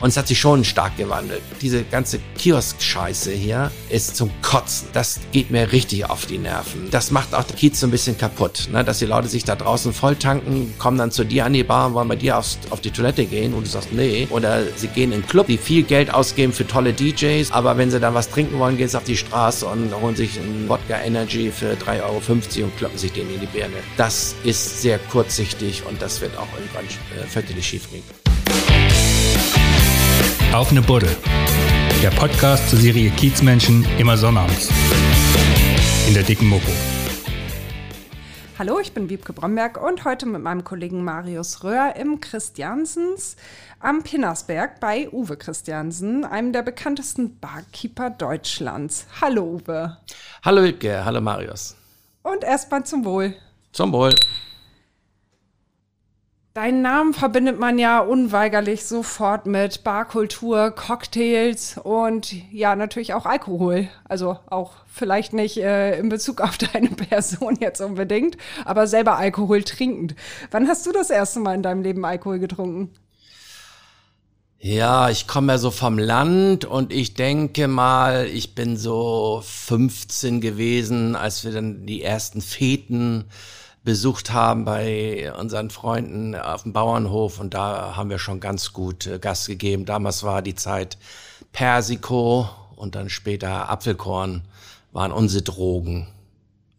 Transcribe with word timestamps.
Und 0.00 0.10
es 0.10 0.16
hat 0.16 0.28
sich 0.28 0.38
schon 0.38 0.64
stark 0.64 0.96
gewandelt. 0.96 1.42
Diese 1.60 1.82
ganze 1.82 2.20
Kiosk-Scheiße 2.36 3.32
hier 3.32 3.72
ist 3.90 4.16
zum 4.16 4.30
Kotzen. 4.42 4.88
Das 4.92 5.18
geht 5.32 5.50
mir 5.50 5.72
richtig 5.72 6.08
auf 6.08 6.26
die 6.26 6.38
Nerven. 6.38 6.88
Das 6.90 7.10
macht 7.10 7.34
auch 7.34 7.42
der 7.42 7.56
Kiez 7.56 7.80
so 7.80 7.86
ein 7.86 7.90
bisschen 7.90 8.16
kaputt, 8.16 8.68
ne? 8.72 8.84
dass 8.84 9.00
die 9.00 9.06
Leute 9.06 9.28
sich 9.28 9.44
da 9.44 9.56
draußen 9.56 9.92
voll 9.92 10.14
tanken, 10.14 10.74
kommen 10.78 10.98
dann 10.98 11.10
zu 11.10 11.24
dir 11.24 11.44
an 11.46 11.52
die 11.52 11.64
Bar, 11.64 11.94
wollen 11.94 12.08
bei 12.08 12.16
dir 12.16 12.38
aufs, 12.38 12.58
auf 12.70 12.80
die 12.80 12.90
Toilette 12.90 13.24
gehen 13.24 13.54
und 13.54 13.66
du 13.66 13.70
sagst 13.70 13.92
nee. 13.92 14.28
Oder 14.30 14.62
sie 14.76 14.88
gehen 14.88 15.10
in 15.10 15.18
einen 15.18 15.26
Club, 15.26 15.48
die 15.48 15.58
viel 15.58 15.82
Geld 15.82 16.14
ausgeben 16.14 16.52
für 16.52 16.66
tolle 16.66 16.92
DJs, 16.92 17.50
aber 17.50 17.76
wenn 17.76 17.90
sie 17.90 17.98
dann 17.98 18.14
was 18.14 18.30
trinken 18.30 18.58
wollen, 18.58 18.76
gehen 18.76 18.88
sie 18.88 18.96
auf 18.96 19.04
die 19.04 19.16
Straße 19.16 19.66
und 19.66 19.92
holen 20.00 20.14
sich 20.14 20.38
einen 20.38 20.68
Wodka 20.68 21.00
Energy 21.00 21.50
für 21.50 21.72
3,50 21.72 22.02
Euro 22.02 22.66
und 22.66 22.76
kloppen 22.76 22.98
sich 22.98 23.12
den 23.12 23.28
in 23.34 23.40
die 23.40 23.46
Birne. 23.46 23.76
Das 23.96 24.36
ist 24.44 24.80
sehr 24.82 24.98
kurzsichtig 24.98 25.82
und 25.88 26.00
das 26.00 26.20
wird 26.20 26.36
auch 26.36 26.48
irgendwann 26.54 26.84
äh, 26.84 27.26
völlig 27.26 27.66
schief 27.66 27.90
gehen. 27.90 28.02
Auf 30.52 30.70
eine 30.70 30.80
Buddel. 30.80 31.14
Der 32.02 32.08
Podcast 32.08 32.70
zur 32.70 32.78
Serie 32.78 33.10
Kiezmenschen 33.10 33.86
immer 33.98 34.16
sonnabends. 34.16 34.70
In 36.08 36.14
der 36.14 36.22
dicken 36.22 36.48
Mopo. 36.48 36.72
Hallo, 38.58 38.80
ich 38.80 38.92
bin 38.92 39.10
Wiebke 39.10 39.34
Bromberg 39.34 39.80
und 39.80 40.06
heute 40.06 40.24
mit 40.24 40.42
meinem 40.42 40.64
Kollegen 40.64 41.04
Marius 41.04 41.62
Röhr 41.64 41.94
im 41.96 42.20
Christiansens 42.20 43.36
am 43.78 44.02
Pinnersberg 44.02 44.80
bei 44.80 45.10
Uwe 45.12 45.36
Christiansen, 45.36 46.24
einem 46.24 46.54
der 46.54 46.62
bekanntesten 46.62 47.38
Barkeeper 47.38 48.08
Deutschlands. 48.08 49.06
Hallo 49.20 49.60
Uwe. 49.60 49.98
Hallo 50.42 50.64
Wiebke, 50.64 51.04
hallo 51.04 51.20
Marius. 51.20 51.76
Und 52.22 52.42
erstmal 52.42 52.84
zum 52.84 53.04
Wohl. 53.04 53.34
Zum 53.72 53.92
Wohl. 53.92 54.14
Deinen 56.54 56.82
Namen 56.82 57.14
verbindet 57.14 57.60
man 57.60 57.78
ja 57.78 58.00
unweigerlich 58.00 58.84
sofort 58.84 59.46
mit 59.46 59.84
Barkultur, 59.84 60.72
Cocktails 60.72 61.78
und 61.78 62.32
ja, 62.52 62.74
natürlich 62.74 63.14
auch 63.14 63.26
Alkohol. 63.26 63.88
Also 64.08 64.38
auch 64.50 64.72
vielleicht 64.86 65.34
nicht 65.34 65.58
äh, 65.58 65.98
in 65.98 66.08
Bezug 66.08 66.40
auf 66.40 66.58
deine 66.72 66.88
Person 66.88 67.56
jetzt 67.60 67.80
unbedingt, 67.80 68.36
aber 68.64 68.86
selber 68.86 69.18
Alkohol 69.18 69.62
trinkend. 69.62 70.16
Wann 70.50 70.66
hast 70.66 70.84
du 70.86 70.92
das 70.92 71.10
erste 71.10 71.38
Mal 71.40 71.54
in 71.54 71.62
deinem 71.62 71.82
Leben 71.82 72.04
Alkohol 72.04 72.38
getrunken? 72.38 72.90
Ja, 74.60 75.08
ich 75.08 75.28
komme 75.28 75.52
ja 75.52 75.58
so 75.58 75.70
vom 75.70 75.98
Land 75.98 76.64
und 76.64 76.92
ich 76.92 77.14
denke 77.14 77.68
mal, 77.68 78.26
ich 78.26 78.56
bin 78.56 78.76
so 78.76 79.40
15 79.44 80.40
gewesen, 80.40 81.14
als 81.14 81.44
wir 81.44 81.52
dann 81.52 81.86
die 81.86 82.02
ersten 82.02 82.40
Feten 82.40 83.26
besucht 83.84 84.32
haben 84.32 84.64
bei 84.64 85.32
unseren 85.38 85.70
Freunden 85.70 86.34
auf 86.34 86.62
dem 86.62 86.72
Bauernhof 86.72 87.40
und 87.40 87.54
da 87.54 87.96
haben 87.96 88.10
wir 88.10 88.18
schon 88.18 88.40
ganz 88.40 88.72
gut 88.72 89.06
äh, 89.06 89.18
Gas 89.18 89.46
gegeben. 89.46 89.84
Damals 89.84 90.22
war 90.22 90.42
die 90.42 90.54
Zeit 90.54 90.98
Persiko 91.52 92.48
und 92.76 92.94
dann 92.94 93.08
später 93.08 93.68
Apfelkorn 93.70 94.42
waren 94.92 95.12
unsere 95.12 95.42
Drogen. 95.42 96.08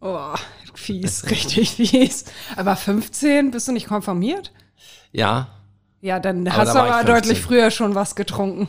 Oh, 0.00 0.34
fies, 0.74 1.24
richtig 1.30 1.70
fies. 1.70 2.24
Aber 2.56 2.76
15, 2.76 3.50
bist 3.50 3.68
du 3.68 3.72
nicht 3.72 3.88
konformiert? 3.88 4.52
Ja. 5.12 5.48
Ja, 6.00 6.18
dann 6.18 6.46
aber 6.46 6.56
hast 6.56 6.74
du 6.74 6.78
aber 6.78 7.04
deutlich 7.04 7.40
früher 7.40 7.70
schon 7.70 7.94
was 7.94 8.14
getrunken. 8.14 8.68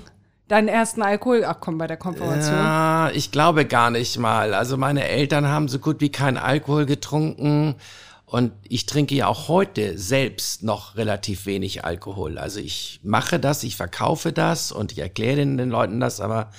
Deinen 0.50 0.68
ersten 0.68 1.02
Alkohol, 1.02 1.46
ach 1.46 1.58
komm, 1.62 1.78
bei 1.78 1.88
der 1.88 1.96
Konfirmation. 1.96 2.58
Ja, 2.58 3.10
ich 3.14 3.32
glaube 3.32 3.66
gar 3.66 3.90
nicht 3.90 4.18
mal. 4.18 4.54
Also 4.54 4.76
meine 4.76 5.08
Eltern 5.08 5.48
haben 5.48 5.70
so 5.70 5.80
gut 5.80 6.02
wie 6.02 6.12
keinen 6.12 6.36
Alkohol 6.36 6.86
getrunken. 6.86 7.76
Und 8.32 8.54
ich 8.64 8.86
trinke 8.86 9.14
ja 9.14 9.28
auch 9.28 9.50
heute 9.50 9.98
selbst 9.98 10.64
noch 10.64 10.96
relativ 10.96 11.46
wenig 11.46 11.84
Alkohol. 11.84 12.38
Also 12.38 12.62
ich 12.62 13.02
mache 13.04 13.42
das, 13.42 13.62
ich 13.64 13.76
verkaufe 13.76 14.32
das 14.32 14.72
und 14.72 14.94
ich 14.94 15.00
erkläre 15.00 15.36
den, 15.36 15.58
den 15.58 15.70
Leuten 15.70 16.00
das, 16.00 16.22
aber 16.22 16.50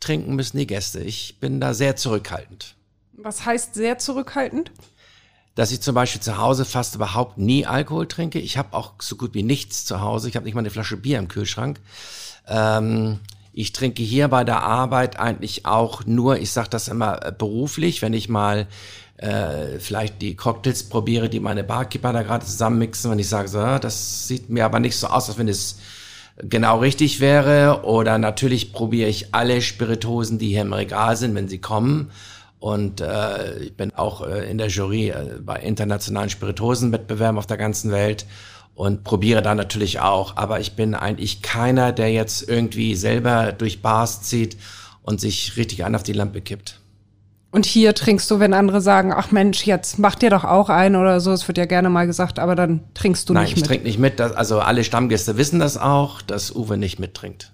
trinken 0.00 0.36
müssen 0.36 0.56
die 0.56 0.66
Gäste. 0.66 1.00
Ich 1.00 1.38
bin 1.38 1.60
da 1.60 1.74
sehr 1.74 1.96
zurückhaltend. 1.96 2.76
Was 3.12 3.44
heißt 3.44 3.74
sehr 3.74 3.98
zurückhaltend? 3.98 4.72
Dass 5.54 5.70
ich 5.70 5.82
zum 5.82 5.94
Beispiel 5.94 6.22
zu 6.22 6.38
Hause 6.38 6.64
fast 6.64 6.94
überhaupt 6.94 7.36
nie 7.36 7.66
Alkohol 7.66 8.08
trinke. 8.08 8.38
Ich 8.38 8.56
habe 8.56 8.74
auch 8.74 8.94
so 8.98 9.16
gut 9.16 9.34
wie 9.34 9.42
nichts 9.42 9.84
zu 9.84 10.00
Hause. 10.00 10.30
Ich 10.30 10.34
habe 10.34 10.46
nicht 10.46 10.54
mal 10.54 10.60
eine 10.60 10.70
Flasche 10.70 10.96
Bier 10.96 11.18
im 11.18 11.28
Kühlschrank. 11.28 11.78
Ähm, 12.46 13.20
ich 13.52 13.74
trinke 13.74 14.02
hier 14.02 14.28
bei 14.28 14.44
der 14.44 14.62
Arbeit 14.62 15.18
eigentlich 15.18 15.66
auch 15.66 16.06
nur, 16.06 16.38
ich 16.38 16.52
sage 16.52 16.70
das 16.70 16.88
immer 16.88 17.22
äh, 17.22 17.32
beruflich, 17.32 18.00
wenn 18.00 18.14
ich 18.14 18.30
mal 18.30 18.66
äh, 19.18 19.78
vielleicht 19.78 20.22
die 20.22 20.36
Cocktails 20.36 20.84
probiere, 20.84 21.28
die 21.28 21.40
meine 21.40 21.64
Barkeeper 21.64 22.12
da 22.12 22.22
gerade 22.22 22.46
zusammenmixen, 22.46 23.10
wenn 23.10 23.18
ich 23.18 23.28
sage, 23.28 23.48
so, 23.48 23.58
ah, 23.58 23.78
das 23.78 24.28
sieht 24.28 24.48
mir 24.48 24.64
aber 24.64 24.80
nicht 24.80 24.96
so 24.96 25.08
aus, 25.08 25.28
als 25.28 25.38
wenn 25.38 25.48
es 25.48 25.78
genau 26.42 26.78
richtig 26.78 27.20
wäre. 27.20 27.82
Oder 27.84 28.18
natürlich 28.18 28.72
probiere 28.72 29.08
ich 29.08 29.34
alle 29.34 29.60
Spiritosen, 29.60 30.38
die 30.38 30.48
hier 30.48 30.62
im 30.62 30.72
Regal 30.72 31.16
sind, 31.16 31.34
wenn 31.34 31.48
sie 31.48 31.58
kommen. 31.58 32.10
Und 32.60 33.00
äh, 33.00 33.58
ich 33.58 33.76
bin 33.76 33.92
auch 33.94 34.26
äh, 34.26 34.50
in 34.50 34.58
der 34.58 34.68
Jury 34.68 35.10
äh, 35.10 35.38
bei 35.40 35.56
internationalen 35.60 36.30
Spiritosenwettbewerben 36.30 37.38
auf 37.38 37.46
der 37.46 37.56
ganzen 37.56 37.92
Welt 37.92 38.26
und 38.74 39.04
probiere 39.04 39.42
da 39.42 39.54
natürlich 39.54 40.00
auch. 40.00 40.36
Aber 40.36 40.60
ich 40.60 40.72
bin 40.74 40.94
eigentlich 40.94 41.42
keiner, 41.42 41.92
der 41.92 42.12
jetzt 42.12 42.48
irgendwie 42.48 42.94
selber 42.94 43.52
durch 43.52 43.82
Bars 43.82 44.22
zieht 44.22 44.56
und 45.02 45.20
sich 45.20 45.56
richtig 45.56 45.84
an 45.84 45.94
auf 45.94 46.02
die 46.02 46.12
Lampe 46.12 46.40
kippt. 46.40 46.77
Und 47.50 47.64
hier 47.64 47.94
trinkst 47.94 48.30
du, 48.30 48.40
wenn 48.40 48.52
andere 48.52 48.82
sagen, 48.82 49.12
ach 49.12 49.30
Mensch, 49.30 49.64
jetzt 49.64 49.98
mach 49.98 50.14
dir 50.14 50.28
doch 50.28 50.44
auch 50.44 50.68
ein 50.68 50.96
oder 50.96 51.18
so, 51.20 51.32
es 51.32 51.48
wird 51.48 51.56
ja 51.56 51.64
gerne 51.64 51.88
mal 51.88 52.06
gesagt, 52.06 52.38
aber 52.38 52.54
dann 52.54 52.80
trinkst 52.92 53.28
du 53.28 53.32
Nein, 53.32 53.44
nicht 53.44 53.56
mit. 53.56 53.56
Nein, 53.56 53.62
ich 53.62 53.68
trinke 53.68 53.86
nicht 53.86 53.98
mit. 53.98 54.20
also 54.20 54.60
alle 54.60 54.84
Stammgäste 54.84 55.38
wissen 55.38 55.58
das 55.58 55.78
auch, 55.78 56.20
dass 56.20 56.54
Uwe 56.54 56.76
nicht 56.76 56.98
mittrinkt. 56.98 57.52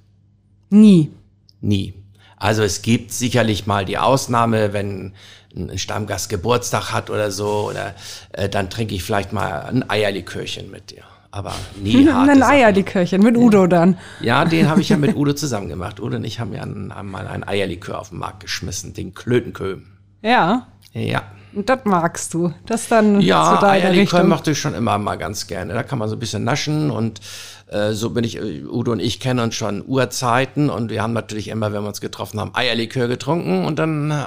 Nie. 0.70 1.12
Nie. 1.60 1.94
Also 2.36 2.62
es 2.64 2.82
gibt 2.82 3.12
sicherlich 3.12 3.66
mal 3.66 3.84
die 3.84 3.98
Ausnahme, 3.98 4.72
wenn 4.72 5.12
ein 5.56 5.78
Stammgast 5.78 6.28
Geburtstag 6.28 6.90
hat 6.92 7.08
oder 7.10 7.30
so, 7.30 7.68
oder 7.70 7.94
äh, 8.32 8.48
dann 8.48 8.70
trinke 8.70 8.96
ich 8.96 9.04
vielleicht 9.04 9.32
mal 9.32 9.60
ein 9.62 9.88
Eierlikörchen 9.88 10.70
mit 10.70 10.90
dir 10.90 11.04
aber 11.34 11.52
nie 11.82 12.08
harte 12.08 12.32
Ein 12.32 12.42
Eierlikörchen 12.42 13.22
mit 13.22 13.36
Udo 13.36 13.66
dann. 13.66 13.98
Ja, 14.20 14.44
den 14.44 14.68
habe 14.68 14.80
ich 14.80 14.88
ja 14.88 14.96
mit 14.96 15.16
Udo 15.16 15.32
zusammen 15.32 15.68
gemacht. 15.68 16.00
Udo 16.00 16.16
und 16.16 16.24
ich 16.24 16.38
haben 16.38 16.52
ja 16.52 16.62
einmal 16.62 17.26
ein 17.26 17.46
Eierlikör 17.46 17.98
auf 17.98 18.10
den 18.10 18.18
Markt 18.18 18.40
geschmissen, 18.40 18.94
den 18.94 19.14
Klötenköhm. 19.14 19.84
Ja. 20.22 20.68
Ja. 20.92 21.22
Und 21.52 21.68
das 21.68 21.80
magst 21.84 22.34
du. 22.34 22.52
Das 22.66 22.88
dann 22.88 23.20
ja, 23.20 23.58
zu 23.58 23.66
Eierlikör 23.66 24.00
Richtung. 24.20 24.28
mochte 24.28 24.52
ich 24.52 24.60
schon 24.60 24.74
immer 24.74 24.96
mal 24.98 25.16
ganz 25.16 25.46
gerne. 25.46 25.74
Da 25.74 25.82
kann 25.82 25.98
man 25.98 26.08
so 26.08 26.16
ein 26.16 26.20
bisschen 26.20 26.44
naschen 26.44 26.90
und 26.90 27.20
äh, 27.68 27.92
so 27.92 28.10
bin 28.10 28.24
ich, 28.24 28.36
äh, 28.36 28.64
Udo 28.64 28.92
und 28.92 29.00
ich 29.00 29.18
kennen 29.18 29.40
uns 29.40 29.56
schon 29.56 29.84
Urzeiten 29.86 30.70
und 30.70 30.90
wir 30.90 31.02
haben 31.02 31.12
natürlich 31.12 31.48
immer, 31.48 31.72
wenn 31.72 31.82
wir 31.82 31.88
uns 31.88 32.00
getroffen 32.00 32.38
haben, 32.40 32.52
Eierlikör 32.54 33.08
getrunken 33.08 33.64
und 33.64 33.78
dann 33.78 34.10
äh, 34.10 34.26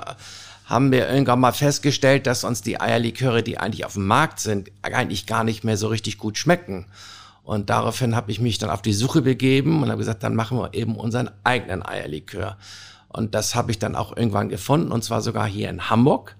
haben 0.67 0.91
wir 0.91 1.09
irgendwann 1.09 1.39
mal 1.39 1.53
festgestellt, 1.53 2.27
dass 2.27 2.43
uns 2.43 2.61
die 2.61 2.79
Eierliköre, 2.79 3.41
die 3.41 3.57
eigentlich 3.57 3.85
auf 3.85 3.93
dem 3.93 4.05
Markt 4.05 4.41
sind, 4.41 4.69
eigentlich 4.81 5.25
gar 5.25 5.45
nicht 5.45 5.63
mehr 5.63 5.77
so 5.77 5.87
richtig 5.87 6.17
gut 6.17 6.37
schmecken. 6.37 6.85
Und 7.43 7.69
daraufhin 7.69 8.17
habe 8.17 8.31
ich 8.31 8.41
mich 8.41 8.57
dann 8.57 8.69
auf 8.69 8.81
die 8.81 8.91
Suche 8.91 9.21
begeben 9.21 9.81
und 9.81 9.89
habe 9.89 9.99
gesagt, 9.99 10.23
dann 10.23 10.35
machen 10.35 10.59
wir 10.59 10.73
eben 10.73 10.97
unseren 10.97 11.31
eigenen 11.45 11.85
Eierlikör. 11.85 12.57
Und 13.07 13.33
das 13.33 13.55
habe 13.55 13.71
ich 13.71 13.79
dann 13.79 13.95
auch 13.95 14.15
irgendwann 14.15 14.49
gefunden, 14.49 14.91
und 14.91 15.05
zwar 15.05 15.21
sogar 15.21 15.47
hier 15.47 15.69
in 15.69 15.89
Hamburg, 15.89 16.35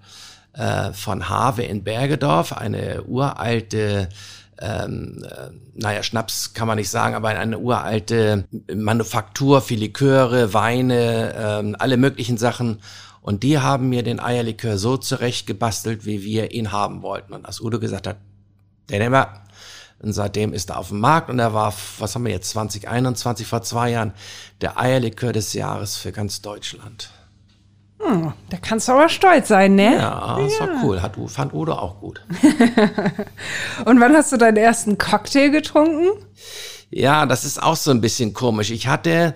äh, 0.52 0.92
von 0.92 1.30
Have 1.30 1.62
in 1.62 1.82
Bergedorf, 1.82 2.52
eine 2.52 3.04
uralte 3.04 4.10
ähm, 4.60 5.24
äh, 5.24 5.50
naja, 5.74 6.02
Schnaps 6.02 6.52
kann 6.52 6.66
man 6.66 6.76
nicht 6.76 6.90
sagen, 6.90 7.14
aber 7.14 7.28
eine 7.28 7.58
uralte 7.58 8.44
Manufaktur 8.74 9.60
für 9.62 9.76
Liköre, 9.76 10.52
Weine, 10.52 11.34
ähm, 11.36 11.76
alle 11.78 11.96
möglichen 11.96 12.36
Sachen. 12.36 12.80
Und 13.28 13.42
die 13.42 13.58
haben 13.58 13.90
mir 13.90 14.02
den 14.02 14.20
Eierlikör 14.20 14.78
so 14.78 14.96
zurechtgebastelt, 14.96 16.06
wie 16.06 16.22
wir 16.22 16.52
ihn 16.52 16.72
haben 16.72 17.02
wollten. 17.02 17.34
Und 17.34 17.44
als 17.44 17.60
Udo 17.60 17.78
gesagt 17.78 18.06
hat, 18.06 18.16
den 18.88 19.00
nehmen 19.00 19.12
wir. 19.12 19.42
Und 19.98 20.14
seitdem 20.14 20.54
ist 20.54 20.70
er 20.70 20.78
auf 20.78 20.88
dem 20.88 21.00
Markt 21.00 21.28
und 21.28 21.38
er 21.38 21.52
war, 21.52 21.74
was 21.98 22.14
haben 22.14 22.24
wir 22.24 22.32
jetzt, 22.32 22.48
2021, 22.48 23.46
vor 23.46 23.60
zwei 23.60 23.90
Jahren, 23.90 24.14
der 24.62 24.78
Eierlikör 24.78 25.34
des 25.34 25.52
Jahres 25.52 25.98
für 25.98 26.10
ganz 26.10 26.40
Deutschland. 26.40 27.10
Hm, 27.98 28.32
da 28.48 28.56
kannst 28.62 28.88
du 28.88 28.92
aber 28.92 29.10
stolz 29.10 29.48
sein, 29.48 29.74
ne? 29.74 29.96
Ja, 29.96 30.38
das 30.40 30.58
ja. 30.58 30.66
war 30.66 30.82
cool. 30.82 31.02
Hat, 31.02 31.14
fand 31.26 31.52
Udo 31.52 31.74
auch 31.74 32.00
gut. 32.00 32.22
und 33.84 34.00
wann 34.00 34.16
hast 34.16 34.32
du 34.32 34.38
deinen 34.38 34.56
ersten 34.56 34.96
Cocktail 34.96 35.50
getrunken? 35.50 36.12
Ja, 36.88 37.26
das 37.26 37.44
ist 37.44 37.62
auch 37.62 37.76
so 37.76 37.90
ein 37.90 38.00
bisschen 38.00 38.32
komisch. 38.32 38.70
Ich 38.70 38.86
hatte 38.86 39.34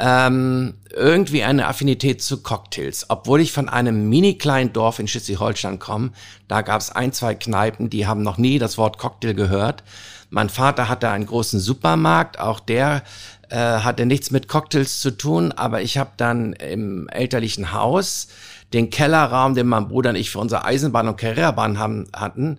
ähm, 0.00 0.74
irgendwie 0.92 1.42
eine 1.42 1.68
Affinität 1.68 2.22
zu 2.22 2.42
Cocktails. 2.42 3.06
Obwohl 3.08 3.40
ich 3.40 3.52
von 3.52 3.68
einem 3.68 4.08
mini 4.08 4.38
kleinen 4.38 4.72
Dorf 4.72 4.98
in 4.98 5.06
Schleswig-Holstein 5.06 5.78
komme, 5.78 6.12
da 6.48 6.62
gab 6.62 6.80
es 6.80 6.90
ein, 6.90 7.12
zwei 7.12 7.34
Kneipen, 7.34 7.90
die 7.90 8.06
haben 8.06 8.22
noch 8.22 8.38
nie 8.38 8.58
das 8.58 8.78
Wort 8.78 8.98
Cocktail 8.98 9.34
gehört. 9.34 9.84
Mein 10.30 10.48
Vater 10.48 10.88
hatte 10.88 11.10
einen 11.10 11.26
großen 11.26 11.60
Supermarkt, 11.60 12.38
auch 12.38 12.60
der 12.60 13.02
äh, 13.50 13.56
hatte 13.56 14.06
nichts 14.06 14.30
mit 14.30 14.48
Cocktails 14.48 15.00
zu 15.00 15.10
tun, 15.10 15.52
aber 15.52 15.82
ich 15.82 15.98
habe 15.98 16.10
dann 16.16 16.54
im 16.54 17.08
elterlichen 17.08 17.72
Haus 17.72 18.28
den 18.72 18.90
Kellerraum, 18.90 19.54
den 19.54 19.66
mein 19.66 19.88
Bruder 19.88 20.10
und 20.10 20.16
ich 20.16 20.30
für 20.30 20.38
unsere 20.38 20.64
Eisenbahn 20.64 21.08
und 21.08 21.16
Carrera-Bahn 21.16 21.78
haben, 21.78 22.06
hatten, 22.14 22.58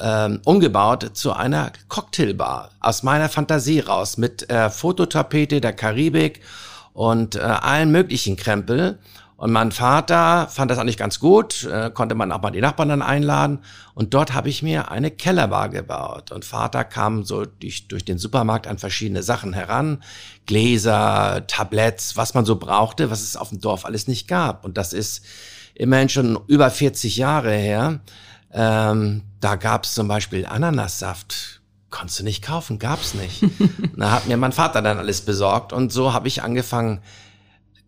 ähm, 0.00 0.40
umgebaut 0.44 1.10
zu 1.14 1.32
einer 1.32 1.72
Cocktailbar 1.88 2.70
aus 2.80 3.02
meiner 3.02 3.28
Fantasie 3.28 3.80
raus 3.80 4.16
mit 4.16 4.48
äh, 4.48 4.70
Fototapete 4.70 5.60
der 5.60 5.72
Karibik 5.72 6.40
und 6.98 7.36
äh, 7.36 7.38
allen 7.38 7.92
möglichen 7.92 8.34
Krempel. 8.34 8.98
Und 9.36 9.52
mein 9.52 9.70
Vater 9.70 10.48
fand 10.48 10.68
das 10.68 10.78
eigentlich 10.78 10.96
ganz 10.96 11.20
gut, 11.20 11.62
äh, 11.62 11.92
konnte 11.94 12.16
man 12.16 12.32
auch 12.32 12.42
mal 12.42 12.50
die 12.50 12.60
Nachbarn 12.60 12.88
dann 12.88 13.02
einladen. 13.02 13.60
Und 13.94 14.14
dort 14.14 14.34
habe 14.34 14.48
ich 14.48 14.64
mir 14.64 14.90
eine 14.90 15.12
Kellerbar 15.12 15.68
gebaut. 15.68 16.32
Und 16.32 16.44
Vater 16.44 16.82
kam 16.82 17.22
so 17.22 17.44
durch, 17.44 17.86
durch 17.86 18.04
den 18.04 18.18
Supermarkt 18.18 18.66
an 18.66 18.78
verschiedene 18.78 19.22
Sachen 19.22 19.52
heran. 19.52 20.02
Gläser, 20.46 21.44
Tabletts, 21.46 22.16
was 22.16 22.34
man 22.34 22.44
so 22.44 22.56
brauchte, 22.56 23.12
was 23.12 23.22
es 23.22 23.36
auf 23.36 23.50
dem 23.50 23.60
Dorf 23.60 23.84
alles 23.84 24.08
nicht 24.08 24.26
gab. 24.26 24.64
Und 24.64 24.76
das 24.76 24.92
ist 24.92 25.24
immerhin 25.76 26.08
schon 26.08 26.36
über 26.48 26.68
40 26.68 27.16
Jahre 27.16 27.52
her. 27.52 28.00
Ähm, 28.52 29.22
da 29.38 29.54
gab 29.54 29.84
es 29.84 29.94
zum 29.94 30.08
Beispiel 30.08 30.46
Ananassaft. 30.46 31.57
Konntest 31.90 32.20
du 32.20 32.24
nicht 32.24 32.44
kaufen, 32.44 32.78
gab's 32.78 33.14
nicht. 33.14 33.44
da 33.96 34.10
hat 34.10 34.26
mir 34.26 34.36
mein 34.36 34.52
Vater 34.52 34.82
dann 34.82 34.98
alles 34.98 35.22
besorgt. 35.22 35.72
Und 35.72 35.92
so 35.92 36.12
habe 36.12 36.28
ich 36.28 36.42
angefangen, 36.42 37.00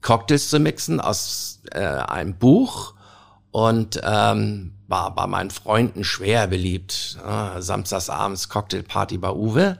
Cocktails 0.01 0.49
zu 0.49 0.59
mixen 0.59 1.01
aus 1.01 1.61
äh, 1.73 1.81
einem 1.81 2.35
Buch 2.37 2.95
und 3.51 4.01
ähm, 4.03 4.73
war 4.89 5.15
bei 5.15 5.27
meinen 5.27 5.51
Freunden 5.51 6.05
schwer 6.05 6.47
beliebt. 6.47 7.19
Äh, 7.27 7.61
samstagsabends 7.61 8.49
Cocktailparty 8.49 9.19
bei 9.19 9.31
Uwe. 9.31 9.79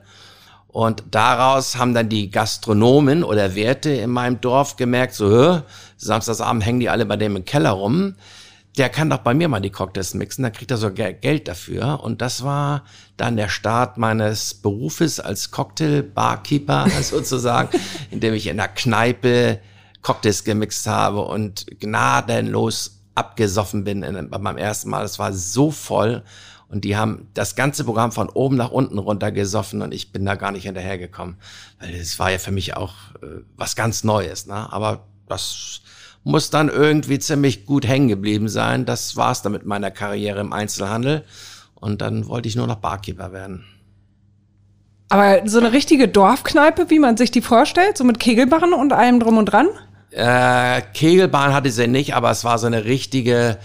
Und 0.67 1.03
daraus 1.11 1.75
haben 1.75 1.93
dann 1.93 2.07
die 2.07 2.31
Gastronomen 2.31 3.23
oder 3.23 3.55
Werte 3.55 3.89
in 3.89 4.09
meinem 4.09 4.39
Dorf 4.39 4.77
gemerkt, 4.77 5.13
so, 5.15 5.61
samstagsabend 5.97 6.65
hängen 6.65 6.79
die 6.79 6.89
alle 6.89 7.05
bei 7.05 7.17
dem 7.17 7.35
im 7.35 7.43
Keller 7.43 7.71
rum. 7.71 8.15
Der 8.77 8.89
kann 8.89 9.09
doch 9.09 9.19
bei 9.19 9.33
mir 9.33 9.49
mal 9.49 9.59
die 9.59 9.69
Cocktails 9.69 10.13
mixen, 10.13 10.43
dann 10.43 10.53
kriegt 10.53 10.71
er 10.71 10.77
so 10.77 10.91
Geld 10.91 11.47
dafür. 11.47 12.01
Und 12.03 12.21
das 12.21 12.43
war 12.43 12.85
dann 13.17 13.35
der 13.35 13.49
Start 13.49 13.97
meines 13.97 14.53
Berufes 14.53 15.19
als 15.19 15.51
Cocktail-Barkeeper 15.51 16.89
sozusagen, 17.01 17.69
indem 18.11 18.33
ich 18.33 18.47
in 18.47 18.57
der 18.57 18.69
Kneipe 18.69 19.59
Cocktails 20.01 20.43
gemixt 20.43 20.87
habe 20.87 21.21
und 21.21 21.67
gnadenlos 21.79 23.01
abgesoffen 23.13 23.83
bin 23.83 24.03
in, 24.03 24.29
bei 24.29 24.37
meinem 24.37 24.57
ersten 24.57 24.89
Mal. 24.89 25.03
Es 25.03 25.19
war 25.19 25.33
so 25.33 25.69
voll 25.69 26.23
und 26.71 26.85
die 26.85 26.95
haben 26.95 27.27
das 27.33 27.55
ganze 27.55 27.83
Programm 27.83 28.13
von 28.13 28.29
oben 28.29 28.55
nach 28.55 28.71
unten 28.71 28.97
runtergesoffen 28.97 29.81
und 29.81 29.93
ich 29.93 30.13
bin 30.13 30.25
da 30.25 30.35
gar 30.35 30.51
nicht 30.51 30.63
hinterhergekommen. 30.63 31.35
Weil 31.79 31.93
es 31.95 32.17
war 32.17 32.31
ja 32.31 32.37
für 32.37 32.51
mich 32.51 32.77
auch 32.77 32.93
äh, 33.21 33.41
was 33.57 33.75
ganz 33.75 34.05
Neues. 34.05 34.47
Ne? 34.47 34.71
Aber 34.71 35.05
das 35.27 35.81
muss 36.23 36.49
dann 36.49 36.69
irgendwie 36.69 37.19
ziemlich 37.19 37.65
gut 37.65 37.87
hängen 37.87 38.07
geblieben 38.07 38.47
sein. 38.47 38.85
Das 38.85 39.17
war's 39.17 39.41
dann 39.41 39.51
mit 39.51 39.65
meiner 39.65 39.91
Karriere 39.91 40.39
im 40.39 40.53
Einzelhandel. 40.53 41.23
Und 41.75 42.01
dann 42.01 42.27
wollte 42.27 42.47
ich 42.47 42.55
nur 42.55 42.67
noch 42.67 42.75
Barkeeper 42.75 43.31
werden. 43.31 43.65
Aber 45.09 45.41
so 45.45 45.59
eine 45.59 45.73
richtige 45.73 46.07
Dorfkneipe, 46.07 46.89
wie 46.89 46.99
man 46.99 47.17
sich 47.17 47.31
die 47.31 47.41
vorstellt, 47.41 47.97
so 47.97 48.03
mit 48.03 48.19
Kegelbarren 48.19 48.73
und 48.73 48.93
allem 48.93 49.19
drum 49.19 49.37
und 49.37 49.45
dran? 49.45 49.67
Äh, 50.11 50.81
Kegelbahn 50.93 51.53
hatte 51.53 51.71
sie 51.71 51.87
nicht, 51.87 52.15
aber 52.15 52.31
es 52.31 52.43
war 52.43 52.57
so 52.59 52.67
eine 52.67 52.85
richtige, 52.85 53.57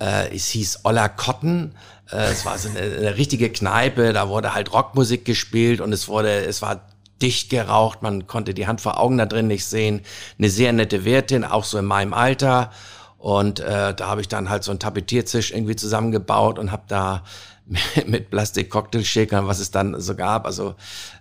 äh, 0.00 0.34
es 0.34 0.46
hieß 0.48 0.80
Olla 0.84 1.08
Cotton. 1.08 1.74
Äh, 2.10 2.30
es 2.30 2.46
war 2.46 2.56
so 2.58 2.70
eine, 2.70 2.80
eine 2.80 3.16
richtige 3.16 3.50
Kneipe, 3.50 4.12
da 4.12 4.28
wurde 4.28 4.54
halt 4.54 4.72
Rockmusik 4.72 5.24
gespielt 5.24 5.80
und 5.80 5.92
es 5.92 6.08
wurde, 6.08 6.46
es 6.46 6.62
war 6.62 6.80
dicht 7.22 7.50
geraucht, 7.50 8.02
man 8.02 8.26
konnte 8.26 8.54
die 8.54 8.66
Hand 8.66 8.80
vor 8.80 9.00
Augen 9.00 9.18
da 9.18 9.26
drin 9.26 9.46
nicht 9.46 9.64
sehen. 9.64 10.02
Eine 10.38 10.50
sehr 10.50 10.72
nette 10.72 11.04
Wirtin, 11.04 11.44
auch 11.44 11.64
so 11.64 11.78
in 11.78 11.84
meinem 11.84 12.14
Alter. 12.14 12.70
Und 13.18 13.60
äh, 13.60 13.94
da 13.94 14.06
habe 14.06 14.20
ich 14.20 14.28
dann 14.28 14.48
halt 14.48 14.62
so 14.64 14.70
einen 14.70 14.80
Tapetiertisch 14.80 15.50
irgendwie 15.50 15.76
zusammengebaut 15.76 16.58
und 16.58 16.70
habe 16.70 16.84
da 16.88 17.24
mit 18.06 18.30
Plastik-Cocktailshakern, 18.30 19.46
was 19.46 19.58
es 19.58 19.70
dann 19.70 20.00
so 20.00 20.14
gab, 20.14 20.46
also 20.46 20.74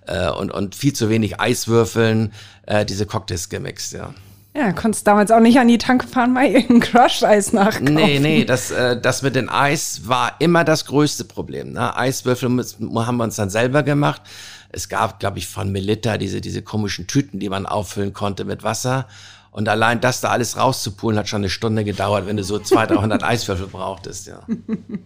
äh, 0.05 0.29
und, 0.29 0.51
und 0.51 0.75
viel 0.75 0.93
zu 0.93 1.09
wenig 1.09 1.39
Eiswürfeln, 1.39 2.33
äh, 2.65 2.85
diese 2.85 3.05
Cocktails 3.05 3.49
gemixt, 3.49 3.93
ja. 3.93 4.13
Ja, 4.55 4.71
konntest 4.71 5.05
damals 5.05 5.29
auch 5.29 5.39
nicht 5.39 5.59
an 5.59 5.67
die 5.67 5.77
Tanke 5.77 6.07
fahren, 6.07 6.33
mal 6.33 6.47
irgendein 6.47 6.79
Crush-Eis 6.79 7.53
nachkaufen. 7.53 7.93
Nee, 7.93 8.17
nee, 8.17 8.43
das, 8.43 8.71
äh, 8.71 8.99
das 8.99 9.21
mit 9.21 9.35
dem 9.35 9.49
Eis 9.49 10.07
war 10.07 10.33
immer 10.39 10.63
das 10.63 10.85
größte 10.85 11.25
Problem. 11.25 11.73
Ne? 11.73 11.95
Eiswürfel 11.95 12.49
haben 12.49 13.17
wir 13.17 13.23
uns 13.23 13.35
dann 13.35 13.51
selber 13.51 13.83
gemacht. 13.83 14.23
Es 14.69 14.89
gab, 14.89 15.19
glaube 15.19 15.39
ich, 15.39 15.47
von 15.47 15.71
Melitta 15.71 16.17
diese, 16.17 16.41
diese 16.41 16.61
komischen 16.61 17.07
Tüten, 17.07 17.39
die 17.39 17.49
man 17.49 17.65
auffüllen 17.65 18.13
konnte 18.13 18.45
mit 18.45 18.63
Wasser. 18.63 19.07
Und 19.51 19.69
allein 19.69 20.01
das 20.01 20.21
da 20.21 20.29
alles 20.29 20.57
rauszupulen, 20.57 21.17
hat 21.17 21.29
schon 21.29 21.41
eine 21.41 21.49
Stunde 21.49 21.83
gedauert, 21.83 22.27
wenn 22.27 22.37
du 22.37 22.43
so 22.43 22.59
200, 22.59 22.97
300 22.97 23.23
Eiswürfel 23.25 23.67
brauchtest, 23.67 24.27
ja. 24.27 24.41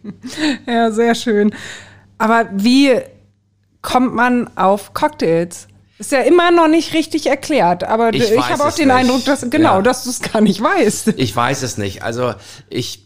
ja, 0.68 0.92
sehr 0.92 1.16
schön. 1.16 1.56
Aber 2.18 2.50
wie 2.52 3.00
kommt 3.82 4.14
man 4.14 4.50
auf 4.58 4.94
Cocktails? 4.94 5.68
Ist 6.02 6.12
ja 6.12 6.22
immer 6.22 6.50
noch 6.50 6.68
nicht 6.68 6.94
richtig 6.96 7.28
erklärt, 7.28 7.84
aber 7.84 8.12
ich, 8.12 8.32
ich 8.32 8.50
habe 8.50 8.64
auch 8.64 8.74
den 8.74 8.88
nicht. 8.88 8.98
Eindruck, 8.98 9.24
dass 9.24 9.48
genau, 9.50 9.76
ja. 9.76 9.82
dass 9.84 10.04
du 10.04 10.10
es 10.10 10.20
gar 10.20 10.42
nicht 10.42 10.60
weißt. 10.60 11.14
Ich 11.18 11.36
weiß 11.36 11.62
es 11.62 11.78
nicht. 11.78 12.02
Also 12.02 12.34
ich 12.70 13.06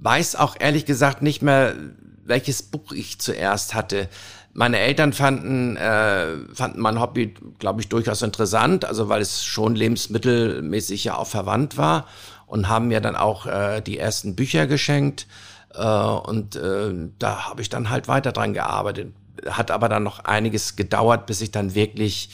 weiß 0.00 0.34
auch 0.34 0.56
ehrlich 0.58 0.84
gesagt 0.84 1.22
nicht 1.22 1.42
mehr, 1.42 1.76
welches 2.24 2.64
Buch 2.64 2.90
ich 2.90 3.20
zuerst 3.20 3.74
hatte. 3.74 4.08
Meine 4.54 4.78
Eltern 4.78 5.12
fanden, 5.12 5.76
äh, 5.76 6.36
fanden 6.52 6.80
mein 6.80 7.00
Hobby, 7.00 7.34
glaube 7.58 7.80
ich, 7.80 7.88
durchaus 7.88 8.22
interessant, 8.22 8.84
also 8.84 9.08
weil 9.08 9.22
es 9.22 9.44
schon 9.44 9.74
lebensmittelmäßig 9.74 11.04
ja 11.04 11.16
auch 11.16 11.26
verwandt 11.26 11.78
war 11.78 12.06
und 12.46 12.68
haben 12.68 12.88
mir 12.88 13.00
dann 13.00 13.16
auch 13.16 13.46
äh, 13.46 13.80
die 13.80 13.98
ersten 13.98 14.36
Bücher 14.36 14.66
geschenkt. 14.66 15.26
Äh, 15.74 15.82
und 15.82 16.56
äh, 16.56 16.92
da 17.18 17.48
habe 17.48 17.62
ich 17.62 17.70
dann 17.70 17.88
halt 17.88 18.08
weiter 18.08 18.32
dran 18.32 18.52
gearbeitet 18.52 19.12
hat 19.48 19.70
aber 19.70 19.88
dann 19.88 20.02
noch 20.02 20.20
einiges 20.24 20.76
gedauert, 20.76 21.26
bis 21.26 21.40
ich 21.40 21.50
dann 21.50 21.74
wirklich 21.74 22.30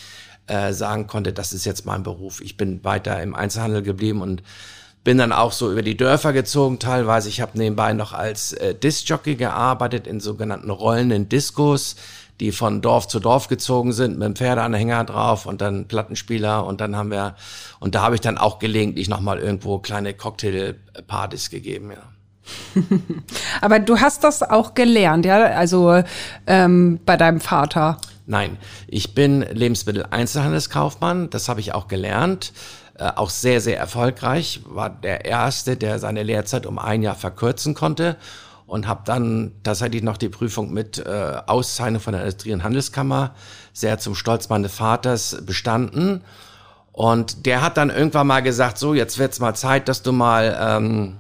äh, 0.47 0.73
sagen 0.73 1.07
konnte, 1.07 1.33
das 1.33 1.53
ist 1.53 1.65
jetzt 1.65 1.87
mein 1.87 2.03
Beruf. 2.03 2.41
Ich 2.41 2.57
bin 2.57 2.83
weiter 2.85 3.23
im 3.23 3.35
Einzelhandel 3.35 3.83
geblieben 3.83 4.23
und 4.23 4.43
bin 5.09 5.17
dann 5.17 5.33
auch 5.33 5.53
so 5.53 5.73
über 5.73 5.81
die 5.81 5.97
Dörfer 5.97 6.35
gezogen 6.35 6.79
teilweise. 6.79 7.31
Ich 7.31 7.41
habe 7.41 7.57
nebenbei 7.57 7.95
noch 7.95 8.13
als 8.13 8.53
äh, 8.53 8.75
Discjockey 8.75 9.37
gearbeitet 9.37 10.07
in 10.07 10.21
sogenannten 10.21 10.69
rollenden 10.69 11.31
Diskos, 11.31 11.97
die 12.41 12.53
von 12.53 12.83
Dorf 12.83 13.09
zu 13.09 13.19
Dorf 13.19 13.49
gezogen 13.49 13.95
sind 13.95 14.19
mit 14.19 14.27
einem 14.27 14.37
Pferdeanhänger 14.37 15.05
drauf 15.05 15.47
und 15.47 15.63
dann 15.63 15.87
Plattenspieler 15.89 16.67
und 16.67 16.83
dann 16.83 16.95
haben 16.95 17.11
wir 17.11 17.37
und 17.81 17.95
da 17.95 18.03
habe 18.03 18.17
ich 18.17 18.21
dann 18.21 18.37
auch 18.37 18.59
gelegentlich 18.59 19.09
noch 19.09 19.23
mal 19.23 19.39
irgendwo 19.39 19.79
kleine 19.79 20.13
Cocktailpartys 20.13 21.49
gegeben, 21.49 21.93
ja. 21.93 22.83
Aber 23.63 23.79
du 23.79 24.01
hast 24.01 24.25
das 24.25 24.43
auch 24.43 24.75
gelernt, 24.75 25.25
ja? 25.25 25.39
Also 25.39 26.03
ähm, 26.47 27.01
bei 27.07 27.17
deinem 27.17 27.41
Vater. 27.41 27.97
Nein, 28.27 28.59
ich 28.87 29.15
bin 29.15 29.41
Lebensmittel-Einzelhandelskaufmann. 29.41 31.31
Das 31.31 31.49
habe 31.49 31.61
ich 31.61 31.73
auch 31.73 31.89
gelernt. 31.89 32.53
Äh, 32.99 33.13
auch 33.15 33.31
sehr, 33.31 33.61
sehr 33.61 33.79
erfolgreich. 33.79 34.61
War 34.65 34.91
der 34.91 35.25
Erste, 35.25 35.77
der 35.77 35.99
seine 35.99 36.25
Lehrzeit 36.25 36.67
um 36.67 36.79
ein 36.79 37.03
Jahr 37.03 37.15
verkürzen 37.15 37.75
konnte. 37.75 38.17
Und 38.67 38.87
habe 38.87 39.01
dann 39.07 39.53
tatsächlich 39.63 40.03
noch 40.03 40.19
die 40.19 40.29
Prüfung 40.29 40.75
mit 40.75 40.99
äh, 40.99 41.41
Auszeichnung 41.47 42.03
von 42.03 42.13
der 42.13 42.23
Industrie- 42.23 42.53
und 42.53 42.65
Handelskammer 42.65 43.35
sehr 43.73 43.99
zum 43.99 44.15
Stolz 44.15 44.51
meines 44.51 44.75
Vaters 44.75 45.39
bestanden. 45.47 46.23
Und 46.93 47.47
der 47.47 47.63
hat 47.63 47.77
dann 47.79 47.89
irgendwann 47.89 48.27
mal 48.27 48.43
gesagt, 48.43 48.77
so, 48.77 48.93
jetzt 48.93 49.19
wird's 49.19 49.41
mal 49.41 49.55
Zeit, 49.55 49.89
dass 49.89 50.03
du 50.03 50.13
mal... 50.13 50.57
Ähm, 50.61 51.17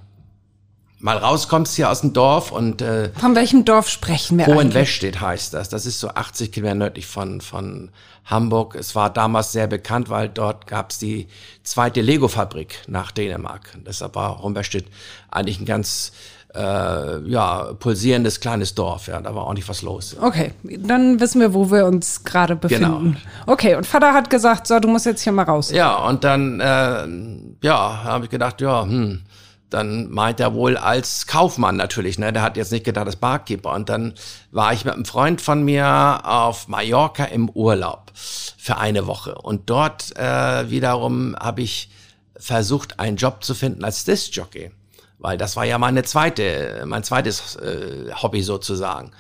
mal 1.01 1.17
rauskommst 1.17 1.77
hier 1.77 1.91
aus 1.91 2.01
dem 2.01 2.13
Dorf 2.13 2.51
und 2.51 2.83
äh, 2.83 3.11
von 3.11 3.35
welchem 3.35 3.65
Dorf 3.65 3.89
sprechen 3.89 4.39
wir 4.39 4.47
Hohenwestedt 4.47 5.21
heißt 5.21 5.55
das. 5.55 5.69
Das 5.69 5.87
ist 5.87 6.01
so 6.01 6.09
80 6.09 6.53
Kilometer 6.53 6.75
nördlich 6.75 7.07
von 7.07 7.41
von 7.41 7.91
Hamburg. 8.25 8.75
Es 8.75 8.95
war 8.95 9.11
damals 9.11 9.53
sehr 9.53 9.67
bekannt, 9.67 10.11
weil 10.11 10.29
dort 10.29 10.67
gab 10.67 10.91
es 10.91 10.99
die 10.99 11.29
zweite 11.63 12.01
Lego-Fabrik 12.01 12.83
nach 12.87 13.11
Dänemark. 13.11 13.71
Deshalb 13.87 14.15
war 14.15 14.43
Hohenwestedt 14.43 14.87
eigentlich 15.31 15.61
ein 15.61 15.65
ganz 15.67 16.13
äh, 16.55 17.29
ja, 17.29 17.73
pulsierendes 17.79 18.41
kleines 18.41 18.75
Dorf. 18.75 19.07
Ja, 19.07 19.21
da 19.21 19.35
war 19.35 19.47
auch 19.47 19.55
nicht 19.55 19.69
was 19.69 19.83
los. 19.83 20.17
Okay, 20.21 20.53
dann 20.63 21.21
wissen 21.21 21.41
wir, 21.41 21.55
wo 21.55 21.71
wir 21.71 21.87
uns 21.87 22.25
gerade 22.25 22.57
befinden. 22.57 23.17
Genau. 23.45 23.53
Okay, 23.53 23.75
und 23.77 23.87
Vater 23.87 24.13
hat 24.13 24.31
gesagt, 24.31 24.67
so, 24.67 24.79
du 24.81 24.89
musst 24.89 25.07
jetzt 25.07 25.23
hier 25.23 25.33
mal 25.33 25.45
raus. 25.45 25.71
Ja, 25.71 25.97
und 25.97 26.25
dann, 26.25 26.61
äh, 26.61 27.67
ja, 27.67 28.05
habe 28.05 28.25
ich 28.25 28.31
gedacht, 28.31 28.61
ja, 28.61 28.83
hm, 28.83 29.23
dann 29.71 30.11
meint 30.11 30.41
er 30.41 30.55
wohl 30.55 30.77
als 30.77 31.27
Kaufmann 31.27 31.77
natürlich, 31.77 32.19
ne? 32.19 32.33
Der 32.33 32.43
hat 32.43 32.57
jetzt 32.57 32.73
nicht 32.73 32.85
gedacht, 32.85 33.07
als 33.07 33.17
Barkeeper. 33.17 33.73
Und 33.73 33.89
dann 33.89 34.15
war 34.51 34.73
ich 34.73 34.85
mit 34.85 34.95
einem 34.95 35.05
Freund 35.05 35.41
von 35.41 35.63
mir 35.63 36.21
auf 36.25 36.69
Mallorca 36.69 37.25
im 37.25 37.51
Urlaub 37.51 38.11
für 38.15 38.79
eine 38.79 39.07
Woche. 39.07 39.35
Und 39.35 39.69
dort 39.69 40.17
äh, 40.17 40.71
wiederum 40.71 41.37
habe 41.39 41.63
ich 41.63 41.91
versucht, 42.37 42.99
einen 42.99 43.17
Job 43.17 43.45
zu 43.45 43.55
finden 43.55 43.85
als 43.85 44.05
Disc-Jockey. 44.05 44.71
Weil 45.19 45.37
das 45.37 45.57
war 45.57 45.65
ja 45.65 45.79
meine 45.79 46.05
zweite, 46.05 46.85
mein 46.87 47.05
zweites 47.05 47.57
äh, 47.57 48.13
Hobby 48.15 48.43
sozusagen. 48.43 49.11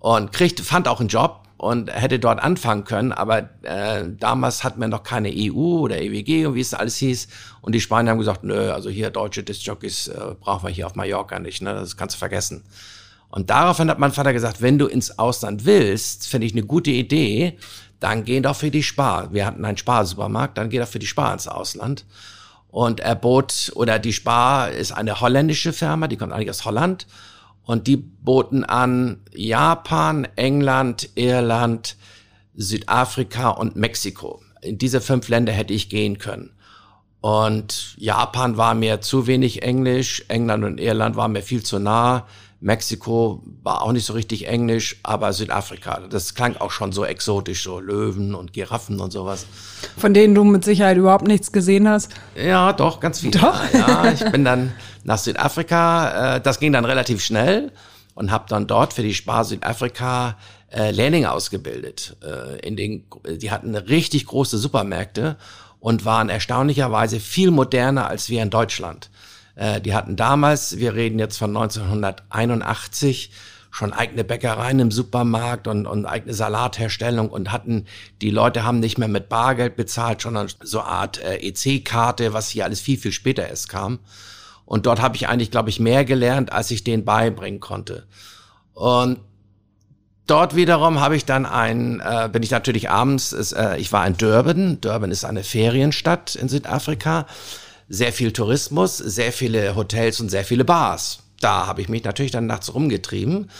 Und 0.00 0.32
kriegte, 0.32 0.64
fand 0.64 0.88
auch 0.88 0.98
einen 0.98 1.10
Job 1.10 1.42
und 1.62 1.94
hätte 1.94 2.18
dort 2.18 2.42
anfangen 2.42 2.82
können, 2.82 3.12
aber 3.12 3.48
äh, 3.62 4.02
damals 4.18 4.64
hatten 4.64 4.80
wir 4.80 4.88
noch 4.88 5.04
keine 5.04 5.30
EU 5.32 5.78
oder 5.78 6.02
EWG 6.02 6.46
und 6.46 6.56
wie 6.56 6.60
es 6.60 6.74
alles 6.74 6.96
hieß. 6.96 7.28
Und 7.60 7.72
die 7.72 7.80
Spanier 7.80 8.10
haben 8.10 8.18
gesagt, 8.18 8.42
nö, 8.42 8.72
also 8.72 8.90
hier 8.90 9.10
deutsche 9.10 9.44
Discjockeys 9.44 10.08
äh, 10.08 10.34
brauchen 10.40 10.66
wir 10.66 10.74
hier 10.74 10.86
auf 10.86 10.96
Mallorca 10.96 11.38
nicht, 11.38 11.62
ne? 11.62 11.72
das 11.72 11.96
kannst 11.96 12.16
du 12.16 12.18
vergessen. 12.18 12.64
Und 13.30 13.48
daraufhin 13.48 13.88
hat 13.90 14.00
mein 14.00 14.10
Vater 14.10 14.32
gesagt, 14.32 14.60
wenn 14.60 14.76
du 14.76 14.88
ins 14.88 15.20
Ausland 15.20 15.64
willst, 15.64 16.26
finde 16.26 16.48
ich 16.48 16.52
eine 16.52 16.64
gute 16.64 16.90
Idee, 16.90 17.56
dann 18.00 18.24
geh 18.24 18.40
doch 18.40 18.56
für 18.56 18.72
die 18.72 18.82
Spar. 18.82 19.32
Wir 19.32 19.46
hatten 19.46 19.64
einen 19.64 19.78
Sparsupermarkt, 19.78 20.58
dann 20.58 20.68
geh 20.68 20.80
doch 20.80 20.88
für 20.88 20.98
die 20.98 21.06
Spar 21.06 21.32
ins 21.32 21.46
Ausland. 21.46 22.04
Und 22.72 22.98
er 22.98 23.14
bot, 23.14 23.70
oder 23.76 24.00
die 24.00 24.12
Spar 24.12 24.72
ist 24.72 24.90
eine 24.90 25.20
holländische 25.20 25.72
Firma, 25.72 26.08
die 26.08 26.16
kommt 26.16 26.32
eigentlich 26.32 26.50
aus 26.50 26.64
Holland. 26.64 27.06
Und 27.64 27.86
die 27.86 27.96
boten 27.96 28.64
an 28.64 29.20
Japan, 29.32 30.26
England, 30.36 31.10
Irland, 31.14 31.96
Südafrika 32.54 33.50
und 33.50 33.76
Mexiko. 33.76 34.42
In 34.60 34.78
diese 34.78 35.00
fünf 35.00 35.28
Länder 35.28 35.52
hätte 35.52 35.72
ich 35.72 35.88
gehen 35.88 36.18
können. 36.18 36.50
Und 37.20 37.94
Japan 37.98 38.56
war 38.56 38.74
mir 38.74 39.00
zu 39.00 39.28
wenig 39.28 39.62
Englisch, 39.62 40.24
England 40.28 40.64
und 40.64 40.80
Irland 40.80 41.14
waren 41.14 41.32
mir 41.32 41.42
viel 41.42 41.62
zu 41.62 41.78
nah. 41.78 42.26
Mexiko 42.62 43.42
war 43.64 43.82
auch 43.82 43.90
nicht 43.90 44.06
so 44.06 44.12
richtig 44.12 44.46
Englisch, 44.46 45.00
aber 45.02 45.32
Südafrika, 45.32 46.02
das 46.08 46.34
klang 46.36 46.56
auch 46.56 46.70
schon 46.70 46.92
so 46.92 47.04
exotisch, 47.04 47.64
so 47.64 47.80
Löwen 47.80 48.36
und 48.36 48.52
Giraffen 48.52 49.00
und 49.00 49.10
sowas. 49.10 49.46
Von 49.98 50.14
denen 50.14 50.36
du 50.36 50.44
mit 50.44 50.64
Sicherheit 50.64 50.96
überhaupt 50.96 51.26
nichts 51.26 51.50
gesehen 51.50 51.88
hast. 51.88 52.12
Ja, 52.36 52.72
doch, 52.72 53.00
ganz 53.00 53.18
viel. 53.18 53.32
Doch? 53.32 53.60
Ja, 53.72 54.12
ich 54.12 54.24
bin 54.30 54.44
dann 54.44 54.72
nach 55.02 55.18
Südafrika, 55.18 56.36
äh, 56.36 56.40
das 56.40 56.60
ging 56.60 56.72
dann 56.72 56.84
relativ 56.84 57.20
schnell 57.20 57.72
und 58.14 58.30
habe 58.30 58.44
dann 58.48 58.68
dort 58.68 58.92
für 58.92 59.02
die 59.02 59.14
Spar 59.14 59.44
Südafrika 59.44 60.36
äh, 60.70 60.92
Lehrlinge 60.92 61.32
ausgebildet. 61.32 62.16
Äh, 62.22 62.60
in 62.60 62.76
den, 62.76 63.04
die 63.26 63.50
hatten 63.50 63.74
richtig 63.74 64.26
große 64.26 64.56
Supermärkte 64.56 65.36
und 65.80 66.04
waren 66.04 66.28
erstaunlicherweise 66.28 67.18
viel 67.18 67.50
moderner 67.50 68.06
als 68.06 68.28
wir 68.28 68.40
in 68.40 68.50
Deutschland. 68.50 69.10
Äh, 69.54 69.80
die 69.80 69.94
hatten 69.94 70.16
damals, 70.16 70.78
wir 70.78 70.94
reden 70.94 71.18
jetzt 71.18 71.38
von 71.38 71.56
1981, 71.56 73.30
schon 73.70 73.94
eigene 73.94 74.22
Bäckereien 74.22 74.80
im 74.80 74.90
Supermarkt 74.90 75.66
und, 75.66 75.86
und 75.86 76.04
eigene 76.04 76.34
Salatherstellung 76.34 77.30
und 77.30 77.52
hatten, 77.52 77.86
die 78.20 78.30
Leute 78.30 78.64
haben 78.64 78.80
nicht 78.80 78.98
mehr 78.98 79.08
mit 79.08 79.30
Bargeld 79.30 79.76
bezahlt, 79.76 80.20
sondern 80.20 80.48
so 80.62 80.80
eine 80.80 80.88
Art 80.88 81.22
äh, 81.22 81.36
EC-Karte, 81.36 82.34
was 82.34 82.50
hier 82.50 82.64
alles 82.64 82.80
viel, 82.80 82.98
viel 82.98 83.12
später 83.12 83.48
erst 83.48 83.70
kam. 83.70 84.00
Und 84.66 84.86
dort 84.86 85.00
habe 85.00 85.16
ich 85.16 85.28
eigentlich, 85.28 85.50
glaube 85.50 85.70
ich, 85.70 85.80
mehr 85.80 86.04
gelernt, 86.04 86.52
als 86.52 86.70
ich 86.70 86.84
denen 86.84 87.04
beibringen 87.04 87.60
konnte. 87.60 88.06
Und 88.74 89.20
dort 90.26 90.54
wiederum 90.54 91.00
habe 91.00 91.16
ich 91.16 91.24
dann 91.24 91.46
ein, 91.46 92.00
äh, 92.00 92.28
bin 92.30 92.42
ich 92.42 92.50
natürlich 92.50 92.90
abends, 92.90 93.32
ist, 93.32 93.52
äh, 93.52 93.78
ich 93.78 93.90
war 93.92 94.06
in 94.06 94.16
Durban. 94.16 94.80
Durban 94.82 95.10
ist 95.10 95.24
eine 95.24 95.44
Ferienstadt 95.44 96.34
in 96.36 96.48
Südafrika 96.48 97.26
sehr 97.88 98.12
viel 98.12 98.32
Tourismus, 98.32 98.96
sehr 98.98 99.32
viele 99.32 99.76
Hotels 99.76 100.20
und 100.20 100.28
sehr 100.28 100.44
viele 100.44 100.64
Bars. 100.64 101.20
Da 101.40 101.66
habe 101.66 101.80
ich 101.80 101.88
mich 101.88 102.04
natürlich 102.04 102.32
dann 102.32 102.46
nachts 102.46 102.72
rumgetrieben, 102.74 103.50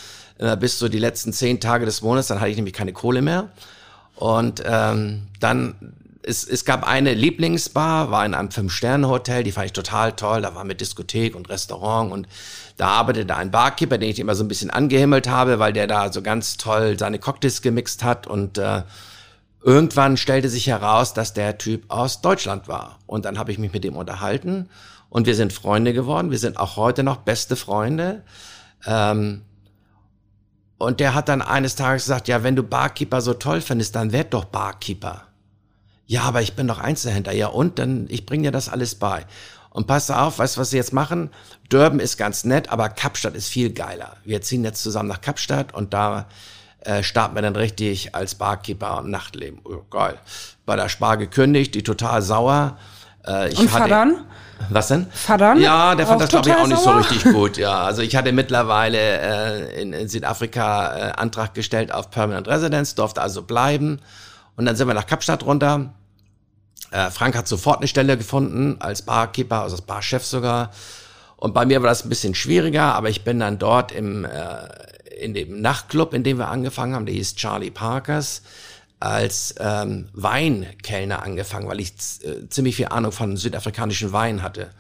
bis 0.60 0.78
so 0.78 0.88
die 0.88 0.98
letzten 0.98 1.32
zehn 1.32 1.60
Tage 1.60 1.84
des 1.84 2.02
Monats, 2.02 2.28
dann 2.28 2.40
hatte 2.40 2.50
ich 2.50 2.56
nämlich 2.56 2.74
keine 2.74 2.92
Kohle 2.92 3.22
mehr. 3.22 3.50
Und 4.14 4.62
ähm, 4.64 5.22
dann, 5.40 5.94
es, 6.22 6.44
es 6.44 6.64
gab 6.64 6.86
eine 6.86 7.12
Lieblingsbar, 7.12 8.10
war 8.10 8.24
in 8.24 8.34
einem 8.34 8.50
Fünf-Sterne-Hotel, 8.50 9.42
die 9.42 9.52
fand 9.52 9.66
ich 9.66 9.72
total 9.72 10.12
toll, 10.12 10.42
da 10.42 10.54
war 10.54 10.64
mit 10.64 10.80
Diskothek 10.80 11.34
und 11.34 11.48
Restaurant 11.48 12.12
und 12.12 12.28
da 12.76 12.88
arbeitete 12.88 13.36
ein 13.36 13.50
Barkeeper, 13.50 13.98
den 13.98 14.10
ich 14.10 14.20
immer 14.20 14.34
so 14.34 14.44
ein 14.44 14.48
bisschen 14.48 14.70
angehimmelt 14.70 15.28
habe, 15.28 15.58
weil 15.58 15.72
der 15.72 15.86
da 15.86 16.12
so 16.12 16.22
ganz 16.22 16.56
toll 16.56 16.98
seine 16.98 17.18
Cocktails 17.18 17.62
gemixt 17.62 18.04
hat 18.04 18.26
und 18.26 18.58
äh, 18.58 18.82
Irgendwann 19.64 20.16
stellte 20.16 20.48
sich 20.48 20.66
heraus, 20.66 21.14
dass 21.14 21.34
der 21.34 21.58
Typ 21.58 21.84
aus 21.88 22.20
Deutschland 22.20 22.66
war. 22.66 22.98
Und 23.06 23.24
dann 23.24 23.38
habe 23.38 23.52
ich 23.52 23.58
mich 23.58 23.72
mit 23.72 23.84
dem 23.84 23.96
unterhalten 23.96 24.68
und 25.08 25.26
wir 25.26 25.34
sind 25.34 25.52
Freunde 25.52 25.92
geworden. 25.92 26.30
Wir 26.30 26.38
sind 26.38 26.58
auch 26.58 26.76
heute 26.76 27.02
noch 27.02 27.18
beste 27.18 27.54
Freunde. 27.54 28.24
Ähm, 28.86 29.42
und 30.78 30.98
der 30.98 31.14
hat 31.14 31.28
dann 31.28 31.42
eines 31.42 31.76
Tages 31.76 32.04
gesagt, 32.04 32.26
ja, 32.26 32.42
wenn 32.42 32.56
du 32.56 32.64
Barkeeper 32.64 33.20
so 33.20 33.34
toll 33.34 33.60
findest, 33.60 33.94
dann 33.94 34.10
werd 34.10 34.34
doch 34.34 34.46
Barkeeper. 34.46 35.28
Ja, 36.06 36.22
aber 36.22 36.42
ich 36.42 36.54
bin 36.54 36.66
doch 36.66 36.78
Einzelhändler. 36.78 37.32
Ja, 37.32 37.46
und 37.46 37.78
dann, 37.78 38.06
ich 38.08 38.26
bringe 38.26 38.44
dir 38.44 38.50
das 38.50 38.68
alles 38.68 38.96
bei. 38.96 39.24
Und 39.70 39.86
pass 39.86 40.10
auf, 40.10 40.38
weißt 40.38 40.56
du, 40.56 40.60
was 40.60 40.70
sie 40.70 40.76
jetzt 40.76 40.92
machen? 40.92 41.30
Durban 41.68 42.00
ist 42.00 42.16
ganz 42.16 42.44
nett, 42.44 42.68
aber 42.70 42.88
Kapstadt 42.88 43.34
ist 43.34 43.48
viel 43.48 43.72
geiler. 43.72 44.16
Wir 44.24 44.42
ziehen 44.42 44.64
jetzt 44.64 44.82
zusammen 44.82 45.08
nach 45.08 45.20
Kapstadt 45.20 45.72
und 45.72 45.94
da 45.94 46.26
äh, 46.84 47.02
starten 47.02 47.34
wir 47.34 47.42
dann 47.42 47.56
richtig 47.56 48.14
als 48.14 48.34
Barkeeper 48.34 48.98
und 48.98 49.10
Nachtleben. 49.10 49.60
Oh, 49.64 49.82
geil. 49.90 50.18
Bei 50.66 50.76
der 50.76 50.88
Spar 50.88 51.16
gekündigt, 51.16 51.74
die 51.74 51.82
total 51.82 52.22
sauer. 52.22 52.78
Äh, 53.26 53.52
ich 53.52 53.58
und 53.58 53.70
Fadern? 53.70 54.24
Was 54.70 54.88
denn? 54.88 55.06
Fadern? 55.10 55.60
Ja, 55.60 55.94
der 55.94 56.06
fand 56.06 56.20
das, 56.20 56.30
glaube 56.30 56.48
ich, 56.48 56.54
auch 56.54 56.66
nicht 56.66 56.78
sauer? 56.78 57.02
so 57.02 57.08
richtig 57.08 57.32
gut. 57.32 57.56
Ja, 57.56 57.82
also 57.82 58.02
ich 58.02 58.14
hatte 58.16 58.32
mittlerweile 58.32 58.98
äh, 58.98 59.82
in, 59.82 59.92
in 59.92 60.08
Südafrika 60.08 60.96
äh, 60.96 61.12
Antrag 61.12 61.54
gestellt 61.54 61.92
auf 61.92 62.10
Permanent 62.10 62.48
Residence, 62.48 62.94
durfte 62.94 63.22
also 63.22 63.42
bleiben. 63.42 64.00
Und 64.56 64.66
dann 64.66 64.76
sind 64.76 64.86
wir 64.86 64.94
nach 64.94 65.06
Kapstadt 65.06 65.44
runter. 65.44 65.94
Äh, 66.90 67.10
Frank 67.10 67.36
hat 67.36 67.48
sofort 67.48 67.78
eine 67.78 67.88
Stelle 67.88 68.16
gefunden, 68.16 68.76
als 68.80 69.02
Barkeeper, 69.02 69.62
also 69.62 69.76
als 69.76 69.82
Barchef 69.82 70.24
sogar. 70.24 70.70
Und 71.36 71.54
bei 71.54 71.64
mir 71.64 71.82
war 71.82 71.88
das 71.88 72.04
ein 72.04 72.08
bisschen 72.08 72.34
schwieriger, 72.34 72.94
aber 72.94 73.08
ich 73.08 73.24
bin 73.24 73.40
dann 73.40 73.58
dort 73.58 73.90
im, 73.90 74.24
äh, 74.24 74.28
in 75.20 75.34
dem 75.34 75.60
Nachtclub, 75.60 76.14
in 76.14 76.22
dem 76.22 76.38
wir 76.38 76.48
angefangen 76.48 76.94
haben, 76.94 77.06
der 77.06 77.14
hieß 77.14 77.34
Charlie 77.34 77.70
Parkers, 77.70 78.42
als 79.00 79.54
ähm, 79.58 80.08
Weinkellner 80.12 81.22
angefangen, 81.22 81.68
weil 81.68 81.80
ich 81.80 81.92
äh, 82.22 82.48
ziemlich 82.48 82.76
viel 82.76 82.86
Ahnung 82.86 83.10
von 83.10 83.36
südafrikanischen 83.36 84.12
Wein 84.12 84.42
hatte. 84.42 84.70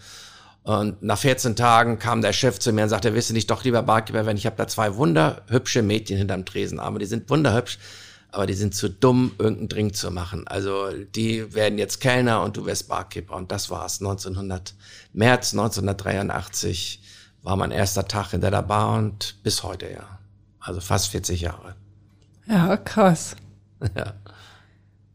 Und 0.62 1.02
nach 1.02 1.18
14 1.18 1.56
Tagen 1.56 1.98
kam 1.98 2.22
der 2.22 2.32
Chef 2.32 2.60
zu 2.60 2.72
mir 2.72 2.84
und 2.84 2.88
sagte, 2.88 3.14
wisst 3.14 3.30
ihr 3.30 3.34
nicht 3.34 3.50
doch 3.50 3.64
lieber 3.64 3.82
Barkeeper, 3.82 4.26
wenn 4.26 4.36
ich 4.36 4.46
habe 4.46 4.56
da 4.56 4.68
zwei 4.68 4.94
wunderhübsche 4.94 5.82
Mädchen 5.82 6.18
hinterm 6.18 6.44
Tresen, 6.44 6.78
aber 6.78 7.00
die 7.00 7.06
sind 7.06 7.28
wunderhübsch, 7.30 7.78
aber 8.30 8.46
die 8.46 8.54
sind 8.54 8.74
zu 8.74 8.88
dumm, 8.88 9.32
irgendeinen 9.38 9.68
Drink 9.68 9.96
zu 9.96 10.12
machen. 10.12 10.46
Also 10.46 10.90
die 11.16 11.52
werden 11.52 11.78
jetzt 11.78 12.00
Kellner 12.00 12.42
und 12.42 12.56
du 12.56 12.64
wirst 12.64 12.88
Barkeeper. 12.88 13.34
Und 13.34 13.50
das 13.50 13.70
war's. 13.70 14.00
1900, 14.00 14.74
März 15.12 15.52
1983 15.52 17.02
war 17.42 17.56
mein 17.56 17.72
erster 17.72 18.06
Tag 18.06 18.32
in 18.32 18.40
der 18.40 18.62
Bar 18.62 18.96
und 18.96 19.42
bis 19.42 19.64
heute, 19.64 19.90
ja. 19.90 20.18
Also 20.62 20.80
fast 20.80 21.08
40 21.08 21.40
Jahre. 21.40 21.74
Ja, 22.46 22.76
krass. 22.76 23.36
ja. 23.96 24.14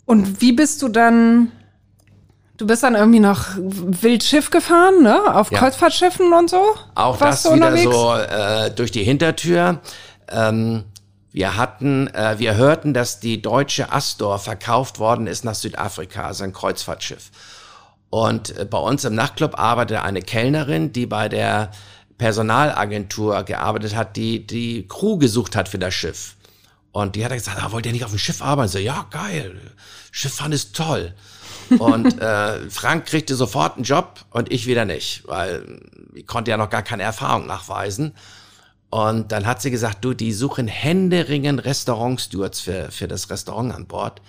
Und 0.05 0.41
wie 0.41 0.51
bist 0.51 0.81
du 0.81 0.87
dann, 0.87 1.51
du 2.57 2.67
bist 2.67 2.83
dann 2.83 2.95
irgendwie 2.95 3.19
noch 3.19 3.47
Wildschiff 3.57 4.49
gefahren, 4.49 5.03
ne? 5.03 5.35
Auf 5.35 5.51
ja. 5.51 5.59
Kreuzfahrtschiffen 5.59 6.31
und 6.33 6.49
so? 6.49 6.61
Auch 6.95 7.19
Warst 7.19 7.45
das 7.45 7.53
wieder 7.53 7.77
so 7.77 8.13
äh, 8.13 8.71
durch 8.71 8.91
die 8.91 9.03
Hintertür. 9.03 9.81
Ähm, 10.29 10.83
wir 11.31 11.55
hatten, 11.55 12.07
äh, 12.07 12.39
wir 12.39 12.55
hörten, 12.55 12.93
dass 12.93 13.19
die 13.19 13.41
deutsche 13.41 13.91
Astor 13.91 14.39
verkauft 14.39 14.99
worden 14.99 15.27
ist 15.27 15.45
nach 15.45 15.55
Südafrika, 15.55 16.25
also 16.25 16.43
ein 16.43 16.53
Kreuzfahrtschiff. 16.53 17.31
Und 18.09 18.57
äh, 18.57 18.65
bei 18.65 18.79
uns 18.79 19.05
im 19.05 19.15
Nachtclub 19.15 19.59
arbeitete 19.59 20.03
eine 20.03 20.21
Kellnerin, 20.21 20.93
die 20.93 21.05
bei 21.05 21.29
der 21.29 21.71
Personalagentur 22.17 23.43
gearbeitet 23.43 23.95
hat, 23.95 24.15
die 24.15 24.45
die 24.45 24.87
Crew 24.87 25.17
gesucht 25.17 25.55
hat 25.55 25.69
für 25.69 25.79
das 25.79 25.93
Schiff. 25.93 26.35
Und 26.91 27.15
die 27.15 27.23
hat 27.23 27.31
gesagt, 27.31 27.61
ah, 27.61 27.71
wollt 27.71 27.85
ihr 27.85 27.91
nicht 27.91 28.05
auf 28.05 28.11
dem 28.11 28.17
Schiff 28.17 28.41
arbeiten? 28.41 28.69
So, 28.69 28.79
ja, 28.79 29.05
geil. 29.11 29.59
Schifffahren 30.11 30.51
ist 30.51 30.75
toll. 30.75 31.13
und 31.77 32.19
äh, 32.21 32.69
Frank 32.69 33.05
kriegte 33.05 33.35
sofort 33.35 33.75
einen 33.75 33.83
Job 33.83 34.25
und 34.31 34.51
ich 34.51 34.65
wieder 34.65 34.85
nicht, 34.85 35.23
weil 35.27 35.81
ich 36.15 36.25
konnte 36.25 36.49
ja 36.49 36.57
noch 36.57 36.69
gar 36.69 36.81
keine 36.81 37.03
Erfahrung 37.03 37.45
nachweisen. 37.45 38.13
Und 38.89 39.31
dann 39.31 39.45
hat 39.45 39.61
sie 39.61 39.69
gesagt, 39.69 40.03
du, 40.03 40.13
die 40.13 40.31
suchen 40.31 40.67
händeringend 40.67 41.65
Restaurantstewards 41.65 42.61
für, 42.61 42.89
für 42.89 43.07
das 43.07 43.29
Restaurant 43.29 43.75
an 43.75 43.85
Bord. 43.85 44.21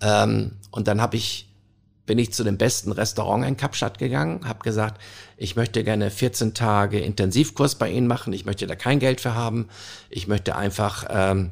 Ähm, 0.00 0.52
und 0.70 0.88
dann 0.88 1.00
habe 1.00 1.16
ich 1.16 1.48
bin 2.06 2.18
ich 2.18 2.32
zu 2.32 2.44
dem 2.44 2.56
besten 2.56 2.92
Restaurant 2.92 3.44
in 3.44 3.56
Kapstadt 3.56 3.98
gegangen, 3.98 4.48
habe 4.48 4.60
gesagt, 4.60 5.00
ich 5.36 5.56
möchte 5.56 5.84
gerne 5.84 6.10
14 6.10 6.54
Tage 6.54 7.00
Intensivkurs 7.00 7.74
bei 7.74 7.90
Ihnen 7.90 8.06
machen, 8.06 8.32
ich 8.32 8.46
möchte 8.46 8.66
da 8.66 8.76
kein 8.76 9.00
Geld 9.00 9.20
für 9.20 9.34
haben, 9.34 9.68
ich 10.08 10.28
möchte 10.28 10.56
einfach 10.56 11.04
ähm, 11.10 11.50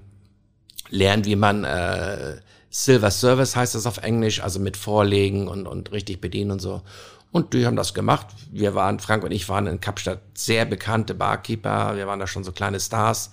lernen, 0.89 1.25
wie 1.25 1.37
man 1.37 1.65
äh, 1.65 2.37
Silver 2.71 3.11
Service 3.11 3.57
heißt 3.57 3.75
das 3.75 3.87
auf 3.87 3.99
Englisch, 3.99 4.43
also 4.43 4.61
mit 4.61 4.77
Vorlegen 4.77 5.49
und, 5.49 5.67
und 5.67 5.93
richtig 5.93 6.21
bedienen 6.21 6.53
und 6.53 6.61
so. 6.61 6.83
Und 7.31 7.53
die 7.53 7.67
haben 7.67 7.77
das 7.77 7.95
gemacht. 7.95 8.29
Wir 8.53 8.77
waren, 8.77 9.01
Frank 9.01 9.25
und 9.25 9.33
ich 9.33 9.49
waren 9.49 9.67
in 9.67 9.81
Kapstadt 9.81 10.21
sehr 10.35 10.65
bekannte 10.65 11.15
Barkeeper, 11.15 11.97
wir 11.97 12.07
waren 12.07 12.21
da 12.21 12.29
schon 12.29 12.45
so 12.45 12.53
kleine 12.53 12.79
Stars. 12.79 13.31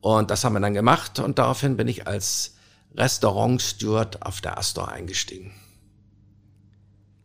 Und 0.00 0.30
das 0.30 0.44
haben 0.44 0.52
wir 0.52 0.60
dann 0.60 0.74
gemacht 0.74 1.18
und 1.18 1.38
daraufhin 1.38 1.76
bin 1.76 1.88
ich 1.88 2.06
als 2.06 2.54
Restaurantsteward 2.96 4.22
auf 4.22 4.40
der 4.40 4.58
Astor 4.58 4.88
eingestiegen 4.88 5.52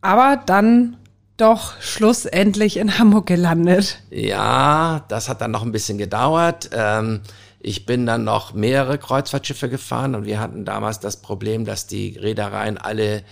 aber 0.00 0.40
dann 0.44 0.96
doch 1.36 1.80
schlussendlich 1.80 2.76
in 2.76 2.98
Hamburg 2.98 3.26
gelandet. 3.26 4.02
Ja, 4.10 5.04
das 5.08 5.28
hat 5.28 5.40
dann 5.40 5.50
noch 5.50 5.62
ein 5.62 5.72
bisschen 5.72 5.98
gedauert. 5.98 6.70
Ähm, 6.72 7.20
ich 7.60 7.86
bin 7.86 8.06
dann 8.06 8.24
noch 8.24 8.54
mehrere 8.54 8.98
Kreuzfahrtschiffe 8.98 9.68
gefahren 9.68 10.14
und 10.14 10.24
wir 10.24 10.40
hatten 10.40 10.64
damals 10.64 11.00
das 11.00 11.18
Problem, 11.18 11.64
dass 11.64 11.86
die 11.86 12.18
Reedereien 12.18 12.78
alle 12.78 13.22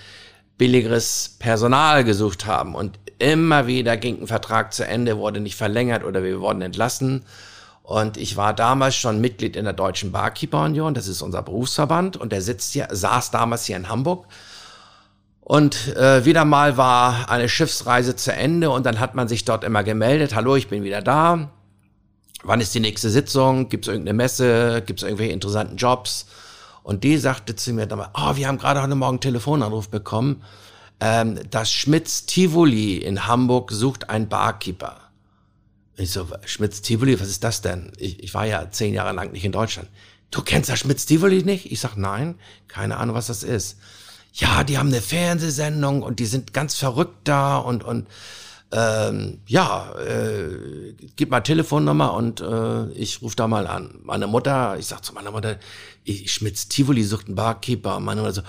billigeres 0.57 1.37
Personal 1.39 2.05
gesucht 2.05 2.47
haben 2.47 2.75
und 2.75 2.99
immer 3.19 3.67
wieder 3.67 3.97
ging 3.97 4.23
ein 4.23 4.27
Vertrag 4.27 4.73
zu 4.73 4.87
Ende, 4.87 5.19
wurde 5.19 5.41
nicht 5.41 5.57
verlängert 5.57 6.05
oder 6.05 6.23
wir 6.23 6.41
wurden 6.41 6.63
entlassen. 6.63 7.25
Und 7.83 8.19
ich 8.19 8.37
war 8.37 8.53
damals 8.53 8.97
schon 8.97 9.21
Mitglied 9.21 9.57
in 9.57 9.65
der 9.65 9.73
Deutschen 9.73 10.13
Barkeeper 10.13 10.65
Union, 10.65 10.93
das 10.93 11.09
ist 11.09 11.23
unser 11.23 11.43
Berufsverband, 11.43 12.19
und 12.19 12.33
der 12.33 12.43
sitzt 12.43 12.75
hier, 12.75 12.89
saß 12.91 13.31
damals 13.31 13.65
hier 13.65 13.77
in 13.77 13.89
Hamburg. 13.89 14.27
Und 15.49 15.97
äh, 15.97 16.27
wieder 16.27 16.45
mal 16.45 16.77
war 16.77 17.31
eine 17.31 17.49
Schiffsreise 17.49 18.15
zu 18.15 18.35
Ende 18.35 18.69
und 18.69 18.85
dann 18.85 19.01
hat 19.01 19.15
man 19.15 19.29
sich 19.29 19.47
dort 19.47 19.65
immer 19.65 19.83
gemeldet, 19.83 20.35
hallo, 20.35 20.57
ich 20.57 20.69
bin 20.69 20.85
wieder 20.85 21.01
da. 21.01 21.51
Wann 22.43 22.61
ist 22.61 22.75
die 22.75 22.81
nächste 22.81 23.09
Sitzung? 23.09 23.71
Gibt 23.71 23.87
es 23.87 23.89
irgendeine 23.89 24.15
Messe? 24.15 24.83
Gibt 24.85 25.01
es 25.01 25.05
irgendwelche 25.05 25.33
interessanten 25.33 25.79
Jobs? 25.79 26.27
Und 26.83 27.03
die 27.03 27.17
sagte 27.17 27.57
zu 27.57 27.73
mir 27.73 27.87
damals, 27.87 28.11
oh, 28.13 28.37
wir 28.37 28.47
haben 28.47 28.59
gerade 28.59 28.83
heute 28.83 28.95
Morgen 28.95 29.15
einen 29.15 29.21
Telefonanruf 29.23 29.89
bekommen. 29.89 30.43
Ähm, 31.01 31.41
das 31.49 31.73
Schmitz 31.73 32.27
Tivoli 32.27 32.99
in 32.99 33.27
Hamburg 33.27 33.73
sucht 33.73 34.11
einen 34.11 34.29
Barkeeper. 34.29 35.01
Ich 35.97 36.11
so, 36.11 36.29
Schmitz 36.45 36.83
Tivoli, 36.83 37.19
was 37.19 37.29
ist 37.29 37.43
das 37.43 37.63
denn? 37.63 37.93
Ich, 37.97 38.23
ich 38.23 38.35
war 38.35 38.45
ja 38.45 38.71
zehn 38.71 38.93
Jahre 38.93 39.15
lang 39.15 39.33
nicht 39.33 39.47
in 39.47 39.53
Deutschland. 39.53 39.89
Du 40.31 40.43
kennst 40.43 40.69
das 40.69 40.81
Schmitz 40.81 41.07
Tivoli 41.07 41.43
nicht? 41.43 41.73
Ich 41.73 41.81
sag, 41.81 41.97
nein, 41.97 42.35
keine 42.69 42.99
Ahnung, 42.99 43.17
was 43.17 43.29
das 43.29 43.43
ist. 43.43 43.79
Ja, 44.39 44.63
die 44.63 44.79
haben 44.79 44.89
eine 44.89 45.03
Fernsehsendung 45.03 46.03
und 46.03 46.21
die 46.21 46.27
sind 46.27 46.53
ganz 46.55 46.77
verrückt 46.77 47.17
da 47.25 47.59
und, 47.59 47.83
und 47.83 48.07
ähm, 48.71 49.41
ja, 49.47 49.93
äh, 49.99 50.95
gib 51.17 51.31
mal 51.31 51.41
Telefonnummer 51.41 52.13
und 52.15 52.41
äh, 52.41 52.89
ich 52.93 53.21
rufe 53.21 53.35
da 53.35 53.49
mal 53.49 53.67
an. 53.67 53.99
Meine 54.05 54.29
Mutter, 54.29 54.77
ich 54.79 54.87
sag 54.87 55.05
zu 55.05 55.13
meiner 55.13 55.33
Mutter, 55.33 55.59
ich, 56.05 56.31
Schmitz 56.33 56.69
Tivoli 56.69 57.03
sucht 57.03 57.27
einen 57.27 57.35
Barkeeper. 57.35 57.99
Meine 57.99 58.21
Mutter 58.21 58.35
so, 58.35 58.43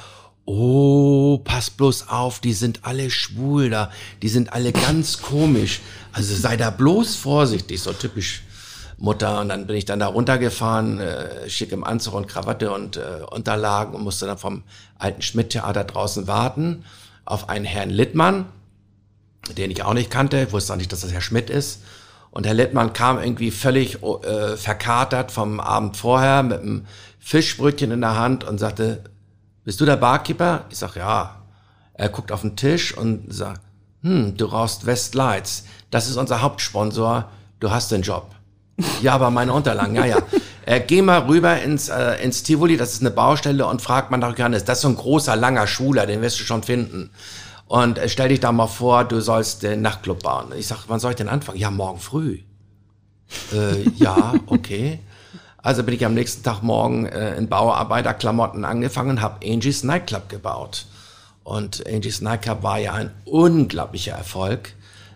oh, 0.46 1.39
pass 1.39 1.72
bloß 1.72 2.10
auf, 2.10 2.39
die 2.39 2.53
sind 2.53 2.81
alle 2.84 3.10
schwul 3.10 3.69
da, 3.72 3.91
die 4.22 4.29
sind 4.29 4.53
alle 4.53 4.74
ganz 4.74 5.22
komisch. 5.22 5.79
Also 6.12 6.36
sei 6.36 6.55
da 6.55 6.69
bloß 6.69 7.15
vorsichtig, 7.15 7.81
so 7.81 7.93
typisch 7.93 8.43
Mutter. 8.99 9.39
Und 9.39 9.49
dann 9.49 9.65
bin 9.65 9.75
ich 9.75 9.85
dann 9.85 9.99
da 9.99 10.07
runtergefahren, 10.07 10.99
äh, 10.99 11.49
schick 11.49 11.71
im 11.71 11.83
Anzug 11.83 12.13
und 12.13 12.27
Krawatte 12.27 12.71
und 12.71 12.97
äh, 12.97 13.23
Unterlagen 13.29 13.95
und 13.95 14.03
musste 14.03 14.25
dann 14.25 14.37
vom 14.37 14.63
alten 14.97 15.21
Schmidt-Theater 15.21 15.83
draußen 15.83 16.27
warten 16.27 16.83
auf 17.25 17.47
einen 17.47 17.65
Herrn 17.65 17.89
Littmann, 17.89 18.45
den 19.57 19.71
ich 19.71 19.83
auch 19.83 19.93
nicht 19.93 20.09
kannte. 20.09 20.41
Ich 20.41 20.51
wusste 20.51 20.73
auch 20.73 20.77
nicht, 20.77 20.91
dass 20.91 21.01
das 21.01 21.11
Herr 21.11 21.21
Schmidt 21.21 21.49
ist. 21.49 21.81
Und 22.31 22.45
Herr 22.45 22.53
Littmann 22.53 22.93
kam 22.93 23.19
irgendwie 23.19 23.51
völlig 23.51 24.03
äh, 24.03 24.57
verkatert 24.57 25.31
vom 25.31 25.59
Abend 25.59 25.97
vorher 25.97 26.43
mit 26.43 26.61
einem 26.61 26.85
Fischbrötchen 27.19 27.91
in 27.91 28.01
der 28.01 28.17
Hand 28.17 28.43
und 28.43 28.59
sagte, 28.59 29.03
bist 29.63 29.79
du 29.81 29.85
der 29.85 29.97
Barkeeper? 29.97 30.65
Ich 30.69 30.77
sag, 30.77 30.95
ja. 30.95 31.35
Er 31.93 32.09
guckt 32.09 32.31
auf 32.31 32.41
den 32.41 32.55
Tisch 32.55 32.95
und 32.95 33.33
sagt, 33.33 33.61
hm, 34.01 34.37
du 34.37 34.45
rauchst 34.45 34.85
Westlights. 34.85 35.65
Das 35.91 36.09
ist 36.09 36.17
unser 36.17 36.41
Hauptsponsor. 36.41 37.29
Du 37.59 37.71
hast 37.71 37.91
den 37.91 38.01
Job. 38.01 38.31
Ja, 39.01 39.13
aber 39.13 39.29
meine 39.29 39.53
Unterlagen, 39.53 39.95
ja, 39.95 40.05
ja. 40.05 40.17
Äh, 40.65 40.81
geh 40.81 41.01
mal 41.01 41.19
rüber 41.21 41.62
ins, 41.62 41.89
äh, 41.89 42.24
ins 42.24 42.43
Tivoli, 42.43 42.77
das 42.77 42.93
ist 42.93 43.01
eine 43.01 43.12
Baustelle, 43.12 43.65
und 43.65 43.81
frag 43.81 44.12
mal 44.12 44.17
nach 44.17 44.38
Johannes. 44.38 44.65
Das 44.65 44.79
ist 44.79 44.81
so 44.83 44.89
ein 44.89 44.95
großer, 44.95 45.36
langer 45.36 45.67
Schwuler, 45.67 46.05
den 46.05 46.21
wirst 46.21 46.39
du 46.39 46.43
schon 46.43 46.63
finden. 46.63 47.09
Und 47.67 47.98
äh, 47.98 48.09
stell 48.09 48.29
dich 48.29 48.39
da 48.39 48.51
mal 48.51 48.67
vor, 48.67 49.03
du 49.03 49.21
sollst 49.21 49.63
den 49.63 49.81
Nachtclub 49.81 50.24
bauen. 50.24 50.53
Ich 50.57 50.67
sag, 50.67 50.86
wann 50.88 51.00
soll 51.00 51.12
ich 51.12 51.17
denn 51.17 51.29
anfangen? 51.29 51.57
Ja, 51.57 51.71
morgen 51.71 52.00
früh. 52.00 52.39
Äh, 53.53 53.89
ja, 53.95 54.33
okay. 54.48 55.00
Also 55.62 55.83
bin 55.83 55.93
ich 55.93 56.05
am 56.05 56.13
nächsten 56.13 56.43
Tag 56.43 56.62
morgen 56.62 57.05
äh, 57.05 57.36
in 57.36 57.50
Bauarbeiterklamotten 57.50 58.65
angefangen 58.65 59.12
und 59.12 59.21
habe 59.21 59.45
Angie's 59.45 59.83
Nightclub 59.83 60.29
gebaut. 60.29 60.86
Und 61.43 61.86
Angie's 61.88 62.21
Nightclub 62.21 62.63
war 62.63 62.79
ja 62.79 62.93
ein 62.93 63.12
unglaublicher 63.25 64.13
Erfolg. 64.13 64.74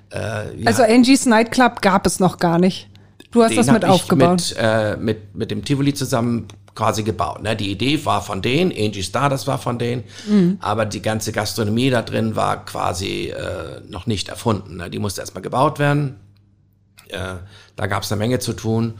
Äh, 0.10 0.66
also 0.66 0.84
Angie's 0.84 1.26
Nightclub 1.26 1.82
gab 1.82 2.06
es 2.06 2.20
noch 2.20 2.38
gar 2.38 2.60
nicht. 2.60 2.90
Du 3.34 3.44
hast 3.44 3.58
das 3.58 3.70
mit 3.70 3.84
aufgebaut. 3.84 4.50
Mit, 4.50 4.56
äh, 4.58 4.96
mit, 4.98 5.36
mit 5.36 5.52
dem 5.52 5.66
Tivoli 5.66 5.94
zusammen 5.94 6.48
quasi 6.76 7.04
gebaut. 7.04 7.42
Ne? 7.42 7.56
Die 7.56 7.72
Idee 7.72 8.04
war 8.06 8.22
von 8.22 8.42
denen, 8.42 8.72
Angie 8.72 9.04
Star, 9.04 9.30
das 9.30 9.48
war 9.48 9.58
von 9.58 9.78
denen, 9.78 10.04
mhm. 10.28 10.58
aber 10.60 10.86
die 10.86 11.02
ganze 11.02 11.32
Gastronomie 11.32 11.90
da 11.90 12.02
drin 12.02 12.36
war 12.36 12.66
quasi 12.66 13.28
äh, 13.30 13.82
noch 13.88 14.06
nicht 14.06 14.30
erfunden. 14.30 14.78
Ne? 14.78 14.90
Die 14.90 15.00
musste 15.00 15.22
erstmal 15.22 15.42
gebaut 15.42 15.80
werden. 15.80 16.20
Äh, 17.10 17.36
da 17.76 17.88
gab 17.88 18.04
es 18.04 18.12
eine 18.12 18.20
Menge 18.20 18.40
zu 18.40 18.54
tun. 18.54 18.96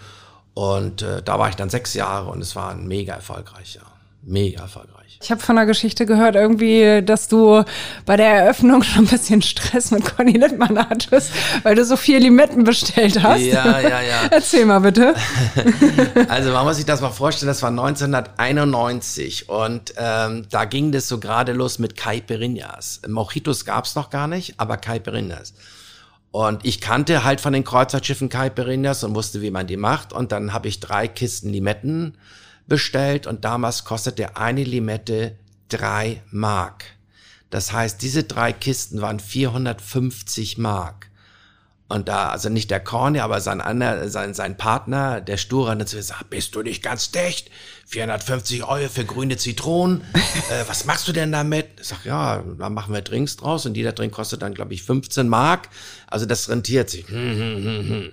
Und 0.54 1.02
äh, 1.02 1.24
da 1.24 1.40
war 1.40 1.50
ich 1.50 1.56
dann 1.56 1.70
sechs 1.70 1.94
Jahre 1.94 2.30
und 2.30 2.42
es 2.42 2.56
war 2.56 2.72
ein 2.72 2.88
mega 2.88 3.14
erfolgreich, 3.16 3.76
ja. 3.76 3.82
Mega 4.22 4.62
erfolgreich. 4.62 5.03
Ich 5.22 5.32
habe 5.32 5.42
von 5.42 5.56
der 5.56 5.66
Geschichte 5.66 6.06
gehört, 6.06 6.36
irgendwie, 6.36 7.02
dass 7.04 7.28
du 7.28 7.64
bei 8.06 8.18
der 8.18 8.28
Eröffnung 8.28 8.84
schon 8.84 9.06
ein 9.06 9.08
bisschen 9.08 9.42
Stress 9.42 9.92
mit 9.92 10.16
Conny 10.16 10.34
Littmann 10.34 10.78
hattest, 10.78 11.32
weil 11.64 11.76
du 11.76 11.86
so 11.86 11.96
viel 11.96 12.18
Limetten 12.18 12.64
bestellt 12.64 13.22
hast. 13.22 13.42
Ja, 13.42 13.80
ja, 13.80 14.02
ja. 14.02 14.22
Erzähl 14.32 14.66
mal 14.66 14.80
bitte. 14.80 15.16
Also 16.28 16.52
man 16.52 16.66
muss 16.66 16.78
sich 16.78 16.86
das 16.86 17.02
mal 17.02 17.12
vorstellen, 17.12 17.48
das 17.48 17.62
war 17.62 17.70
1991 17.70 19.50
und 19.50 19.94
ähm, 19.98 20.46
da 20.50 20.66
ging 20.66 20.92
das 20.92 21.08
so 21.08 21.20
gerade 21.20 21.54
los 21.54 21.80
mit 21.80 21.96
Caipirinhas. 21.96 23.02
Mojitos 23.08 23.66
gab's 23.66 23.96
noch 23.96 24.10
gar 24.10 24.28
nicht, 24.28 24.56
aber 24.58 24.78
Caipirinhas. 24.78 25.54
Und 26.34 26.66
ich 26.66 26.82
kannte 26.82 27.24
halt 27.24 27.42
von 27.42 27.54
den 27.54 27.64
Kreuzfahrtschiffen 27.64 28.28
Caipirinhas 28.28 29.04
und 29.04 29.14
wusste, 29.14 29.42
wie 29.44 29.52
man 29.52 29.68
die 29.68 29.78
macht. 29.78 30.14
Und 30.14 30.32
dann 30.32 30.52
habe 30.52 30.68
ich 30.68 30.80
drei 30.80 31.08
Kisten 31.08 31.50
Limetten 31.50 32.18
bestellt 32.68 33.28
und 33.28 33.46
damals 33.46 33.86
kostete 33.86 34.38
eine 34.38 34.64
Limette 34.64 35.38
drei 35.70 36.22
Mark. 36.32 36.86
Das 37.50 37.72
heißt, 37.72 38.02
diese 38.02 38.24
drei 38.24 38.52
Kisten 38.52 39.02
waren 39.02 39.20
450 39.20 40.58
Mark. 40.58 41.10
Und 41.94 42.08
da, 42.08 42.30
also 42.30 42.50
nicht 42.50 42.72
der 42.72 42.80
Corny, 42.80 43.20
aber 43.20 43.40
sein, 43.42 43.62
anderer, 43.62 44.10
sein, 44.10 44.34
sein 44.34 44.58
Partner, 44.58 45.22
der 45.22 45.38
Sture, 45.38 45.70
hat 45.70 45.92
gesagt, 45.92 46.32
bist 46.32 46.56
du 46.56 46.64
nicht 46.64 46.82
ganz 46.82 47.12
dicht? 47.12 47.52
450 47.86 48.64
Euro 48.64 48.90
für 48.90 49.06
grüne 49.06 49.38
Zitronen. 49.38 50.02
äh, 50.14 50.64
was 50.68 50.86
machst 50.86 51.08
du 51.08 51.12
denn 51.12 51.32
damit? 51.32 51.68
Ich 51.80 51.90
sag, 51.90 52.06
ja, 52.06 52.44
da 52.58 52.70
machen 52.70 52.96
wir 52.96 53.02
Drinks 53.02 53.38
draus 53.38 53.68
und 53.68 53.78
jeder 53.78 53.92
Drink 53.92 54.14
kostet 54.14 54.42
dann, 54.42 54.56
glaube 54.56 54.74
ich, 54.74 54.82
15 54.82 55.28
Mark. 55.28 55.70
Also 56.08 56.26
das 56.26 56.50
rentiert 56.50 56.90
sich. 56.90 57.08
Hm, 57.08 57.16
hm, 57.16 57.64
hm, 57.64 57.90
hm. 57.90 58.12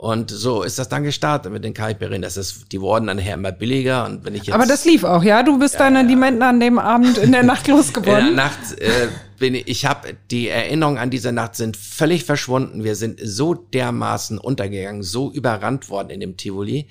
Und 0.00 0.30
so 0.30 0.62
ist 0.62 0.78
das 0.78 0.88
dann 0.88 1.04
gestartet 1.04 1.52
mit 1.52 1.62
den 1.62 1.74
Kaiperin. 1.74 2.22
Das 2.22 2.38
ist, 2.38 2.72
die 2.72 2.80
wurden 2.80 3.08
dann 3.08 3.18
nachher 3.18 3.34
immer 3.34 3.52
billiger. 3.52 4.06
Und 4.06 4.24
wenn 4.24 4.34
ich 4.34 4.44
jetzt, 4.44 4.54
Aber 4.54 4.64
das 4.64 4.86
lief 4.86 5.04
auch, 5.04 5.22
ja? 5.22 5.42
Du 5.42 5.58
bist 5.58 5.74
ja, 5.74 5.80
deine 5.80 6.00
ja. 6.00 6.06
Limetten 6.06 6.40
an 6.40 6.58
dem 6.58 6.78
Abend 6.78 7.18
in 7.18 7.32
der 7.32 7.42
Nacht 7.42 7.68
losgeworden. 7.68 8.28
In 8.28 8.36
der 8.36 8.44
Nacht 8.46 8.80
äh, 8.80 9.08
bin 9.38 9.54
ich, 9.54 9.68
ich 9.68 9.84
habe 9.84 10.16
die 10.30 10.48
Erinnerungen 10.48 10.96
an 10.96 11.10
diese 11.10 11.32
Nacht 11.32 11.54
sind 11.54 11.76
völlig 11.76 12.24
verschwunden. 12.24 12.82
Wir 12.82 12.96
sind 12.96 13.20
so 13.22 13.52
dermaßen 13.52 14.38
untergegangen, 14.38 15.02
so 15.02 15.30
überrannt 15.30 15.90
worden 15.90 16.08
in 16.08 16.20
dem 16.20 16.38
Tivoli, 16.38 16.88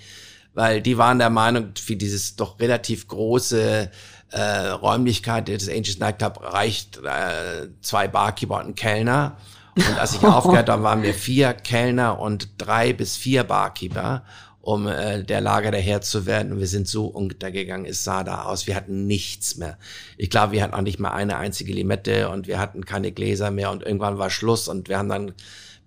weil 0.53 0.79
die 0.79 0.99
waren 0.99 1.17
der 1.17 1.31
Meinung, 1.31 1.71
für 1.83 1.95
dieses 1.95 2.35
doch 2.35 2.59
relativ 2.59 3.07
große 3.07 3.89
äh, 4.29 4.67
Räumlichkeit 4.67 5.47
des 5.47 5.67
Angels 5.67 5.97
Nightclub 5.97 6.41
reicht 6.43 6.97
äh, 6.97 7.69
zwei 7.81 8.07
Barkeeper 8.07 8.59
und 8.59 8.67
ein 8.67 8.75
Kellner. 8.75 9.37
Und 9.87 9.99
als 9.99 10.15
ich 10.15 10.23
aufgehört 10.23 10.69
habe, 10.69 10.83
waren 10.83 11.01
wir 11.01 11.13
vier 11.13 11.53
Kellner 11.53 12.19
und 12.19 12.49
drei 12.57 12.93
bis 12.93 13.15
vier 13.17 13.43
Barkeeper, 13.43 14.23
um 14.61 14.87
äh, 14.87 15.23
der 15.23 15.41
Lager 15.41 15.71
der 15.71 15.81
Herr 15.81 16.01
zu 16.01 16.25
werden. 16.25 16.53
Und 16.53 16.59
wir 16.59 16.67
sind 16.67 16.87
so 16.87 17.05
untergegangen, 17.05 17.85
es 17.85 18.03
sah 18.03 18.23
da 18.23 18.43
aus. 18.43 18.67
Wir 18.67 18.75
hatten 18.75 19.07
nichts 19.07 19.57
mehr. 19.57 19.77
Ich 20.17 20.29
glaube, 20.29 20.53
wir 20.53 20.63
hatten 20.63 20.73
auch 20.73 20.81
nicht 20.81 20.99
mal 20.99 21.11
eine 21.11 21.37
einzige 21.37 21.73
Limette 21.73 22.29
und 22.29 22.47
wir 22.47 22.59
hatten 22.59 22.85
keine 22.85 23.11
Gläser 23.11 23.51
mehr 23.51 23.71
und 23.71 23.83
irgendwann 23.83 24.17
war 24.17 24.29
Schluss 24.29 24.67
und 24.67 24.89
wir 24.89 24.97
haben 24.97 25.09
dann 25.09 25.33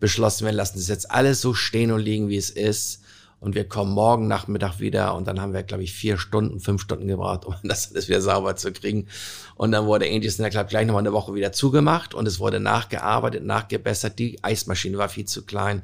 beschlossen, 0.00 0.46
wir 0.46 0.52
lassen 0.52 0.78
das 0.78 0.88
jetzt 0.88 1.11
alles 1.11 1.40
so 1.40 1.55
stehen 1.55 1.92
und 1.92 2.00
liegen, 2.00 2.28
wie 2.28 2.37
es 2.37 2.50
ist 2.50 3.02
und 3.42 3.57
wir 3.57 3.68
kommen 3.68 3.90
morgen 3.90 4.28
Nachmittag 4.28 4.78
wieder 4.78 5.16
und 5.16 5.26
dann 5.26 5.40
haben 5.40 5.52
wir, 5.52 5.64
glaube 5.64 5.83
ich, 5.83 5.92
vier 5.92 6.16
Stunden, 6.16 6.61
fünf 6.61 6.81
Stunden 6.81 7.09
gebraucht, 7.09 7.44
um 7.44 7.57
das 7.64 7.90
alles 7.90 8.07
wieder 8.07 8.20
sauber 8.20 8.55
zu 8.55 8.72
kriegen. 8.72 9.09
Und 9.57 9.72
dann 9.72 9.87
wurde 9.87 10.07
Angels 10.07 10.38
in 10.38 10.44
der 10.44 10.52
Club 10.52 10.68
gleich 10.68 10.87
nochmal 10.87 11.02
eine 11.02 11.12
Woche 11.12 11.35
wieder 11.35 11.50
zugemacht 11.50 12.14
und 12.14 12.28
es 12.28 12.38
wurde 12.38 12.61
nachgearbeitet, 12.61 13.44
nachgebessert. 13.44 14.20
Die 14.20 14.42
Eismaschine 14.44 14.96
war 14.96 15.09
viel 15.09 15.24
zu 15.24 15.44
klein. 15.44 15.83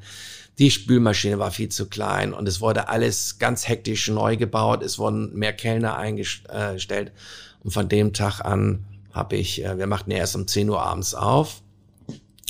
Die 0.60 0.70
Spülmaschine 0.70 1.40
war 1.40 1.50
viel 1.50 1.68
zu 1.68 1.88
klein 1.88 2.32
und 2.32 2.46
es 2.46 2.60
wurde 2.60 2.88
alles 2.88 3.40
ganz 3.40 3.66
hektisch 3.66 4.06
neu 4.08 4.36
gebaut. 4.36 4.84
Es 4.84 5.00
wurden 5.00 5.36
mehr 5.36 5.52
Kellner 5.52 5.96
eingestellt. 5.96 7.10
Und 7.64 7.72
von 7.72 7.88
dem 7.88 8.12
Tag 8.12 8.40
an 8.40 8.84
habe 9.12 9.34
ich, 9.34 9.64
äh, 9.64 9.76
wir 9.78 9.88
machten 9.88 10.12
ja 10.12 10.18
erst 10.18 10.36
um 10.36 10.46
10 10.46 10.70
Uhr 10.70 10.80
abends 10.80 11.12
auf 11.16 11.60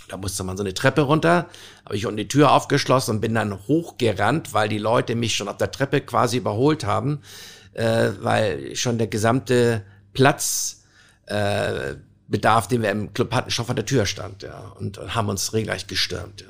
da 0.09 0.17
musste 0.17 0.43
man 0.43 0.57
so 0.57 0.63
eine 0.63 0.75
Treppe 0.75 1.03
runter, 1.03 1.49
habe 1.89 1.97
ich 1.97 2.05
unten 2.05 2.19
die 2.19 2.29
Tür 2.29 2.53
aufgeschlossen 2.53 3.15
und 3.15 3.21
bin 3.23 3.35
dann 3.35 3.59
hochgerannt, 3.67 4.53
weil 4.53 4.69
die 4.69 4.77
Leute 4.77 5.15
mich 5.15 5.35
schon 5.35 5.49
auf 5.49 5.57
der 5.57 5.71
Treppe 5.71 6.03
quasi 6.03 6.37
überholt 6.37 6.85
haben, 6.85 7.23
äh, 7.73 8.11
weil 8.21 8.77
schon 8.77 8.99
der 8.99 9.07
gesamte 9.07 9.83
Platz 10.13 10.85
äh, 11.25 11.95
Bedarf, 12.27 12.69
den 12.69 12.83
wir 12.83 12.91
im 12.91 13.15
Club 13.15 13.33
hatten, 13.33 13.51
schon 13.51 13.65
vor 13.65 13.75
der 13.75 13.87
Tür 13.87 14.05
stand, 14.05 14.43
ja, 14.43 14.75
und, 14.79 14.99
und 14.99 15.15
haben 15.15 15.31
uns 15.31 15.55
regelrecht 15.55 15.89
gestürmt, 15.89 16.43
ja. 16.43 16.49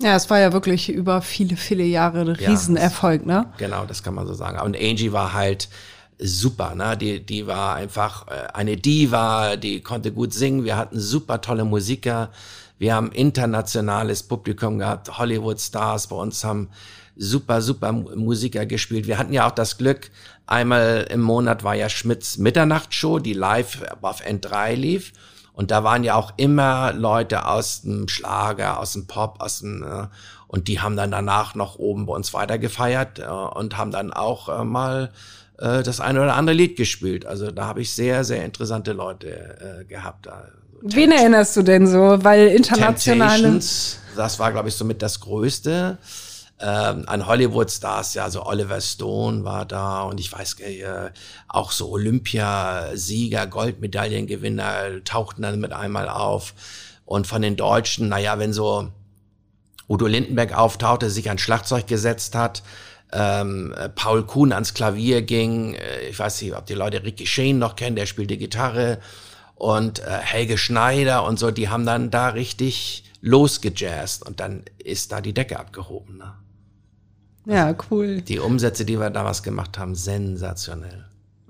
Ja, 0.00 0.16
es 0.16 0.30
war 0.30 0.40
ja 0.40 0.54
wirklich 0.54 0.88
über 0.88 1.20
viele, 1.20 1.56
viele 1.56 1.84
Jahre 1.84 2.22
ein 2.22 2.28
Riesenerfolg, 2.28 3.26
ja, 3.26 3.42
ne? 3.42 3.52
Genau, 3.58 3.84
das 3.84 4.02
kann 4.02 4.14
man 4.14 4.26
so 4.26 4.32
sagen. 4.32 4.58
Und 4.60 4.76
Angie 4.76 5.12
war 5.12 5.34
halt 5.34 5.68
super, 6.18 6.74
ne? 6.74 6.96
Die, 6.96 7.24
die 7.24 7.46
war 7.46 7.76
einfach 7.76 8.28
äh, 8.28 8.46
eine 8.54 8.76
Diva, 8.76 9.56
die 9.56 9.82
konnte 9.82 10.10
gut 10.10 10.32
singen. 10.32 10.64
Wir 10.64 10.76
hatten 10.76 10.98
super 10.98 11.42
tolle 11.42 11.64
Musiker. 11.64 12.30
Wir 12.78 12.94
haben 12.94 13.12
internationales 13.12 14.22
Publikum 14.22 14.78
gehabt, 14.78 15.18
Hollywood-Stars 15.18 16.08
bei 16.08 16.16
uns 16.16 16.44
haben 16.44 16.70
super, 17.16 17.62
super 17.62 17.92
Musiker 17.92 18.66
gespielt. 18.66 19.06
Wir 19.06 19.18
hatten 19.18 19.32
ja 19.32 19.46
auch 19.46 19.54
das 19.54 19.78
Glück, 19.78 20.10
einmal 20.46 21.06
im 21.10 21.20
Monat 21.20 21.62
war 21.64 21.74
ja 21.74 21.88
Schmidts 21.88 22.38
Mitternachtsshow, 22.38 23.18
die 23.18 23.34
live 23.34 23.82
auf 24.02 24.24
N3 24.24 24.74
lief. 24.74 25.12
Und 25.52 25.70
da 25.70 25.84
waren 25.84 26.02
ja 26.02 26.16
auch 26.16 26.32
immer 26.36 26.92
Leute 26.92 27.46
aus 27.46 27.82
dem 27.82 28.08
Schlager, 28.08 28.80
aus 28.80 28.94
dem 28.94 29.06
Pop, 29.06 29.36
aus 29.38 29.60
dem, 29.60 29.84
äh, 29.84 30.08
und 30.48 30.66
die 30.66 30.80
haben 30.80 30.96
dann 30.96 31.12
danach 31.12 31.54
noch 31.54 31.78
oben 31.78 32.06
bei 32.06 32.12
uns 32.14 32.34
weiter 32.34 32.58
gefeiert 32.58 33.20
äh, 33.20 33.26
und 33.26 33.78
haben 33.78 33.92
dann 33.92 34.12
auch 34.12 34.48
äh, 34.48 34.64
mal 34.64 35.12
äh, 35.58 35.84
das 35.84 36.00
eine 36.00 36.22
oder 36.22 36.34
andere 36.34 36.56
Lied 36.56 36.76
gespielt. 36.76 37.24
Also 37.24 37.52
da 37.52 37.66
habe 37.66 37.82
ich 37.82 37.94
sehr, 37.94 38.24
sehr 38.24 38.44
interessante 38.44 38.92
Leute 38.92 39.80
äh, 39.80 39.84
gehabt. 39.84 40.26
Da. 40.26 40.48
Wen 40.86 41.12
erinnerst 41.12 41.56
du 41.56 41.62
denn 41.62 41.86
so? 41.86 42.22
Weil 42.22 42.48
internationale. 42.48 43.58
Das 44.16 44.38
war, 44.38 44.52
glaube 44.52 44.68
ich, 44.68 44.74
somit 44.74 45.00
das 45.00 45.18
Größte. 45.18 45.96
Ähm, 46.60 47.04
an 47.06 47.26
Hollywood-Stars, 47.26 48.14
ja, 48.14 48.30
so 48.30 48.44
Oliver 48.44 48.80
Stone 48.80 49.44
war 49.44 49.64
da 49.64 50.02
und 50.02 50.20
ich 50.20 50.32
weiß 50.32 50.60
äh, 50.60 51.10
auch 51.48 51.72
so 51.72 51.90
Olympiasieger, 51.90 53.46
Goldmedaillengewinner 53.46 55.02
tauchten 55.04 55.42
dann 55.42 55.58
mit 55.58 55.72
einmal 55.72 56.08
auf. 56.08 56.54
Und 57.06 57.26
von 57.26 57.42
den 57.42 57.56
Deutschen, 57.56 58.08
naja, 58.08 58.38
wenn 58.38 58.52
so 58.52 58.88
Udo 59.88 60.06
Lindenberg 60.06 60.56
auftauchte, 60.56 61.10
sich 61.10 61.28
ein 61.28 61.38
Schlagzeug 61.38 61.86
gesetzt 61.86 62.34
hat, 62.34 62.62
ähm, 63.10 63.74
Paul 63.94 64.24
Kuhn 64.24 64.52
ans 64.52 64.74
Klavier 64.74 65.22
ging, 65.22 65.74
äh, 65.74 66.08
ich 66.08 66.18
weiß 66.18 66.42
nicht, 66.42 66.54
ob 66.54 66.66
die 66.66 66.74
Leute 66.74 67.02
Ricky 67.02 67.26
Shane 67.26 67.58
noch 67.58 67.74
kennen, 67.74 67.96
der 67.96 68.06
spielte 68.06 68.36
Gitarre 68.36 68.98
und 69.54 70.00
äh, 70.00 70.18
Helge 70.20 70.58
Schneider 70.58 71.24
und 71.24 71.38
so, 71.38 71.50
die 71.50 71.68
haben 71.68 71.86
dann 71.86 72.10
da 72.10 72.28
richtig 72.28 73.04
losgejazzt 73.20 74.26
und 74.26 74.40
dann 74.40 74.64
ist 74.78 75.12
da 75.12 75.20
die 75.20 75.32
Decke 75.32 75.58
abgehoben. 75.58 76.18
Ne? 76.18 76.34
Ja, 77.46 77.74
cool. 77.90 78.20
Die 78.20 78.38
Umsätze, 78.38 78.84
die 78.84 78.98
wir 78.98 79.10
damals 79.10 79.42
gemacht 79.42 79.78
haben, 79.78 79.94
sensationell. 79.94 81.04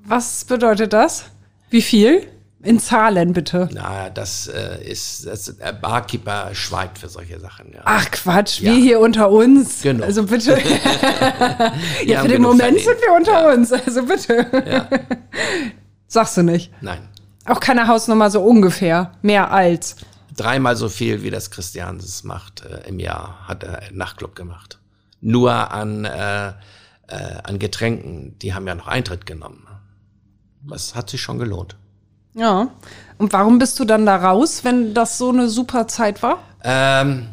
Was 0.05 0.45
bedeutet 0.45 0.93
das? 0.93 1.27
Wie 1.71 1.83
viel? 1.83 2.27
In 2.63 2.81
Zahlen 2.81 3.35
bitte. 3.35 3.69
Na, 3.73 4.09
das 4.09 4.47
äh, 4.47 4.83
ist, 4.83 5.27
das, 5.27 5.55
der 5.57 5.73
Barkeeper 5.73 6.55
schweigt 6.55 6.99
für 6.99 7.09
solche 7.11 7.39
Sachen. 7.39 7.73
Ja. 7.75 7.83
Ach 7.85 8.11
Quatsch, 8.11 8.61
ja. 8.61 8.73
wir 8.73 8.79
hier 8.81 9.01
unter 9.01 9.31
uns. 9.31 9.83
Genau. 9.83 10.05
Also 10.05 10.25
bitte. 10.25 10.53
ja, 12.07 12.23
für 12.23 12.29
den 12.29 12.41
Moment 12.41 12.81
verdient. 12.81 12.85
sind 12.85 13.01
wir 13.03 13.15
unter 13.15 13.33
ja. 13.33 13.53
uns. 13.53 13.71
Also 13.71 14.05
bitte. 14.05 14.89
Sagst 16.07 16.39
du 16.39 16.43
nicht? 16.43 16.73
Nein. 16.81 17.09
Auch 17.47 17.61
keine 17.61 17.89
Hausnummer 17.89 18.31
so 18.31 18.43
ungefähr. 18.43 19.13
Mehr 19.23 19.51
als. 19.51 19.97
Dreimal 20.37 20.77
so 20.77 20.89
viel, 20.89 21.23
wie 21.23 21.31
das 21.31 21.51
Christian 21.51 21.99
das 21.99 22.25
macht 22.25 22.65
äh, 22.65 22.89
im 22.89 22.99
Jahr, 22.99 23.47
hat 23.47 23.63
er 23.63 23.83
Nachtclub 23.93 24.35
gemacht 24.35 24.79
nur 25.25 25.73
an, 25.73 26.05
äh, 26.05 26.49
äh, 26.49 26.53
an 27.43 27.59
Getränken. 27.59 28.39
Die 28.41 28.55
haben 28.55 28.67
ja 28.67 28.75
noch 28.75 28.87
Eintritt 28.87 29.27
genommen. 29.27 29.67
Das 30.69 30.95
hat 30.95 31.11
sich 31.11 31.21
schon 31.21 31.39
gelohnt. 31.39 31.77
Ja. 32.35 32.69
Und 33.19 33.33
warum 33.33 33.59
bist 33.59 33.79
du 33.81 33.85
dann 33.85 34.07
da 34.07 34.17
raus, 34.17 34.65
wenn 34.65 34.95
das 34.95 35.19
so 35.19 35.31
eine 35.31 35.49
super 35.49 35.89
Zeit 35.89 36.23
war? 36.23 36.39
Ähm, 36.63 37.29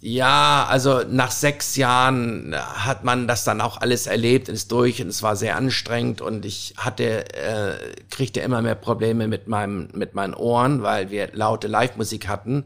ja, 0.00 0.66
also 0.68 1.02
nach 1.08 1.30
sechs 1.30 1.76
Jahren 1.76 2.54
hat 2.54 3.02
man 3.02 3.26
das 3.26 3.44
dann 3.44 3.60
auch 3.60 3.80
alles 3.80 4.06
erlebt, 4.06 4.48
ist 4.48 4.70
durch 4.70 5.02
und 5.02 5.08
es 5.08 5.22
war 5.22 5.36
sehr 5.36 5.56
anstrengend 5.56 6.20
und 6.20 6.44
ich 6.44 6.74
hatte, 6.76 7.34
äh, 7.34 7.94
kriegte 8.10 8.40
immer 8.40 8.60
mehr 8.62 8.74
Probleme 8.74 9.26
mit 9.26 9.48
meinem, 9.48 9.88
mit 9.94 10.14
meinen 10.14 10.34
Ohren, 10.34 10.82
weil 10.82 11.10
wir 11.10 11.30
laute 11.32 11.66
Live-Musik 11.66 12.28
hatten. 12.28 12.64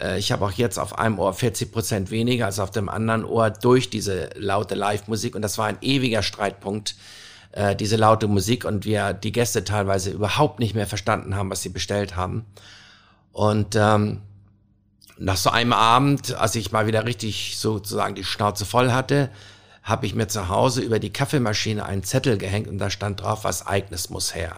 Äh, 0.00 0.18
ich 0.18 0.32
habe 0.32 0.44
auch 0.44 0.52
jetzt 0.52 0.78
auf 0.78 0.98
einem 0.98 1.18
Ohr 1.18 1.32
40 1.32 1.72
Prozent 1.72 2.10
weniger 2.10 2.46
als 2.46 2.58
auf 2.58 2.70
dem 2.70 2.88
anderen 2.88 3.24
Ohr 3.24 3.50
durch 3.50 3.90
diese 3.90 4.30
laute 4.36 4.74
Live-Musik. 4.74 5.34
Und 5.34 5.42
das 5.42 5.58
war 5.58 5.66
ein 5.66 5.78
ewiger 5.80 6.22
Streitpunkt, 6.22 6.96
äh, 7.52 7.76
diese 7.76 7.96
laute 7.96 8.28
Musik. 8.28 8.64
Und 8.64 8.84
wir 8.84 9.12
die 9.12 9.32
Gäste 9.32 9.64
teilweise 9.64 10.10
überhaupt 10.10 10.58
nicht 10.58 10.74
mehr 10.74 10.86
verstanden 10.86 11.36
haben, 11.36 11.50
was 11.50 11.62
sie 11.62 11.68
bestellt 11.68 12.16
haben. 12.16 12.44
Und 13.32 13.76
ähm, 13.76 14.20
nach 15.18 15.36
so 15.36 15.50
einem 15.50 15.72
Abend, 15.72 16.34
als 16.34 16.54
ich 16.54 16.72
mal 16.72 16.86
wieder 16.86 17.04
richtig 17.04 17.58
sozusagen 17.58 18.14
die 18.14 18.24
Schnauze 18.24 18.64
voll 18.64 18.92
hatte, 18.92 19.30
habe 19.82 20.06
ich 20.06 20.14
mir 20.14 20.28
zu 20.28 20.48
Hause 20.48 20.80
über 20.80 20.98
die 20.98 21.12
Kaffeemaschine 21.12 21.84
einen 21.84 22.02
Zettel 22.02 22.38
gehängt 22.38 22.68
und 22.68 22.78
da 22.78 22.90
stand 22.90 23.20
drauf, 23.20 23.44
was 23.44 23.66
Eignes 23.66 24.10
muss 24.10 24.34
her. 24.34 24.56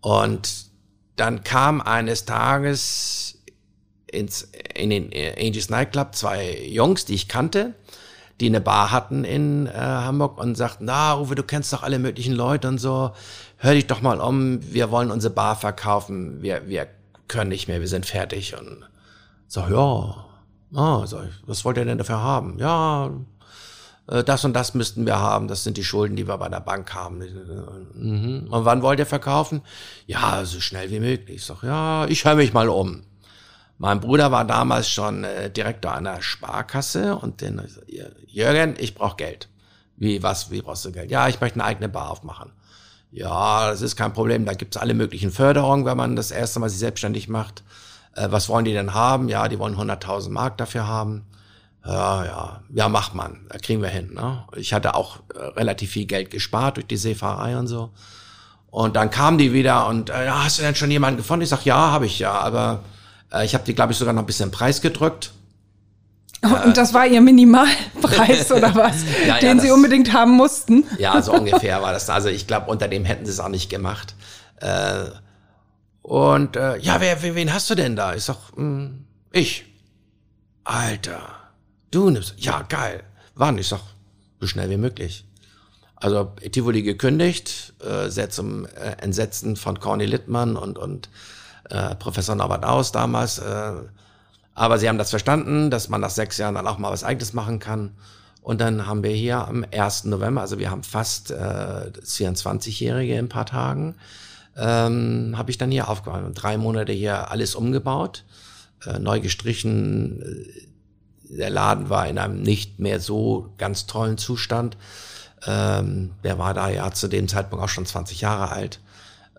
Und 0.00 0.66
dann 1.16 1.44
kam 1.44 1.80
eines 1.80 2.24
Tages 2.24 3.42
ins, 4.06 4.48
in 4.74 4.90
den 4.90 5.10
Angels 5.38 5.70
Nightclub 5.70 6.14
zwei 6.14 6.58
Jungs, 6.66 7.04
die 7.04 7.14
ich 7.14 7.28
kannte, 7.28 7.74
die 8.40 8.46
eine 8.46 8.60
Bar 8.60 8.90
hatten 8.90 9.24
in 9.24 9.66
äh, 9.66 9.72
Hamburg 9.72 10.38
und 10.38 10.56
sagten, 10.56 10.86
na, 10.86 11.18
Uwe, 11.18 11.34
du 11.34 11.42
kennst 11.42 11.72
doch 11.72 11.82
alle 11.82 11.98
möglichen 11.98 12.32
Leute 12.32 12.68
und 12.68 12.78
so, 12.78 13.12
hör 13.58 13.74
dich 13.74 13.86
doch 13.86 14.00
mal 14.00 14.20
um, 14.20 14.60
wir 14.72 14.90
wollen 14.90 15.10
unsere 15.10 15.34
Bar 15.34 15.56
verkaufen, 15.56 16.42
wir, 16.42 16.68
wir 16.68 16.88
können 17.28 17.50
nicht 17.50 17.68
mehr, 17.68 17.80
wir 17.80 17.88
sind 17.88 18.06
fertig. 18.06 18.56
Und 18.58 18.84
so, 19.52 19.60
ja, 19.60 20.80
ah, 20.80 21.06
so, 21.06 21.20
was 21.44 21.62
wollt 21.66 21.76
ihr 21.76 21.84
denn 21.84 21.98
dafür 21.98 22.22
haben? 22.22 22.58
Ja, 22.58 23.10
äh, 24.06 24.24
das 24.24 24.46
und 24.46 24.54
das 24.54 24.72
müssten 24.72 25.04
wir 25.04 25.18
haben, 25.18 25.46
das 25.46 25.62
sind 25.62 25.76
die 25.76 25.84
Schulden, 25.84 26.16
die 26.16 26.26
wir 26.26 26.38
bei 26.38 26.48
der 26.48 26.60
Bank 26.60 26.94
haben. 26.94 27.18
Mhm. 27.92 28.46
Und 28.50 28.64
wann 28.64 28.80
wollt 28.80 28.98
ihr 28.98 29.04
verkaufen? 29.04 29.60
Ja, 30.06 30.42
so 30.46 30.58
schnell 30.58 30.90
wie 30.90 31.00
möglich. 31.00 31.36
Ich 31.36 31.44
sag, 31.44 31.62
ja, 31.64 32.06
ich 32.06 32.24
höre 32.24 32.36
mich 32.36 32.54
mal 32.54 32.70
um. 32.70 33.02
Mein 33.76 34.00
Bruder 34.00 34.32
war 34.32 34.46
damals 34.46 34.88
schon 34.88 35.24
äh, 35.24 35.50
Direktor 35.50 35.92
einer 35.92 36.22
Sparkasse 36.22 37.16
und 37.16 37.42
den 37.42 37.60
Jürgen, 38.28 38.76
ich 38.78 38.94
brauche 38.94 39.16
Geld. 39.16 39.50
Wie, 39.98 40.22
was, 40.22 40.50
wie 40.50 40.62
brauchst 40.62 40.86
du 40.86 40.92
Geld? 40.92 41.10
Ja, 41.10 41.28
ich 41.28 41.42
möchte 41.42 41.56
eine 41.56 41.64
eigene 41.64 41.90
Bar 41.90 42.10
aufmachen. 42.10 42.52
Ja, 43.10 43.70
das 43.70 43.82
ist 43.82 43.96
kein 43.96 44.14
Problem. 44.14 44.46
Da 44.46 44.54
gibt's 44.54 44.78
alle 44.78 44.94
möglichen 44.94 45.30
Förderungen, 45.30 45.84
wenn 45.84 45.98
man 45.98 46.16
das 46.16 46.30
erste 46.30 46.58
Mal 46.58 46.70
sich 46.70 46.78
selbstständig 46.78 47.28
macht. 47.28 47.62
Äh, 48.14 48.28
was 48.30 48.48
wollen 48.48 48.64
die 48.64 48.72
denn 48.72 48.94
haben? 48.94 49.28
Ja, 49.28 49.48
die 49.48 49.58
wollen 49.58 49.76
100.000 49.76 50.30
Mark 50.30 50.58
dafür 50.58 50.86
haben. 50.86 51.24
Ja, 51.84 52.24
ja, 52.24 52.60
ja, 52.72 52.88
macht 52.88 53.14
man. 53.14 53.46
Da 53.48 53.58
kriegen 53.58 53.82
wir 53.82 53.88
hin. 53.88 54.14
Ne? 54.14 54.44
Ich 54.56 54.72
hatte 54.72 54.94
auch 54.94 55.18
äh, 55.34 55.38
relativ 55.56 55.90
viel 55.90 56.06
Geld 56.06 56.30
gespart 56.30 56.76
durch 56.76 56.86
die 56.86 56.96
Seefahrerei 56.96 57.56
und 57.56 57.66
so. 57.66 57.90
Und 58.70 58.96
dann 58.96 59.10
kamen 59.10 59.36
die 59.36 59.52
wieder 59.52 59.86
und, 59.88 60.08
äh, 60.08 60.26
ja, 60.26 60.44
hast 60.44 60.58
du 60.58 60.62
denn 60.62 60.74
schon 60.74 60.90
jemanden 60.90 61.18
gefunden? 61.18 61.42
Ich 61.42 61.50
sag, 61.50 61.64
ja, 61.64 61.90
habe 61.90 62.06
ich 62.06 62.18
ja, 62.18 62.32
aber 62.32 62.80
äh, 63.32 63.44
ich 63.44 63.54
habe 63.54 63.64
die, 63.64 63.74
glaube 63.74 63.92
ich, 63.92 63.98
sogar 63.98 64.14
noch 64.14 64.22
ein 64.22 64.26
bisschen 64.26 64.50
Preis 64.50 64.80
gedrückt. 64.80 65.32
Und 66.42 66.76
das 66.76 66.92
war 66.92 67.06
ihr 67.06 67.20
Minimalpreis 67.20 68.50
oder 68.50 68.74
was, 68.74 69.04
ja, 69.26 69.38
den 69.38 69.58
ja, 69.58 69.62
sie 69.62 69.70
unbedingt 69.70 70.12
haben 70.12 70.32
mussten? 70.32 70.84
Ja, 70.98 71.20
so 71.22 71.32
ungefähr 71.32 71.82
war 71.82 71.92
das. 71.92 72.10
Also 72.10 72.28
ich 72.28 72.46
glaube, 72.46 72.70
unter 72.70 72.88
dem 72.88 73.04
hätten 73.04 73.26
sie 73.26 73.30
es 73.30 73.38
auch 73.38 73.48
nicht 73.48 73.70
gemacht. 73.70 74.14
Äh, 74.56 75.04
und 76.02 76.56
äh, 76.56 76.78
ja, 76.78 77.00
wer, 77.00 77.22
wen 77.22 77.52
hast 77.52 77.70
du 77.70 77.74
denn 77.74 77.96
da? 77.96 78.14
Ich 78.14 78.24
sag, 78.24 78.36
mh, 78.56 78.56
hm, 78.56 79.04
ich. 79.32 79.64
Alter, 80.64 81.22
du 81.90 82.10
nimmst. 82.10 82.34
Ja, 82.38 82.62
geil. 82.62 83.02
Wann? 83.34 83.58
Ich 83.58 83.68
sag, 83.68 83.80
so 84.40 84.46
schnell 84.46 84.70
wie 84.70 84.76
möglich. 84.76 85.24
Also 85.96 86.24
Tivoli 86.50 86.82
gekündigt, 86.82 87.74
äh, 87.80 88.08
sehr 88.08 88.28
zum 88.30 88.66
äh, 88.66 88.96
Entsetzen 89.00 89.56
von 89.56 89.78
Corny 89.78 90.04
Littmann 90.04 90.56
und, 90.56 90.76
und 90.76 91.08
äh, 91.70 91.94
Professor 91.94 92.34
Norbert 92.34 92.64
Aus 92.64 92.90
damals. 92.90 93.38
Äh, 93.38 93.72
aber 94.54 94.78
sie 94.78 94.88
haben 94.88 94.98
das 94.98 95.10
verstanden, 95.10 95.70
dass 95.70 95.88
man 95.88 96.00
nach 96.00 96.10
sechs 96.10 96.38
Jahren 96.38 96.56
dann 96.56 96.66
auch 96.66 96.78
mal 96.78 96.90
was 96.90 97.04
Eigenes 97.04 97.32
machen 97.32 97.60
kann. 97.60 97.92
Und 98.42 98.60
dann 98.60 98.86
haben 98.86 99.04
wir 99.04 99.12
hier 99.12 99.46
am 99.46 99.64
1. 99.72 100.04
November, 100.04 100.40
also 100.40 100.58
wir 100.58 100.70
haben 100.70 100.82
fast 100.82 101.30
äh, 101.30 101.34
24-Jährige 101.34 103.12
in 103.12 103.26
ein 103.26 103.28
paar 103.28 103.46
Tagen, 103.46 103.94
ähm, 104.56 105.34
habe 105.36 105.50
ich 105.50 105.58
dann 105.58 105.70
hier 105.70 105.88
aufgebaut. 105.88 106.22
Drei 106.34 106.56
Monate 106.56 106.92
hier 106.92 107.30
alles 107.30 107.54
umgebaut, 107.54 108.24
äh, 108.86 108.98
neu 108.98 109.20
gestrichen. 109.20 110.46
Der 111.24 111.50
Laden 111.50 111.88
war 111.88 112.08
in 112.08 112.18
einem 112.18 112.42
nicht 112.42 112.78
mehr 112.78 113.00
so 113.00 113.52
ganz 113.58 113.86
tollen 113.86 114.18
Zustand. 114.18 114.76
Ähm, 115.46 116.12
der 116.22 116.38
war 116.38 116.54
da 116.54 116.68
ja 116.68 116.90
zu 116.92 117.08
dem 117.08 117.28
Zeitpunkt 117.28 117.64
auch 117.64 117.68
schon 117.68 117.86
20 117.86 118.20
Jahre 118.20 118.50
alt 118.50 118.80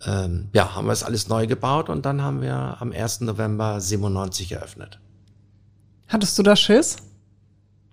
ähm, 0.06 0.50
ja, 0.54 0.76
haben 0.76 0.88
wir 0.88 0.94
es 0.94 1.04
alles 1.04 1.28
neu 1.28 1.48
gebaut 1.48 1.90
und 1.90 2.06
dann 2.06 2.22
haben 2.22 2.42
wir 2.42 2.78
am 2.80 2.92
1. 2.92 3.22
November 3.22 3.80
97 3.80 4.52
eröffnet. 4.52 5.00
Hattest 6.08 6.38
du 6.38 6.44
da 6.44 6.56
Schiss? 6.56 6.98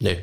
Nee. 0.01 0.19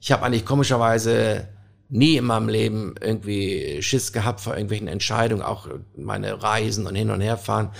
Ich 0.00 0.12
habe 0.12 0.24
eigentlich 0.24 0.44
komischerweise 0.44 1.48
nie 1.88 2.16
in 2.16 2.24
meinem 2.24 2.48
Leben 2.48 2.94
irgendwie 3.00 3.80
Schiss 3.82 4.12
gehabt 4.12 4.40
vor 4.40 4.54
irgendwelchen 4.54 4.88
Entscheidungen, 4.88 5.42
auch 5.42 5.68
meine 5.96 6.42
Reisen 6.42 6.86
und 6.86 6.94
hin 6.94 7.10
und 7.10 7.20
her 7.20 7.38
fahren. 7.38 7.70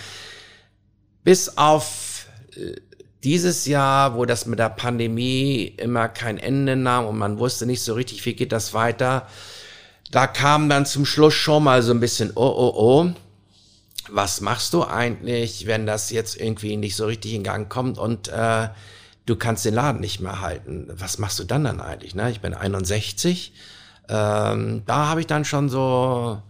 Bis 1.24 1.56
auf 1.56 2.26
äh, 2.56 2.76
dieses 3.24 3.66
Jahr, 3.66 4.16
wo 4.16 4.24
das 4.24 4.46
mit 4.46 4.58
der 4.58 4.68
Pandemie 4.68 5.64
immer 5.78 6.08
kein 6.08 6.38
Ende 6.38 6.76
nahm 6.76 7.06
und 7.06 7.18
man 7.18 7.38
wusste 7.38 7.66
nicht 7.66 7.82
so 7.82 7.94
richtig, 7.94 8.24
wie 8.24 8.34
geht 8.34 8.52
das 8.52 8.72
weiter, 8.72 9.26
da 10.12 10.28
kam 10.28 10.68
dann 10.68 10.86
zum 10.86 11.04
Schluss 11.04 11.34
schon 11.34 11.64
mal 11.64 11.82
so 11.82 11.92
ein 11.92 11.98
bisschen, 11.98 12.30
oh, 12.36 12.44
oh, 12.44 12.72
oh 12.76 13.12
was 14.10 14.40
machst 14.40 14.72
du 14.72 14.84
eigentlich, 14.84 15.66
wenn 15.66 15.86
das 15.86 16.10
jetzt 16.10 16.36
irgendwie 16.40 16.76
nicht 16.76 16.96
so 16.96 17.06
richtig 17.06 17.34
in 17.34 17.42
Gang 17.42 17.68
kommt? 17.68 17.98
Und 17.98 18.28
äh, 18.28 18.68
du 19.26 19.36
kannst 19.36 19.64
den 19.64 19.74
Laden 19.74 20.00
nicht 20.00 20.20
mehr 20.20 20.40
halten. 20.40 20.88
Was 20.92 21.18
machst 21.18 21.38
du 21.38 21.44
dann 21.44 21.64
dann 21.64 21.80
eigentlich? 21.80 22.14
Ne? 22.14 22.30
Ich 22.30 22.40
bin 22.40 22.54
61. 22.54 23.52
Ähm, 24.08 24.82
da 24.86 25.08
habe 25.08 25.20
ich 25.20 25.26
dann 25.26 25.44
schon 25.44 25.68
so 25.68 26.40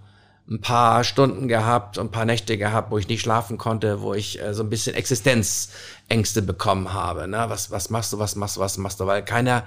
ein 0.49 0.61
paar 0.61 1.03
Stunden 1.03 1.49
gehabt, 1.49 1.99
ein 1.99 2.11
paar 2.11 2.25
Nächte 2.25 2.57
gehabt, 2.57 2.91
wo 2.91 2.99
ich 2.99 3.09
nicht 3.09 3.21
schlafen 3.21 3.59
konnte, 3.59 4.01
wo 4.01 4.15
ich 4.15 4.41
äh, 4.41 4.55
so 4.55 4.63
ein 4.63 4.71
bisschen 4.71 4.95
Existenzängste 4.95 6.43
bekommen 6.43 6.93
habe. 6.93 7.27
Ne? 7.27 7.47
Was, 7.49 7.71
was 7.71 7.91
machst 7.91 8.13
du, 8.13 8.19
was 8.19 8.37
machst 8.37 8.57
du, 8.57 8.61
was 8.61 8.79
machst 8.79 9.01
du? 9.01 9.07
Weil 9.07 9.25
keiner, 9.25 9.65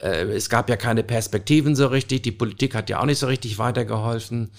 äh, 0.00 0.24
es 0.24 0.48
gab 0.48 0.68
ja 0.68 0.76
keine 0.76 1.02
Perspektiven 1.02 1.74
so 1.74 1.88
richtig, 1.88 2.22
die 2.22 2.32
Politik 2.32 2.74
hat 2.74 2.88
ja 2.88 3.00
auch 3.00 3.06
nicht 3.06 3.18
so 3.18 3.26
richtig 3.26 3.58
weitergeholfen. 3.58 4.50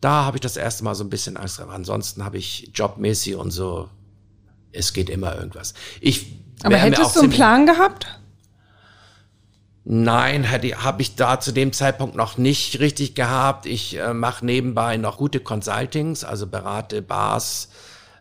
Da 0.00 0.24
habe 0.24 0.38
ich 0.38 0.40
das 0.40 0.56
erste 0.56 0.82
Mal 0.82 0.96
so 0.96 1.04
ein 1.04 1.10
bisschen 1.10 1.36
Angst 1.36 1.58
gehabt. 1.58 1.72
Ansonsten 1.72 2.24
habe 2.24 2.38
ich 2.38 2.72
jobmäßig 2.74 3.36
und 3.36 3.52
so, 3.52 3.88
es 4.72 4.92
geht 4.92 5.08
immer 5.08 5.36
irgendwas. 5.36 5.74
Ich 6.00 6.34
Aber 6.64 6.76
hättest 6.78 7.14
du 7.14 7.20
einen 7.20 7.30
Plan 7.30 7.66
gehabt? 7.66 8.06
Nein, 9.84 10.48
habe 10.50 11.02
ich 11.02 11.16
da 11.16 11.40
zu 11.40 11.50
dem 11.50 11.72
Zeitpunkt 11.72 12.14
noch 12.14 12.38
nicht 12.38 12.78
richtig 12.78 13.16
gehabt. 13.16 13.66
Ich 13.66 13.98
äh, 13.98 14.14
mache 14.14 14.46
nebenbei 14.46 14.96
noch 14.96 15.16
gute 15.16 15.40
Consultings, 15.40 16.22
also 16.22 16.46
berate 16.46 17.02
Bars, 17.02 17.68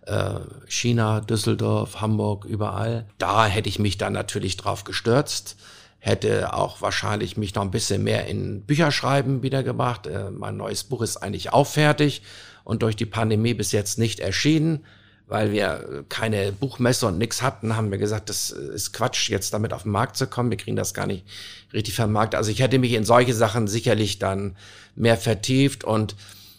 äh, 0.07 0.39
China, 0.65 1.21
Düsseldorf, 1.21 2.01
Hamburg, 2.01 2.45
überall. 2.45 3.05
Da 3.19 3.45
hätte 3.45 3.69
ich 3.69 3.77
mich 3.77 3.99
dann 3.99 4.13
natürlich 4.13 4.57
drauf 4.57 4.85
gestürzt, 4.85 5.55
hätte 5.99 6.55
auch 6.55 6.81
wahrscheinlich 6.81 7.37
mich 7.37 7.53
noch 7.53 7.61
ein 7.61 7.71
bisschen 7.71 8.03
mehr 8.03 8.25
in 8.25 8.63
Bücherschreiben 8.65 9.43
wiedergebracht. 9.43 10.07
Äh, 10.07 10.31
mein 10.31 10.57
neues 10.57 10.83
Buch 10.83 11.03
ist 11.03 11.17
eigentlich 11.17 11.53
auch 11.53 11.67
fertig 11.67 12.23
und 12.63 12.81
durch 12.81 12.95
die 12.95 13.05
Pandemie 13.05 13.53
bis 13.53 13.71
jetzt 13.71 13.99
nicht 13.99 14.19
erschienen 14.19 14.83
weil 15.31 15.53
wir 15.53 16.03
keine 16.09 16.51
Buchmesse 16.51 17.07
und 17.07 17.17
nix 17.17 17.41
hatten, 17.41 17.77
haben 17.77 17.89
wir 17.89 17.97
gesagt, 17.97 18.27
das 18.27 18.49
ist 18.49 18.91
Quatsch, 18.91 19.29
jetzt 19.29 19.53
damit 19.53 19.71
auf 19.71 19.83
den 19.83 19.93
Markt 19.93 20.17
zu 20.17 20.27
kommen. 20.27 20.51
Wir 20.51 20.57
kriegen 20.57 20.75
das 20.75 20.93
gar 20.93 21.07
nicht 21.07 21.23
richtig 21.71 21.95
vermarktet. 21.95 22.37
Also 22.37 22.51
ich 22.51 22.59
hätte 22.59 22.79
mich 22.79 22.91
in 22.91 23.05
solche 23.05 23.33
Sachen 23.33 23.69
sicherlich 23.69 24.19
dann 24.19 24.57
mehr 24.93 25.15
vertieft 25.15 25.85
und 25.85 26.17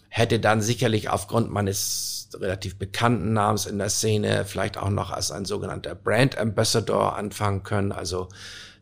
hätte 0.09 0.41
dann 0.41 0.63
sicherlich 0.63 1.11
aufgrund 1.11 1.51
meines 1.51 2.31
relativ 2.41 2.77
bekannten 2.77 3.35
Namens 3.35 3.67
in 3.67 3.77
der 3.77 3.91
Szene 3.91 4.47
vielleicht 4.47 4.79
auch 4.79 4.89
noch 4.89 5.11
als 5.11 5.31
ein 5.31 5.45
sogenannter 5.45 5.95
Brand 5.95 6.39
Ambassador 6.39 7.15
anfangen 7.15 7.65
können, 7.65 7.93
also 7.93 8.31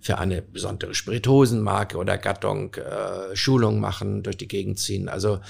für 0.00 0.18
eine 0.18 0.40
besondere 0.40 0.94
Spiritosenmarke 0.94 1.98
oder 1.98 2.16
Gattung 2.16 2.76
äh, 2.76 3.34
Schulung 3.34 3.80
machen, 3.80 4.22
durch 4.22 4.36
die 4.36 4.46
Gegend 4.46 4.78
ziehen. 4.78 5.08
Also 5.08 5.40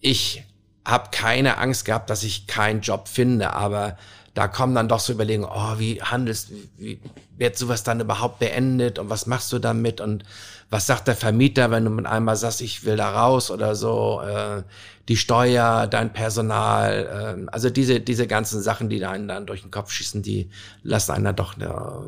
ich 0.00 0.44
habe 0.84 1.08
keine 1.12 1.58
Angst 1.58 1.84
gehabt, 1.84 2.10
dass 2.10 2.22
ich 2.22 2.46
keinen 2.46 2.80
Job 2.80 3.08
finde, 3.08 3.52
aber 3.52 3.96
da 4.34 4.48
kommen 4.48 4.74
dann 4.74 4.88
doch 4.88 5.00
so 5.00 5.12
Überlegungen, 5.12 5.50
oh, 5.52 5.78
wie 5.78 6.00
handelst, 6.00 6.50
wie 6.78 7.00
wird 7.36 7.58
sowas 7.58 7.82
dann 7.82 8.00
überhaupt 8.00 8.38
beendet 8.38 8.98
und 8.98 9.10
was 9.10 9.26
machst 9.26 9.52
du 9.52 9.58
damit 9.58 10.00
und 10.00 10.24
was 10.68 10.86
sagt 10.86 11.08
der 11.08 11.16
Vermieter, 11.16 11.70
wenn 11.70 11.84
du 11.84 11.90
mit 11.90 12.06
einmal 12.06 12.36
sagst, 12.36 12.60
ich 12.60 12.84
will 12.84 12.96
da 12.96 13.10
raus 13.10 13.50
oder 13.50 13.74
so, 13.74 14.22
äh, 14.22 14.62
die 15.08 15.16
Steuer, 15.16 15.88
dein 15.88 16.12
Personal, 16.12 17.44
äh, 17.46 17.50
also 17.50 17.70
diese, 17.70 17.98
diese 17.98 18.28
ganzen 18.28 18.62
Sachen, 18.62 18.88
die 18.88 19.00
da 19.00 19.10
einen 19.10 19.26
dann 19.26 19.46
durch 19.46 19.62
den 19.62 19.72
Kopf 19.72 19.90
schießen, 19.90 20.22
die 20.22 20.48
lassen 20.84 21.24
dann 21.24 21.34
doch 21.34 21.56
eine, 21.56 22.04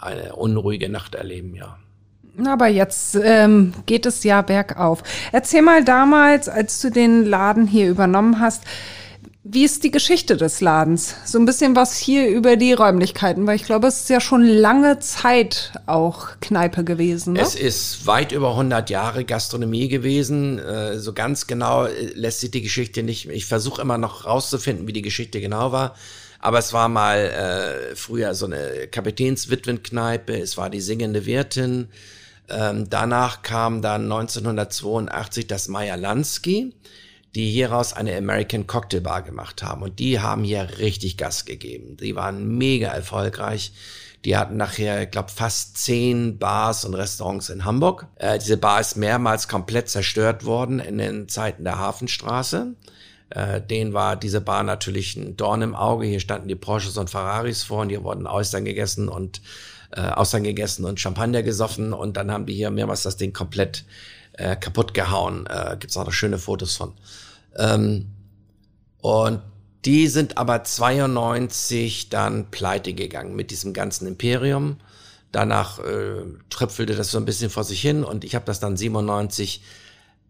eine 0.00 0.36
unruhige 0.36 0.88
Nacht 0.88 1.16
erleben, 1.16 1.56
ja. 1.56 1.78
Aber 2.44 2.66
jetzt 2.66 3.16
ähm, 3.22 3.74
geht 3.86 4.06
es 4.06 4.24
ja 4.24 4.42
bergauf. 4.42 5.02
Erzähl 5.32 5.62
mal 5.62 5.84
damals, 5.84 6.48
als 6.48 6.80
du 6.80 6.90
den 6.90 7.24
Laden 7.24 7.66
hier 7.66 7.88
übernommen 7.88 8.40
hast, 8.40 8.62
wie 9.46 9.62
ist 9.62 9.84
die 9.84 9.90
Geschichte 9.90 10.38
des 10.38 10.62
Ladens? 10.62 11.16
So 11.26 11.38
ein 11.38 11.44
bisschen 11.44 11.76
was 11.76 11.98
hier 11.98 12.28
über 12.28 12.56
die 12.56 12.72
Räumlichkeiten, 12.72 13.46
weil 13.46 13.56
ich 13.56 13.64
glaube, 13.64 13.88
es 13.88 14.00
ist 14.00 14.08
ja 14.08 14.18
schon 14.18 14.42
lange 14.42 15.00
Zeit 15.00 15.72
auch 15.84 16.28
Kneipe 16.40 16.82
gewesen. 16.82 17.34
Ne? 17.34 17.42
Es 17.42 17.54
ist 17.54 18.06
weit 18.06 18.32
über 18.32 18.52
100 18.52 18.88
Jahre 18.88 19.26
Gastronomie 19.26 19.88
gewesen. 19.88 20.58
Äh, 20.58 20.98
so 20.98 21.12
ganz 21.12 21.46
genau 21.46 21.84
äh, 21.84 22.06
lässt 22.14 22.40
sich 22.40 22.52
die 22.52 22.62
Geschichte 22.62 23.02
nicht. 23.02 23.28
Ich 23.28 23.44
versuche 23.44 23.82
immer 23.82 23.98
noch 23.98 24.24
rauszufinden, 24.24 24.86
wie 24.86 24.94
die 24.94 25.02
Geschichte 25.02 25.42
genau 25.42 25.72
war. 25.72 25.94
Aber 26.38 26.58
es 26.58 26.72
war 26.72 26.88
mal 26.88 27.18
äh, 27.18 27.96
früher 27.96 28.34
so 28.34 28.46
eine 28.46 28.88
Kapitänswitwenkneipe. 28.90 30.38
Es 30.38 30.56
war 30.56 30.70
die 30.70 30.80
singende 30.80 31.26
Wirtin. 31.26 31.88
Ähm, 32.48 32.88
danach 32.90 33.42
kam 33.42 33.82
dann 33.82 34.04
1982 34.04 35.46
das 35.46 35.68
Meyer 35.68 35.96
Lansky, 35.96 36.74
die 37.34 37.50
hieraus 37.50 37.92
eine 37.92 38.16
American 38.16 38.66
Cocktail 38.66 39.00
Bar 39.00 39.22
gemacht 39.22 39.62
haben. 39.62 39.82
Und 39.82 39.98
die 39.98 40.20
haben 40.20 40.44
hier 40.44 40.78
richtig 40.78 41.16
Gas 41.16 41.44
gegeben. 41.44 41.96
Die 41.96 42.14
waren 42.14 42.56
mega 42.56 42.88
erfolgreich. 42.88 43.72
Die 44.24 44.36
hatten 44.36 44.56
nachher, 44.56 45.02
ich 45.02 45.10
glaube, 45.10 45.30
fast 45.30 45.76
zehn 45.76 46.38
Bars 46.38 46.84
und 46.84 46.94
Restaurants 46.94 47.50
in 47.50 47.64
Hamburg. 47.64 48.06
Äh, 48.16 48.38
diese 48.38 48.56
Bar 48.56 48.80
ist 48.80 48.96
mehrmals 48.96 49.48
komplett 49.48 49.88
zerstört 49.88 50.44
worden 50.44 50.78
in 50.78 50.98
den 50.98 51.28
Zeiten 51.28 51.64
der 51.64 51.78
Hafenstraße. 51.78 52.74
Äh, 53.30 53.60
denen 53.60 53.92
war 53.92 54.16
diese 54.16 54.40
Bar 54.40 54.62
natürlich 54.62 55.16
ein 55.16 55.36
Dorn 55.36 55.60
im 55.60 55.74
Auge. 55.74 56.06
Hier 56.06 56.20
standen 56.20 56.48
die 56.48 56.54
Porsches 56.54 56.96
und 56.96 57.10
Ferraris 57.10 57.64
vor 57.64 57.82
und 57.82 57.90
hier 57.90 58.04
wurden 58.04 58.26
Austern 58.26 58.64
gegessen 58.64 59.08
und 59.08 59.42
äh, 59.96 60.00
Austern 60.00 60.42
gegessen 60.42 60.84
und 60.84 61.00
Champagner 61.00 61.42
gesoffen 61.42 61.92
und 61.92 62.16
dann 62.16 62.30
haben 62.30 62.46
die 62.46 62.54
hier 62.54 62.70
mehrmals 62.70 63.02
das 63.02 63.16
Ding 63.16 63.32
komplett 63.32 63.84
äh, 64.32 64.56
kaputt 64.56 64.94
gehauen. 64.94 65.46
Äh, 65.46 65.76
Gibt 65.78 65.96
auch 65.96 66.04
noch 66.04 66.12
schöne 66.12 66.38
Fotos 66.38 66.76
von. 66.76 66.94
Ähm, 67.56 68.06
und 68.98 69.40
die 69.84 70.08
sind 70.08 70.38
aber 70.38 70.64
92 70.64 72.08
dann 72.08 72.50
pleite 72.50 72.94
gegangen 72.94 73.36
mit 73.36 73.50
diesem 73.50 73.72
ganzen 73.72 74.06
Imperium. 74.06 74.78
Danach 75.30 75.78
äh, 75.78 76.22
tröpfelte 76.48 76.94
das 76.94 77.10
so 77.10 77.18
ein 77.18 77.24
bisschen 77.24 77.50
vor 77.50 77.64
sich 77.64 77.80
hin 77.80 78.02
und 78.02 78.24
ich 78.24 78.34
habe 78.34 78.46
das 78.46 78.60
dann 78.60 78.76
97 78.76 79.62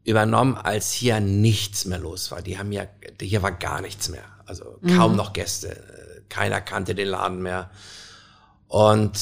übernommen, 0.04 0.56
als 0.56 0.92
hier 0.92 1.20
nichts 1.20 1.84
mehr 1.84 1.98
los 1.98 2.30
war. 2.30 2.42
Die 2.42 2.58
haben 2.58 2.72
ja, 2.72 2.84
hier 3.20 3.42
war 3.42 3.52
gar 3.52 3.80
nichts 3.80 4.08
mehr. 4.08 4.24
Also 4.44 4.78
kaum 4.96 5.12
mhm. 5.12 5.16
noch 5.16 5.32
Gäste. 5.32 5.82
Keiner 6.28 6.60
kannte 6.60 6.94
den 6.94 7.08
Laden 7.08 7.42
mehr. 7.42 7.70
Und 8.68 9.12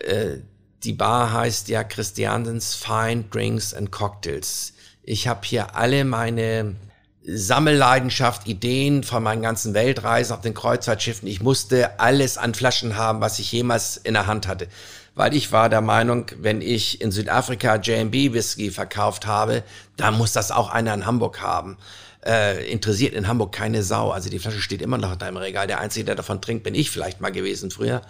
äh, 0.00 0.38
die 0.84 0.92
Bar 0.92 1.32
heißt 1.32 1.68
ja 1.68 1.84
Christiansens 1.84 2.74
Fine 2.74 3.24
Drinks 3.30 3.74
and 3.74 3.90
Cocktails. 3.92 4.72
Ich 5.02 5.28
habe 5.28 5.40
hier 5.44 5.76
alle 5.76 6.04
meine 6.04 6.76
Sammelleidenschaft, 7.22 8.48
Ideen 8.48 9.04
von 9.04 9.22
meinen 9.22 9.42
ganzen 9.42 9.74
Weltreisen 9.74 10.34
auf 10.34 10.40
den 10.40 10.54
Kreuzfahrtschiffen. 10.54 11.28
Ich 11.28 11.42
musste 11.42 12.00
alles 12.00 12.38
an 12.38 12.54
Flaschen 12.54 12.96
haben, 12.96 13.20
was 13.20 13.38
ich 13.38 13.52
jemals 13.52 13.98
in 13.98 14.14
der 14.14 14.26
Hand 14.26 14.48
hatte. 14.48 14.68
Weil 15.14 15.34
ich 15.34 15.52
war 15.52 15.68
der 15.68 15.82
Meinung, 15.82 16.26
wenn 16.38 16.62
ich 16.62 17.00
in 17.00 17.10
Südafrika 17.10 17.76
J&B 17.76 18.32
Whisky 18.32 18.70
verkauft 18.70 19.26
habe, 19.26 19.62
dann 19.96 20.16
muss 20.16 20.32
das 20.32 20.50
auch 20.50 20.70
einer 20.70 20.94
in 20.94 21.04
Hamburg 21.04 21.42
haben. 21.42 21.76
Äh, 22.24 22.70
interessiert 22.70 23.14
in 23.14 23.28
Hamburg 23.28 23.52
keine 23.52 23.82
Sau. 23.82 24.12
Also 24.12 24.30
die 24.30 24.38
Flasche 24.38 24.60
steht 24.60 24.80
immer 24.80 24.98
noch 24.98 25.12
in 25.12 25.18
deinem 25.18 25.36
Regal. 25.36 25.66
Der 25.66 25.80
Einzige, 25.80 26.06
der 26.06 26.14
davon 26.14 26.40
trinkt, 26.40 26.64
bin 26.64 26.74
ich 26.74 26.90
vielleicht 26.90 27.20
mal 27.20 27.32
gewesen 27.32 27.70
früher. 27.70 28.02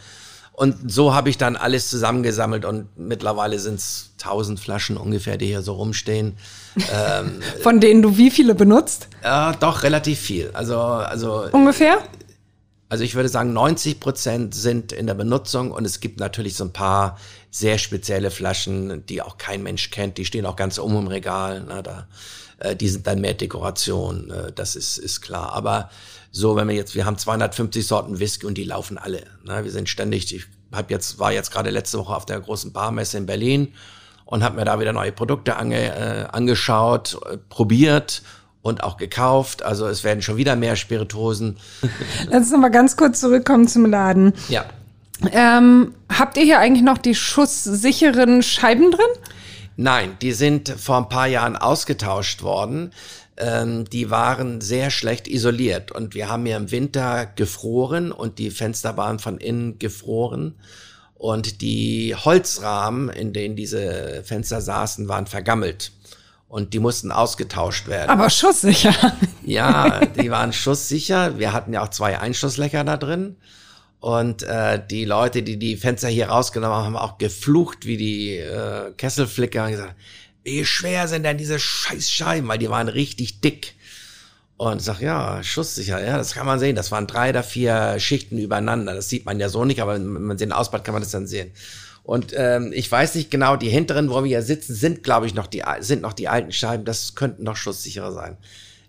Und 0.61 0.93
so 0.93 1.15
habe 1.15 1.31
ich 1.31 1.39
dann 1.39 1.57
alles 1.57 1.89
zusammengesammelt 1.89 2.67
und 2.67 2.87
mittlerweile 2.99 3.59
sind 3.59 3.79
es 3.79 4.11
tausend 4.19 4.61
Flaschen 4.61 4.99
ungefähr, 4.99 5.39
die 5.39 5.47
hier 5.47 5.63
so 5.63 5.73
rumstehen. 5.73 6.37
ähm, 6.77 7.41
Von 7.63 7.81
denen 7.81 8.03
du 8.03 8.19
wie 8.19 8.31
viele 8.31 8.55
benutzt? 8.55 9.09
Ja, 9.25 9.55
doch 9.55 9.85
relativ 9.85 10.21
viel. 10.21 10.51
Also, 10.53 10.79
also 10.79 11.47
ungefähr. 11.53 11.97
Also 12.91 13.05
ich 13.05 13.15
würde 13.15 13.31
sagen, 13.31 13.55
90 13.55 14.01
Prozent 14.01 14.55
sind 14.55 14.93
in 14.93 15.07
der 15.07 15.15
Benutzung 15.15 15.71
und 15.71 15.87
es 15.87 15.99
gibt 15.99 16.21
natürlich 16.21 16.57
so 16.57 16.65
ein 16.65 16.75
paar 16.75 17.17
sehr 17.51 17.79
spezielle 17.79 18.31
Flaschen, 18.31 19.07
die 19.07 19.23
auch 19.23 19.39
kein 19.39 19.63
Mensch 19.63 19.91
kennt. 19.91 20.19
Die 20.19 20.27
stehen 20.27 20.45
auch 20.45 20.57
ganz 20.57 20.77
um 20.77 20.95
im 20.95 21.07
Regal. 21.07 21.65
Na, 21.67 21.81
da, 21.81 22.07
äh, 22.59 22.77
die 22.77 22.91
sind 22.91 23.07
dann 23.07 23.23
mehr 23.23 23.33
Dekoration. 23.33 24.31
Äh, 24.31 24.53
das 24.53 24.77
ist, 24.77 24.99
ist 24.99 25.23
klar. 25.23 25.55
Aber 25.55 25.89
so, 26.33 26.57
wenn 26.57 26.69
wir 26.69 26.75
jetzt, 26.75 26.95
wir 26.95 27.07
haben 27.07 27.19
250 27.19 27.87
Sorten 27.87 28.21
Whisky 28.21 28.47
und 28.47 28.57
die 28.57 28.65
laufen 28.65 28.99
alle. 28.99 29.25
Ne? 29.45 29.65
Wir 29.65 29.71
sind 29.71 29.89
ständig, 29.89 30.35
ich 30.35 30.45
hab 30.73 30.91
jetzt, 30.91 31.19
war 31.19 31.33
jetzt 31.33 31.51
gerade 31.51 31.71
letzte 31.71 31.99
Woche 31.99 32.15
auf 32.15 32.25
der 32.25 32.41
großen 32.41 32.73
Barmesse 32.73 33.19
in 33.19 33.27
Berlin 33.27 33.75
und 34.25 34.45
habe 34.45 34.57
mir 34.57 34.65
da 34.65 34.79
wieder 34.79 34.93
neue 34.93 35.11
Produkte 35.11 35.57
ange, 35.57 35.77
äh, 35.77 36.27
angeschaut, 36.31 37.19
äh, 37.29 37.37
probiert 37.49 38.23
und 38.63 38.85
auch 38.85 38.97
gekauft. 38.97 39.65
Also 39.65 39.89
es 39.89 40.05
werden 40.05 40.23
schon 40.23 40.37
wieder 40.37 40.55
mehr 40.55 40.77
Spirituosen. 40.77 41.57
Lass 42.27 42.43
uns 42.43 42.53
noch 42.53 42.61
mal 42.61 42.71
ganz 42.71 42.97
kurz 42.97 43.21
zurückkommen 43.21 43.67
zum 43.67 43.87
Laden. 43.87 44.33
Ja. 44.49 44.67
Ähm, 45.33 45.95
habt 46.09 46.37
ihr 46.37 46.45
hier 46.45 46.61
eigentlich 46.61 46.85
noch 46.85 46.99
die 46.99 47.15
schusssicheren 47.15 48.43
Scheiben 48.43 48.91
drin? 48.93 49.01
Nein, 49.77 50.17
die 50.23 50.33
sind 50.33 50.69
vor 50.69 50.99
ein 50.99 51.09
paar 51.09 51.27
Jahren 51.27 51.57
ausgetauscht 51.57 52.43
worden 52.43 52.93
ähm, 53.41 53.85
die 53.85 54.11
waren 54.11 54.61
sehr 54.61 54.91
schlecht 54.91 55.27
isoliert 55.27 55.91
und 55.91 56.15
wir 56.15 56.29
haben 56.29 56.47
ja 56.47 56.57
im 56.57 56.71
Winter 56.71 57.27
gefroren 57.27 58.13
und 58.13 58.39
die 58.39 58.51
Fenster 58.51 58.97
waren 58.97 59.19
von 59.19 59.39
innen 59.39 59.79
gefroren 59.79 60.55
und 61.15 61.61
die 61.61 62.15
Holzrahmen, 62.15 63.09
in 63.09 63.33
denen 63.33 63.57
diese 63.57 64.23
Fenster 64.25 64.61
saßen, 64.61 65.09
waren 65.09 65.27
vergammelt 65.27 65.93
und 66.49 66.75
die 66.75 66.79
mussten 66.79 67.13
ausgetauscht 67.13 67.87
werden. 67.89 68.11
Aber 68.11 68.29
schusssicher. 68.31 68.95
Ja, 69.43 70.07
die 70.07 70.31
waren 70.31 70.53
schusssicher. 70.53 71.39
Wir 71.39 71.53
hatten 71.53 71.73
ja 71.73 71.83
auch 71.83 71.89
zwei 71.89 72.21
Einschusslöcher 72.21 72.85
da 72.85 72.97
drin. 72.97 73.37
Und 73.99 74.45
äh, 74.45 74.81
die 74.91 75.05
Leute, 75.05 75.43
die 75.43 75.59
die 75.59 75.77
Fenster 75.77 76.09
hier 76.09 76.29
rausgenommen 76.29 76.77
haben, 76.77 76.85
haben 76.85 76.97
auch 76.97 77.19
geflucht 77.19 77.85
wie 77.85 77.97
die 77.97 78.37
äh, 78.37 78.93
Kesselflicker 78.97 79.65
und 79.65 79.71
gesagt, 79.73 79.95
wie 80.45 80.65
schwer 80.65 81.09
sind 81.09 81.25
denn 81.25 81.39
diese 81.39 81.59
Scheißscheiben, 81.59 82.49
weil 82.49 82.59
die 82.59 82.71
waren 82.71 82.89
richtig 82.89 83.41
dick. 83.41 83.75
Und 84.57 84.83
sag, 84.83 85.01
ja, 85.01 85.43
schusssicher, 85.43 86.05
ja, 86.05 86.19
das 86.19 86.35
kann 86.35 86.47
man 86.47 86.59
sehen. 86.59 86.77
Das 86.77 86.93
waren 86.93 87.07
drei 87.07 87.31
oder 87.31 87.43
vier 87.43 87.99
Schichten 87.99 88.37
übereinander. 88.37 88.95
Das 88.95 89.09
sieht 89.09 89.25
man 89.25 89.41
ja 89.41 89.49
so 89.49 89.65
nicht, 89.65 89.81
aber 89.81 89.95
wenn 89.95 90.07
man 90.07 90.37
den 90.37 90.53
ausbaut, 90.53 90.85
kann 90.85 90.93
man 90.93 91.03
das 91.03 91.13
dann 91.13 91.27
sehen. 91.27 91.51
Und 92.03 92.35
ähm, 92.37 92.71
ich 92.75 92.91
weiß 92.91 93.15
nicht 93.15 93.31
genau, 93.31 93.57
die 93.57 93.71
hinteren, 93.71 94.11
wo 94.11 94.23
wir 94.23 94.29
hier 94.29 94.43
sitzen, 94.43 94.75
sind, 94.75 95.03
glaube 95.03 95.27
ich, 95.27 95.35
noch 95.35 95.47
die, 95.47 95.63
sind 95.81 96.03
noch 96.03 96.13
die 96.13 96.29
alten 96.29 96.53
Scheiben. 96.53 96.85
Das 96.85 97.15
könnten 97.15 97.45
noch 97.45 97.57
schusssicherer 97.57 98.13
sein. 98.13 98.37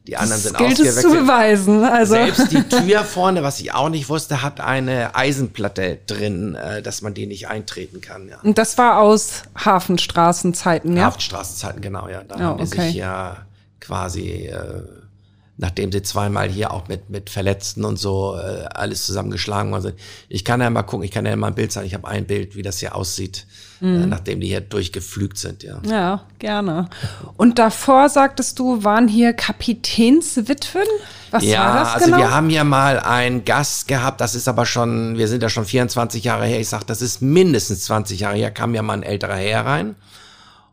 Die 0.08 0.18
anderen 0.18 0.42
das 0.42 0.44
sind 0.44 0.58
gilt 0.58 0.80
es 0.80 1.02
zu 1.02 1.10
beweisen. 1.12 1.84
Also. 1.84 2.14
Selbst 2.16 2.52
die 2.52 2.64
Tür 2.70 3.04
vorne, 3.04 3.44
was 3.44 3.60
ich 3.60 3.74
auch 3.74 3.90
nicht 3.90 4.10
wusste, 4.10 4.42
hat 4.42 4.60
eine 4.60 5.16
Eisenplatte 5.16 6.00
drin, 6.08 6.56
äh, 6.56 6.82
dass 6.82 7.02
man 7.04 7.14
die 7.14 7.28
nicht 7.28 7.48
eintreten 7.50 8.02
kann. 8.02 8.28
Ja. 8.28 8.38
Und 8.42 8.58
das 8.58 8.78
war 8.80 9.00
aus 9.00 9.44
Hafenstraßenzeiten, 9.64 10.98
ja? 10.98 11.06
Hafenstraßenzeiten, 11.06 11.82
genau, 11.82 12.08
ja. 12.08 12.24
Da 12.24 12.36
Oh, 12.36 12.40
haben 12.40 12.58
die 12.58 12.64
okay. 12.64 12.82
sich 12.88 12.96
ja 12.96 13.46
quasi, 13.80 14.48
äh, 14.48 14.82
nachdem 15.62 15.92
sie 15.92 16.02
zweimal 16.02 16.50
hier 16.50 16.72
auch 16.72 16.88
mit, 16.88 17.12
mit 17.12 17.30
Verletzten 17.30 17.86
und 17.86 17.98
so 17.98 18.36
äh, 18.36 18.66
alles 18.74 19.06
zusammengeschlagen 19.06 19.72
worden 19.72 19.84
sind. 19.84 20.00
Ich 20.28 20.44
kann 20.44 20.60
ja 20.60 20.68
mal 20.72 20.82
gucken, 20.82 21.06
ich 21.06 21.12
kann 21.12 21.24
ja 21.28 21.36
mal 21.36 21.48
ein 21.48 21.56
Bild 21.56 21.72
zeigen. 21.72 21.86
Ich 21.86 21.94
habe 21.94 22.08
ein 22.08 22.26
Bild, 22.26 22.56
wie 22.56 22.64
das 22.64 22.80
hier 22.80 22.96
aussieht, 22.96 23.46
äh, 23.80 23.86
nachdem 23.86 24.40
die 24.40 24.48
hier 24.48 24.62
durchgeflügt 24.62 25.38
sind, 25.38 25.62
ja. 25.62 25.80
Ja, 25.88 26.24
gerne. 26.40 26.90
Und 27.38 27.60
davor 27.60 28.10
sagtest 28.10 28.58
du, 28.58 28.84
waren 28.84 29.08
hier 29.08 29.34
Kapitänswitwen? 29.34 30.88
Was 31.30 31.44
ja, 31.44 31.64
war 31.64 31.76
das 31.76 31.94
also 31.94 32.06
genau? 32.06 32.18
wir 32.18 32.32
haben 32.32 32.50
hier 32.50 32.64
mal 32.64 33.00
einen 33.00 33.46
Gast 33.46 33.88
gehabt, 33.88 34.20
das 34.20 34.34
ist 34.34 34.48
aber 34.48 34.66
schon, 34.66 35.20
wir 35.20 35.28
sind 35.28 35.44
ja 35.44 35.50
schon 35.50 35.66
24 35.66 36.24
Jahre 36.24 36.48
her, 36.48 36.60
ich 36.60 36.70
sag, 36.70 36.86
das 36.88 37.04
ist 37.04 37.22
mindestens 37.22 37.84
20 37.86 38.20
Jahre 38.20 38.36
her, 38.36 38.50
kam 38.50 38.74
ja 38.74 38.82
mal 38.82 38.94
ein 38.94 39.04
älterer 39.04 39.36
Herr 39.36 39.68
rein 39.68 39.96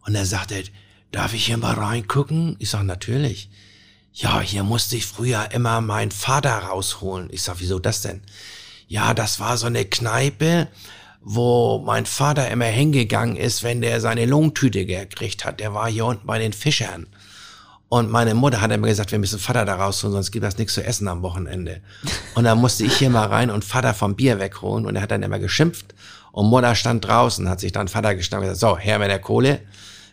und 0.07 0.15
er 0.15 0.25
sagte, 0.25 0.65
darf 1.13 1.35
ich 1.35 1.45
hier 1.45 1.59
mal 1.59 1.75
reingucken? 1.75 2.57
Ich 2.59 2.71
sag, 2.71 2.85
natürlich. 2.85 3.51
Ja, 4.21 4.41
hier 4.41 4.65
musste 4.65 4.97
ich 4.97 5.07
früher 5.07 5.53
immer 5.53 5.81
meinen 5.81 6.11
Vater 6.11 6.51
rausholen. 6.59 7.29
Ich 7.31 7.45
sag, 7.45 7.61
wieso 7.61 7.79
das 7.79 8.03
denn? 8.03 8.21
Ja, 8.89 9.15
das 9.15 9.39
war 9.39 9.57
so 9.57 9.67
eine 9.67 9.85
Kneipe, 9.85 10.67
wo 11.23 11.79
mein 11.87 12.05
Vater 12.05 12.51
immer 12.51 12.65
hingegangen 12.65 13.37
ist, 13.37 13.63
wenn 13.63 13.81
der 13.81 14.01
seine 14.01 14.27
Lungtüte 14.27 14.87
gekriegt 14.87 15.45
hat. 15.45 15.61
Der 15.61 15.73
war 15.73 15.89
hier 15.89 16.05
unten 16.05 16.27
bei 16.27 16.41
den 16.41 16.53
Fischern. 16.53 17.07
Und 17.89 18.11
meine 18.11 18.35
Mutter 18.35 18.61
hat 18.61 18.73
immer 18.73 18.89
gesagt, 18.89 19.13
wir 19.13 19.21
müssen 19.21 19.39
Vater 19.39 19.65
da 19.65 19.77
rausholen, 19.77 20.15
sonst 20.15 20.33
gibt 20.33 20.45
es 20.45 20.59
nichts 20.59 20.75
zu 20.75 20.83
essen 20.83 21.07
am 21.07 21.23
Wochenende. 21.23 21.81
Und 22.35 22.43
dann 22.43 22.59
musste 22.59 22.85
ich 22.85 22.97
hier 22.97 23.11
mal 23.11 23.29
rein 23.29 23.51
und 23.53 23.65
Vater 23.65 23.95
vom 23.95 24.17
Bier 24.17 24.41
wegholen. 24.41 24.85
Und 24.85 24.97
er 24.97 25.03
hat 25.03 25.13
dann 25.13 25.23
immer 25.23 25.39
geschimpft. 25.39 25.95
Und 26.33 26.47
Mutter 26.47 26.75
stand 26.75 27.07
draußen, 27.07 27.49
hat 27.49 27.61
sich 27.61 27.71
dann 27.71 27.87
Vater 27.87 28.17
gestanden 28.17 28.49
und 28.49 28.55
gesagt, 28.55 28.79
so, 28.79 28.83
her 28.83 28.99
mit 28.99 29.11
der 29.11 29.21
Kohle, 29.21 29.61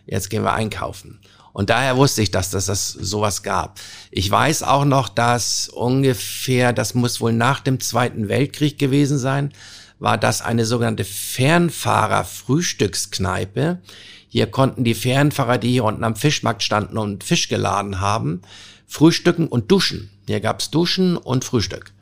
jetzt 0.05 0.29
gehen 0.29 0.43
wir 0.43 0.53
einkaufen. 0.53 1.21
Und 1.55 1.69
daher 1.69 1.95
wusste 1.95 2.21
ich, 2.21 2.31
dass 2.31 2.49
das, 2.49 2.65
das 2.65 2.89
sowas 2.89 3.41
gab. 3.41 3.79
Ich 4.11 4.29
weiß 4.29 4.63
auch 4.63 4.83
noch, 4.83 5.07
dass 5.07 5.69
ungefähr, 5.69 6.73
das 6.73 6.95
muss 6.95 7.21
wohl 7.21 7.31
nach 7.31 7.61
dem 7.61 7.79
Zweiten 7.79 8.27
Weltkrieg 8.27 8.77
gewesen 8.77 9.17
sein, 9.17 9.53
war 9.97 10.17
das 10.17 10.41
eine 10.41 10.65
sogenannte 10.65 11.05
Fernfahrer-Frühstückskneipe. 11.05 13.79
Hier 14.27 14.47
konnten 14.47 14.83
die 14.83 14.95
Fernfahrer, 14.95 15.57
die 15.57 15.71
hier 15.71 15.85
unten 15.85 16.03
am 16.03 16.17
Fischmarkt 16.17 16.61
standen 16.61 16.97
und 16.97 17.23
Fisch 17.23 17.47
geladen 17.47 18.01
haben, 18.01 18.41
frühstücken 18.85 19.47
und 19.47 19.71
duschen. 19.71 20.09
Hier 20.27 20.41
gab's 20.41 20.71
Duschen 20.71 21.15
und 21.15 21.45
Frühstück. 21.45 21.93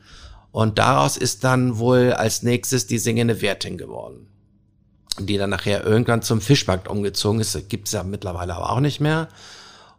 Und 0.52 0.80
daraus 0.80 1.16
ist 1.16 1.44
dann 1.44 1.78
wohl 1.78 2.14
als 2.14 2.42
nächstes 2.42 2.88
die 2.88 2.98
singende 2.98 3.40
Wirtin 3.40 3.78
geworden. 3.78 4.33
Die 5.20 5.38
dann 5.38 5.52
nachher 5.52 5.86
irgendwann 5.86 6.22
zum 6.22 6.42
Fischmarkt 6.42 6.88
umgezogen 6.88 7.40
ist. 7.40 7.70
Gibt's 7.70 7.92
ja 7.92 8.04
mittlerweile 8.04 8.56
aber 8.56 8.72
auch 8.72 8.80
nicht 8.80 9.00
mehr. 9.00 9.28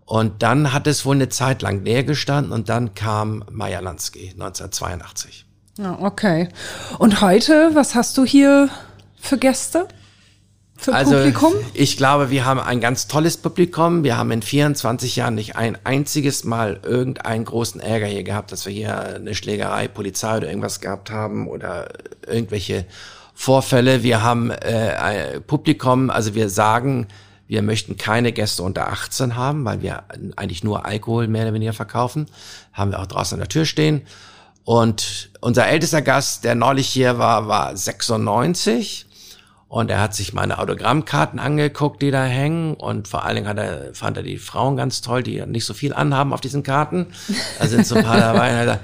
Und 0.06 0.42
dann 0.42 0.72
hat 0.72 0.86
es 0.86 1.06
wohl 1.06 1.14
eine 1.14 1.28
Zeit 1.28 1.62
lang 1.62 1.84
leer 1.84 2.04
gestanden 2.04 2.52
und 2.52 2.68
dann 2.68 2.94
kam 2.94 3.44
Maja 3.50 3.80
Lansky 3.80 4.30
1982. 4.32 5.46
Ja, 5.78 5.98
okay. 6.00 6.48
Und 6.98 7.20
heute, 7.20 7.70
was 7.74 7.94
hast 7.94 8.16
du 8.18 8.24
hier 8.24 8.68
für 9.18 9.38
Gäste? 9.38 9.88
Für 10.76 10.92
Publikum? 10.92 11.54
ich 11.72 11.96
glaube, 11.96 12.30
wir 12.30 12.44
haben 12.44 12.60
ein 12.60 12.80
ganz 12.80 13.06
tolles 13.06 13.36
Publikum. 13.36 14.04
Wir 14.04 14.18
haben 14.18 14.30
in 14.32 14.42
24 14.42 15.16
Jahren 15.16 15.36
nicht 15.36 15.56
ein 15.56 15.78
einziges 15.84 16.44
Mal 16.44 16.80
irgendeinen 16.82 17.44
großen 17.44 17.80
Ärger 17.80 18.06
hier 18.06 18.24
gehabt, 18.24 18.52
dass 18.52 18.66
wir 18.66 18.72
hier 18.72 19.14
eine 19.14 19.34
Schlägerei, 19.34 19.88
Polizei 19.88 20.36
oder 20.36 20.48
irgendwas 20.48 20.80
gehabt 20.80 21.10
haben 21.10 21.48
oder 21.48 21.88
irgendwelche 22.26 22.86
Vorfälle. 23.34 24.02
Wir 24.02 24.22
haben 24.22 24.50
äh, 24.50 25.40
Publikum, 25.40 26.08
also 26.10 26.34
wir 26.34 26.48
sagen, 26.48 27.08
wir 27.46 27.62
möchten 27.62 27.96
keine 27.96 28.32
Gäste 28.32 28.62
unter 28.62 28.90
18 28.90 29.36
haben, 29.36 29.64
weil 29.64 29.82
wir 29.82 30.04
eigentlich 30.36 30.64
nur 30.64 30.86
Alkohol 30.86 31.28
mehr 31.28 31.42
oder 31.42 31.54
weniger 31.54 31.72
verkaufen. 31.72 32.26
Haben 32.72 32.92
wir 32.92 33.00
auch 33.00 33.06
draußen 33.06 33.36
an 33.36 33.40
der 33.40 33.48
Tür 33.48 33.66
stehen. 33.66 34.02
Und 34.64 35.30
unser 35.40 35.66
ältester 35.66 36.00
Gast, 36.00 36.44
der 36.44 36.54
neulich 36.54 36.88
hier 36.88 37.18
war, 37.18 37.48
war 37.48 37.76
96. 37.76 39.06
Und 39.68 39.90
er 39.90 40.00
hat 40.00 40.14
sich 40.14 40.32
meine 40.32 40.58
Autogrammkarten 40.58 41.38
angeguckt, 41.38 42.00
die 42.00 42.10
da 42.10 42.24
hängen. 42.24 42.74
Und 42.74 43.08
vor 43.08 43.24
allen 43.24 43.34
Dingen 43.36 43.48
hat 43.48 43.58
er, 43.58 43.92
fand 43.92 44.16
er 44.16 44.22
die 44.22 44.38
Frauen 44.38 44.76
ganz 44.76 45.02
toll, 45.02 45.22
die 45.22 45.44
nicht 45.44 45.66
so 45.66 45.74
viel 45.74 45.92
anhaben 45.92 46.32
auf 46.32 46.40
diesen 46.40 46.62
Karten. 46.62 47.08
Da 47.58 47.66
sind 47.66 47.86
so 47.86 47.96
ein 47.96 48.04
paar 48.04 48.20
dabei. 48.20 48.78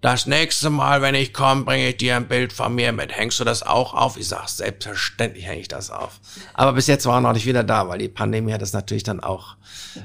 Das 0.00 0.26
nächste 0.26 0.70
Mal, 0.70 1.02
wenn 1.02 1.14
ich 1.14 1.34
komme, 1.34 1.64
bringe 1.64 1.90
ich 1.90 1.98
dir 1.98 2.16
ein 2.16 2.26
Bild 2.26 2.54
von 2.54 2.74
mir 2.74 2.90
mit. 2.92 3.14
Hängst 3.14 3.38
du 3.38 3.44
das 3.44 3.62
auch 3.62 3.92
auf? 3.92 4.16
Ich 4.16 4.28
sag, 4.28 4.48
selbstverständlich 4.48 5.44
hänge 5.44 5.60
ich 5.60 5.68
das 5.68 5.90
auf. 5.90 6.20
Aber 6.54 6.72
bis 6.72 6.86
jetzt 6.86 7.04
war 7.04 7.18
er 7.18 7.20
noch 7.20 7.34
nicht 7.34 7.44
wieder 7.44 7.64
da, 7.64 7.86
weil 7.88 7.98
die 7.98 8.08
Pandemie 8.08 8.52
hat 8.54 8.62
das 8.62 8.72
natürlich 8.72 9.02
dann 9.02 9.20
auch 9.20 9.56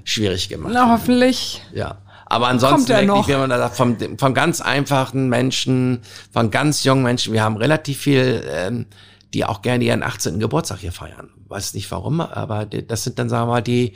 schwierig 0.04 0.50
gemacht. 0.50 0.74
Na, 0.74 0.92
hoffentlich. 0.92 1.62
Ja. 1.74 2.00
Aber 2.26 2.48
ansonsten, 2.48 2.88
Kommt 2.88 2.90
wirklich, 2.90 3.08
noch. 3.08 3.28
wenn 3.30 3.40
man 3.40 3.50
da 3.50 3.58
sagt, 3.58 3.78
vom, 3.78 3.98
vom 4.18 4.34
ganz 4.34 4.60
einfachen 4.60 5.30
Menschen, 5.30 6.02
von 6.34 6.52
ganz 6.52 6.84
jungen 6.84 7.04
Menschen, 7.04 7.32
wir 7.32 7.44
haben 7.44 7.56
relativ 7.56 8.00
viel, 8.02 8.44
ähm, 8.52 8.88
die 9.36 9.46
auch 9.46 9.62
gerne 9.62 9.84
ihren 9.84 10.02
18. 10.02 10.40
Geburtstag 10.40 10.80
hier 10.80 10.94
feiern. 10.94 11.30
Weiß 11.50 11.74
nicht 11.74 11.92
warum, 11.92 12.22
aber 12.22 12.66
das 12.66 13.04
sind 13.04 13.20
dann, 13.20 13.30
sagen 13.30 13.48
wir 13.48 13.54
mal, 13.54 13.62
die 13.62 13.94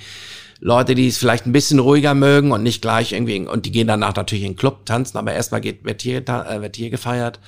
Leute, 0.59 0.93
die 0.93 1.07
es 1.07 1.17
vielleicht 1.17 1.45
ein 1.45 1.53
bisschen 1.53 1.79
ruhiger 1.79 2.13
mögen 2.13 2.51
und 2.51 2.61
nicht 2.61 2.81
gleich 2.81 3.13
irgendwie, 3.13 3.47
und 3.47 3.65
die 3.65 3.71
gehen 3.71 3.87
danach 3.87 4.15
natürlich 4.15 4.43
in 4.43 4.51
den 4.51 4.57
Club 4.57 4.85
tanzen, 4.85 5.17
aber 5.17 5.31
erstmal 5.31 5.61
geht, 5.61 5.85
wird 5.85 6.01
hier, 6.01 6.27
äh, 6.27 6.61
wird 6.61 6.75
hier 6.75 6.89
gefeiert. 6.89 7.39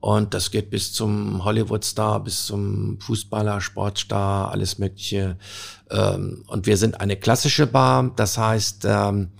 Und 0.00 0.34
das 0.34 0.50
geht 0.50 0.70
bis 0.70 0.92
zum 0.92 1.44
Hollywood-Star, 1.44 2.22
bis 2.22 2.46
zum 2.46 3.00
Fußballer, 3.00 3.60
Sportstar, 3.60 4.50
alles 4.50 4.78
Mögliche. 4.78 5.36
Ähm, 5.90 6.44
und 6.46 6.66
wir 6.66 6.76
sind 6.76 7.00
eine 7.00 7.16
klassische 7.16 7.66
Bar. 7.66 8.12
Das 8.14 8.38
heißt, 8.38 8.84
ähm, 8.88 9.30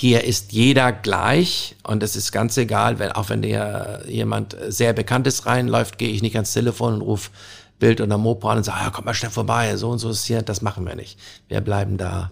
hier 0.00 0.22
ist 0.22 0.52
jeder 0.52 0.92
gleich 0.92 1.74
und 1.82 2.04
es 2.04 2.14
ist 2.14 2.30
ganz 2.30 2.56
egal, 2.56 3.00
wenn, 3.00 3.10
auch 3.10 3.30
wenn 3.30 3.42
dir 3.42 4.04
jemand 4.06 4.56
sehr 4.68 4.92
Bekanntes 4.92 5.44
reinläuft, 5.44 5.98
gehe 5.98 6.10
ich 6.10 6.22
nicht 6.22 6.36
ans 6.36 6.52
Telefon 6.52 6.94
und 6.94 7.00
ruf 7.00 7.32
Bild 7.80 8.00
oder 8.00 8.16
Mopo 8.16 8.48
an 8.48 8.58
und 8.58 8.62
sage, 8.62 8.78
ja, 8.84 8.90
komm 8.90 9.06
mal 9.06 9.14
schnell 9.14 9.32
vorbei, 9.32 9.76
so 9.76 9.90
und 9.90 9.98
so 9.98 10.10
ist 10.10 10.24
hier, 10.24 10.42
das 10.42 10.62
machen 10.62 10.86
wir 10.86 10.94
nicht. 10.94 11.18
Wir 11.48 11.60
bleiben 11.60 11.96
da 11.96 12.30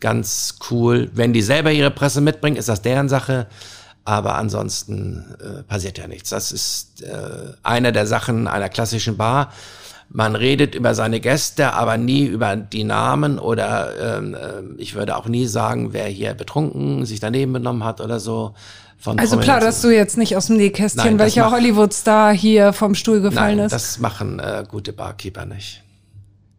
ganz 0.00 0.56
cool. 0.72 1.08
Wenn 1.14 1.32
die 1.32 1.42
selber 1.42 1.70
ihre 1.70 1.92
Presse 1.92 2.20
mitbringen, 2.20 2.56
ist 2.56 2.68
das 2.68 2.82
deren 2.82 3.08
Sache, 3.08 3.46
aber 4.04 4.34
ansonsten 4.34 5.36
äh, 5.40 5.62
passiert 5.62 5.98
ja 5.98 6.08
nichts. 6.08 6.30
Das 6.30 6.50
ist 6.50 7.00
äh, 7.02 7.52
eine 7.62 7.92
der 7.92 8.08
Sachen 8.08 8.48
einer 8.48 8.68
klassischen 8.68 9.16
Bar. 9.16 9.52
Man 10.08 10.36
redet 10.36 10.74
über 10.74 10.94
seine 10.94 11.20
Gäste, 11.20 11.72
aber 11.72 11.96
nie 11.96 12.24
über 12.24 12.56
die 12.56 12.84
Namen 12.84 13.38
oder 13.38 14.18
ähm, 14.18 14.36
ähm, 14.40 14.74
ich 14.78 14.94
würde 14.94 15.16
auch 15.16 15.26
nie 15.26 15.46
sagen, 15.46 15.92
wer 15.92 16.06
hier 16.06 16.34
betrunken 16.34 17.04
sich 17.04 17.20
daneben 17.20 17.52
benommen 17.52 17.84
hat 17.84 18.00
oder 18.00 18.20
so. 18.20 18.54
Also 19.04 19.16
Prominenzen. 19.16 19.40
plauderst 19.40 19.84
du 19.84 19.88
jetzt 19.94 20.16
nicht 20.16 20.36
aus 20.36 20.46
dem 20.46 20.56
Nähkästchen, 20.56 21.04
Nein, 21.04 21.18
welcher 21.18 21.50
Hollywood-Star 21.50 22.32
hier 22.32 22.72
vom 22.72 22.94
Stuhl 22.94 23.20
gefallen 23.20 23.58
Nein, 23.58 23.66
ist. 23.66 23.72
das 23.72 23.98
machen 23.98 24.38
äh, 24.38 24.64
gute 24.66 24.92
Barkeeper 24.92 25.44
nicht. 25.44 25.83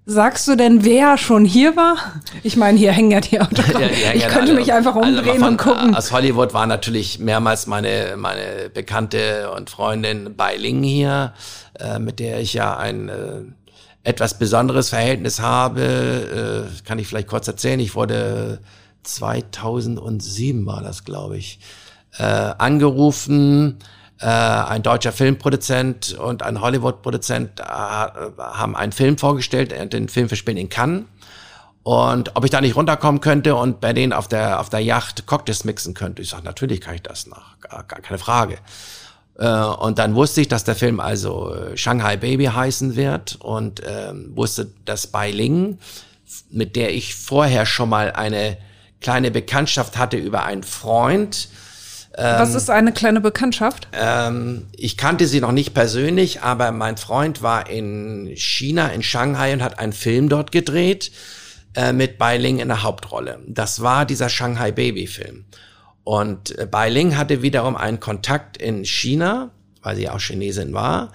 Sagst 0.07 0.47
du 0.47 0.55
denn, 0.55 0.85
wer 0.85 1.17
schon 1.17 1.45
hier 1.45 1.75
war? 1.75 1.97
Ich 2.43 2.57
meine, 2.57 2.77
hier 2.77 2.91
hängen 2.91 3.09
ja 3.09 3.21
die 3.21 3.41
Autogramme. 3.41 3.89
Ja, 4.03 4.11
die 4.11 4.17
ich 4.19 4.27
könnte 4.27 4.51
alle- 4.51 4.53
mich 4.59 4.71
einfach 4.71 4.95
alle 4.95 5.17
umdrehen 5.17 5.39
von- 5.39 5.47
und 5.49 5.57
gucken. 5.57 5.95
Aus 5.95 6.11
Hollywood 6.11 6.53
war 6.53 6.67
natürlich 6.67 7.17
mehrmals 7.19 7.65
meine, 7.65 8.15
meine 8.15 8.69
Bekannte 8.71 9.49
und 9.51 9.69
Freundin 9.71 10.35
Bai 10.35 10.57
Ling 10.57 10.83
hier, 10.83 11.33
äh, 11.79 11.97
mit 11.97 12.19
der 12.19 12.39
ich 12.39 12.53
ja 12.53 12.77
ein 12.77 13.09
äh, 13.09 13.41
etwas 14.03 14.37
besonderes 14.37 14.89
Verhältnis 14.89 15.39
habe. 15.39 16.67
Äh, 16.71 16.85
kann 16.87 16.99
ich 16.99 17.07
vielleicht 17.07 17.27
kurz 17.27 17.47
erzählen. 17.47 17.79
Ich 17.79 17.95
wurde 17.95 18.59
2007 19.01 20.65
war 20.67 20.81
das, 20.83 21.03
glaube 21.03 21.37
ich, 21.37 21.59
äh, 22.19 22.23
angerufen. 22.23 23.77
Äh, 24.19 24.27
ein 24.27 24.81
deutscher 24.81 25.11
Filmproduzent 25.11 26.13
und 26.13 26.41
ein 26.41 26.61
Hollywood-Produzent 26.61 27.59
äh, 27.59 27.63
haben 27.63 28.75
einen 28.75 28.93
Film 28.93 29.17
vorgestellt, 29.17 29.73
äh, 29.73 29.87
den 29.87 30.07
Film 30.07 30.29
für 30.29 30.37
Spielen 30.37 30.57
in 30.57 30.69
Cannes. 30.69 31.03
Und 31.83 32.35
ob 32.35 32.43
ich 32.45 32.49
da 32.49 32.61
nicht 32.61 32.75
runterkommen 32.75 33.21
könnte 33.21 33.55
und 33.55 33.79
bei 33.79 33.93
denen 33.93 34.13
auf 34.13 34.27
der, 34.27 34.59
auf 34.59 34.69
der 34.69 34.79
Yacht 34.79 35.27
Cocktails 35.27 35.65
mixen 35.65 35.93
könnte. 35.93 36.21
Ich 36.21 36.29
sage, 36.29 36.43
natürlich 36.43 36.81
kann 36.81 36.95
ich 36.95 37.03
das 37.03 37.27
nach, 37.27 37.59
gar, 37.59 37.83
gar 37.83 37.99
keine 37.99 38.17
Frage. 38.17 38.57
Äh, 39.37 39.49
und 39.49 39.99
dann 39.99 40.15
wusste 40.15 40.41
ich, 40.41 40.47
dass 40.47 40.63
der 40.63 40.75
Film 40.75 40.99
also 40.99 41.53
äh, 41.53 41.77
Shanghai 41.77 42.17
Baby 42.17 42.45
heißen 42.45 42.95
wird 42.95 43.35
und 43.41 43.81
ähm, 43.85 44.31
wusste, 44.35 44.71
dass 44.85 45.07
Bai 45.07 45.31
Ling, 45.31 45.77
mit 46.49 46.75
der 46.75 46.93
ich 46.93 47.15
vorher 47.15 47.65
schon 47.65 47.89
mal 47.89 48.13
eine 48.13 48.57
kleine 49.01 49.29
Bekanntschaft 49.29 49.97
hatte 49.97 50.17
über 50.17 50.43
einen 50.43 50.63
Freund. 50.63 51.49
Ähm, 52.17 52.39
Was 52.39 52.55
ist 52.55 52.69
eine 52.69 52.91
kleine 52.91 53.21
Bekanntschaft? 53.21 53.87
Ähm, 53.93 54.67
ich 54.75 54.97
kannte 54.97 55.27
sie 55.27 55.41
noch 55.41 55.51
nicht 55.51 55.73
persönlich, 55.73 56.41
aber 56.41 56.71
mein 56.71 56.97
Freund 56.97 57.41
war 57.41 57.69
in 57.69 58.31
China, 58.35 58.87
in 58.87 59.03
Shanghai 59.03 59.53
und 59.53 59.63
hat 59.63 59.79
einen 59.79 59.93
Film 59.93 60.29
dort 60.29 60.51
gedreht 60.51 61.11
äh, 61.75 61.93
mit 61.93 62.17
Bai 62.17 62.37
Ling 62.37 62.59
in 62.59 62.69
der 62.69 62.83
Hauptrolle. 62.83 63.39
Das 63.47 63.81
war 63.81 64.05
dieser 64.05 64.29
Shanghai 64.29 64.71
Baby 64.71 65.07
Film. 65.07 65.45
Und 66.05 66.57
äh, 66.57 66.65
Beiling 66.65 67.17
hatte 67.17 67.41
wiederum 67.41 67.75
einen 67.75 67.99
Kontakt 67.99 68.57
in 68.57 68.85
China, 68.85 69.51
weil 69.81 69.97
sie 69.97 70.09
auch 70.09 70.19
Chinesin 70.19 70.73
war, 70.73 71.11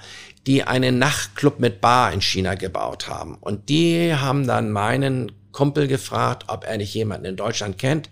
die 0.47 0.65
einen 0.65 0.99
Nachtclub 0.99 1.61
mit 1.61 1.81
Bar 1.81 2.13
in 2.13 2.21
China 2.21 2.55
gebaut 2.57 3.09
haben. 3.09 3.37
Und 3.41 3.69
die 3.69 4.15
haben 4.15 4.47
dann 4.47 4.71
meinen 4.71 5.33
Kumpel 5.53 5.87
gefragt, 5.87 6.45
ob 6.49 6.65
er 6.67 6.77
nicht 6.77 6.93
jemanden 6.93 7.27
in 7.27 7.37
Deutschland 7.37 7.79
kennt, 7.79 8.11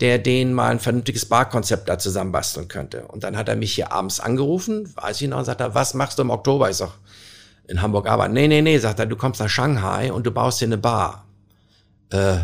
der 0.00 0.18
denen 0.18 0.54
mal 0.54 0.70
ein 0.70 0.80
vernünftiges 0.80 1.26
Barkonzept 1.26 1.88
da 1.88 1.98
zusammenbasteln 1.98 2.68
könnte. 2.68 3.06
Und 3.06 3.24
dann 3.24 3.36
hat 3.36 3.48
er 3.48 3.56
mich 3.56 3.74
hier 3.74 3.92
abends 3.92 4.20
angerufen, 4.20 4.92
weiß 4.96 5.20
ich 5.20 5.28
noch, 5.28 5.38
und 5.38 5.44
sagt 5.44 5.60
er, 5.60 5.74
was 5.74 5.94
machst 5.94 6.18
du 6.18 6.22
im 6.22 6.30
Oktober? 6.30 6.68
Ich 6.68 6.76
sag, 6.76 6.90
in 7.66 7.80
Hamburg 7.80 8.08
aber. 8.08 8.28
Nee, 8.28 8.48
nee, 8.48 8.62
nee, 8.62 8.78
sagt 8.78 8.98
er, 8.98 9.06
du 9.06 9.16
kommst 9.16 9.40
nach 9.40 9.48
Shanghai 9.48 10.12
und 10.12 10.26
du 10.26 10.30
baust 10.30 10.58
hier 10.58 10.68
eine 10.68 10.78
Bar. 10.78 11.26
Äh, 12.10 12.38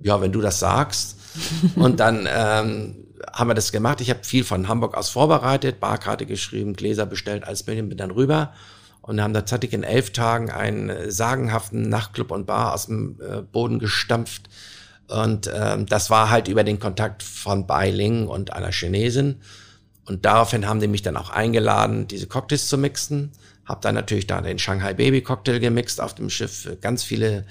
ja, 0.00 0.20
wenn 0.20 0.32
du 0.32 0.40
das 0.40 0.58
sagst. 0.58 1.16
und 1.76 2.00
dann 2.00 2.28
ähm, 2.28 2.96
haben 3.32 3.50
wir 3.50 3.54
das 3.54 3.72
gemacht. 3.72 4.00
Ich 4.00 4.10
habe 4.10 4.24
viel 4.24 4.44
von 4.44 4.68
Hamburg 4.68 4.96
aus 4.96 5.10
vorbereitet, 5.10 5.80
Barkarte 5.80 6.26
geschrieben, 6.26 6.74
Gläser 6.74 7.06
bestellt, 7.06 7.44
alles 7.44 7.62
bin 7.62 7.96
dann 7.96 8.10
rüber 8.10 8.52
und 9.02 9.20
haben 9.20 9.34
tatsächlich 9.34 9.72
in 9.72 9.82
elf 9.82 10.12
Tagen 10.12 10.50
einen 10.50 11.10
sagenhaften 11.10 11.88
Nachtclub 11.88 12.30
und 12.30 12.46
Bar 12.46 12.72
aus 12.72 12.86
dem 12.86 13.20
äh, 13.20 13.42
Boden 13.42 13.78
gestampft. 13.78 14.48
Und 15.08 15.50
ähm, 15.54 15.86
das 15.86 16.10
war 16.10 16.30
halt 16.30 16.48
über 16.48 16.64
den 16.64 16.78
Kontakt 16.78 17.22
von 17.22 17.66
Beiling 17.66 18.26
und 18.26 18.52
einer 18.52 18.70
Chinesin. 18.70 19.40
Und 20.06 20.24
daraufhin 20.24 20.66
haben 20.66 20.80
die 20.80 20.86
mich 20.86 21.02
dann 21.02 21.16
auch 21.16 21.30
eingeladen, 21.30 22.08
diese 22.08 22.26
Cocktails 22.26 22.68
zu 22.68 22.78
mixen. 22.78 23.32
Hab 23.64 23.80
dann 23.82 23.94
natürlich 23.94 24.26
da 24.26 24.40
den 24.40 24.58
Shanghai 24.58 24.94
Baby 24.94 25.22
Cocktail 25.22 25.58
gemixt 25.58 26.00
auf 26.00 26.14
dem 26.14 26.30
Schiff. 26.30 26.68
Ganz 26.80 27.04
viele 27.04 27.44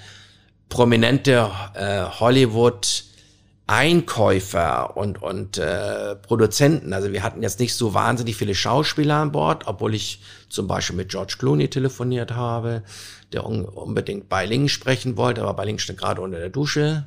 prominente 0.68 1.50
äh, 1.74 2.04
Hollywood 2.04 3.04
Einkäufer 3.66 4.94
und, 4.96 5.22
und 5.22 5.56
äh, 5.56 6.16
Produzenten. 6.16 6.92
Also 6.92 7.12
wir 7.12 7.22
hatten 7.22 7.42
jetzt 7.42 7.60
nicht 7.60 7.74
so 7.74 7.94
wahnsinnig 7.94 8.36
viele 8.36 8.54
Schauspieler 8.54 9.16
an 9.16 9.32
Bord, 9.32 9.66
obwohl 9.66 9.94
ich 9.94 10.20
zum 10.50 10.66
Beispiel 10.66 10.96
mit 10.96 11.08
George 11.08 11.36
Clooney 11.38 11.68
telefoniert 11.68 12.32
habe, 12.32 12.82
der 13.32 13.46
un 13.46 13.64
unbedingt 13.64 14.28
Beiling 14.28 14.68
sprechen 14.68 15.16
wollte, 15.16 15.40
aber 15.40 15.54
Beiling 15.54 15.78
steht 15.78 15.96
gerade 15.96 16.20
unter 16.20 16.38
der 16.38 16.50
Dusche. 16.50 17.06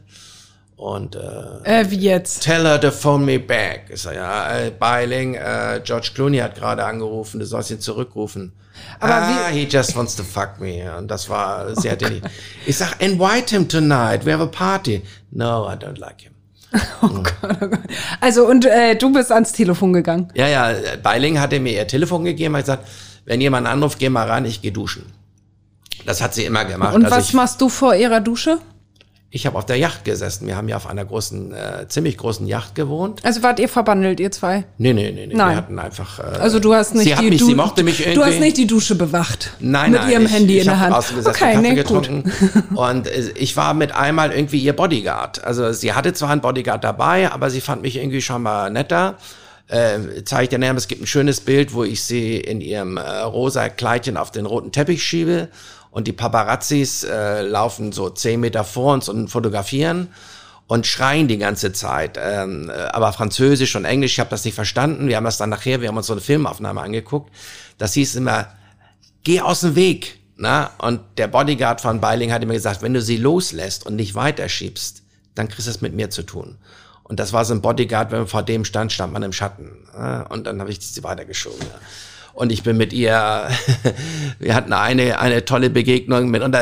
Und 0.78 1.16
äh, 1.16 1.82
äh, 1.82 1.90
wie 1.90 1.98
jetzt? 1.98 2.44
Tell 2.44 2.64
her 2.64 2.80
to 2.80 2.92
phone 2.92 3.26
me 3.26 3.40
back. 3.40 3.90
Ist 3.90 4.06
er, 4.06 4.14
ja, 4.14 4.58
äh, 4.60 4.72
Beiling, 4.72 5.34
äh, 5.34 5.82
George 5.84 6.12
Clooney 6.14 6.38
hat 6.38 6.54
gerade 6.54 6.86
angerufen, 6.86 7.40
du 7.40 7.48
sollst 7.48 7.72
ihn 7.72 7.80
zurückrufen. 7.80 8.54
Aber 9.00 9.14
ah, 9.14 9.48
he 9.48 9.64
just 9.64 9.96
wants 9.96 10.16
to 10.16 10.24
fuck 10.24 10.60
me. 10.60 10.96
Und 10.96 11.10
das 11.10 11.28
war 11.30 11.76
sehr 11.76 11.98
oh 12.00 12.28
Ich 12.68 12.78
sag, 12.78 13.02
invite 13.02 13.56
him 13.56 13.68
tonight, 13.68 14.24
we 14.24 14.32
have 14.32 14.44
a 14.44 14.46
party. 14.46 15.02
No, 15.32 15.68
I 15.68 15.76
don't 15.76 16.00
like 16.00 16.22
him. 16.22 16.34
Oh 17.02 17.08
Gott, 17.08 17.58
oh 17.62 17.68
Gott. 17.68 17.80
Also 18.22 18.46
und 18.46 18.66
äh, 18.66 18.96
du 18.96 19.12
bist 19.12 19.32
ans 19.32 19.54
Telefon 19.54 19.94
gegangen? 19.94 20.32
Ja, 20.36 20.48
ja, 20.48 20.76
Beiling 21.02 21.40
hatte 21.40 21.60
mir 21.60 21.74
ihr 21.74 21.88
Telefon 21.88 22.24
gegeben, 22.24 22.56
hat 22.56 22.66
gesagt, 22.66 22.88
wenn 23.26 23.42
jemand 23.42 23.66
anruft, 23.66 23.98
geh 23.98 24.10
mal 24.10 24.28
ran, 24.28 24.46
ich 24.46 24.62
geh 24.62 24.70
duschen. 24.70 25.12
Das 26.06 26.22
hat 26.22 26.36
sie 26.36 26.46
immer 26.46 26.66
gemacht. 26.66 26.94
Und 26.94 27.06
also 27.06 27.18
was 27.18 27.30
ich, 27.30 27.34
machst 27.34 27.62
du 27.62 27.70
vor 27.70 27.96
ihrer 27.96 28.22
Dusche? 28.22 28.60
Ich 29.30 29.46
habe 29.46 29.58
auf 29.58 29.66
der 29.66 29.76
Yacht 29.76 30.06
gesessen. 30.06 30.48
Wir 30.48 30.56
haben 30.56 30.70
ja 30.70 30.78
auf 30.78 30.88
einer 30.88 31.04
großen, 31.04 31.54
äh, 31.54 31.88
ziemlich 31.90 32.18
großen 32.18 32.48
Yacht 32.48 32.76
gewohnt. 32.76 33.26
Also 33.26 33.44
wart 33.44 33.60
ihr 33.60 33.68
verbandelt, 33.68 34.22
ihr 34.22 34.32
zwei? 34.32 34.64
Nee, 34.78 34.94
nee, 34.94 35.12
nee, 35.12 35.28
nee. 35.28 35.34
Nein. 35.36 35.50
Wir 35.50 35.58
hatten 35.58 35.80
einfach. 35.80 36.20
Äh, 36.20 36.40
also 36.40 36.60
du 36.60 36.74
hast 36.74 36.96
nicht 36.96 37.14
sie 37.14 37.22
die 37.22 37.32
mich, 37.32 37.44
sie 37.44 37.54
mochte 37.54 37.84
mich 37.84 38.00
irgendwie. 38.00 38.16
Du 38.16 38.26
hast 38.26 38.40
nicht 38.40 38.56
die 38.56 38.68
Dusche 38.68 38.96
bewacht. 38.96 39.52
Nein, 39.60 39.92
mit 39.92 40.00
nein. 40.00 40.12
ihrem 40.12 40.26
ich, 40.26 40.32
Handy 40.32 40.54
ich 40.54 40.62
in 40.62 40.68
der 40.68 40.80
Hand. 40.80 40.96
Gesessen, 40.96 41.28
okay, 41.28 41.54
Kaffee 41.54 41.58
nee, 41.58 41.76
getrunken. 41.76 42.24
Gut. 42.24 42.64
Und 42.78 43.08
äh, 43.08 43.32
ich 43.36 43.58
war 43.58 43.74
mit 43.74 43.94
einmal 43.94 44.32
irgendwie 44.32 44.60
ihr 44.60 44.74
Bodyguard. 44.74 45.44
Also 45.44 45.74
sie 45.74 45.92
hatte 45.92 46.14
zwar 46.14 46.30
einen 46.30 46.42
Bodyguard 46.42 46.86
dabei, 46.86 47.30
aber 47.30 47.50
sie 47.50 47.60
fand 47.60 47.82
mich 47.82 47.98
irgendwie 47.98 48.22
schon 48.22 48.44
mal 48.44 48.70
netter. 48.70 49.16
Äh, 49.68 50.24
zeige 50.24 50.44
ich 50.44 50.50
dir 50.50 50.60
näher, 50.60 50.74
es 50.78 50.88
gibt 50.88 51.02
ein 51.02 51.08
schönes 51.08 51.42
Bild, 51.42 51.74
wo 51.74 51.84
ich 51.84 52.02
sie 52.02 52.38
in 52.38 52.62
ihrem 52.62 52.96
äh, 52.96 53.02
rosa 53.02 53.68
Kleidchen 53.68 54.16
auf 54.16 54.32
den 54.32 54.46
roten 54.46 54.72
Teppich 54.72 55.04
schiebe 55.04 55.50
und 55.98 56.06
die 56.06 56.14
Paparazzis 56.14 57.04
äh, 57.06 57.42
laufen 57.42 57.92
so 57.92 58.12
zehn 58.12 58.40
Meter 58.40 58.64
vor 58.64 58.94
uns 58.94 59.10
und 59.10 59.30
fotografieren 59.30 60.10
und 60.68 60.86
schreien 60.86 61.28
die 61.28 61.40
ganze 61.40 61.74
Zeit. 61.74 62.20
Ähm, 62.22 62.70
äh, 62.70 62.74
aber 62.74 63.14
Französisch 63.14 63.76
und 63.76 63.84
Englisch, 63.84 64.12
ich 64.14 64.20
habe 64.20 64.30
das 64.30 64.46
nicht 64.46 64.54
verstanden. 64.54 65.08
Wir 65.08 65.18
haben 65.18 65.24
das 65.24 65.40
dann 65.40 65.50
nachher, 65.50 65.82
wir 65.82 65.88
haben 65.88 65.98
uns 65.98 66.06
so 66.06 66.14
eine 66.14 66.22
Filmaufnahme 66.22 66.82
angeguckt. 66.82 67.34
Das 67.80 67.96
hieß 67.96 68.14
immer, 68.14 68.46
geh 69.24 69.42
aus 69.42 69.62
dem 69.62 69.74
Weg. 69.74 70.20
Na? 70.36 70.70
Und 70.78 71.02
der 71.18 71.30
Bodyguard 71.30 71.82
von 71.82 72.00
Beiling 72.00 72.32
hat 72.32 72.46
mir 72.46 72.54
gesagt, 72.54 72.84
wenn 72.84 72.94
du 72.94 73.02
sie 73.02 73.18
loslässt 73.18 73.88
und 73.88 73.96
nicht 73.96 74.14
weiterschiebst, 74.14 75.02
dann 75.34 75.48
kriegst 75.48 75.66
du 75.66 75.72
es 75.72 75.82
mit 75.82 75.96
mir 75.96 76.12
zu 76.12 76.22
tun. 76.22 76.60
Und 77.02 77.20
das 77.20 77.34
war 77.34 77.44
so 77.44 77.56
ein 77.56 77.64
Bodyguard, 77.64 78.12
wenn 78.12 78.20
man 78.20 78.28
vor 78.28 78.44
dem 78.44 78.66
stand, 78.66 78.92
stand 78.92 79.14
man 79.14 79.24
im 79.24 79.34
Schatten. 79.34 79.72
Und 80.30 80.46
dann 80.46 80.60
habe 80.60 80.70
ich 80.70 80.80
sie 80.80 81.04
weitergeschoben. 81.04 81.62
Ja. 81.62 81.80
Und 82.38 82.52
ich 82.52 82.62
bin 82.62 82.78
mit 82.78 82.94
ihr, 82.94 83.50
wir 84.40 84.54
hatten 84.54 84.72
eine, 84.72 85.20
eine 85.20 85.44
tolle 85.44 85.72
Begegnung 85.72 86.30
mit, 86.30 86.44
und 86.44 86.56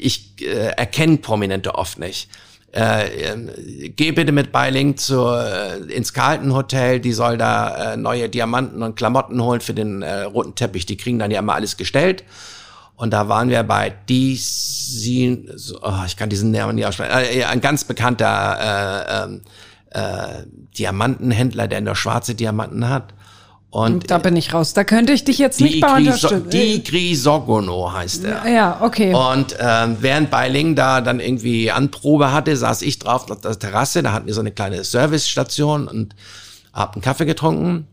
ich 0.00 0.42
äh, 0.42 0.72
erkenne 0.76 1.18
Prominente 1.18 1.76
oft 1.76 2.00
nicht. 2.00 2.28
Äh, 2.72 3.30
äh, 3.30 3.88
geh 3.90 4.10
bitte 4.10 4.32
mit 4.32 4.50
Beiling 4.50 4.96
zu, 4.96 5.26
äh, 5.26 5.82
ins 5.92 6.12
Carlton 6.14 6.52
Hotel, 6.52 6.98
die 6.98 7.12
soll 7.12 7.38
da 7.38 7.92
äh, 7.92 7.96
neue 7.96 8.28
Diamanten 8.28 8.82
und 8.82 8.96
Klamotten 8.96 9.40
holen 9.40 9.60
für 9.60 9.72
den 9.72 10.02
äh, 10.02 10.22
roten 10.22 10.56
Teppich. 10.56 10.84
Die 10.84 10.96
kriegen 10.96 11.20
dann 11.20 11.30
ja 11.30 11.38
immer 11.38 11.54
alles 11.54 11.76
gestellt. 11.76 12.24
Und 12.96 13.12
da 13.12 13.28
waren 13.28 13.50
wir 13.50 13.62
bei 13.62 13.90
DC, 14.08 15.78
oh, 15.80 15.92
ich 16.06 16.16
kann 16.16 16.28
diesen 16.28 16.50
Namen 16.50 16.74
nicht 16.74 16.86
aussprechen, 16.86 17.12
äh, 17.12 17.44
ein 17.44 17.60
ganz 17.60 17.84
bekannter 17.84 19.38
äh, 19.94 19.96
äh, 19.96 20.40
äh, 20.40 20.44
Diamantenhändler, 20.76 21.68
der 21.68 21.82
nur 21.82 21.94
schwarze 21.94 22.34
Diamanten 22.34 22.88
hat. 22.88 23.14
Und 23.70 24.10
da 24.10 24.18
bin 24.18 24.36
ich 24.36 24.52
raus. 24.52 24.74
Da 24.74 24.82
könnte 24.82 25.12
ich 25.12 25.24
dich 25.24 25.38
jetzt 25.38 25.60
nicht 25.60 25.80
bei 25.80 25.96
unterstützen. 25.98 26.50
Die 26.50 26.82
Grisogono 26.82 27.92
heißt 27.92 28.24
er. 28.24 28.48
Ja, 28.50 28.78
okay. 28.82 29.14
Und 29.14 29.56
ähm, 29.60 29.96
während 30.00 30.30
Beiling 30.30 30.74
da 30.74 31.00
dann 31.00 31.20
irgendwie 31.20 31.70
Anprobe 31.70 32.32
hatte, 32.32 32.56
saß 32.56 32.82
ich 32.82 32.98
drauf 32.98 33.30
auf 33.30 33.40
der 33.40 33.56
Terrasse. 33.56 34.02
Da 34.02 34.12
hatten 34.12 34.26
wir 34.26 34.34
so 34.34 34.40
eine 34.40 34.50
kleine 34.50 34.82
Servicestation 34.82 35.86
und 35.86 36.16
hab 36.72 36.94
einen 36.94 37.02
Kaffee 37.02 37.26
getrunken. 37.26 37.86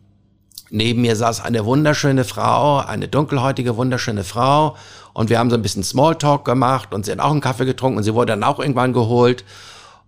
Neben 0.71 1.01
mir 1.01 1.15
saß 1.15 1.41
eine 1.41 1.63
wunderschöne 1.63 2.23
Frau, 2.23 2.80
eine 2.80 3.07
dunkelhäutige, 3.07 3.78
wunderschöne 3.78 4.23
Frau. 4.23 4.75
Und 5.13 5.30
wir 5.30 5.38
haben 5.38 5.51
so 5.51 5.55
ein 5.55 5.61
bisschen 5.61 5.84
Smalltalk 5.84 6.43
gemacht 6.43 6.93
und 6.93 7.05
sie 7.05 7.11
hat 7.11 7.19
auch 7.19 7.32
einen 7.32 7.41
Kaffee 7.41 7.65
getrunken 7.65 7.99
und 7.99 8.03
sie 8.03 8.15
wurde 8.15 8.34
dann 8.34 8.43
auch 8.43 8.59
irgendwann 8.59 8.93
geholt. 8.93 9.45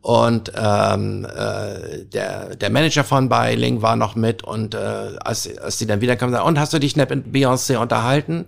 Und 0.02 0.52
ähm, 0.56 1.26
äh, 1.26 2.06
der, 2.06 2.56
der 2.56 2.70
Manager 2.70 3.04
von 3.04 3.28
Beiling 3.28 3.82
war 3.82 3.97
noch 3.97 4.16
mit 4.16 4.43
und 4.43 4.74
äh, 4.74 4.78
als, 4.78 5.58
als 5.58 5.78
die 5.78 5.88
dann 5.88 6.00
wiederkamen, 6.00 6.34
sagte, 6.34 6.47
und 6.47 6.58
hast 6.58 6.72
du 6.72 6.80
dich 6.80 6.95
mit 6.95 7.10
Beyoncé 7.10 7.78
unterhalten? 7.78 8.45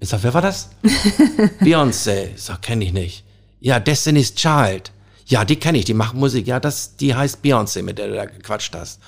Ich 0.00 0.10
sag, 0.10 0.22
wer 0.22 0.34
war 0.34 0.42
das? 0.42 0.70
Beyoncé. 1.60 2.34
Ich 2.34 2.42
sag, 2.42 2.60
kenne 2.60 2.84
ich 2.84 2.92
nicht. 2.92 3.24
Ja, 3.60 3.80
Destiny's 3.80 4.34
Child. 4.34 4.92
Ja, 5.24 5.44
die 5.44 5.56
kenne 5.56 5.78
ich, 5.78 5.86
die 5.86 5.94
macht 5.94 6.14
Musik. 6.14 6.46
Ja, 6.46 6.60
das, 6.60 6.96
die 6.96 7.14
heißt 7.14 7.42
Beyoncé, 7.42 7.82
mit 7.82 7.98
der 7.98 8.08
du 8.08 8.14
da 8.14 8.26
gequatscht 8.26 8.74
hast. 8.74 9.00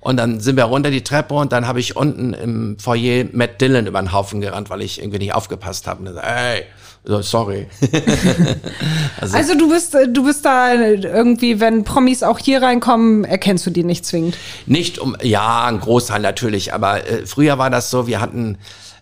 Und 0.00 0.16
dann 0.18 0.40
sind 0.40 0.56
wir 0.56 0.64
runter 0.64 0.90
die 0.90 1.02
Treppe 1.02 1.34
und 1.34 1.52
dann 1.52 1.66
habe 1.66 1.80
ich 1.80 1.96
unten 1.96 2.34
im 2.34 2.78
Foyer 2.78 3.24
Matt 3.32 3.60
Dillon 3.60 3.86
über 3.86 4.00
den 4.00 4.12
Haufen 4.12 4.40
gerannt, 4.40 4.68
weil 4.68 4.82
ich 4.82 5.00
irgendwie 5.00 5.18
nicht 5.18 5.34
aufgepasst 5.34 5.86
habe. 5.86 6.00
Und 6.00 6.14
dann, 6.14 6.18
ey, 6.18 6.64
sorry. 7.04 7.66
also, 9.20 9.36
also, 9.36 9.54
du 9.58 9.68
bist 9.68 9.96
du 10.08 10.24
bist 10.24 10.44
da 10.44 10.74
irgendwie, 10.74 11.60
wenn 11.60 11.84
Promis 11.84 12.22
auch 12.22 12.38
hier 12.38 12.62
reinkommen, 12.62 13.24
erkennst 13.24 13.66
du 13.66 13.70
die 13.70 13.84
nicht 13.84 14.06
zwingend? 14.06 14.36
Nicht 14.66 14.98
um, 14.98 15.16
ja, 15.22 15.64
ein 15.66 15.80
Großteil 15.80 16.20
natürlich, 16.20 16.72
aber 16.72 17.06
äh, 17.06 17.26
früher 17.26 17.58
war 17.58 17.70
das 17.70 17.90
so, 17.90 18.06
wir 18.06 18.20
hatten 18.20 18.58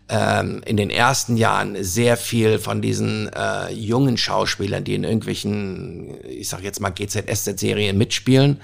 ähm, 0.09 0.63
in 0.65 0.77
den 0.77 0.91
ersten 0.91 1.37
Jahren 1.37 1.77
sehr 1.83 2.17
viel 2.17 2.59
von 2.59 2.81
diesen 2.81 3.29
äh, 3.29 3.73
jungen 3.73 4.17
Schauspielern, 4.17 4.83
die 4.83 4.95
in 4.95 5.05
irgendwelchen, 5.05 6.15
ich 6.27 6.49
sag 6.49 6.63
jetzt 6.63 6.81
mal 6.81 6.91
GZSZ-Serien 6.91 7.99
mitspielen 7.99 8.61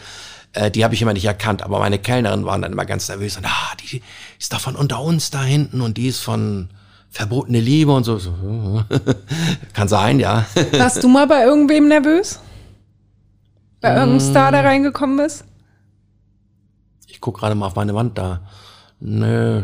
äh, 0.54 0.70
die 0.70 0.84
habe 0.84 0.94
ich 0.94 1.02
immer 1.02 1.12
nicht 1.12 1.26
erkannt, 1.26 1.62
aber 1.62 1.78
meine 1.78 1.98
Kellnerin 1.98 2.46
waren 2.46 2.62
dann 2.62 2.72
immer 2.72 2.86
ganz 2.86 3.08
nervös 3.08 3.36
und 3.36 3.44
ah, 3.44 3.72
die 3.82 4.02
ist 4.38 4.52
doch 4.52 4.60
von 4.60 4.74
unter 4.74 5.00
uns 5.02 5.30
da 5.30 5.42
hinten 5.42 5.82
und 5.82 5.98
die 5.98 6.08
ist 6.08 6.20
von 6.20 6.68
verbotene 7.16 7.60
Liebe 7.60 7.92
und 7.92 8.04
so. 8.04 8.20
Kann 9.72 9.88
sein, 9.88 10.20
ja. 10.20 10.44
Warst 10.72 11.02
du 11.02 11.08
mal 11.08 11.26
bei 11.26 11.44
irgendwem 11.44 11.88
nervös? 11.88 12.40
Bei 13.80 13.88
irgendeinem 13.94 14.16
mm. 14.16 14.30
Star, 14.30 14.52
der 14.52 14.64
reingekommen 14.64 15.18
ist? 15.24 15.44
Ich 17.06 17.20
guck 17.20 17.38
gerade 17.38 17.54
mal 17.54 17.66
auf 17.66 17.74
meine 17.74 17.94
Wand 17.94 18.18
da. 18.18 18.40
Nö. 19.00 19.62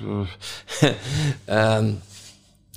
ähm, 1.46 2.02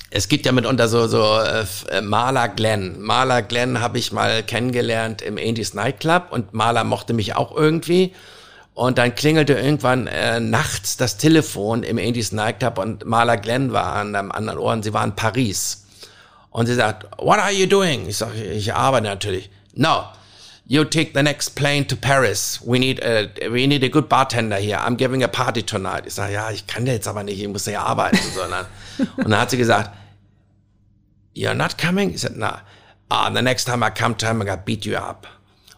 es 0.09 0.29
gibt 0.29 0.45
ja 0.45 0.53
mitunter 0.53 0.87
so, 0.87 1.07
so 1.07 1.39
äh, 1.39 2.01
Maler 2.01 2.47
Glenn. 2.47 3.01
Maler 3.01 3.41
Glenn 3.41 3.81
habe 3.81 3.97
ich 3.97 4.13
mal 4.13 4.43
kennengelernt 4.43 5.21
im 5.21 5.37
Andy's 5.37 5.73
Nightclub 5.73 6.27
und 6.31 6.53
Maler 6.53 6.85
mochte 6.85 7.13
mich 7.13 7.35
auch 7.35 7.55
irgendwie. 7.55 8.13
Und 8.75 8.97
dann 8.97 9.15
klingelte 9.15 9.53
irgendwann 9.53 10.07
äh, 10.07 10.41
nachts 10.41 10.97
das 10.97 11.15
Telefon 11.15 11.83
im 11.83 11.97
Andy's 11.97 12.33
Nightclub 12.33 12.77
und 12.77 13.05
Maler 13.05 13.37
Glenn 13.37 13.71
war 13.71 13.93
an 13.93 14.13
einem 14.13 14.31
anderen 14.33 14.59
Ohr 14.59 14.73
und 14.73 14.83
sie 14.83 14.93
war 14.93 15.03
in 15.05 15.15
Paris. 15.15 15.85
Und 16.51 16.67
sie 16.67 16.75
sagt, 16.75 17.05
what 17.17 17.39
are 17.39 17.51
you 17.51 17.67
doing? 17.67 18.05
Ich 18.07 18.17
sage, 18.17 18.43
ich 18.43 18.73
arbeite 18.73 19.05
natürlich. 19.05 19.49
No, 19.75 20.03
you 20.65 20.83
take 20.83 21.11
the 21.13 21.23
next 21.23 21.55
plane 21.55 21.87
to 21.87 21.95
Paris. 21.95 22.59
We 22.65 22.77
need 22.77 23.01
a, 23.01 23.29
we 23.49 23.65
need 23.65 23.83
a 23.85 23.87
good 23.87 24.09
bartender 24.09 24.57
here. 24.57 24.77
I'm 24.77 24.97
giving 24.97 25.23
a 25.23 25.29
party 25.29 25.63
tonight. 25.63 26.03
Ich 26.05 26.15
sage, 26.15 26.33
ja, 26.33 26.51
ich 26.51 26.67
kann 26.67 26.85
jetzt 26.85 27.07
aber 27.07 27.23
nicht, 27.23 27.41
ich 27.41 27.47
muss 27.47 27.65
ja 27.67 27.81
arbeiten, 27.81 28.19
sondern. 28.33 28.65
und 29.17 29.29
dann 29.29 29.39
hat 29.39 29.51
sie 29.51 29.57
gesagt, 29.57 29.91
you're 31.33 31.53
not 31.53 31.77
coming? 31.77 32.13
Ich 32.13 32.21
sagte, 32.21 32.39
na, 32.39 32.61
ah, 33.09 33.31
the 33.33 33.41
next 33.41 33.65
time 33.65 33.85
I 33.85 33.89
come 33.89 34.17
to 34.17 34.27
him, 34.27 34.41
I'm 34.41 34.45
gonna 34.45 34.57
beat 34.57 34.85
you 34.85 34.97
up. 34.97 35.27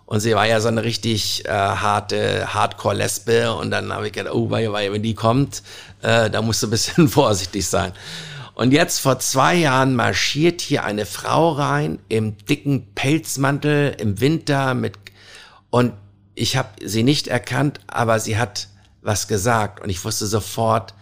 Und 0.07 0.21
sie 0.21 0.33
war 0.33 0.47
ja 0.47 0.61
so 0.61 0.69
eine 0.69 0.83
richtig 0.83 1.45
äh, 1.45 1.51
harte 1.51 2.53
Hardcore-Lesbe. 2.53 3.53
Und 3.53 3.71
dann 3.71 3.93
habe 3.93 4.07
ich 4.07 4.13
gedacht, 4.13 4.33
oh, 4.33 4.49
weil, 4.49 4.71
weil, 4.71 4.91
wenn 4.93 5.03
die 5.03 5.13
kommt, 5.13 5.61
äh, 6.01 6.29
da 6.29 6.41
musst 6.41 6.63
du 6.63 6.67
ein 6.67 6.71
bisschen 6.71 7.07
vorsichtig 7.09 7.67
sein. 7.67 7.91
Und 8.55 8.71
jetzt 8.71 8.99
vor 8.99 9.19
zwei 9.19 9.53
Jahren 9.53 9.95
marschiert 9.95 10.61
hier 10.61 10.83
eine 10.83 11.05
Frau 11.05 11.51
rein 11.51 11.99
im 12.09 12.37
dicken 12.37 12.87
Pelzmantel 12.95 13.95
im 13.99 14.19
Winter 14.19 14.73
mit 14.73 14.95
und 15.69 15.93
ich 16.33 16.57
habe 16.57 16.69
sie 16.83 17.03
nicht 17.03 17.27
erkannt, 17.27 17.79
aber 17.85 18.19
sie 18.19 18.37
hat 18.37 18.67
was 19.01 19.27
gesagt 19.27 19.79
und 19.81 19.89
ich 19.89 20.03
wusste 20.03 20.25
sofort, 20.25 20.95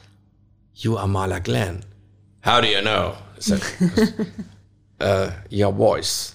you 0.74 0.97
are 0.97 1.08
Marla 1.08 1.39
Glenn. 1.39 1.86
How 2.45 2.60
do 2.60 2.68
you 2.68 2.82
know? 2.82 3.14
Said, 3.39 3.62
uh, 5.01 5.30
your 5.49 5.74
voice. 5.74 6.34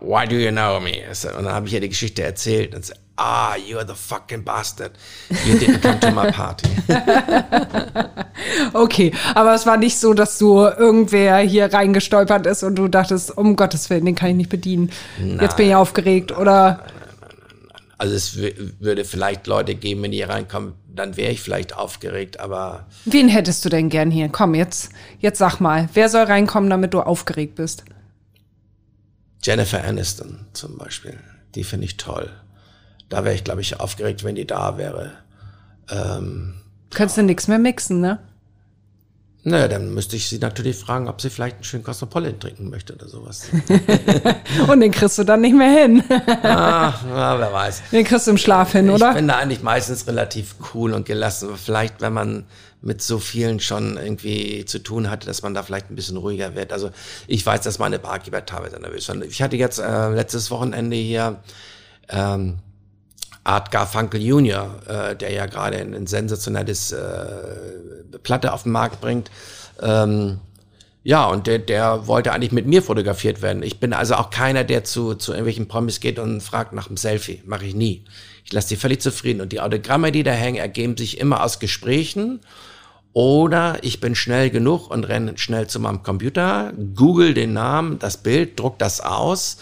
Why 0.00 0.26
do 0.26 0.36
you 0.36 0.50
know 0.50 0.80
me? 0.80 1.02
Und 1.08 1.44
dann 1.44 1.52
habe 1.52 1.66
ich 1.66 1.74
ihr 1.74 1.80
die 1.80 1.90
Geschichte 1.90 2.22
erzählt 2.22 2.74
und 2.74 2.86
sie, 2.86 2.94
ah, 3.16 3.54
you 3.56 3.76
are 3.76 3.86
the 3.86 3.94
fucking 3.94 4.42
bastard. 4.42 4.92
You 5.44 5.56
didn't 5.56 5.82
come 5.82 6.00
to 6.00 6.10
my 6.10 6.30
party. 6.30 6.68
okay, 8.72 9.12
aber 9.34 9.54
es 9.54 9.66
war 9.66 9.76
nicht 9.76 9.98
so, 9.98 10.14
dass 10.14 10.38
du 10.38 10.62
irgendwer 10.62 11.38
hier 11.38 11.72
reingestolpert 11.72 12.46
ist 12.46 12.62
und 12.62 12.76
du 12.76 12.88
dachtest, 12.88 13.36
um 13.36 13.56
Gottes 13.56 13.90
Willen, 13.90 14.06
den 14.06 14.14
kann 14.14 14.30
ich 14.30 14.36
nicht 14.36 14.50
bedienen. 14.50 14.90
Nein, 15.18 15.38
Jetzt 15.42 15.56
bin 15.56 15.68
ich 15.68 15.74
aufgeregt, 15.74 16.30
nein, 16.30 16.40
oder? 16.40 16.80
Nein, 16.80 16.94
also 17.98 18.14
es 18.14 18.36
würde 18.36 19.04
vielleicht 19.04 19.46
Leute 19.46 19.74
geben, 19.74 20.02
wenn 20.02 20.10
die 20.10 20.18
hier 20.18 20.28
reinkommen, 20.28 20.74
dann 20.94 21.16
wäre 21.16 21.30
ich 21.32 21.40
vielleicht 21.40 21.76
aufgeregt, 21.76 22.40
aber. 22.40 22.86
Wen 23.04 23.28
hättest 23.28 23.64
du 23.64 23.68
denn 23.68 23.88
gern 23.88 24.10
hier? 24.10 24.28
Komm, 24.30 24.54
jetzt, 24.54 24.90
jetzt 25.20 25.38
sag 25.38 25.60
mal, 25.60 25.88
wer 25.94 26.08
soll 26.08 26.24
reinkommen, 26.24 26.70
damit 26.70 26.94
du 26.94 27.00
aufgeregt 27.00 27.56
bist? 27.56 27.84
Jennifer 29.44 29.84
Aniston 29.84 30.46
zum 30.54 30.78
Beispiel. 30.78 31.18
Die 31.54 31.64
finde 31.64 31.84
ich 31.84 31.98
toll. 31.98 32.30
Da 33.10 33.24
wäre 33.24 33.34
ich, 33.34 33.44
glaube 33.44 33.60
ich, 33.60 33.78
aufgeregt, 33.78 34.24
wenn 34.24 34.34
die 34.34 34.46
da 34.46 34.78
wäre. 34.78 35.12
Ähm, 35.90 36.54
Könntest 36.90 37.18
du 37.18 37.22
nichts 37.22 37.46
mehr 37.46 37.58
mixen, 37.58 38.00
ne? 38.00 38.20
Naja, 39.46 39.68
dann 39.68 39.92
müsste 39.92 40.16
ich 40.16 40.26
sie 40.26 40.38
natürlich 40.38 40.76
fragen, 40.76 41.06
ob 41.06 41.20
sie 41.20 41.28
vielleicht 41.28 41.56
einen 41.56 41.64
schönen 41.64 41.84
Cosmopolitan 41.84 42.40
trinken 42.40 42.70
möchte 42.70 42.94
oder 42.94 43.08
sowas. 43.08 43.42
Und 44.68 44.80
den 44.80 44.90
kriegst 44.90 45.18
du 45.18 45.24
dann 45.24 45.42
nicht 45.42 45.54
mehr 45.54 45.82
hin. 45.82 46.02
ah, 46.42 46.94
na, 47.06 47.38
wer 47.38 47.52
weiß. 47.52 47.82
Den 47.92 48.04
kriegst 48.04 48.26
du 48.26 48.30
im 48.30 48.38
Schlaf 48.38 48.72
hin, 48.72 48.88
oder? 48.88 49.10
Ich 49.10 49.16
bin 49.16 49.28
da 49.28 49.36
eigentlich 49.36 49.62
meistens 49.62 50.06
relativ 50.06 50.54
cool 50.72 50.94
und 50.94 51.04
gelassen. 51.04 51.50
Vielleicht, 51.62 52.00
wenn 52.00 52.14
man 52.14 52.46
mit 52.80 53.02
so 53.02 53.18
vielen 53.18 53.60
schon 53.60 53.98
irgendwie 53.98 54.64
zu 54.64 54.78
tun 54.78 55.10
hatte, 55.10 55.26
dass 55.26 55.42
man 55.42 55.52
da 55.52 55.62
vielleicht 55.62 55.90
ein 55.90 55.96
bisschen 55.96 56.16
ruhiger 56.16 56.54
wird. 56.54 56.72
Also 56.72 56.90
ich 57.26 57.44
weiß, 57.44 57.60
dass 57.60 57.78
meine 57.78 57.98
Barkeeper 57.98 58.46
teilweise 58.46 58.80
nervös 58.80 59.08
waren. 59.10 59.22
Ich 59.22 59.42
hatte 59.42 59.56
jetzt 59.56 59.78
äh, 59.78 60.08
letztes 60.08 60.50
Wochenende 60.50 60.96
hier 60.96 61.42
ähm, 62.08 62.60
Art 63.44 63.70
Garfunkel 63.70 64.22
Jr., 64.22 64.80
äh, 64.86 65.16
der 65.16 65.32
ja 65.32 65.46
gerade 65.46 65.76
ein, 65.76 65.94
ein 65.94 66.06
sensationelles 66.06 66.92
äh, 66.92 66.98
Platte 68.22 68.52
auf 68.52 68.62
den 68.62 68.72
Markt 68.72 69.00
bringt. 69.02 69.30
Ähm, 69.82 70.40
ja, 71.02 71.26
und 71.26 71.46
der, 71.46 71.58
der 71.58 72.06
wollte 72.06 72.32
eigentlich 72.32 72.52
mit 72.52 72.66
mir 72.66 72.82
fotografiert 72.82 73.42
werden. 73.42 73.62
Ich 73.62 73.78
bin 73.78 73.92
also 73.92 74.14
auch 74.14 74.30
keiner, 74.30 74.64
der 74.64 74.84
zu, 74.84 75.14
zu 75.14 75.32
irgendwelchen 75.32 75.68
Promis 75.68 76.00
geht 76.00 76.18
und 76.18 76.40
fragt 76.40 76.72
nach 76.72 76.86
einem 76.86 76.96
Selfie. 76.96 77.42
Mache 77.44 77.66
ich 77.66 77.74
nie. 77.74 78.04
Ich 78.46 78.52
lasse 78.52 78.68
die 78.68 78.76
völlig 78.76 79.02
zufrieden. 79.02 79.42
Und 79.42 79.52
die 79.52 79.60
Autogramme, 79.60 80.10
die 80.12 80.22
da 80.22 80.32
hängen, 80.32 80.56
ergeben 80.56 80.96
sich 80.96 81.20
immer 81.20 81.44
aus 81.44 81.58
Gesprächen. 81.58 82.40
Oder 83.12 83.76
ich 83.82 84.00
bin 84.00 84.14
schnell 84.14 84.48
genug 84.48 84.90
und 84.90 85.04
renne 85.04 85.36
schnell 85.36 85.66
zu 85.66 85.78
meinem 85.78 86.02
Computer, 86.02 86.72
google 86.96 87.34
den 87.34 87.52
Namen, 87.52 87.98
das 87.98 88.16
Bild, 88.16 88.58
druck 88.58 88.78
das 88.78 89.00
aus 89.00 89.58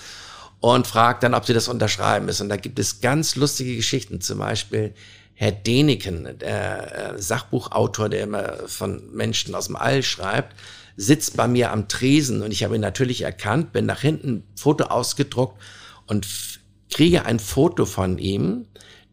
und 0.62 0.86
fragt 0.86 1.24
dann, 1.24 1.34
ob 1.34 1.44
sie 1.44 1.54
das 1.54 1.66
unterschreiben 1.66 2.28
ist. 2.28 2.40
Und 2.40 2.48
da 2.48 2.56
gibt 2.56 2.78
es 2.78 3.00
ganz 3.00 3.34
lustige 3.34 3.74
Geschichten, 3.74 4.20
zum 4.20 4.38
Beispiel 4.38 4.94
Herr 5.34 5.50
Deneken, 5.50 6.38
der 6.38 7.14
äh, 7.14 7.20
Sachbuchautor, 7.20 8.08
der 8.08 8.22
immer 8.22 8.68
von 8.68 9.12
Menschen 9.12 9.56
aus 9.56 9.66
dem 9.66 9.74
All 9.74 10.04
schreibt, 10.04 10.54
sitzt 10.96 11.36
bei 11.36 11.48
mir 11.48 11.72
am 11.72 11.88
Tresen 11.88 12.42
und 12.42 12.52
ich 12.52 12.62
habe 12.62 12.76
ihn 12.76 12.80
natürlich 12.80 13.22
erkannt, 13.22 13.72
bin 13.72 13.86
nach 13.86 14.00
hinten 14.00 14.44
Foto 14.54 14.84
ausgedruckt 14.84 15.60
und 16.06 16.28
kriege 16.90 17.26
ein 17.26 17.40
Foto 17.40 17.84
von 17.84 18.18
ihm, 18.18 18.66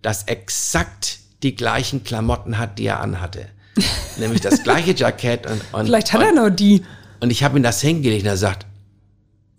das 0.04 0.24
exakt 0.26 1.18
die 1.41 1.56
gleichen 1.56 2.04
Klamotten 2.04 2.60
hat, 2.60 2.78
die 2.78 2.86
er 2.86 3.00
anhatte. 3.00 3.47
Nämlich 4.18 4.41
das 4.41 4.62
gleiche 4.62 4.93
Jackett 4.93 5.47
und, 5.47 5.62
und 5.72 5.86
Vielleicht 5.88 6.14
hat 6.14 6.22
er 6.22 6.34
nur 6.34 6.52
die. 6.52 6.84
Und 7.22 7.32
ich 7.32 7.43
habe 7.43 7.58
ihm 7.58 7.64
das 7.64 7.82
hingelegt 7.82 8.22
und 8.22 8.30
er 8.30 8.38
sagt, 8.38 8.68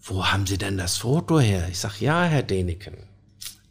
wo 0.03 0.27
haben 0.27 0.47
Sie 0.47 0.59
denn 0.59 0.79
das 0.79 0.99
Foto 0.99 1.41
her? 1.41 1.69
Ich 1.71 1.79
sag, 1.79 2.01
ja, 2.01 2.25
Herr 2.25 2.43
Deneken. 2.43 2.97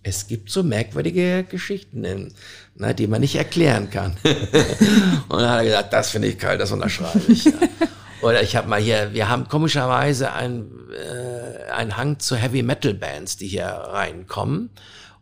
Es 0.01 0.27
gibt 0.27 0.49
so 0.49 0.63
merkwürdige 0.63 1.43
Geschichten, 1.43 2.33
na, 2.75 2.93
die 2.93 3.07
man 3.07 3.21
nicht 3.21 3.35
erklären 3.35 3.89
kann. 3.89 4.15
und 4.23 5.39
dann 5.41 5.49
hat 5.49 5.59
er 5.59 5.65
gesagt, 5.65 5.93
das 5.93 6.11
finde 6.11 6.29
ich 6.29 6.37
kalt, 6.37 6.61
das 6.61 6.71
unterschreibe 6.71 7.31
ich. 7.31 7.45
Ja. 7.45 7.51
Oder 8.21 8.41
ich 8.41 8.55
habe 8.55 8.67
mal 8.67 8.81
hier, 8.81 9.13
wir 9.13 9.29
haben 9.29 9.47
komischerweise 9.47 10.33
einen 10.33 10.71
äh, 10.91 11.71
einen 11.71 11.97
Hang 11.97 12.19
zu 12.19 12.35
Heavy 12.35 12.63
Metal 12.63 12.93
Bands, 12.93 13.37
die 13.37 13.47
hier 13.47 13.67
reinkommen. 13.67 14.69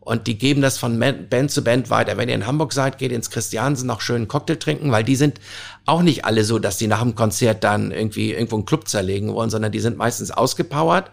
Und 0.08 0.26
die 0.26 0.38
geben 0.38 0.62
das 0.62 0.78
von 0.78 0.98
Band 0.98 1.50
zu 1.50 1.62
Band 1.62 1.90
weiter. 1.90 2.16
Wenn 2.16 2.30
ihr 2.30 2.34
in 2.34 2.46
Hamburg 2.46 2.72
seid, 2.72 2.96
geht 2.96 3.12
ins 3.12 3.28
Christiansen 3.28 3.86
noch 3.86 4.00
schön 4.00 4.16
einen 4.16 4.28
Cocktail 4.28 4.56
trinken, 4.56 4.90
weil 4.90 5.04
die 5.04 5.16
sind 5.16 5.38
auch 5.84 6.00
nicht 6.00 6.24
alle 6.24 6.44
so, 6.44 6.58
dass 6.58 6.78
die 6.78 6.86
nach 6.86 7.02
dem 7.02 7.14
Konzert 7.14 7.62
dann 7.62 7.90
irgendwie 7.90 8.32
irgendwo 8.32 8.56
einen 8.56 8.64
Club 8.64 8.88
zerlegen 8.88 9.34
wollen, 9.34 9.50
sondern 9.50 9.70
die 9.70 9.80
sind 9.80 9.98
meistens 9.98 10.30
ausgepowert 10.30 11.10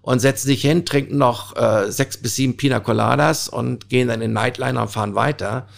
und 0.00 0.18
setzen 0.18 0.48
sich 0.48 0.60
hin, 0.60 0.84
trinken 0.84 1.18
noch 1.18 1.54
äh, 1.54 1.92
sechs 1.92 2.16
bis 2.16 2.34
sieben 2.34 2.56
Pina 2.56 2.80
Coladas 2.80 3.48
und 3.48 3.88
gehen 3.88 4.08
dann 4.08 4.20
in 4.20 4.32
Nightliner 4.32 4.82
und 4.82 4.88
fahren 4.88 5.14
weiter. 5.14 5.68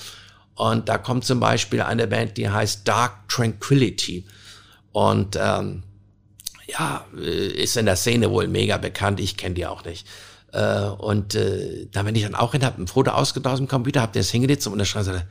Und 0.54 0.88
da 0.88 0.96
kommt 0.96 1.26
zum 1.26 1.40
Beispiel 1.40 1.82
eine 1.82 2.06
Band, 2.06 2.38
die 2.38 2.48
heißt 2.48 2.88
Dark 2.88 3.28
Tranquility. 3.28 4.24
Und 4.92 5.36
ähm, 5.38 5.82
ja, 6.66 7.04
äh, 7.14 7.62
ist 7.62 7.76
in 7.76 7.84
der 7.84 7.96
Szene 7.96 8.30
wohl 8.30 8.48
mega 8.48 8.78
bekannt. 8.78 9.20
Ich 9.20 9.36
kenne 9.36 9.54
die 9.54 9.66
auch 9.66 9.84
nicht. 9.84 10.06
Äh, 10.54 10.86
und 10.98 11.34
äh, 11.34 11.88
da 11.90 12.04
bin 12.04 12.14
ich 12.14 12.22
dann 12.22 12.34
auch 12.34 12.52
hin, 12.52 12.64
habe 12.64 12.80
ein 12.80 12.86
Foto 12.86 13.10
ausgetauscht 13.10 13.60
im 13.60 13.68
Computer, 13.68 14.00
habe 14.00 14.12
das 14.18 14.30
hingelegt 14.30 14.62
zum 14.62 14.72
Unterschreiben 14.72 15.10
und 15.10 15.24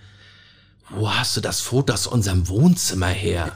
wo 0.90 1.10
hast 1.10 1.38
du 1.38 1.42
das 1.42 1.62
Foto 1.62 1.94
aus 1.94 2.08
unserem 2.08 2.48
Wohnzimmer 2.50 3.08
her? 3.08 3.54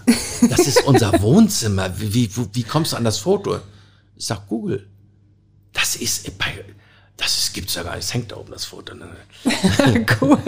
Das 0.50 0.62
ist 0.62 0.84
unser 0.86 1.22
Wohnzimmer. 1.22 2.00
Wie, 2.00 2.14
wie, 2.14 2.48
wie 2.54 2.64
kommst 2.64 2.94
du 2.94 2.96
an 2.98 3.04
das 3.04 3.20
Foto? 3.20 3.60
Ich 4.16 4.26
sag 4.26 4.48
Google. 4.48 4.88
Das 5.74 5.98
ist 5.98 6.38
bei, 6.40 6.46
das 7.18 7.38
ist, 7.38 7.54
gibt's 7.54 7.76
ja 7.76 7.84
gar 7.84 7.96
nicht. 7.96 8.06
Es 8.06 8.14
hängt 8.14 8.32
da 8.32 8.38
oben 8.38 8.52
das 8.52 8.66
Foto. 8.66 8.96
Ne? 8.96 9.10
cool. 10.22 10.40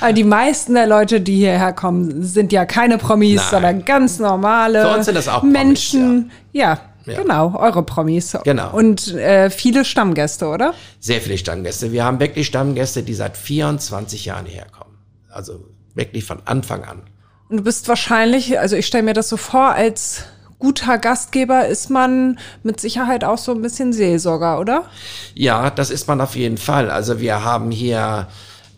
Aber 0.00 0.12
die 0.14 0.24
meisten 0.24 0.74
der 0.74 0.86
Leute, 0.86 1.20
die 1.20 1.36
hierher 1.36 1.74
kommen, 1.74 2.24
sind 2.24 2.52
ja 2.52 2.64
keine 2.64 2.96
Promis, 2.98 3.36
Nein. 3.36 3.50
sondern 3.50 3.84
ganz 3.84 4.18
normale 4.18 4.80
Für 4.80 4.96
uns 4.96 5.04
sind 5.04 5.14
das 5.14 5.28
auch 5.28 5.42
Menschen. 5.42 6.00
Promis, 6.00 6.32
ja. 6.52 6.72
ja. 6.72 6.80
Ja. 7.06 7.22
Genau, 7.22 7.56
eure 7.56 7.82
Promis. 7.82 8.36
Genau. 8.44 8.72
Und 8.72 9.14
äh, 9.14 9.50
viele 9.50 9.84
Stammgäste, 9.84 10.46
oder? 10.46 10.74
Sehr 11.00 11.20
viele 11.20 11.38
Stammgäste. 11.38 11.92
Wir 11.92 12.04
haben 12.04 12.20
wirklich 12.20 12.46
Stammgäste, 12.46 13.02
die 13.02 13.14
seit 13.14 13.36
24 13.36 14.24
Jahren 14.24 14.46
herkommen. 14.46 14.94
Also 15.30 15.64
wirklich 15.94 16.24
von 16.24 16.38
Anfang 16.44 16.84
an. 16.84 17.02
Und 17.48 17.58
du 17.58 17.62
bist 17.62 17.88
wahrscheinlich, 17.88 18.58
also 18.58 18.76
ich 18.76 18.86
stelle 18.86 19.04
mir 19.04 19.14
das 19.14 19.28
so 19.28 19.36
vor, 19.36 19.74
als 19.74 20.24
guter 20.58 20.98
Gastgeber 20.98 21.66
ist 21.66 21.90
man 21.90 22.38
mit 22.62 22.80
Sicherheit 22.80 23.24
auch 23.24 23.38
so 23.38 23.52
ein 23.52 23.62
bisschen 23.62 23.92
Seelsorger, 23.92 24.58
oder? 24.58 24.86
Ja, 25.34 25.70
das 25.70 25.90
ist 25.90 26.08
man 26.08 26.20
auf 26.20 26.34
jeden 26.34 26.56
Fall. 26.56 26.90
Also 26.90 27.20
wir 27.20 27.44
haben 27.44 27.70
hier 27.70 28.26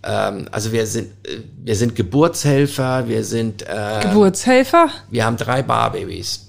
ähm, 0.02 0.48
also 0.52 0.72
wir 0.72 0.86
sind, 0.86 1.10
äh, 1.26 1.40
wir 1.64 1.76
sind 1.76 1.96
Geburtshelfer, 1.96 3.08
wir 3.08 3.24
sind 3.24 3.62
äh, 3.62 4.00
Geburtshelfer. 4.02 4.88
Wir 5.10 5.24
haben 5.24 5.36
drei 5.36 5.62
Barbabys. 5.62 6.47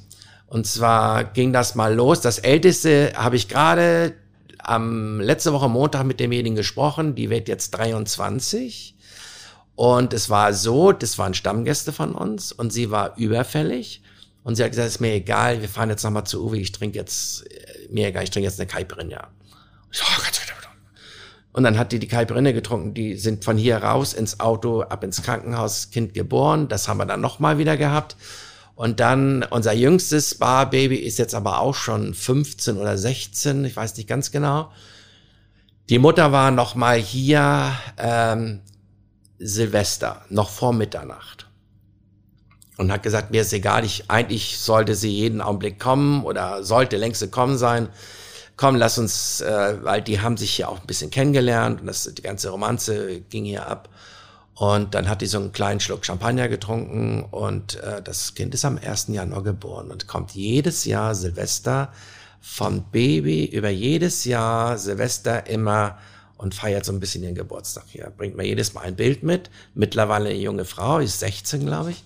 Und 0.49 0.65
zwar 0.65 1.23
ging 1.23 1.53
das 1.53 1.75
mal 1.75 1.93
los. 1.93 2.21
Das 2.21 2.39
älteste 2.39 3.13
habe 3.15 3.35
ich 3.35 3.47
gerade 3.47 4.15
am 4.57 5.19
letzte 5.21 5.53
Woche 5.53 5.69
Montag 5.69 6.05
mit 6.05 6.19
demjenigen 6.19 6.55
gesprochen. 6.55 7.13
Die 7.13 7.29
wird 7.29 7.47
jetzt 7.47 7.71
23. 7.71 8.95
Und 9.75 10.11
es 10.11 10.29
war 10.29 10.53
so, 10.53 10.91
das 10.91 11.17
waren 11.17 11.33
Stammgäste 11.33 11.93
von 11.93 12.13
uns 12.15 12.51
und 12.51 12.73
sie 12.73 12.91
war 12.91 13.15
überfällig. 13.17 14.01
Und 14.43 14.55
sie 14.55 14.63
hat 14.63 14.71
gesagt, 14.71 14.87
ist 14.87 14.99
mir 14.99 15.13
egal, 15.13 15.61
wir 15.61 15.69
fahren 15.69 15.89
jetzt 15.89 16.03
nochmal 16.03 16.25
zu 16.25 16.43
Uwe, 16.43 16.57
ich 16.57 16.71
trinke 16.71 16.97
jetzt, 16.97 17.45
äh, 17.51 17.87
mir 17.89 18.07
egal, 18.07 18.23
ich 18.23 18.31
trinke 18.31 18.47
jetzt 18.47 18.59
eine 18.59 18.67
Caipirinha. 18.67 19.27
Oh 19.93 20.21
und 21.53 21.63
dann 21.63 21.77
hat 21.77 21.91
die 21.91 21.99
die 21.99 22.07
Kalbrinne 22.07 22.53
getrunken. 22.53 22.93
Die 22.93 23.15
sind 23.15 23.43
von 23.43 23.57
hier 23.57 23.77
raus 23.77 24.13
ins 24.13 24.39
Auto, 24.39 24.81
ab 24.81 25.03
ins 25.03 25.21
Krankenhaus, 25.21 25.91
Kind 25.91 26.13
geboren. 26.13 26.67
Das 26.67 26.87
haben 26.87 26.97
wir 26.97 27.05
dann 27.05 27.21
nochmal 27.21 27.57
wieder 27.57 27.75
gehabt. 27.75 28.15
Und 28.80 29.01
dann 29.01 29.43
unser 29.43 29.73
jüngstes 29.73 30.36
Barbaby 30.36 30.95
ist 30.95 31.19
jetzt 31.19 31.36
aber 31.36 31.59
auch 31.59 31.75
schon 31.75 32.13
15 32.13 32.77
oder 32.77 32.97
16, 32.97 33.65
ich 33.65 33.75
weiß 33.75 33.97
nicht 33.97 34.07
ganz 34.07 34.32
genau. 34.32 34.71
Die 35.89 35.99
Mutter 35.99 36.32
war 36.32 36.49
nochmal 36.51 36.95
hier 36.95 37.73
ähm, 37.97 38.61
Silvester, 39.38 40.21
noch 40.30 40.49
vor 40.49 40.71
Mitternacht. 40.71 41.49
Und 42.77 42.89
hat 42.89 43.03
gesagt, 43.03 43.32
mir 43.32 43.41
ist 43.41 43.51
egal, 43.51 43.84
ich, 43.84 44.09
eigentlich 44.09 44.57
sollte 44.59 44.95
sie 44.95 45.11
jeden 45.11 45.41
Augenblick 45.41 45.77
kommen 45.77 46.23
oder 46.23 46.63
sollte 46.63 46.95
längst 46.95 47.19
gekommen 47.19 47.57
sein 47.57 47.89
komm, 48.59 48.75
lass 48.75 48.97
uns, 48.97 49.39
äh, 49.39 49.77
weil 49.84 50.01
die 50.01 50.19
haben 50.19 50.36
sich 50.36 50.57
ja 50.57 50.67
auch 50.67 50.82
ein 50.82 50.86
bisschen 50.86 51.09
kennengelernt 51.09 51.80
und 51.80 51.88
das, 51.88 52.13
die 52.13 52.21
ganze 52.21 52.49
Romanze 52.49 53.21
ging 53.21 53.45
hier 53.45 53.65
ab. 53.65 53.88
Und 54.60 54.93
dann 54.93 55.07
hat 55.07 55.22
die 55.22 55.26
so 55.26 55.38
einen 55.38 55.53
kleinen 55.53 55.80
Schluck 55.80 56.05
Champagner 56.05 56.49
getrunken 56.49 57.24
und 57.32 57.82
äh, 57.82 58.01
das 58.01 58.36
Kind 58.36 58.53
ist 58.53 58.66
am 58.66 58.78
1. 58.78 59.07
Januar 59.07 59.41
geboren 59.41 59.89
und 59.89 60.05
kommt 60.07 60.32
jedes 60.32 60.84
Jahr 60.84 61.16
Silvester 61.16 61.93
vom 62.41 62.84
Baby 62.91 63.45
über 63.45 63.70
jedes 63.70 64.26
Jahr 64.26 64.78
Silvester 64.78 65.47
immer 65.47 65.97
und 66.36 66.53
feiert 66.53 66.84
so 66.84 66.91
ein 66.91 66.99
bisschen 66.99 67.24
ihren 67.24 67.36
Geburtstag 67.36 67.86
hier. 67.88 68.12
Bringt 68.18 68.36
mir 68.36 68.45
jedes 68.45 68.74
Mal 68.74 68.82
ein 68.82 68.97
Bild 68.97 69.24
mit. 69.24 69.49
Mittlerweile 69.76 70.28
eine 70.28 70.38
junge 70.38 70.66
Frau, 70.66 70.99
ist 70.99 71.22
16, 71.22 71.66
glaube 71.66 71.91
ich. 71.91 72.03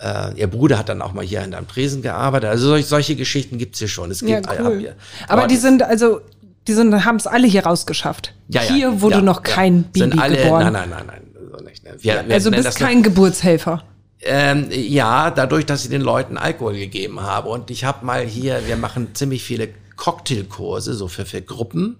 Äh, 0.00 0.40
ihr 0.40 0.46
Bruder 0.46 0.78
hat 0.78 0.88
dann 0.88 1.02
auch 1.02 1.12
mal 1.12 1.26
hier 1.26 1.44
in 1.44 1.52
einem 1.52 1.68
Tresen 1.68 2.00
gearbeitet. 2.00 2.48
Also 2.48 2.68
solch, 2.68 2.86
solche 2.86 3.16
Geschichten 3.16 3.58
gibt's 3.58 3.80
hier 3.80 3.88
schon. 3.88 4.10
Es 4.10 4.20
gibt 4.20 4.46
ja, 4.46 4.62
cool. 4.62 4.78
hier. 4.78 4.96
Aber, 5.28 5.42
Aber 5.42 5.46
die 5.46 5.56
sind 5.58 5.82
also 5.82 6.22
die 6.66 6.72
sind 6.72 7.04
haben 7.04 7.16
es 7.16 7.26
alle 7.26 7.46
hier 7.46 7.66
rausgeschafft. 7.66 8.32
Ja, 8.48 8.62
ja, 8.62 8.72
hier 8.72 9.00
wurde 9.02 9.16
ja, 9.16 9.20
noch 9.20 9.42
kein 9.42 9.82
Baby 9.82 10.00
sind 10.00 10.18
alle, 10.18 10.36
geboren. 10.38 10.72
Nein, 10.72 10.88
nein, 10.88 10.90
nein, 10.90 11.06
nein, 11.06 11.31
so 11.56 11.64
nicht. 11.64 11.84
Ne? 11.84 11.96
Wir, 11.98 12.26
wir 12.26 12.34
also 12.34 12.50
bist 12.50 12.78
kein 12.78 12.98
noch, 12.98 13.04
Geburtshelfer. 13.04 13.84
Ähm, 14.20 14.68
ja, 14.70 15.30
dadurch, 15.30 15.66
dass 15.66 15.84
ich 15.84 15.90
den 15.90 16.02
Leuten 16.02 16.38
Alkohol 16.38 16.74
gegeben 16.74 17.20
habe. 17.20 17.48
Und 17.48 17.70
ich 17.70 17.84
habe 17.84 18.04
mal 18.04 18.24
hier, 18.24 18.66
wir 18.66 18.76
machen 18.76 19.14
ziemlich 19.14 19.42
viele 19.42 19.68
Cocktailkurse, 19.96 20.94
so 20.94 21.08
für, 21.08 21.26
für 21.26 21.42
Gruppen. 21.42 21.96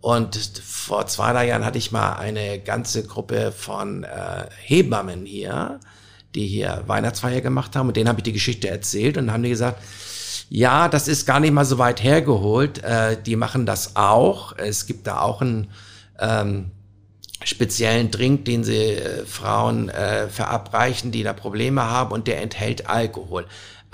Und 0.00 0.36
vor 0.36 1.06
zwei, 1.06 1.32
drei 1.32 1.48
Jahren 1.48 1.64
hatte 1.64 1.78
ich 1.78 1.90
mal 1.92 2.14
eine 2.14 2.60
ganze 2.60 3.04
Gruppe 3.04 3.52
von 3.52 4.04
äh, 4.04 4.44
Hebammen 4.62 5.24
hier 5.24 5.80
die 6.36 6.46
hier 6.46 6.84
Weihnachtsfeier 6.86 7.40
gemacht 7.40 7.74
haben 7.74 7.88
und 7.88 7.96
denen 7.96 8.08
habe 8.08 8.20
ich 8.20 8.24
die 8.24 8.32
Geschichte 8.32 8.68
erzählt 8.68 9.16
und 9.16 9.26
dann 9.26 9.34
haben 9.34 9.42
die 9.42 9.48
gesagt, 9.48 9.82
ja, 10.48 10.88
das 10.88 11.08
ist 11.08 11.26
gar 11.26 11.40
nicht 11.40 11.52
mal 11.52 11.64
so 11.64 11.78
weit 11.78 12.02
hergeholt. 12.04 12.84
Äh, 12.84 13.16
die 13.20 13.34
machen 13.34 13.66
das 13.66 13.96
auch. 13.96 14.56
Es 14.56 14.86
gibt 14.86 15.08
da 15.08 15.20
auch 15.20 15.40
einen 15.40 15.70
ähm, 16.20 16.70
speziellen 17.44 18.10
Drink, 18.10 18.44
den 18.44 18.64
sie 18.64 18.94
äh, 18.94 19.24
Frauen 19.26 19.88
äh, 19.88 20.28
verabreichen, 20.28 21.12
die 21.12 21.22
da 21.22 21.32
Probleme 21.32 21.84
haben 21.84 22.12
und 22.12 22.26
der 22.26 22.40
enthält 22.40 22.88
Alkohol 22.88 23.46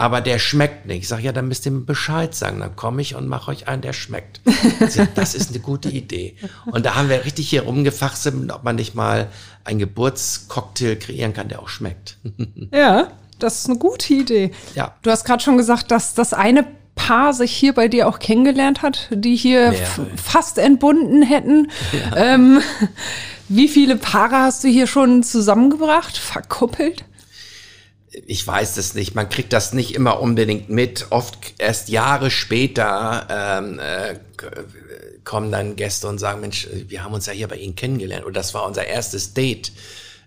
aber 0.03 0.20
der 0.20 0.40
schmeckt 0.40 0.86
nicht. 0.86 1.03
Ich 1.03 1.09
sage, 1.09 1.22
ja, 1.22 1.30
dann 1.30 1.47
müsst 1.47 1.64
ihr 1.66 1.70
mir 1.70 1.84
Bescheid 1.84 2.34
sagen. 2.34 2.59
Dann 2.59 2.74
komme 2.74 3.03
ich 3.03 3.14
und 3.14 3.28
mache 3.28 3.53
euch 3.53 3.68
einen, 3.68 3.82
der 3.82 3.93
schmeckt. 3.93 4.40
Sag, 4.88 5.14
das 5.14 5.34
ist 5.34 5.51
eine 5.51 5.61
gute 5.61 5.90
Idee. 5.90 6.34
Und 6.66 6.86
da 6.86 6.97
haben 6.97 7.09
wir 7.09 7.24
richtig 7.24 7.49
hier 7.49 7.62
rumgefachsimt, 7.62 8.51
ob 8.51 8.64
man 8.64 8.76
nicht 8.76 8.97
mal 8.97 9.28
einen 9.64 9.78
Geburtscocktail 9.78 10.97
kreieren 10.97 11.34
kann, 11.34 11.49
der 11.49 11.61
auch 11.61 11.68
schmeckt. 11.68 12.18
ja, 12.72 13.12
das 13.38 13.61
ist 13.61 13.66
eine 13.70 13.78
gute 13.78 14.12
Idee. 14.14 14.51
Ja. 14.74 14.97
Du 15.03 15.11
hast 15.12 15.24
gerade 15.24 15.43
schon 15.43 15.57
gesagt, 15.57 15.90
dass 15.90 16.14
das 16.14 16.32
eine 16.32 16.66
Paar 16.95 17.32
sich 17.32 17.53
hier 17.53 17.72
bei 17.72 17.88
dir 17.88 18.09
auch 18.09 18.18
kennengelernt 18.18 18.82
hat, 18.82 19.09
die 19.11 19.34
hier 19.34 19.74
fast 20.16 20.59
entbunden 20.59 21.22
hätten. 21.22 21.70
Ja. 21.93 22.34
Ähm, 22.34 22.61
wie 23.49 23.68
viele 23.68 23.97
Paare 23.97 24.36
hast 24.36 24.64
du 24.64 24.68
hier 24.68 24.86
schon 24.86 25.22
zusammengebracht, 25.22 26.16
verkuppelt? 26.16 27.05
ich 28.26 28.47
weiß 28.47 28.76
es 28.76 28.95
nicht, 28.95 29.14
man 29.14 29.28
kriegt 29.28 29.53
das 29.53 29.72
nicht 29.72 29.95
immer 29.95 30.20
unbedingt 30.20 30.68
mit. 30.68 31.07
Oft 31.11 31.55
erst 31.59 31.88
Jahre 31.88 32.30
später 32.30 33.26
ähm, 33.30 33.78
äh, 33.78 34.16
kommen 35.24 35.51
dann 35.51 35.76
Gäste 35.76 36.09
und 36.09 36.18
sagen, 36.18 36.40
Mensch, 36.40 36.68
wir 36.88 37.05
haben 37.05 37.14
uns 37.14 37.26
ja 37.26 37.32
hier 37.32 37.49
bei 37.49 37.57
Ihnen 37.57 37.74
kennengelernt 37.74 38.24
und 38.24 38.36
das 38.36 38.55
war 38.55 38.66
unser 38.66 38.86
erstes 38.86 39.34
Date. 39.34 39.72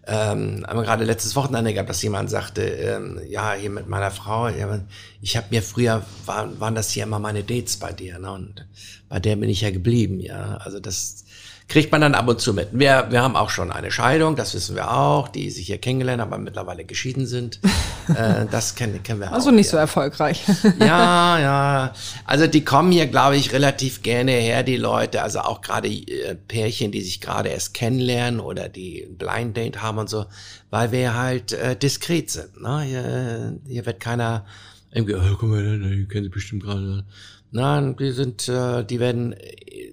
Ähm, 0.07 0.63
haben 0.67 0.83
gerade 0.83 1.03
letztes 1.03 1.35
Wochenende 1.35 1.73
gehabt, 1.73 1.89
dass 1.89 2.03
jemand 2.03 2.29
sagte, 2.29 2.61
ähm, 2.61 3.19
ja, 3.27 3.53
hier 3.53 3.71
mit 3.71 3.87
meiner 3.87 4.11
Frau, 4.11 4.47
ich 4.47 5.35
habe 5.35 5.47
mir 5.49 5.63
früher, 5.63 6.05
war, 6.25 6.59
waren 6.59 6.75
das 6.75 6.91
hier 6.91 7.03
immer 7.03 7.17
meine 7.17 7.43
Dates 7.43 7.77
bei 7.77 7.91
dir, 7.91 8.19
ne? 8.19 8.31
Und 8.31 8.67
bei 9.09 9.19
der 9.19 9.35
bin 9.35 9.49
ich 9.49 9.61
ja 9.61 9.71
geblieben, 9.71 10.19
ja. 10.19 10.57
Also 10.57 10.79
das, 10.79 11.24
kriegt 11.67 11.91
man 11.91 12.01
dann 12.01 12.13
ab 12.13 12.27
und 12.27 12.39
zu 12.39 12.53
mit. 12.53 12.69
Wir, 12.71 13.07
wir 13.09 13.21
haben 13.21 13.35
auch 13.35 13.49
schon 13.49 13.71
eine 13.71 13.89
Scheidung, 13.89 14.35
das 14.35 14.53
wissen 14.53 14.75
wir 14.75 14.91
auch, 14.91 15.27
die 15.27 15.49
sich 15.49 15.65
hier 15.65 15.79
kennengelernt 15.79 16.21
haben, 16.21 16.31
aber 16.33 16.41
mittlerweile 16.41 16.85
geschieden 16.85 17.25
sind. 17.25 17.59
äh, 18.15 18.45
das 18.51 18.75
kennen, 18.75 19.01
kennen 19.01 19.19
wir 19.19 19.27
also 19.27 19.35
auch. 19.35 19.39
Also 19.47 19.51
nicht 19.51 19.67
ja. 19.67 19.71
so 19.71 19.77
erfolgreich. 19.77 20.43
ja, 20.79 21.39
ja. 21.39 21.93
Also 22.25 22.47
die 22.47 22.63
kommen 22.63 22.91
hier, 22.91 23.07
glaube 23.07 23.37
ich, 23.37 23.51
relativ 23.51 24.03
gerne 24.03 24.31
her, 24.31 24.63
die 24.63 24.77
Leute. 24.77 25.23
Also 25.23 25.39
auch 25.39 25.61
gerade 25.61 25.87
äh, 25.87 26.35
Pärchen, 26.35 26.91
die 26.91 27.01
sich 27.01 27.19
gerade 27.19 27.49
erst 27.49 27.73
kennenlernen 27.73 28.39
oder 28.39 28.69
die 28.69 29.07
Blind 29.17 29.57
Date 29.57 29.81
haben 29.81 29.97
und 29.97 30.09
so, 30.09 30.25
weil 30.69 30.91
wir 30.91 31.15
halt 31.15 31.53
äh, 31.53 31.75
diskret 31.75 32.29
sind. 32.29 32.61
Ne? 32.61 32.81
Hier, 32.81 33.59
hier 33.67 33.85
wird 33.85 33.99
keiner 33.99 34.45
irgendwie, 34.91 35.15
oh, 35.15 35.35
guck 35.37 35.49
mal, 35.49 35.79
die 35.79 36.05
kennen 36.05 36.23
Sie 36.23 36.29
bestimmt 36.29 36.63
gerade. 36.63 37.03
Nein, 37.51 37.95
die 37.97 38.11
sind, 38.11 38.47
äh, 38.47 38.83
die 38.85 38.99
werden 38.99 39.33
äh, 39.33 39.91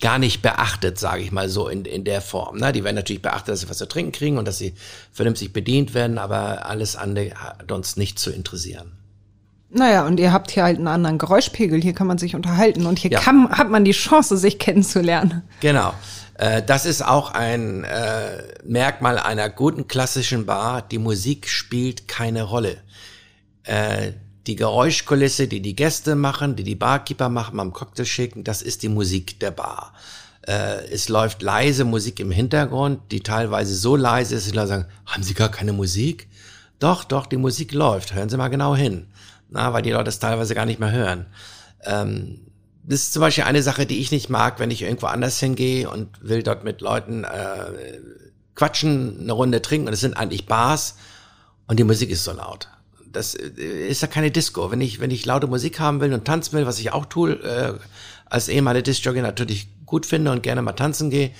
gar 0.00 0.18
nicht 0.18 0.42
beachtet, 0.42 0.98
sage 0.98 1.22
ich 1.22 1.32
mal 1.32 1.48
so 1.48 1.68
in, 1.68 1.84
in 1.84 2.04
der 2.04 2.20
Form. 2.20 2.58
Ne? 2.58 2.72
Die 2.72 2.84
werden 2.84 2.96
natürlich 2.96 3.22
beachtet, 3.22 3.48
dass 3.48 3.60
sie 3.60 3.70
was 3.70 3.78
zu 3.78 3.88
trinken 3.88 4.12
kriegen 4.12 4.38
und 4.38 4.46
dass 4.46 4.58
sie 4.58 4.74
vernünftig 5.12 5.52
bedient 5.52 5.94
werden, 5.94 6.18
aber 6.18 6.66
alles 6.66 6.96
andere 6.96 7.30
hat 7.34 7.72
uns 7.72 7.96
nicht 7.96 8.18
zu 8.18 8.30
interessieren. 8.30 8.92
Naja, 9.70 10.06
und 10.06 10.20
ihr 10.20 10.32
habt 10.32 10.50
hier 10.50 10.62
halt 10.62 10.78
einen 10.78 10.86
anderen 10.86 11.18
Geräuschpegel, 11.18 11.82
hier 11.82 11.92
kann 11.92 12.06
man 12.06 12.18
sich 12.18 12.34
unterhalten 12.34 12.86
und 12.86 12.98
hier 12.98 13.10
ja. 13.10 13.20
kann, 13.20 13.50
hat 13.50 13.68
man 13.68 13.84
die 13.84 13.92
Chance, 13.92 14.36
sich 14.36 14.58
kennenzulernen. 14.58 15.42
Genau. 15.60 15.92
Äh, 16.38 16.62
das 16.62 16.86
ist 16.86 17.04
auch 17.04 17.32
ein 17.32 17.84
äh, 17.84 18.42
Merkmal 18.64 19.18
einer 19.18 19.48
guten 19.48 19.88
klassischen 19.88 20.46
Bar. 20.46 20.82
Die 20.82 20.98
Musik 20.98 21.48
spielt 21.48 22.06
keine 22.06 22.44
Rolle. 22.44 22.78
Äh, 23.64 24.12
die 24.46 24.56
Geräuschkulisse, 24.56 25.48
die 25.48 25.60
die 25.60 25.74
Gäste 25.74 26.14
machen, 26.14 26.56
die 26.56 26.62
die 26.62 26.74
Barkeeper 26.76 27.28
machen 27.28 27.56
beim 27.56 27.72
Cocktail 27.72 28.04
schicken, 28.04 28.44
das 28.44 28.62
ist 28.62 28.82
die 28.82 28.88
Musik 28.88 29.40
der 29.40 29.50
Bar. 29.50 29.92
Äh, 30.42 30.88
es 30.90 31.08
läuft 31.08 31.42
leise 31.42 31.84
Musik 31.84 32.20
im 32.20 32.30
Hintergrund, 32.30 33.00
die 33.10 33.20
teilweise 33.20 33.74
so 33.74 33.96
leise 33.96 34.36
ist, 34.36 34.46
dass 34.46 34.52
die 34.52 34.56
Leute 34.56 34.68
sagen, 34.68 34.86
haben 35.06 35.22
Sie 35.22 35.34
gar 35.34 35.50
keine 35.50 35.72
Musik? 35.72 36.28
Doch, 36.78 37.04
doch, 37.04 37.26
die 37.26 37.38
Musik 37.38 37.72
läuft. 37.72 38.14
Hören 38.14 38.28
Sie 38.28 38.36
mal 38.36 38.48
genau 38.48 38.76
hin. 38.76 39.08
Na, 39.48 39.72
weil 39.72 39.82
die 39.82 39.90
Leute 39.90 40.10
es 40.10 40.18
teilweise 40.18 40.54
gar 40.54 40.66
nicht 40.66 40.78
mehr 40.78 40.92
hören. 40.92 41.26
Ähm, 41.84 42.40
das 42.84 43.00
ist 43.00 43.12
zum 43.14 43.20
Beispiel 43.20 43.44
eine 43.44 43.62
Sache, 43.62 43.86
die 43.86 43.98
ich 43.98 44.12
nicht 44.12 44.28
mag, 44.28 44.60
wenn 44.60 44.70
ich 44.70 44.82
irgendwo 44.82 45.06
anders 45.06 45.40
hingehe 45.40 45.90
und 45.90 46.08
will 46.20 46.44
dort 46.44 46.62
mit 46.62 46.80
Leuten 46.80 47.24
äh, 47.24 47.98
quatschen, 48.54 49.20
eine 49.20 49.32
Runde 49.32 49.60
trinken 49.60 49.88
und 49.88 49.94
es 49.94 50.00
sind 50.00 50.16
eigentlich 50.16 50.46
Bars 50.46 50.96
und 51.66 51.78
die 51.80 51.84
Musik 51.84 52.10
ist 52.10 52.22
so 52.22 52.32
laut 52.32 52.68
das 53.16 53.34
äh, 53.34 53.88
ist 53.88 54.02
ja 54.02 54.08
keine 54.08 54.30
Disco. 54.30 54.70
Wenn 54.70 54.80
ich, 54.80 55.00
wenn 55.00 55.10
ich 55.10 55.24
laute 55.26 55.46
Musik 55.46 55.80
haben 55.80 56.00
will 56.00 56.12
und 56.12 56.24
tanzen 56.24 56.56
will, 56.56 56.66
was 56.66 56.78
ich 56.78 56.92
auch 56.92 57.06
tue, 57.06 57.32
äh, 57.32 57.74
als 58.26 58.48
ehemaliger 58.48 58.82
Disc-Jockey 58.82 59.22
natürlich 59.22 59.68
gut 59.86 60.06
finde 60.06 60.30
und 60.32 60.42
gerne 60.42 60.62
mal 60.62 60.72
tanzen 60.72 61.10
gehe, 61.10 61.30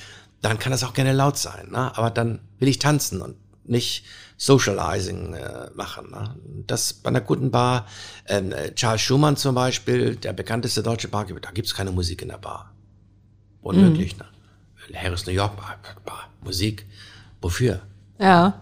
dann 0.40 0.58
kann 0.58 0.72
das 0.72 0.84
auch 0.84 0.94
gerne 0.94 1.12
laut 1.12 1.36
sein. 1.36 1.70
Ne? 1.70 1.96
Aber 1.96 2.10
dann 2.10 2.40
will 2.58 2.68
ich 2.68 2.78
tanzen 2.78 3.20
und 3.20 3.36
nicht 3.64 4.04
Socializing 4.36 5.34
äh, 5.34 5.70
machen. 5.74 6.10
Ne? 6.10 6.36
Das 6.66 6.92
bei 6.92 7.08
einer 7.08 7.20
guten 7.20 7.50
Bar, 7.50 7.86
ähm, 8.26 8.52
Charles 8.74 9.00
Schumann 9.00 9.36
zum 9.36 9.54
Beispiel, 9.54 10.16
der 10.16 10.32
bekannteste 10.32 10.82
deutsche 10.82 11.08
Barkeeper, 11.08 11.40
da 11.40 11.50
gibt's 11.50 11.74
keine 11.74 11.90
Musik 11.90 12.22
in 12.22 12.28
der 12.28 12.38
Bar. 12.38 12.72
Unmöglich. 13.62 14.14
Mhm. 14.14 14.22
Ne? 14.92 15.02
Harris 15.02 15.26
New 15.26 15.32
York 15.32 15.56
Bar, 15.56 15.78
Bar, 16.04 16.30
Musik. 16.44 16.86
Wofür? 17.40 17.80
Ja. 18.20 18.60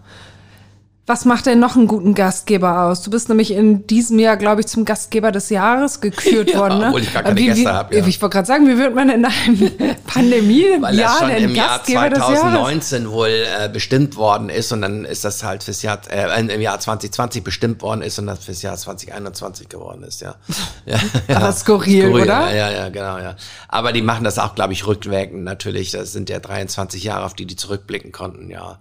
Was 1.07 1.27
macht 1.27 1.45
denn 1.45 1.61
noch 1.61 1.77
einen 1.77 1.87
guten 1.87 2.15
Gastgeber 2.15 2.85
aus? 2.85 3.03
Du 3.03 3.11
bist 3.11 3.29
nämlich 3.29 3.51
in 3.51 3.87
diesem 3.87 4.19
Jahr, 4.19 4.39
glaube 4.39 4.63
ich, 4.63 4.69
zum 4.69 4.87
Gastgeber 4.87 5.33
des 5.33 5.51
Jahres 5.51 6.01
gekürt 6.01 6.51
ja, 6.51 6.59
worden. 6.61 6.79
Ne? 6.79 6.87
Obwohl 6.87 7.03
ich 7.03 7.13
gar 7.13 7.23
keine 7.23 7.39
wie, 7.39 7.45
Gäste 7.45 7.71
habe. 7.71 7.95
Ja. 7.95 8.07
Ich 8.07 8.23
wollte 8.23 8.33
gerade 8.33 8.47
sagen, 8.47 8.67
wie 8.67 8.79
wird 8.79 8.95
man 8.95 9.11
in 9.11 9.23
einem 9.23 9.71
Pandemie-Jahr 10.07 11.29
denn 11.29 11.45
im 11.45 11.55
Jahr 11.55 11.85
2019 11.85 13.11
wohl 13.11 13.29
äh, 13.29 13.69
bestimmt 13.69 14.17
worden 14.17 14.49
ist 14.49 14.73
und 14.73 14.81
dann 14.81 15.05
ist 15.05 15.27
das 15.27 15.45
halt 15.45 15.63
fürs 15.63 15.83
Jahr 15.83 16.01
äh, 16.11 16.41
im 16.41 16.61
Jahr 16.63 16.81
2020 16.81 17.45
bestimmt 17.45 17.83
worden 17.83 18.01
ist 18.01 18.19
und 18.19 18.27
das 18.27 18.43
fürs 18.43 18.63
Jahr 18.63 18.79
2021 18.79 19.69
geworden 19.69 20.05
ist, 20.05 20.23
ja. 20.23 20.37
ja, 20.87 20.97
ja. 21.29 21.37
Aber 21.37 21.53
skurril, 21.53 22.05
skurril, 22.05 22.23
oder? 22.23 22.55
Ja, 22.55 22.71
ja, 22.71 22.89
genau, 22.89 23.19
ja. 23.19 23.37
Aber 23.69 23.93
die 23.93 24.01
machen 24.01 24.25
das 24.25 24.39
auch, 24.39 24.55
glaube 24.55 24.73
ich, 24.73 24.87
rückwirkend 24.87 25.45
natürlich. 25.45 25.91
Das 25.91 26.13
sind 26.13 26.31
ja 26.31 26.39
23 26.39 27.05
Jahre, 27.05 27.27
auf 27.27 27.35
die 27.35 27.45
die 27.45 27.57
zurückblicken 27.57 28.11
konnten, 28.11 28.49
ja. 28.49 28.79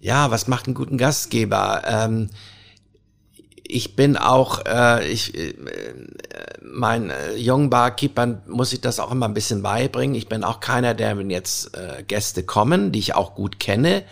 Ja, 0.00 0.30
was 0.30 0.48
macht 0.48 0.66
einen 0.66 0.74
guten 0.74 0.98
Gastgeber? 0.98 1.82
Ähm, 1.86 2.30
ich 3.68 3.96
bin 3.96 4.16
auch, 4.16 4.64
äh, 4.64 5.06
ich, 5.08 5.36
äh, 5.36 5.54
mein 6.62 7.10
äh, 7.10 7.34
jungen 7.34 7.70
Barkeepern 7.70 8.42
muss 8.46 8.72
ich 8.72 8.80
das 8.80 9.00
auch 9.00 9.10
immer 9.10 9.26
ein 9.26 9.34
bisschen 9.34 9.62
beibringen. 9.62 10.14
Ich 10.14 10.28
bin 10.28 10.44
auch 10.44 10.60
keiner, 10.60 10.94
der, 10.94 11.18
wenn 11.18 11.30
jetzt 11.30 11.76
äh, 11.76 12.02
Gäste 12.02 12.42
kommen, 12.42 12.92
die 12.92 12.98
ich 12.98 13.14
auch 13.14 13.34
gut 13.34 13.58
kenne, 13.58 14.04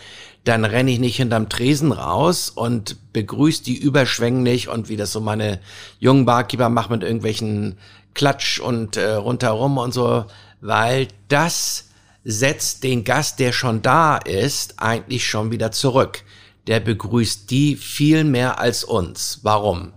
dann 0.45 0.65
renne 0.65 0.91
ich 0.91 0.99
nicht 0.99 1.17
hinterm 1.17 1.49
Tresen 1.49 1.93
raus 1.93 2.51
und 2.51 3.13
begrüße 3.13 3.65
die 3.65 3.77
überschwänglich 3.77 4.69
und 4.69 4.89
wie 4.89 4.97
das 4.97 5.13
so 5.13 5.21
meine 5.21 5.61
jungen 6.01 6.27
Barkeeper 6.27 6.69
machen 6.69 6.93
mit 6.93 7.03
irgendwelchen 7.03 7.79
Klatsch 8.13 8.61
und 8.61 8.97
äh, 8.97 9.15
rundherum 9.15 9.79
und 9.79 9.95
so, 9.95 10.27
weil 10.61 11.09
das 11.29 11.89
setzt 12.25 12.83
den 12.83 13.05
Gast, 13.05 13.39
der 13.39 13.53
schon 13.53 13.83
da 13.83 14.17
ist, 14.17 14.75
eigentlich 14.79 15.27
schon 15.27 15.53
wieder 15.53 15.71
zurück. 15.73 16.23
Der 16.67 16.81
begrüßt 16.81 17.51
die 17.51 17.77
viel 17.77 18.25
mehr 18.25 18.59
als 18.59 18.85
uns. 18.85 19.41
Warum? 19.43 19.93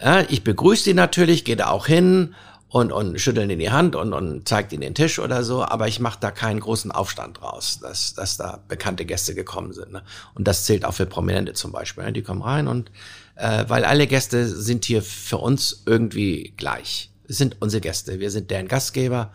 Ja, 0.00 0.22
ich 0.28 0.42
begrüße 0.42 0.84
die 0.84 0.94
natürlich, 0.94 1.44
gehe 1.44 1.56
da 1.56 1.68
auch 1.68 1.86
hin 1.86 2.34
und, 2.74 2.90
und 2.90 3.20
schütteln 3.20 3.50
in 3.50 3.60
die 3.60 3.70
Hand 3.70 3.94
und, 3.94 4.12
und 4.12 4.48
zeigt 4.48 4.72
ihnen 4.72 4.82
den 4.82 4.96
Tisch 4.96 5.20
oder 5.20 5.44
so, 5.44 5.64
aber 5.64 5.86
ich 5.86 6.00
mache 6.00 6.18
da 6.20 6.32
keinen 6.32 6.58
großen 6.58 6.90
Aufstand 6.90 7.40
draus, 7.40 7.78
dass, 7.80 8.14
dass 8.14 8.36
da 8.36 8.58
bekannte 8.66 9.04
Gäste 9.04 9.36
gekommen 9.36 9.72
sind. 9.72 9.92
Ne? 9.92 10.02
Und 10.34 10.48
das 10.48 10.64
zählt 10.64 10.84
auch 10.84 10.94
für 10.94 11.06
Prominente 11.06 11.52
zum 11.52 11.70
Beispiel. 11.70 12.02
Ne? 12.02 12.12
Die 12.12 12.22
kommen 12.22 12.42
rein 12.42 12.66
und 12.66 12.90
äh, 13.36 13.64
weil 13.68 13.84
alle 13.84 14.08
Gäste 14.08 14.48
sind 14.48 14.84
hier 14.84 15.02
für 15.02 15.38
uns 15.38 15.84
irgendwie 15.86 16.52
gleich. 16.56 17.10
Es 17.28 17.38
sind 17.38 17.56
unsere 17.60 17.80
Gäste, 17.80 18.18
wir 18.18 18.32
sind 18.32 18.50
deren 18.50 18.66
Gastgeber 18.66 19.30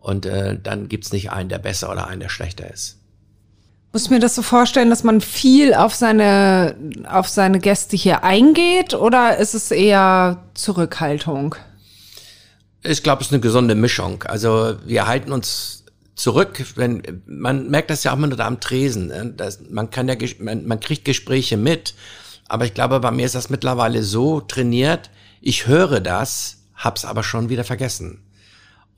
und 0.00 0.26
äh, 0.26 0.58
dann 0.60 0.88
gibt's 0.88 1.12
nicht 1.12 1.30
einen, 1.30 1.48
der 1.48 1.58
besser 1.58 1.90
oder 1.90 2.06
einen, 2.06 2.20
der 2.20 2.28
schlechter 2.28 2.72
ist. 2.72 2.98
Muss 3.92 4.10
mir 4.10 4.20
das 4.20 4.34
so 4.34 4.42
vorstellen, 4.42 4.90
dass 4.90 5.02
man 5.02 5.20
viel 5.20 5.72
auf 5.72 5.94
seine, 5.94 6.76
auf 7.08 7.28
seine 7.28 7.58
Gäste 7.58 7.96
hier 7.96 8.22
eingeht 8.22 8.94
oder 8.94 9.38
ist 9.38 9.54
es 9.54 9.70
eher 9.70 10.44
Zurückhaltung? 10.54 11.54
Ich 12.82 13.02
glaube, 13.02 13.22
es 13.22 13.28
ist 13.28 13.32
eine 13.32 13.40
gesunde 13.40 13.74
Mischung. 13.74 14.22
Also 14.24 14.76
wir 14.84 15.06
halten 15.06 15.32
uns 15.32 15.84
zurück, 16.14 16.64
wenn 16.76 17.22
man 17.26 17.70
merkt 17.70 17.90
das 17.90 18.04
ja 18.04 18.12
auch 18.12 18.16
immer 18.16 18.26
nur 18.26 18.36
da 18.36 18.46
am 18.46 18.60
Tresen. 18.60 19.06
Ne? 19.08 19.32
Das, 19.36 19.60
man 19.70 19.88
kann 19.90 20.06
ja, 20.06 20.16
man, 20.38 20.66
man 20.66 20.80
kriegt 20.80 21.04
Gespräche 21.04 21.56
mit, 21.56 21.94
aber 22.46 22.66
ich 22.66 22.74
glaube, 22.74 23.00
bei 23.00 23.10
mir 23.10 23.24
ist 23.24 23.34
das 23.34 23.50
mittlerweile 23.50 24.02
so 24.02 24.40
trainiert. 24.40 25.10
Ich 25.40 25.66
höre 25.66 26.00
das, 26.00 26.58
hab's 26.74 27.04
aber 27.04 27.22
schon 27.22 27.48
wieder 27.48 27.64
vergessen. 27.64 28.22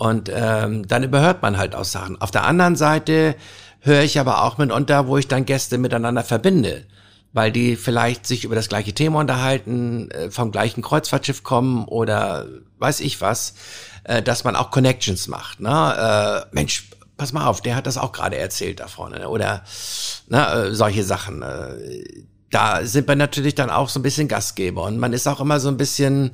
Und 0.01 0.31
ähm, 0.35 0.89
dann 0.89 1.03
überhört 1.03 1.43
man 1.43 1.59
halt 1.59 1.75
auch 1.75 1.85
Sachen. 1.85 2.19
Auf 2.23 2.31
der 2.31 2.45
anderen 2.45 2.75
Seite 2.75 3.37
höre 3.81 4.01
ich 4.03 4.19
aber 4.19 4.45
auch 4.45 4.57
mitunter, 4.57 5.07
wo 5.07 5.19
ich 5.19 5.29
dann 5.29 5.45
Gäste 5.45 5.77
miteinander 5.77 6.25
verbinde 6.25 6.87
weil 7.33 7.53
die 7.53 7.77
vielleicht 7.77 8.27
sich 8.27 8.45
über 8.45 8.55
das 8.55 8.69
gleiche 8.69 8.93
Thema 8.93 9.21
unterhalten, 9.21 10.11
äh, 10.11 10.31
vom 10.31 10.51
gleichen 10.51 10.83
Kreuzfahrtschiff 10.83 11.43
kommen 11.43 11.85
oder 11.85 12.47
weiß 12.79 13.01
ich 13.01 13.21
was, 13.21 13.55
äh, 14.05 14.23
dass 14.23 14.45
man 14.45 14.57
auch 14.57 14.71
Connections 14.71 15.29
macht. 15.29 15.61
Ne? 15.61 16.47
Äh, 16.51 16.55
Mensch, 16.55 16.89
pass 17.17 17.33
mal 17.33 17.47
auf, 17.47 17.61
der 17.61 17.77
hat 17.77 17.87
das 17.87 17.99
auch 17.99 18.13
gerade 18.13 18.37
erzählt 18.37 18.81
da 18.81 18.89
vorne. 18.89 19.21
Ne? 19.21 19.29
Oder 19.29 19.63
ne, 20.29 20.75
solche 20.75 21.05
Sachen. 21.05 21.45
Da 22.51 22.85
sind 22.85 23.07
wir 23.07 23.15
natürlich 23.15 23.55
dann 23.55 23.71
auch 23.71 23.89
so 23.89 24.01
ein 24.01 24.03
bisschen 24.03 24.27
Gastgeber 24.27 24.83
und 24.83 24.99
man 24.99 25.13
ist 25.13 25.29
auch 25.29 25.41
immer 25.41 25.61
so 25.61 25.69
ein 25.69 25.77
bisschen, 25.77 26.33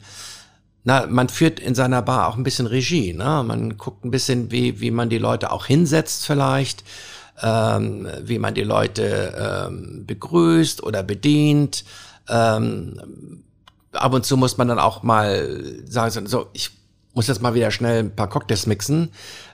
na, 0.86 1.06
man 1.06 1.28
führt 1.28 1.60
in 1.60 1.74
seiner 1.74 2.00
Bar 2.00 2.28
auch 2.28 2.36
ein 2.36 2.44
bisschen 2.44 2.66
Regie. 2.66 3.12
Ne? 3.12 3.44
Man 3.46 3.76
guckt 3.76 4.04
ein 4.04 4.10
bisschen, 4.10 4.50
wie, 4.50 4.80
wie 4.80 4.90
man 4.90 5.10
die 5.10 5.18
Leute 5.18 5.52
auch 5.52 5.66
hinsetzt 5.66 6.26
vielleicht 6.26 6.84
ähm, 7.42 8.08
wie 8.22 8.38
man 8.38 8.54
die 8.54 8.62
Leute 8.62 9.66
ähm, 9.68 10.04
begrüßt 10.06 10.82
oder 10.82 11.02
bedient. 11.02 11.84
Ähm, 12.28 13.42
ab 13.92 14.14
und 14.14 14.24
zu 14.24 14.36
muss 14.36 14.56
man 14.56 14.68
dann 14.68 14.78
auch 14.78 15.02
mal 15.02 15.58
sagen, 15.86 16.26
so, 16.26 16.46
ich 16.52 16.70
muss 17.14 17.28
jetzt 17.28 17.40
mal 17.40 17.54
wieder 17.54 17.70
schnell 17.70 18.00
ein 18.00 18.14
paar 18.14 18.28
Cocktails 18.28 18.66
mixen. 18.66 19.10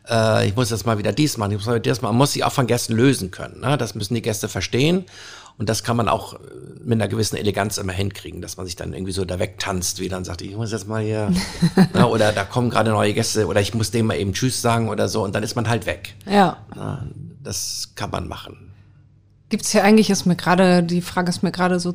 Äh, 0.09 0.49
ich 0.49 0.57
muss 0.57 0.71
jetzt 0.71 0.87
mal 0.87 0.99
wieder 0.99 1.13
dies 1.13 1.37
machen, 1.37 1.53
ich 1.53 1.59
muss 1.59 1.67
mal 1.67 1.81
das 1.81 2.03
machen. 2.03 2.13
Man 2.13 2.19
muss 2.19 2.33
sich 2.33 2.45
auch 2.45 2.53
von 2.53 2.67
Gästen 2.67 2.95
lösen 2.95 3.31
können. 3.31 3.61
Ne? 3.61 3.77
Das 3.79 3.95
müssen 3.95 4.15
die 4.15 4.23
Gäste 4.23 4.49
verstehen. 4.49 5.05
Und 5.59 5.69
das 5.69 5.85
kann 5.85 5.97
man 5.97 6.09
auch 6.09 6.39
mit 6.85 7.01
einer 7.01 7.09
gewissen 7.09 7.37
Eleganz 7.37 7.79
immer 7.79 7.93
hinkriegen, 7.93 8.41
dass 8.41 8.57
man 8.57 8.67
sich 8.67 8.77
dann 8.77 8.93
irgendwie 8.93 9.13
so 9.13 9.25
da 9.25 9.39
wegtanzt, 9.39 10.01
wie 10.01 10.09
dann 10.09 10.25
sagt, 10.25 10.43
ich 10.43 10.57
muss 10.57 10.73
jetzt 10.73 10.89
mal 10.89 11.03
hier, 11.03 11.33
na, 11.93 12.07
oder 12.07 12.33
da 12.33 12.45
kommen 12.45 12.71
gerade 12.71 12.91
neue 12.91 13.15
Gäste, 13.15 13.47
oder 13.47 13.61
ich 13.61 13.75
muss 13.75 13.91
dem 13.91 14.07
mal 14.07 14.17
eben 14.17 14.33
Tschüss 14.33 14.61
sagen 14.61 14.89
oder 14.89 15.09
so, 15.09 15.23
und 15.23 15.35
dann 15.35 15.43
ist 15.43 15.55
man 15.55 15.69
halt 15.69 15.87
weg. 15.87 16.15
Ja. 16.29 16.59
Na, 16.75 17.07
das 17.43 17.93
kann 17.95 18.11
man 18.11 18.29
machen. 18.29 18.73
Gibt 19.49 19.65
es 19.65 19.71
hier 19.73 19.85
eigentlich, 19.85 20.11
ist 20.11 20.27
mir 20.27 20.37
gerade, 20.37 20.83
die 20.83 21.03
Frage 21.03 21.29
ist 21.29 21.43
mir 21.43 21.53
gerade 21.53 21.79
so 21.79 21.95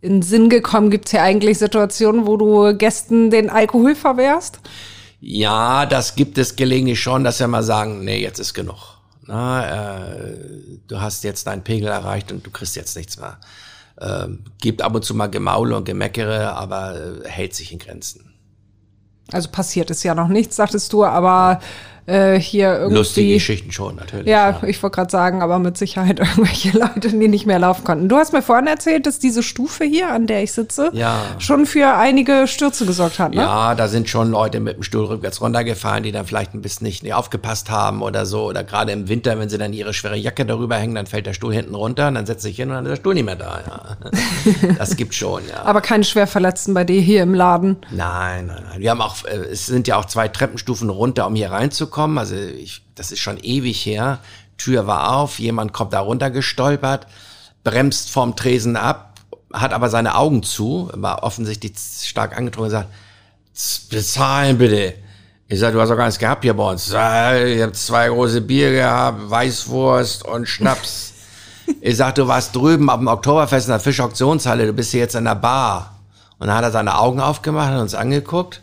in 0.00 0.14
den 0.14 0.22
Sinn 0.22 0.48
gekommen, 0.48 0.90
gibt 0.90 1.06
es 1.06 1.10
hier 1.10 1.22
eigentlich 1.22 1.58
Situationen, 1.58 2.26
wo 2.26 2.36
du 2.36 2.76
Gästen 2.76 3.30
den 3.30 3.50
Alkohol 3.50 3.94
verwehrst? 3.94 4.60
Ja, 5.20 5.86
das 5.86 6.14
gibt 6.14 6.38
es 6.38 6.56
gelegentlich 6.56 7.00
schon, 7.00 7.24
dass 7.24 7.40
wir 7.40 7.48
mal 7.48 7.62
sagen, 7.62 8.04
nee, 8.04 8.20
jetzt 8.20 8.38
ist 8.38 8.54
genug. 8.54 8.95
Na, 9.26 9.98
äh, 10.04 10.36
du 10.86 11.00
hast 11.00 11.24
jetzt 11.24 11.46
deinen 11.46 11.64
Pegel 11.64 11.88
erreicht 11.88 12.30
und 12.32 12.46
du 12.46 12.50
kriegst 12.50 12.76
jetzt 12.76 12.96
nichts 12.96 13.18
mehr. 13.18 13.38
Äh, 13.96 14.28
gibt 14.60 14.82
ab 14.82 14.94
und 14.94 15.04
zu 15.04 15.14
mal 15.14 15.28
Gemaule 15.28 15.76
und 15.76 15.84
Gemeckere, 15.84 16.52
aber 16.52 16.94
äh, 17.24 17.28
hält 17.28 17.54
sich 17.54 17.72
in 17.72 17.78
Grenzen. 17.78 18.34
Also 19.32 19.50
passiert 19.50 19.90
ist 19.90 20.04
ja 20.04 20.14
noch 20.14 20.28
nichts, 20.28 20.56
sagtest 20.56 20.92
du, 20.92 21.04
aber 21.04 21.60
äh, 22.06 22.38
hier 22.38 22.74
irgendwie. 22.74 22.98
Lustige 22.98 23.34
Geschichten 23.34 23.72
schon, 23.72 23.96
natürlich. 23.96 24.26
Ja, 24.26 24.50
ja. 24.50 24.62
ich 24.68 24.80
wollte 24.82 24.94
gerade 24.94 25.10
sagen, 25.10 25.42
aber 25.42 25.58
mit 25.58 25.76
Sicherheit 25.76 26.20
irgendwelche 26.20 26.76
Leute, 26.78 27.08
die 27.08 27.28
nicht 27.28 27.46
mehr 27.46 27.58
laufen 27.58 27.84
konnten. 27.84 28.08
Du 28.08 28.16
hast 28.16 28.32
mir 28.32 28.42
vorhin 28.42 28.68
erzählt, 28.68 29.06
dass 29.06 29.18
diese 29.18 29.42
Stufe 29.42 29.84
hier, 29.84 30.10
an 30.10 30.26
der 30.26 30.42
ich 30.42 30.52
sitze, 30.52 30.90
ja. 30.92 31.20
schon 31.38 31.66
für 31.66 31.94
einige 31.96 32.46
Stürze 32.46 32.86
gesorgt 32.86 33.18
hat. 33.18 33.34
Ne? 33.34 33.40
Ja, 33.40 33.74
da 33.74 33.88
sind 33.88 34.08
schon 34.08 34.30
Leute 34.30 34.60
mit 34.60 34.76
dem 34.76 34.82
Stuhl 34.84 35.06
rückwärts 35.06 35.40
runtergefallen, 35.40 36.04
die 36.04 36.12
dann 36.12 36.26
vielleicht 36.26 36.54
ein 36.54 36.62
bisschen 36.62 36.86
nicht, 36.86 37.02
nicht 37.02 37.14
aufgepasst 37.14 37.70
haben 37.70 38.02
oder 38.02 38.24
so. 38.24 38.44
Oder 38.44 38.62
gerade 38.62 38.92
im 38.92 39.08
Winter, 39.08 39.38
wenn 39.38 39.48
sie 39.48 39.58
dann 39.58 39.72
ihre 39.72 39.92
schwere 39.92 40.16
Jacke 40.16 40.46
darüber 40.46 40.76
hängen, 40.76 40.94
dann 40.94 41.06
fällt 41.06 41.26
der 41.26 41.34
Stuhl 41.34 41.52
hinten 41.52 41.74
runter 41.74 42.08
und 42.08 42.14
dann 42.14 42.26
setzt 42.26 42.42
sich 42.42 42.56
hin 42.56 42.68
und 42.68 42.76
dann 42.76 42.86
ist 42.86 42.90
der 42.90 42.96
Stuhl 42.96 43.14
nicht 43.14 43.26
mehr 43.26 43.36
da. 43.36 43.60
Ja. 43.66 43.96
das 44.78 44.96
gibt 44.96 45.14
schon, 45.14 45.42
ja. 45.48 45.64
Aber 45.64 45.80
keine 45.80 46.04
Schwerverletzten 46.04 46.72
bei 46.72 46.84
dir 46.84 47.00
hier 47.00 47.24
im 47.24 47.34
Laden? 47.34 47.78
Nein, 47.90 48.46
nein, 48.46 48.62
nein. 48.70 48.80
Wir 48.80 48.90
haben 48.90 49.00
auch, 49.00 49.24
äh, 49.24 49.36
es 49.50 49.66
sind 49.66 49.88
ja 49.88 49.96
auch 49.96 50.04
zwei 50.04 50.28
Treppenstufen 50.28 50.88
runter, 50.88 51.26
um 51.26 51.34
hier 51.34 51.50
reinzukommen 51.50 51.95
gekommen, 51.96 52.18
also 52.18 52.36
ich, 52.36 52.82
das 52.94 53.10
ist 53.10 53.20
schon 53.20 53.38
ewig 53.38 53.86
her. 53.86 54.18
Tür 54.58 54.86
war 54.86 55.16
auf, 55.16 55.38
jemand 55.38 55.72
kommt 55.72 55.94
da 55.94 56.00
runter 56.00 56.30
gestolpert, 56.30 57.06
bremst 57.64 58.10
vorm 58.10 58.36
Tresen 58.36 58.76
ab, 58.76 59.14
hat 59.50 59.72
aber 59.72 59.88
seine 59.88 60.14
Augen 60.14 60.42
zu, 60.42 60.90
war 60.92 61.22
offensichtlich 61.22 61.72
stark 62.04 62.36
angetrunken 62.36 62.74
und 62.74 62.82
sagt, 62.82 63.90
bezahlen 63.90 64.58
bitte. 64.58 64.94
Ich 65.48 65.58
sag, 65.58 65.72
du 65.72 65.80
hast 65.80 65.88
doch 65.88 65.96
gar 65.96 66.04
nichts 66.04 66.18
gehabt 66.18 66.42
hier 66.42 66.54
bei 66.54 66.70
uns. 66.70 66.88
Ich 66.88 66.94
habe 66.94 67.72
zwei 67.72 68.08
große 68.08 68.42
Bier 68.42 68.72
gehabt, 68.72 69.30
Weißwurst 69.30 70.24
und 70.26 70.46
Schnaps. 70.46 71.14
ich 71.80 71.96
sag, 71.96 72.16
du 72.16 72.28
warst 72.28 72.54
drüben 72.54 72.90
auf 72.90 72.98
dem 72.98 73.06
Oktoberfest 73.06 73.68
in 73.68 73.72
der 73.72 73.80
Fischauktionshalle, 73.80 74.66
du 74.66 74.72
bist 74.74 74.90
hier 74.90 75.00
jetzt 75.00 75.14
in 75.14 75.24
der 75.24 75.36
Bar. 75.36 75.98
Und 76.38 76.48
dann 76.48 76.56
hat 76.56 76.64
er 76.64 76.72
seine 76.72 76.98
Augen 76.98 77.20
aufgemacht, 77.20 77.70
hat 77.70 77.80
uns 77.80 77.94
angeguckt 77.94 78.60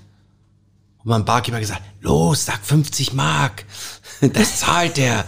und 1.04 1.10
mein 1.10 1.26
Barkeeper 1.26 1.60
gesagt, 1.60 1.82
los, 2.02 2.46
sag 2.46 2.60
50 2.64 3.14
Mark. 3.14 3.66
Das 4.22 4.60
zahlt 4.60 4.96
der. 4.96 5.26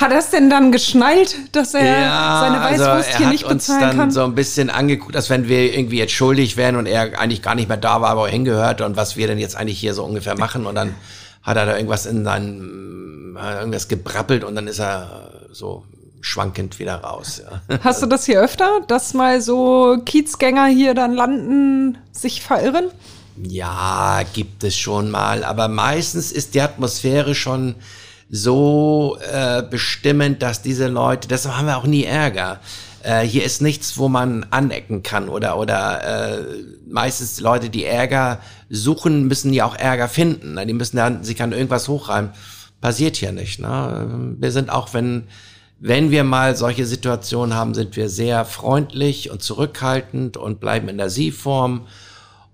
hat 0.00 0.12
er 0.12 0.18
es 0.18 0.28
denn 0.28 0.50
dann 0.50 0.70
geschnallt, 0.70 1.34
dass 1.52 1.72
er 1.72 2.00
ja, 2.00 2.40
seine 2.42 2.62
Weißwurst 2.62 3.08
also 3.08 3.18
hier 3.18 3.28
nicht 3.28 3.48
bezahlen 3.48 3.80
kann? 3.80 3.82
Er 3.82 3.86
hat 3.86 3.92
uns 3.92 3.96
dann 3.96 4.10
so 4.10 4.24
ein 4.24 4.34
bisschen 4.34 4.68
angeguckt, 4.68 5.16
als 5.16 5.30
wenn 5.30 5.48
wir 5.48 5.74
irgendwie 5.74 5.96
jetzt 5.96 6.12
schuldig 6.12 6.58
wären 6.58 6.76
und 6.76 6.84
er 6.84 7.18
eigentlich 7.18 7.40
gar 7.40 7.54
nicht 7.54 7.68
mehr 7.68 7.78
da 7.78 8.02
war, 8.02 8.10
aber 8.10 8.28
hingehört 8.28 8.82
und 8.82 8.96
was 8.96 9.16
wir 9.16 9.28
denn 9.28 9.38
jetzt 9.38 9.56
eigentlich 9.56 9.78
hier 9.80 9.94
so 9.94 10.04
ungefähr 10.04 10.36
machen. 10.36 10.66
Und 10.66 10.74
dann 10.74 10.94
hat 11.42 11.56
er 11.56 11.64
da 11.64 11.74
irgendwas 11.74 12.04
in 12.04 12.22
seinen, 12.22 13.36
irgendwas 13.36 13.88
gebrappelt 13.88 14.44
und 14.44 14.54
dann 14.54 14.66
ist 14.66 14.78
er 14.78 15.46
so 15.52 15.84
schwankend 16.20 16.78
wieder 16.78 16.96
raus. 16.96 17.42
Ja. 17.68 17.78
Hast 17.82 18.02
du 18.02 18.06
das 18.06 18.26
hier 18.26 18.40
öfter, 18.40 18.80
dass 18.88 19.14
mal 19.14 19.40
so 19.40 19.98
Kiezgänger 20.04 20.66
hier 20.66 20.94
dann 20.94 21.14
landen, 21.14 21.98
sich 22.12 22.42
verirren? 22.42 22.90
Ja, 23.36 24.22
gibt 24.32 24.62
es 24.64 24.76
schon 24.76 25.10
mal, 25.10 25.44
aber 25.44 25.68
meistens 25.68 26.32
ist 26.32 26.54
die 26.54 26.60
Atmosphäre 26.60 27.34
schon 27.34 27.76
so 28.30 29.18
äh, 29.30 29.62
bestimmend, 29.62 30.42
dass 30.42 30.62
diese 30.62 30.88
Leute, 30.88 31.28
deshalb 31.28 31.56
haben 31.56 31.66
wir 31.66 31.76
auch 31.76 31.86
nie 31.86 32.04
Ärger. 32.04 32.60
Äh, 33.02 33.22
hier 33.22 33.44
ist 33.44 33.62
nichts, 33.62 33.98
wo 33.98 34.08
man 34.08 34.46
anecken 34.50 35.02
kann 35.02 35.28
oder 35.28 35.58
oder 35.58 36.38
äh, 36.38 36.44
meistens 36.86 37.40
Leute, 37.40 37.68
die 37.68 37.84
Ärger 37.84 38.40
suchen, 38.70 39.26
müssen 39.26 39.52
ja 39.52 39.66
auch 39.66 39.76
Ärger 39.76 40.08
finden. 40.08 40.58
Die 40.66 40.72
müssen 40.72 40.96
dann 40.96 41.24
sich 41.24 41.42
an 41.42 41.52
irgendwas 41.52 41.88
hochreimen. 41.88 42.30
Passiert 42.80 43.16
hier 43.16 43.32
nicht. 43.32 43.60
Ne? 43.60 44.34
Wir 44.38 44.52
sind 44.52 44.70
auch, 44.70 44.94
wenn 44.94 45.24
wenn 45.84 46.12
wir 46.12 46.22
mal 46.22 46.54
solche 46.54 46.86
Situationen 46.86 47.56
haben, 47.56 47.74
sind 47.74 47.96
wir 47.96 48.08
sehr 48.08 48.44
freundlich 48.44 49.32
und 49.32 49.42
zurückhaltend 49.42 50.36
und 50.36 50.60
bleiben 50.60 50.88
in 50.88 50.96
der 50.96 51.10
Sie-Form 51.10 51.88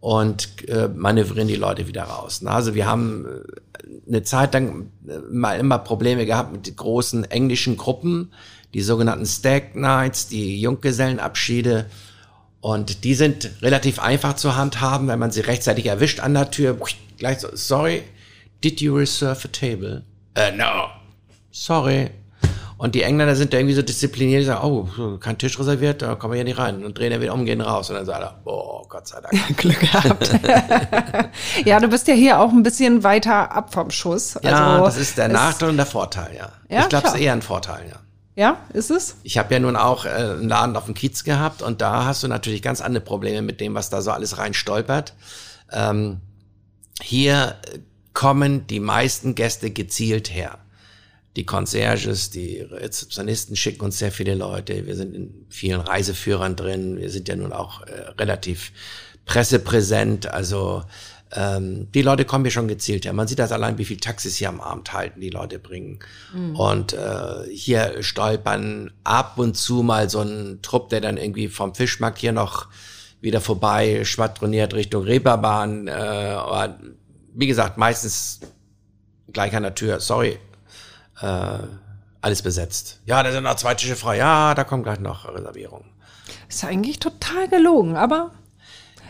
und 0.00 0.68
äh, 0.68 0.88
manövrieren 0.88 1.48
die 1.48 1.56
Leute 1.56 1.88
wieder 1.88 2.04
raus. 2.04 2.44
Also 2.44 2.74
wir 2.74 2.86
haben 2.86 3.26
äh, 3.26 4.08
eine 4.08 4.22
Zeit 4.22 4.54
lang 4.54 4.90
äh, 5.08 5.18
mal 5.30 5.58
immer 5.58 5.78
Probleme 5.78 6.24
gehabt 6.24 6.52
mit 6.52 6.76
großen 6.76 7.24
englischen 7.24 7.76
Gruppen, 7.76 8.32
die 8.74 8.82
sogenannten 8.82 9.26
Stag 9.26 9.74
Nights, 9.74 10.28
die 10.28 10.60
Junggesellenabschiede. 10.60 11.86
Und 12.60 13.04
die 13.04 13.14
sind 13.14 13.50
relativ 13.62 13.98
einfach 13.98 14.34
zu 14.34 14.56
handhaben, 14.56 15.08
wenn 15.08 15.18
man 15.18 15.30
sie 15.30 15.40
rechtzeitig 15.40 15.86
erwischt 15.86 16.20
an 16.20 16.34
der 16.34 16.50
Tür. 16.50 16.76
Gleich 17.16 17.40
so, 17.40 17.48
sorry, 17.54 18.02
did 18.62 18.80
you 18.80 18.96
reserve 18.96 19.44
a 19.44 19.48
table? 19.48 20.02
Uh, 20.36 20.54
no. 20.56 20.88
Sorry. 21.50 22.10
Und 22.78 22.94
die 22.94 23.02
Engländer 23.02 23.34
sind 23.34 23.52
da 23.52 23.58
irgendwie 23.58 23.74
so 23.74 23.82
diszipliniert, 23.82 24.42
die 24.42 24.46
sagen, 24.46 24.64
oh, 24.64 25.18
kein 25.18 25.36
Tisch 25.36 25.58
reserviert, 25.58 26.00
da 26.00 26.14
kommen 26.14 26.34
wir 26.34 26.36
hier 26.36 26.44
nicht 26.44 26.58
rein. 26.58 26.84
Und 26.84 26.96
drehen 26.96 27.10
dann 27.10 27.20
wieder 27.20 27.34
um, 27.34 27.44
gehen 27.44 27.60
raus. 27.60 27.90
Und 27.90 27.96
dann 27.96 28.06
sagt 28.06 28.22
er, 28.22 28.40
oh, 28.44 28.86
Gott 28.88 29.08
sei 29.08 29.20
Dank. 29.20 29.56
Glück 29.56 29.80
gehabt. 29.80 30.30
ja, 31.64 31.80
du 31.80 31.88
bist 31.88 32.06
ja 32.06 32.14
hier 32.14 32.38
auch 32.38 32.50
ein 32.50 32.62
bisschen 32.62 33.02
weiter 33.02 33.50
ab 33.50 33.74
vom 33.74 33.90
Schuss. 33.90 34.36
Also 34.36 34.48
ja, 34.48 34.80
das 34.80 34.96
ist 34.96 35.18
der 35.18 35.26
Nachteil 35.26 35.70
und 35.70 35.76
der 35.76 35.86
Vorteil, 35.86 36.36
ja. 36.36 36.52
ja 36.68 36.82
ich 36.82 36.88
glaube, 36.88 37.08
es 37.08 37.14
ist 37.14 37.20
eher 37.20 37.32
ein 37.32 37.42
Vorteil, 37.42 37.88
ja. 37.90 37.96
Ja, 38.36 38.58
ist 38.72 38.92
es? 38.92 39.16
Ich 39.24 39.36
habe 39.36 39.52
ja 39.52 39.58
nun 39.58 39.74
auch 39.74 40.04
äh, 40.04 40.10
einen 40.10 40.48
Laden 40.48 40.76
auf 40.76 40.84
dem 40.84 40.94
Kiez 40.94 41.24
gehabt 41.24 41.60
und 41.60 41.80
da 41.80 42.04
hast 42.04 42.22
du 42.22 42.28
natürlich 42.28 42.62
ganz 42.62 42.80
andere 42.80 43.02
Probleme 43.02 43.42
mit 43.42 43.60
dem, 43.60 43.74
was 43.74 43.90
da 43.90 44.00
so 44.00 44.12
alles 44.12 44.38
rein 44.38 44.54
stolpert. 44.54 45.14
Ähm, 45.72 46.20
hier 47.02 47.56
kommen 48.12 48.68
die 48.68 48.78
meisten 48.78 49.34
Gäste 49.34 49.72
gezielt 49.72 50.32
her 50.32 50.58
die 51.36 51.46
Concierges, 51.46 52.30
die 52.30 52.60
Rezeptionisten 52.60 53.54
schicken 53.54 53.84
uns 53.84 53.98
sehr 53.98 54.10
viele 54.12 54.34
Leute. 54.34 54.86
Wir 54.86 54.96
sind 54.96 55.14
in 55.14 55.46
vielen 55.48 55.80
Reiseführern 55.80 56.56
drin. 56.56 56.98
Wir 56.98 57.10
sind 57.10 57.28
ja 57.28 57.36
nun 57.36 57.52
auch 57.52 57.82
äh, 57.82 57.92
relativ 58.18 58.72
pressepräsent. 59.24 60.26
Also 60.26 60.82
ähm, 61.32 61.88
die 61.92 62.02
Leute 62.02 62.24
kommen 62.24 62.44
hier 62.44 62.50
schon 62.50 62.68
gezielt 62.68 63.04
her. 63.04 63.12
Man 63.12 63.28
sieht 63.28 63.38
das 63.38 63.52
allein, 63.52 63.78
wie 63.78 63.84
viel 63.84 63.98
Taxis 63.98 64.36
hier 64.36 64.48
am 64.48 64.60
Abend 64.60 64.92
halten, 64.92 65.20
die 65.20 65.30
Leute 65.30 65.58
bringen. 65.58 66.00
Mhm. 66.34 66.56
Und 66.56 66.92
äh, 66.94 67.44
hier 67.52 68.02
stolpern 68.02 68.90
ab 69.04 69.38
und 69.38 69.56
zu 69.56 69.82
mal 69.82 70.08
so 70.08 70.20
ein 70.20 70.60
Trupp, 70.62 70.88
der 70.88 71.00
dann 71.00 71.18
irgendwie 71.18 71.48
vom 71.48 71.74
Fischmarkt 71.74 72.18
hier 72.18 72.32
noch 72.32 72.68
wieder 73.20 73.40
vorbei 73.40 74.04
schwadroniert 74.04 74.74
Richtung 74.74 75.04
Reeperbahn. 75.04 75.88
Äh, 75.88 75.90
aber 75.90 76.78
wie 77.34 77.46
gesagt, 77.46 77.76
meistens 77.76 78.40
gleich 79.32 79.54
an 79.54 79.62
der 79.62 79.74
Tür. 79.74 80.00
Sorry, 80.00 80.38
äh, 81.20 81.58
alles 82.20 82.42
besetzt. 82.42 83.00
Ja, 83.06 83.22
da 83.22 83.32
sind 83.32 83.44
noch 83.44 83.56
zwei 83.56 83.74
Tische 83.74 83.96
frei. 83.96 84.16
Ja, 84.18 84.54
da 84.54 84.64
kommen 84.64 84.82
gleich 84.82 85.00
noch 85.00 85.32
Reservierungen. 85.32 85.86
Ist 86.48 86.64
eigentlich 86.64 86.98
total 86.98 87.48
gelogen, 87.48 87.96
aber 87.96 88.32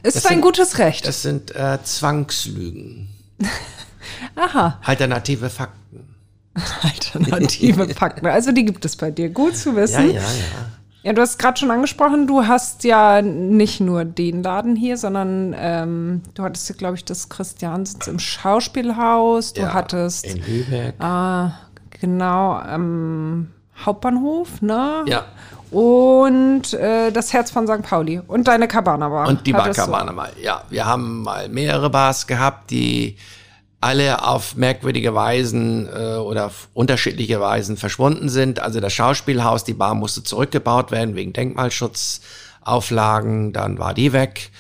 es 0.02 0.16
ist 0.16 0.30
ein 0.30 0.40
gutes 0.40 0.78
Recht. 0.78 1.06
Es 1.06 1.22
sind 1.22 1.54
äh, 1.54 1.78
Zwangslügen. 1.82 3.08
Aha. 4.36 4.80
Alternative 4.84 5.50
Fakten. 5.50 6.16
Alternative 6.82 7.88
Fakten. 7.94 8.26
Also 8.26 8.52
die 8.52 8.64
gibt 8.64 8.84
es 8.84 8.96
bei 8.96 9.10
dir. 9.10 9.30
Gut 9.30 9.56
zu 9.56 9.74
wissen. 9.76 10.10
Ja, 10.10 10.20
ja, 10.20 10.20
ja. 10.20 10.66
Ja, 11.04 11.12
du 11.12 11.22
hast 11.22 11.38
gerade 11.38 11.58
schon 11.58 11.70
angesprochen, 11.70 12.26
du 12.26 12.46
hast 12.46 12.82
ja 12.82 13.22
nicht 13.22 13.80
nur 13.80 14.04
den 14.04 14.42
Laden 14.42 14.74
hier, 14.74 14.96
sondern 14.96 15.54
ähm, 15.56 16.22
du 16.34 16.42
hattest 16.42 16.68
ja, 16.68 16.74
glaube 16.74 16.96
ich, 16.96 17.04
das 17.04 17.28
Christiansitz 17.28 18.08
im 18.08 18.18
Schauspielhaus. 18.18 19.52
Du 19.52 19.62
ja, 19.62 19.74
hattest 19.74 20.26
in 20.26 20.42
Lübeck. 20.44 20.94
Ah, 20.98 21.52
Genau, 22.00 22.52
am 22.52 23.48
Hauptbahnhof, 23.84 24.62
ne? 24.62 25.04
Ja. 25.06 25.24
Und 25.70 26.72
äh, 26.72 27.12
das 27.12 27.32
Herz 27.32 27.50
von 27.50 27.66
St. 27.66 27.82
Pauli 27.82 28.20
und 28.26 28.48
deine 28.48 28.68
Cabana 28.68 29.08
Bar. 29.08 29.28
Und 29.28 29.46
die 29.46 29.52
Bar 29.52 29.70
Cabana 29.70 30.12
mal, 30.12 30.32
ja. 30.40 30.62
Wir 30.70 30.86
haben 30.86 31.22
mal 31.22 31.48
mehrere 31.48 31.90
Bars 31.90 32.26
gehabt, 32.26 32.70
die 32.70 33.16
alle 33.80 34.26
auf 34.26 34.56
merkwürdige 34.56 35.14
Weisen 35.14 35.88
äh, 35.88 36.16
oder 36.16 36.50
unterschiedliche 36.74 37.40
Weisen 37.40 37.76
verschwunden 37.76 38.28
sind. 38.28 38.58
Also 38.60 38.80
das 38.80 38.92
Schauspielhaus, 38.92 39.62
die 39.64 39.74
Bar 39.74 39.94
musste 39.94 40.24
zurückgebaut 40.24 40.90
werden 40.90 41.14
wegen 41.14 41.32
Denkmalschutzauflagen, 41.32 43.52
dann 43.52 43.78
war 43.78 43.94
die 43.94 44.12
weg. 44.12 44.50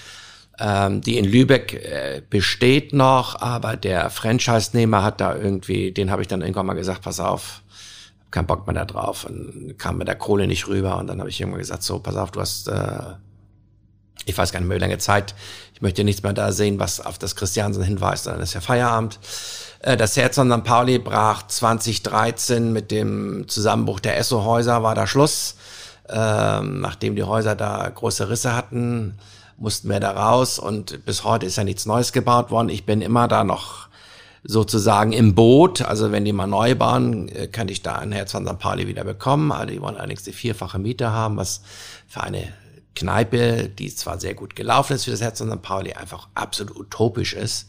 Ähm, 0.60 1.02
die 1.02 1.18
in 1.18 1.24
Lübeck 1.24 1.74
äh, 1.74 2.20
besteht 2.28 2.92
noch, 2.92 3.40
aber 3.40 3.76
der 3.76 4.10
Franchise-Nehmer 4.10 5.04
hat 5.04 5.20
da 5.20 5.36
irgendwie, 5.36 5.92
den 5.92 6.10
habe 6.10 6.22
ich 6.22 6.26
dann 6.26 6.40
irgendwann 6.40 6.66
mal 6.66 6.74
gesagt, 6.74 7.02
pass 7.02 7.20
auf, 7.20 7.62
hab 8.24 8.32
keinen 8.32 8.46
Bock 8.46 8.66
mehr 8.66 8.74
da 8.74 8.84
drauf 8.84 9.24
und 9.24 9.76
kam 9.78 9.98
mit 9.98 10.08
der 10.08 10.16
Kohle 10.16 10.48
nicht 10.48 10.66
rüber 10.66 10.96
und 10.98 11.06
dann 11.06 11.20
habe 11.20 11.30
ich 11.30 11.40
irgendwann 11.40 11.60
gesagt, 11.60 11.84
so, 11.84 12.00
pass 12.00 12.16
auf, 12.16 12.32
du 12.32 12.40
hast, 12.40 12.66
äh, 12.66 12.98
ich 14.24 14.36
weiß 14.36 14.50
gar 14.50 14.58
nicht 14.58 14.68
mehr, 14.68 14.78
wie 14.78 14.80
lange 14.80 14.98
Zeit, 14.98 15.36
ich 15.74 15.80
möchte 15.80 16.02
nichts 16.02 16.24
mehr 16.24 16.32
da 16.32 16.50
sehen, 16.50 16.80
was 16.80 17.00
auf 17.00 17.18
das 17.18 17.36
Christiansen 17.36 17.84
hinweist, 17.84 18.26
dann 18.26 18.40
ist 18.40 18.54
ja 18.54 18.60
Feierabend. 18.60 19.20
Äh, 19.78 19.96
das 19.96 20.16
Herz 20.16 20.34
von 20.34 20.50
St. 20.50 20.64
Pauli 20.64 20.98
brach 20.98 21.46
2013 21.46 22.72
mit 22.72 22.90
dem 22.90 23.46
Zusammenbruch 23.46 24.00
der 24.00 24.18
Esso-Häuser, 24.18 24.82
war 24.82 24.96
da 24.96 25.06
Schluss, 25.06 25.54
ähm, 26.08 26.80
nachdem 26.80 27.14
die 27.14 27.22
Häuser 27.22 27.54
da 27.54 27.88
große 27.88 28.28
Risse 28.28 28.56
hatten 28.56 29.20
mussten 29.58 29.88
wir 29.88 30.00
da 30.00 30.12
raus 30.12 30.58
und 30.58 31.04
bis 31.04 31.24
heute 31.24 31.46
ist 31.46 31.56
ja 31.56 31.64
nichts 31.64 31.84
Neues 31.84 32.12
gebaut 32.12 32.50
worden. 32.50 32.68
Ich 32.68 32.86
bin 32.86 33.02
immer 33.02 33.28
da 33.28 33.44
noch 33.44 33.88
sozusagen 34.44 35.12
im 35.12 35.34
Boot. 35.34 35.82
Also 35.82 36.12
wenn 36.12 36.24
die 36.24 36.32
mal 36.32 36.46
neu 36.46 36.74
bauen, 36.74 37.28
äh, 37.28 37.48
könnte 37.48 37.72
ich 37.72 37.82
da 37.82 37.96
ein 37.96 38.12
Herz 38.12 38.32
von 38.32 38.46
St. 38.46 38.58
Pauli 38.58 38.86
wieder 38.86 39.04
bekommen. 39.04 39.52
Also 39.52 39.72
die 39.72 39.82
wollen 39.82 39.96
allerdings 39.96 40.22
die 40.22 40.32
vierfache 40.32 40.78
Miete 40.78 41.10
haben, 41.10 41.36
was 41.36 41.62
für 42.06 42.22
eine 42.22 42.52
Kneipe, 42.94 43.68
die 43.68 43.94
zwar 43.94 44.18
sehr 44.18 44.34
gut 44.34 44.56
gelaufen 44.56 44.94
ist 44.94 45.04
für 45.04 45.10
das 45.10 45.20
Herz 45.20 45.38
von 45.38 45.50
St. 45.50 45.62
Pauli, 45.62 45.92
einfach 45.92 46.28
absolut 46.34 46.76
utopisch 46.76 47.34
ist. 47.34 47.68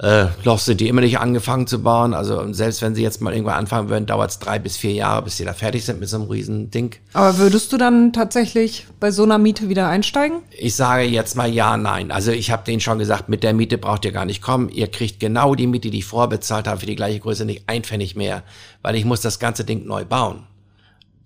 Äh, 0.00 0.26
noch 0.44 0.58
sind 0.58 0.80
die 0.80 0.88
immer 0.88 1.02
nicht 1.02 1.20
angefangen 1.20 1.68
zu 1.68 1.80
bauen. 1.80 2.14
Also 2.14 2.52
selbst 2.52 2.82
wenn 2.82 2.96
sie 2.96 3.02
jetzt 3.02 3.20
mal 3.20 3.32
irgendwann 3.32 3.54
anfangen 3.54 3.88
würden, 3.88 4.06
dauert 4.06 4.30
es 4.30 4.38
drei 4.40 4.58
bis 4.58 4.76
vier 4.76 4.92
Jahre, 4.92 5.22
bis 5.22 5.36
sie 5.36 5.44
da 5.44 5.52
fertig 5.52 5.84
sind 5.84 6.00
mit 6.00 6.08
so 6.08 6.16
einem 6.16 6.28
riesen 6.28 6.70
Ding. 6.70 6.96
Aber 7.12 7.38
würdest 7.38 7.72
du 7.72 7.76
dann 7.76 8.12
tatsächlich 8.12 8.88
bei 8.98 9.12
so 9.12 9.22
einer 9.22 9.38
Miete 9.38 9.68
wieder 9.68 9.88
einsteigen? 9.88 10.42
Ich 10.50 10.74
sage 10.74 11.04
jetzt 11.04 11.36
mal 11.36 11.48
ja, 11.48 11.76
nein. 11.76 12.10
Also 12.10 12.32
ich 12.32 12.50
habe 12.50 12.64
denen 12.64 12.80
schon 12.80 12.98
gesagt, 12.98 13.28
mit 13.28 13.44
der 13.44 13.54
Miete 13.54 13.78
braucht 13.78 14.04
ihr 14.04 14.12
gar 14.12 14.24
nicht 14.24 14.42
kommen. 14.42 14.68
Ihr 14.68 14.88
kriegt 14.88 15.20
genau 15.20 15.54
die 15.54 15.68
Miete, 15.68 15.90
die 15.90 15.98
ich 15.98 16.06
vorbezahlt 16.06 16.66
habe, 16.66 16.80
für 16.80 16.86
die 16.86 16.96
gleiche 16.96 17.20
Größe 17.20 17.44
nicht 17.44 17.62
ein 17.68 17.84
Pfennig 17.84 18.16
mehr, 18.16 18.42
weil 18.82 18.96
ich 18.96 19.04
muss 19.04 19.20
das 19.20 19.38
ganze 19.38 19.64
Ding 19.64 19.86
neu 19.86 20.04
bauen. 20.04 20.46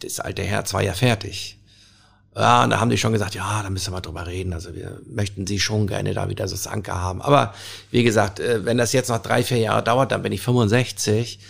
Das 0.00 0.20
alte 0.20 0.42
Herz 0.42 0.74
war 0.74 0.82
ja 0.82 0.92
fertig. 0.92 1.57
Ja, 2.38 2.62
und 2.62 2.70
da 2.70 2.78
haben 2.78 2.90
die 2.90 2.98
schon 2.98 3.12
gesagt, 3.12 3.34
ja, 3.34 3.62
da 3.62 3.70
müssen 3.70 3.88
wir 3.88 3.96
mal 3.96 4.00
drüber 4.00 4.26
reden. 4.26 4.52
Also 4.52 4.72
wir 4.74 5.00
möchten 5.10 5.46
sie 5.46 5.58
schon 5.58 5.88
gerne 5.88 6.14
da 6.14 6.28
wieder 6.28 6.46
so 6.46 6.54
das 6.54 6.68
Anker 6.68 7.00
haben. 7.00 7.20
Aber 7.20 7.52
wie 7.90 8.04
gesagt, 8.04 8.38
äh, 8.38 8.64
wenn 8.64 8.78
das 8.78 8.92
jetzt 8.92 9.08
noch 9.08 9.18
drei, 9.18 9.42
vier 9.42 9.58
Jahre 9.58 9.82
dauert, 9.82 10.12
dann 10.12 10.22
bin 10.22 10.32
ich 10.32 10.40
65. 10.42 11.40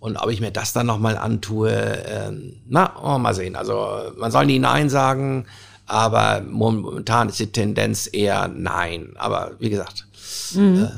Und 0.00 0.16
ob 0.16 0.30
ich 0.30 0.40
mir 0.40 0.50
das 0.50 0.72
dann 0.72 0.86
nochmal 0.86 1.18
antue, 1.18 1.70
ähm, 1.70 2.54
na, 2.66 2.94
oh, 3.02 3.18
mal 3.18 3.34
sehen. 3.34 3.56
Also 3.56 4.12
man 4.16 4.30
soll 4.30 4.46
nie 4.46 4.58
Nein 4.58 4.88
sagen, 4.88 5.46
aber 5.86 6.40
momentan 6.40 7.28
ist 7.28 7.40
die 7.40 7.52
Tendenz 7.52 8.08
eher 8.10 8.48
Nein. 8.48 9.10
Aber 9.16 9.52
wie 9.58 9.68
gesagt. 9.68 10.06
Mhm. 10.54 10.84
Äh, 10.84 10.88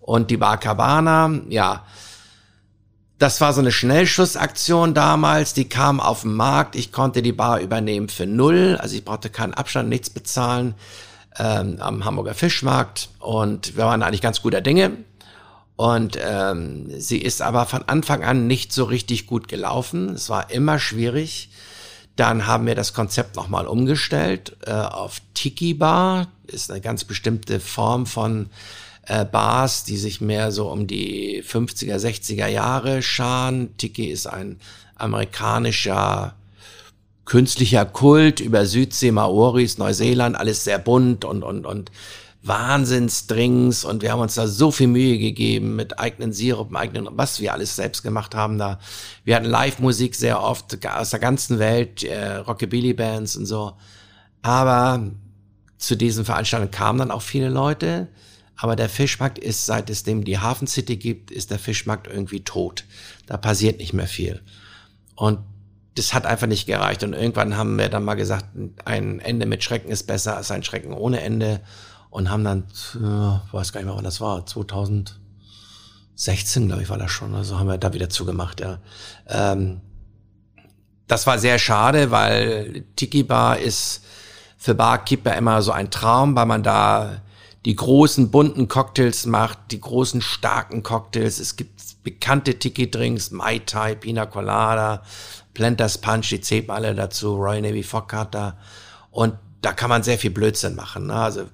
und 0.00 0.30
die 0.30 0.36
Bar 0.36 0.58
Cabana, 0.58 1.30
ja, 1.48 1.84
das 3.18 3.40
war 3.40 3.52
so 3.52 3.60
eine 3.60 3.72
Schnellschussaktion 3.72 4.92
damals, 4.92 5.54
die 5.54 5.68
kam 5.68 6.00
auf 6.00 6.22
den 6.22 6.34
Markt. 6.34 6.74
Ich 6.74 6.92
konnte 6.92 7.22
die 7.22 7.32
Bar 7.32 7.60
übernehmen 7.60 8.08
für 8.08 8.26
null, 8.26 8.76
also 8.80 8.96
ich 8.96 9.04
brauchte 9.04 9.30
keinen 9.30 9.54
Abstand, 9.54 9.88
nichts 9.88 10.10
bezahlen 10.10 10.74
ähm, 11.38 11.76
am 11.80 12.04
Hamburger 12.04 12.34
Fischmarkt 12.34 13.08
und 13.20 13.76
wir 13.76 13.84
waren 13.84 14.02
eigentlich 14.02 14.20
ganz 14.20 14.42
guter 14.42 14.60
Dinge. 14.60 14.92
Und 15.76 16.16
ähm, 16.24 16.88
sie 17.00 17.18
ist 17.18 17.42
aber 17.42 17.66
von 17.66 17.82
Anfang 17.88 18.22
an 18.22 18.46
nicht 18.46 18.72
so 18.72 18.84
richtig 18.84 19.26
gut 19.26 19.48
gelaufen. 19.48 20.10
Es 20.10 20.30
war 20.30 20.50
immer 20.50 20.78
schwierig. 20.78 21.50
Dann 22.14 22.46
haben 22.46 22.66
wir 22.66 22.76
das 22.76 22.94
Konzept 22.94 23.34
nochmal 23.34 23.66
umgestellt 23.66 24.56
äh, 24.66 24.70
auf 24.70 25.20
Tiki 25.34 25.74
Bar. 25.74 26.28
Ist 26.46 26.70
eine 26.70 26.80
ganz 26.80 27.02
bestimmte 27.02 27.58
Form 27.58 28.06
von 28.06 28.50
äh, 29.06 29.24
Bars, 29.24 29.84
die 29.84 29.96
sich 29.96 30.20
mehr 30.20 30.52
so 30.52 30.70
um 30.70 30.86
die 30.86 31.42
50er, 31.42 31.96
60er 31.96 32.46
Jahre 32.46 33.02
scharen. 33.02 33.76
Tiki 33.76 34.06
ist 34.06 34.26
ein 34.26 34.58
amerikanischer 34.96 36.34
künstlicher 37.24 37.86
Kult 37.86 38.40
über 38.40 38.66
Südsee, 38.66 39.10
Maoris, 39.10 39.78
Neuseeland, 39.78 40.36
alles 40.36 40.64
sehr 40.64 40.78
bunt 40.78 41.24
und, 41.24 41.42
und, 41.42 41.64
und 41.66 41.90
Wahnsinnsdrinks 42.42 43.86
und 43.86 44.02
wir 44.02 44.12
haben 44.12 44.20
uns 44.20 44.34
da 44.34 44.46
so 44.46 44.70
viel 44.70 44.88
Mühe 44.88 45.18
gegeben 45.18 45.76
mit 45.76 45.98
eigenen 45.98 46.34
Sirup, 46.34 46.74
eigenen, 46.76 47.08
was 47.12 47.40
wir 47.40 47.54
alles 47.54 47.74
selbst 47.74 48.02
gemacht 48.02 48.34
haben 48.34 48.58
da. 48.58 48.78
Wir 49.24 49.36
hatten 49.36 49.46
Live-Musik 49.46 50.14
sehr 50.14 50.42
oft 50.42 50.86
aus 50.86 51.10
der 51.10 51.20
ganzen 51.20 51.58
Welt, 51.58 52.04
äh, 52.04 52.36
Rockabilly-Bands 52.36 53.36
und 53.36 53.46
so. 53.46 53.72
Aber 54.42 55.10
zu 55.78 55.96
diesen 55.96 56.26
Veranstaltungen 56.26 56.70
kamen 56.70 56.98
dann 56.98 57.10
auch 57.10 57.22
viele 57.22 57.48
Leute, 57.48 58.08
aber 58.56 58.76
der 58.76 58.88
Fischmarkt 58.88 59.38
ist, 59.38 59.66
seit 59.66 59.90
es 59.90 60.04
dem 60.04 60.24
die 60.24 60.38
Hafen 60.38 60.66
City 60.66 60.96
gibt, 60.96 61.30
ist 61.30 61.50
der 61.50 61.58
Fischmarkt 61.58 62.06
irgendwie 62.06 62.44
tot. 62.44 62.84
Da 63.26 63.36
passiert 63.36 63.78
nicht 63.78 63.92
mehr 63.92 64.06
viel. 64.06 64.42
Und 65.16 65.40
das 65.96 66.14
hat 66.14 66.26
einfach 66.26 66.46
nicht 66.46 66.66
gereicht. 66.66 67.02
Und 67.02 67.12
irgendwann 67.12 67.56
haben 67.56 67.78
wir 67.78 67.88
dann 67.88 68.04
mal 68.04 68.14
gesagt, 68.14 68.46
ein 68.84 69.20
Ende 69.20 69.46
mit 69.46 69.64
Schrecken 69.64 69.90
ist 69.90 70.06
besser 70.06 70.36
als 70.36 70.50
ein 70.50 70.62
Schrecken 70.62 70.92
ohne 70.92 71.20
Ende. 71.20 71.60
Und 72.10 72.30
haben 72.30 72.44
dann, 72.44 72.64
äh, 72.94 73.52
weiß 73.52 73.72
gar 73.72 73.80
nicht 73.80 73.88
mehr, 73.88 73.96
wann 73.96 74.04
das 74.04 74.20
war, 74.20 74.46
2016, 74.46 76.68
glaube 76.68 76.82
ich, 76.82 76.88
war 76.88 76.98
das 76.98 77.10
schon. 77.10 77.34
Also 77.34 77.58
haben 77.58 77.66
wir 77.66 77.78
da 77.78 77.92
wieder 77.92 78.08
zugemacht, 78.08 78.60
ja. 78.60 78.78
Ähm, 79.26 79.80
das 81.08 81.26
war 81.26 81.40
sehr 81.40 81.58
schade, 81.58 82.12
weil 82.12 82.84
Tiki 82.94 83.24
Bar 83.24 83.58
ist 83.58 84.04
für 84.56 84.76
Barkeeper 84.76 85.36
immer 85.36 85.60
so 85.60 85.72
ein 85.72 85.90
Traum, 85.90 86.36
weil 86.36 86.46
man 86.46 86.62
da 86.62 87.20
die 87.64 87.76
großen 87.76 88.30
bunten 88.30 88.68
Cocktails 88.68 89.26
macht, 89.26 89.58
die 89.70 89.80
großen 89.80 90.20
starken 90.20 90.82
Cocktails. 90.82 91.38
Es 91.38 91.56
gibt 91.56 92.02
bekannte 92.02 92.58
Tiki-Drinks, 92.58 93.30
Mai 93.30 93.60
Tai, 93.60 93.94
Pina 93.94 94.26
Colada, 94.26 95.02
Planters 95.54 95.98
Punch, 95.98 96.28
die 96.28 96.40
zählt 96.40 96.68
man 96.68 96.76
alle 96.76 96.94
dazu, 96.94 97.34
Royal 97.34 97.62
Navy 97.62 97.82
Foccata. 97.82 98.58
Und 99.10 99.34
da 99.62 99.72
kann 99.72 99.88
man 99.88 100.02
sehr 100.02 100.18
viel 100.18 100.30
Blödsinn 100.30 100.74
machen. 100.74 101.06
Ne? 101.06 101.14
Also 101.14 101.40
äh, 101.42 101.46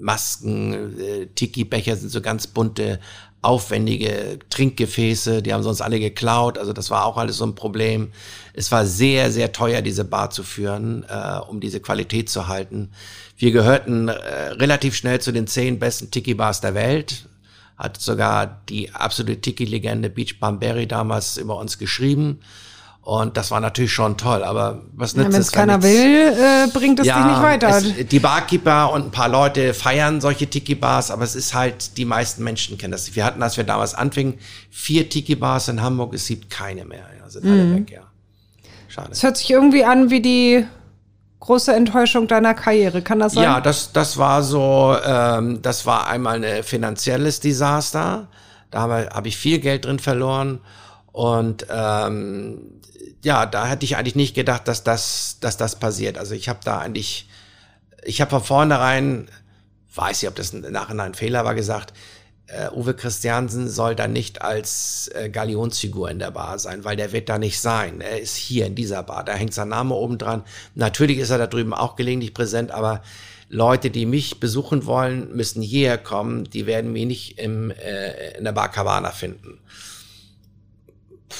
Masken, 0.00 0.98
äh, 0.98 1.26
Tiki-Becher 1.26 1.96
sind 1.96 2.08
so 2.08 2.22
ganz 2.22 2.46
bunte, 2.46 2.98
aufwendige 3.42 4.38
Trinkgefäße, 4.50 5.42
die 5.42 5.54
haben 5.54 5.62
sonst 5.62 5.80
alle 5.80 5.98
geklaut. 5.98 6.58
Also 6.58 6.72
das 6.72 6.90
war 6.90 7.06
auch 7.06 7.16
alles 7.16 7.38
so 7.38 7.46
ein 7.46 7.54
Problem. 7.54 8.12
Es 8.52 8.70
war 8.70 8.84
sehr, 8.84 9.30
sehr 9.30 9.52
teuer, 9.52 9.80
diese 9.80 10.04
Bar 10.04 10.30
zu 10.30 10.42
führen, 10.42 11.04
äh, 11.08 11.38
um 11.48 11.60
diese 11.60 11.80
Qualität 11.80 12.28
zu 12.28 12.48
halten. 12.48 12.90
Wir 13.36 13.52
gehörten 13.52 14.08
äh, 14.08 14.12
relativ 14.12 14.94
schnell 14.94 15.20
zu 15.20 15.32
den 15.32 15.46
zehn 15.46 15.78
besten 15.78 16.10
Tiki-Bars 16.10 16.60
der 16.60 16.74
Welt. 16.74 17.26
Hat 17.78 17.98
sogar 17.98 18.60
die 18.68 18.92
absolute 18.92 19.40
Tiki-Legende 19.40 20.10
Beach 20.10 20.38
Bamberry 20.38 20.86
damals 20.86 21.38
über 21.38 21.56
uns 21.56 21.78
geschrieben. 21.78 22.40
Und 23.02 23.36
das 23.38 23.50
war 23.50 23.60
natürlich 23.60 23.92
schon 23.92 24.18
toll, 24.18 24.44
aber 24.44 24.82
was 24.92 25.16
nützt 25.16 25.32
ja, 25.32 25.38
es? 25.38 25.52
Wenn 25.52 25.58
keiner 25.58 25.82
will, 25.82 26.34
äh, 26.36 26.66
bringt 26.72 27.00
es 27.00 27.06
ja, 27.06 27.16
dich 27.16 27.32
nicht 27.32 27.42
weiter. 27.42 27.68
Es, 27.68 28.08
die 28.08 28.18
Barkeeper 28.20 28.92
und 28.92 29.06
ein 29.06 29.10
paar 29.10 29.28
Leute 29.28 29.72
feiern 29.72 30.20
solche 30.20 30.48
Tiki-Bars, 30.48 31.10
aber 31.10 31.24
es 31.24 31.34
ist 31.34 31.54
halt, 31.54 31.96
die 31.96 32.04
meisten 32.04 32.44
Menschen 32.44 32.76
kennen 32.76 32.92
das. 32.92 33.14
Wir 33.16 33.24
hatten, 33.24 33.42
als 33.42 33.56
wir 33.56 33.64
damals 33.64 33.94
anfingen, 33.94 34.38
vier 34.70 35.08
Tiki-Bars 35.08 35.68
in 35.68 35.80
Hamburg, 35.80 36.12
es 36.12 36.26
gibt 36.26 36.50
keine 36.50 36.84
mehr, 36.84 37.06
ja, 37.18 37.28
sind 37.28 37.46
mhm. 37.46 37.52
alle 37.52 37.74
weg, 37.76 37.90
ja. 37.90 38.02
Schade. 38.88 39.08
Es 39.12 39.22
hört 39.22 39.38
sich 39.38 39.50
irgendwie 39.50 39.84
an 39.84 40.10
wie 40.10 40.20
die 40.20 40.66
große 41.40 41.74
Enttäuschung 41.74 42.28
deiner 42.28 42.54
Karriere, 42.54 43.02
kann 43.02 43.18
das 43.18 43.32
sein? 43.32 43.44
Ja, 43.44 43.60
das, 43.60 43.92
das 43.92 44.18
war 44.18 44.42
so, 44.42 44.94
ähm, 45.04 45.62
das 45.62 45.86
war 45.86 46.06
einmal 46.06 46.44
ein 46.44 46.62
finanzielles 46.62 47.40
Desaster. 47.40 48.28
Da 48.70 48.80
habe 48.80 49.08
hab 49.12 49.26
ich 49.26 49.36
viel 49.36 49.58
Geld 49.58 49.86
drin 49.86 49.98
verloren. 49.98 50.60
Und 51.12 51.66
ähm, 51.70 52.79
ja, 53.22 53.46
da 53.46 53.66
hätte 53.66 53.84
ich 53.84 53.96
eigentlich 53.96 54.16
nicht 54.16 54.34
gedacht, 54.34 54.66
dass 54.68 54.82
das, 54.82 55.38
dass 55.40 55.56
das 55.56 55.76
passiert. 55.76 56.18
Also 56.18 56.34
ich 56.34 56.48
habe 56.48 56.60
da 56.64 56.78
eigentlich, 56.78 57.28
ich 58.04 58.20
habe 58.20 58.30
von 58.30 58.42
vornherein, 58.42 59.28
weiß 59.94 60.22
ich, 60.22 60.28
ob 60.28 60.36
das 60.36 60.52
im 60.52 60.60
Nachhinein 60.72 61.12
ein 61.12 61.14
Fehler 61.14 61.44
war, 61.44 61.54
gesagt, 61.54 61.92
äh, 62.46 62.70
Uwe 62.74 62.94
Christiansen 62.94 63.68
soll 63.68 63.94
da 63.94 64.08
nicht 64.08 64.42
als 64.42 65.10
äh, 65.14 65.28
Galionsfigur 65.28 66.10
in 66.10 66.18
der 66.18 66.30
Bar 66.30 66.58
sein, 66.58 66.84
weil 66.84 66.96
der 66.96 67.12
wird 67.12 67.28
da 67.28 67.38
nicht 67.38 67.60
sein. 67.60 68.00
Er 68.00 68.20
ist 68.20 68.36
hier 68.36 68.66
in 68.66 68.74
dieser 68.74 69.02
Bar, 69.02 69.24
da 69.24 69.34
hängt 69.34 69.54
sein 69.54 69.68
Name 69.68 69.94
oben 69.94 70.18
dran. 70.18 70.42
Natürlich 70.74 71.18
ist 71.18 71.30
er 71.30 71.38
da 71.38 71.46
drüben 71.46 71.74
auch 71.74 71.96
gelegentlich 71.96 72.34
präsent, 72.34 72.70
aber 72.70 73.02
Leute, 73.48 73.90
die 73.90 74.06
mich 74.06 74.40
besuchen 74.40 74.86
wollen, 74.86 75.34
müssen 75.36 75.60
hierher 75.60 75.98
kommen. 75.98 76.44
Die 76.44 76.66
werden 76.66 76.92
mich 76.92 77.06
nicht 77.06 77.38
im, 77.38 77.70
äh, 77.70 78.38
in 78.38 78.44
der 78.44 78.52
Bar 78.52 78.70
Cabana 78.70 79.10
finden 79.10 79.58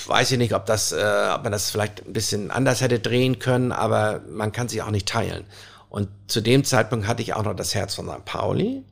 weiß 0.06 0.32
ich 0.32 0.38
nicht, 0.38 0.54
ob 0.54 0.66
das, 0.66 0.92
äh, 0.92 1.30
ob 1.34 1.42
man 1.42 1.52
das 1.52 1.70
vielleicht 1.70 2.06
ein 2.06 2.12
bisschen 2.12 2.50
anders 2.50 2.80
hätte 2.80 3.00
drehen 3.00 3.38
können, 3.38 3.72
aber 3.72 4.22
man 4.28 4.52
kann 4.52 4.68
sich 4.68 4.82
auch 4.82 4.90
nicht 4.90 5.08
teilen. 5.08 5.44
Und 5.88 6.08
zu 6.28 6.40
dem 6.40 6.64
Zeitpunkt 6.64 7.06
hatte 7.06 7.22
ich 7.22 7.34
auch 7.34 7.42
noch 7.42 7.54
das 7.54 7.74
Herz 7.74 7.94
von 7.94 8.08
St. 8.08 8.24
Pauli 8.24 8.84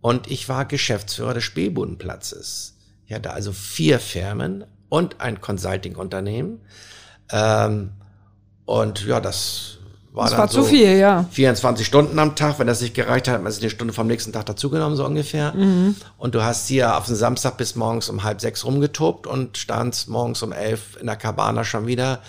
und 0.00 0.30
ich 0.30 0.48
war 0.48 0.64
Geschäftsführer 0.64 1.34
des 1.34 1.44
Spielbudenplatzes. 1.44 2.78
Ich 3.06 3.12
hatte 3.12 3.32
also 3.32 3.52
vier 3.52 3.98
Firmen 3.98 4.64
und 4.88 5.20
ein 5.20 5.40
Consulting-Unternehmen. 5.40 6.60
Ähm, 7.30 7.92
und 8.64 9.04
ja, 9.04 9.20
das 9.20 9.79
war 10.12 10.24
das 10.28 10.36
war 10.36 10.48
so 10.48 10.62
zu 10.62 10.68
viel, 10.68 10.96
ja. 10.96 11.24
24 11.30 11.86
Stunden 11.86 12.18
am 12.18 12.34
Tag. 12.34 12.58
Wenn 12.58 12.66
das 12.66 12.80
nicht 12.80 12.94
gereicht 12.94 13.28
hat, 13.28 13.34
hat 13.36 13.42
man 13.42 13.52
sich 13.52 13.62
eine 13.62 13.70
Stunde 13.70 13.94
vom 13.94 14.08
nächsten 14.08 14.32
Tag 14.32 14.46
dazugenommen, 14.46 14.96
so 14.96 15.04
ungefähr. 15.04 15.52
Mhm. 15.52 15.94
Und 16.18 16.34
du 16.34 16.42
hast 16.42 16.66
hier 16.66 16.96
auf 16.96 17.06
den 17.06 17.14
Samstag 17.14 17.56
bis 17.56 17.76
morgens 17.76 18.08
um 18.08 18.24
halb 18.24 18.40
sechs 18.40 18.64
rumgetobt 18.64 19.26
und 19.28 19.56
standst 19.56 20.08
morgens 20.08 20.42
um 20.42 20.52
elf 20.52 20.96
in 21.00 21.06
der 21.06 21.16
Cabana 21.16 21.62
schon 21.62 21.86
wieder, 21.86 22.20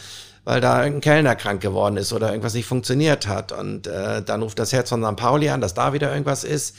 weil 0.44 0.62
da 0.62 0.78
ein 0.78 1.02
Kellner 1.02 1.36
krank 1.36 1.62
geworden 1.62 1.98
ist 1.98 2.14
oder 2.14 2.30
irgendwas 2.30 2.54
nicht 2.54 2.68
funktioniert 2.68 3.28
hat. 3.28 3.52
Und 3.52 3.88
äh, 3.88 4.22
dann 4.22 4.44
ruft 4.44 4.60
das 4.60 4.74
Herz 4.74 4.90
von 4.90 5.04
St. 5.04 5.16
Pauli 5.16 5.50
an, 5.50 5.62
dass 5.62 5.74
da 5.74 5.94
wieder 5.94 6.12
irgendwas 6.12 6.44
ist. 6.44 6.76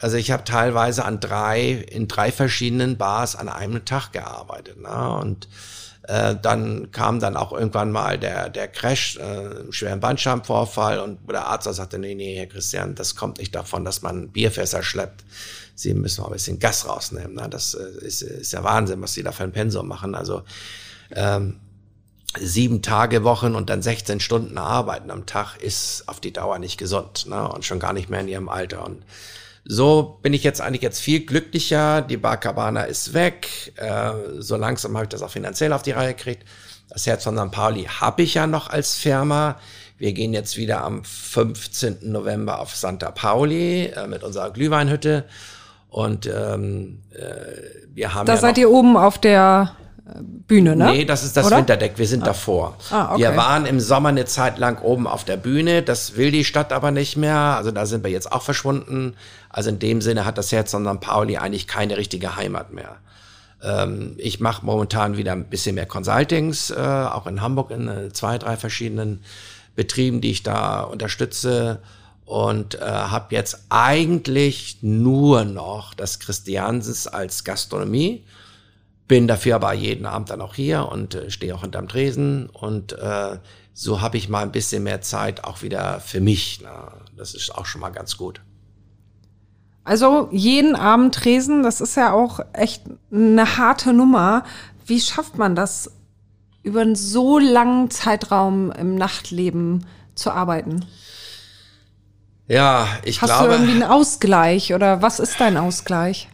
Also 0.00 0.16
ich 0.16 0.30
habe 0.30 0.44
teilweise 0.44 1.04
an 1.04 1.20
drei, 1.20 1.84
in 1.90 2.08
drei 2.08 2.32
verschiedenen 2.32 2.96
Bars 2.96 3.36
an 3.36 3.50
einem 3.50 3.84
Tag 3.84 4.12
gearbeitet. 4.12 4.80
Ne? 4.80 5.18
Und 5.20 5.48
äh, 6.10 6.34
dann 6.42 6.90
kam 6.90 7.20
dann 7.20 7.36
auch 7.36 7.52
irgendwann 7.52 7.92
mal 7.92 8.18
der, 8.18 8.48
der 8.48 8.66
Crash, 8.66 9.16
äh, 9.18 9.72
schweren 9.72 10.00
Bandscheibenvorfall 10.00 10.98
und 10.98 11.20
der 11.30 11.46
Arzt 11.46 11.72
sagte, 11.72 12.00
nee, 12.00 12.16
nee, 12.16 12.36
Herr 12.36 12.46
Christian, 12.46 12.96
das 12.96 13.14
kommt 13.14 13.38
nicht 13.38 13.54
davon, 13.54 13.84
dass 13.84 14.02
man 14.02 14.30
Bierfässer 14.30 14.82
schleppt. 14.82 15.24
Sie 15.76 15.94
müssen 15.94 16.22
mal 16.22 16.26
ein 16.26 16.32
bisschen 16.32 16.58
Gas 16.58 16.88
rausnehmen. 16.88 17.34
Ne? 17.34 17.48
Das 17.48 17.74
äh, 17.74 18.04
ist, 18.04 18.22
ist 18.22 18.52
ja 18.52 18.64
Wahnsinn, 18.64 19.00
was 19.00 19.14
Sie 19.14 19.22
da 19.22 19.30
für 19.30 19.44
ein 19.44 19.52
Pensum 19.52 19.86
machen. 19.86 20.16
Also 20.16 20.42
ähm, 21.12 21.60
sieben 22.40 22.82
Tage 22.82 23.22
Wochen 23.22 23.54
und 23.54 23.70
dann 23.70 23.80
16 23.80 24.18
Stunden 24.18 24.58
arbeiten 24.58 25.12
am 25.12 25.26
Tag 25.26 25.58
ist 25.58 26.08
auf 26.08 26.18
die 26.18 26.32
Dauer 26.32 26.58
nicht 26.58 26.76
gesund 26.76 27.26
ne? 27.28 27.48
und 27.48 27.64
schon 27.64 27.78
gar 27.78 27.92
nicht 27.92 28.10
mehr 28.10 28.20
in 28.20 28.28
ihrem 28.28 28.48
Alter. 28.48 28.84
Und 28.84 29.04
so 29.64 30.18
bin 30.22 30.32
ich 30.32 30.42
jetzt 30.42 30.60
eigentlich 30.60 30.82
jetzt 30.82 31.00
viel 31.00 31.24
glücklicher. 31.24 32.02
Die 32.02 32.16
Bar 32.16 32.38
Cabana 32.38 32.84
ist 32.84 33.14
weg. 33.14 33.72
Äh, 33.76 34.12
so 34.38 34.56
langsam 34.56 34.94
habe 34.96 35.04
ich 35.04 35.10
das 35.10 35.22
auch 35.22 35.30
finanziell 35.30 35.72
auf 35.72 35.82
die 35.82 35.92
Reihe 35.92 36.14
gekriegt. 36.14 36.44
Das 36.88 37.06
Herz 37.06 37.24
von 37.24 37.36
St. 37.36 37.52
Pauli 37.52 37.84
habe 37.84 38.22
ich 38.22 38.34
ja 38.34 38.46
noch 38.46 38.68
als 38.68 38.94
Firma. 38.96 39.56
Wir 39.96 40.12
gehen 40.12 40.32
jetzt 40.32 40.56
wieder 40.56 40.82
am 40.82 41.04
15. 41.04 42.10
November 42.10 42.58
auf 42.60 42.74
Santa 42.74 43.10
Pauli 43.10 43.86
äh, 43.86 44.06
mit 44.06 44.24
unserer 44.24 44.50
Glühweinhütte. 44.50 45.26
Und 45.88 46.26
ähm, 46.26 47.02
äh, 47.12 47.90
wir 47.92 48.14
haben. 48.14 48.26
Da 48.26 48.34
ja 48.34 48.40
seid 48.40 48.58
ihr 48.58 48.70
oben 48.70 48.96
auf 48.96 49.18
der 49.18 49.76
Bühne, 50.22 50.76
ne? 50.76 50.92
Nee, 50.92 51.04
das 51.04 51.24
ist 51.24 51.36
das 51.36 51.46
Oder? 51.46 51.58
Winterdeck. 51.58 51.98
Wir 51.98 52.06
sind 52.06 52.22
Ah. 52.22 52.26
davor. 52.26 52.76
Ah, 52.90 53.12
okay. 53.12 53.20
Wir 53.22 53.36
waren 53.36 53.66
im 53.66 53.80
Sommer 53.80 54.08
eine 54.10 54.24
Zeit 54.24 54.58
lang 54.58 54.80
oben 54.82 55.06
auf 55.06 55.24
der 55.24 55.36
Bühne. 55.36 55.82
Das 55.82 56.16
will 56.16 56.30
die 56.30 56.44
Stadt 56.44 56.72
aber 56.72 56.90
nicht 56.90 57.16
mehr. 57.16 57.36
Also 57.36 57.70
da 57.70 57.86
sind 57.86 58.02
wir 58.04 58.10
jetzt 58.10 58.30
auch 58.32 58.42
verschwunden. 58.42 59.14
Also 59.48 59.70
in 59.70 59.78
dem 59.78 60.00
Sinne 60.00 60.24
hat 60.24 60.38
das 60.38 60.52
Herz 60.52 60.70
von 60.72 60.84
St. 60.86 61.00
Pauli 61.00 61.36
eigentlich 61.36 61.66
keine 61.66 61.96
richtige 61.96 62.36
Heimat 62.36 62.72
mehr. 62.72 62.96
Ähm, 63.62 64.14
ich 64.18 64.40
mache 64.40 64.64
momentan 64.64 65.16
wieder 65.16 65.32
ein 65.32 65.44
bisschen 65.44 65.74
mehr 65.74 65.86
Consultings, 65.86 66.70
äh, 66.70 66.74
auch 66.76 67.26
in 67.26 67.42
Hamburg 67.42 67.70
in 67.70 67.88
äh, 67.88 68.12
zwei, 68.12 68.38
drei 68.38 68.56
verschiedenen 68.56 69.22
Betrieben, 69.76 70.20
die 70.20 70.30
ich 70.30 70.42
da 70.42 70.80
unterstütze. 70.82 71.80
Und 72.24 72.76
äh, 72.76 72.84
habe 72.84 73.34
jetzt 73.34 73.64
eigentlich 73.70 74.78
nur 74.82 75.44
noch 75.44 75.94
das 75.94 76.20
Christiansens 76.20 77.08
als 77.08 77.42
Gastronomie 77.42 78.24
bin 79.10 79.26
dafür 79.26 79.56
aber 79.56 79.72
jeden 79.72 80.06
Abend 80.06 80.30
dann 80.30 80.40
auch 80.40 80.54
hier 80.54 80.88
und 80.88 81.16
äh, 81.16 81.32
stehe 81.32 81.52
auch 81.52 81.62
hinterm 81.62 81.88
Tresen 81.88 82.48
und 82.48 82.92
äh, 82.92 83.38
so 83.72 84.00
habe 84.00 84.16
ich 84.16 84.28
mal 84.28 84.44
ein 84.44 84.52
bisschen 84.52 84.84
mehr 84.84 85.00
Zeit 85.00 85.42
auch 85.42 85.62
wieder 85.62 85.98
für 85.98 86.20
mich. 86.20 86.60
Na, 86.62 86.92
das 87.16 87.34
ist 87.34 87.52
auch 87.52 87.66
schon 87.66 87.80
mal 87.80 87.90
ganz 87.90 88.16
gut. 88.16 88.40
Also 89.82 90.28
jeden 90.30 90.76
Abend 90.76 91.12
Tresen, 91.12 91.64
das 91.64 91.80
ist 91.80 91.96
ja 91.96 92.12
auch 92.12 92.38
echt 92.52 92.84
eine 93.12 93.56
harte 93.56 93.92
Nummer. 93.92 94.44
Wie 94.86 95.00
schafft 95.00 95.36
man 95.36 95.56
das, 95.56 95.90
über 96.62 96.82
einen 96.82 96.94
so 96.94 97.40
langen 97.40 97.90
Zeitraum 97.90 98.70
im 98.70 98.94
Nachtleben 98.94 99.86
zu 100.14 100.30
arbeiten? 100.30 100.84
Ja, 102.46 102.86
ich 103.02 103.20
Hast 103.20 103.30
glaube, 103.30 103.48
du 103.48 103.52
irgendwie 103.54 103.72
einen 103.72 103.90
Ausgleich 103.90 104.72
oder 104.72 105.02
was 105.02 105.18
ist 105.18 105.40
dein 105.40 105.56
Ausgleich? 105.56 106.28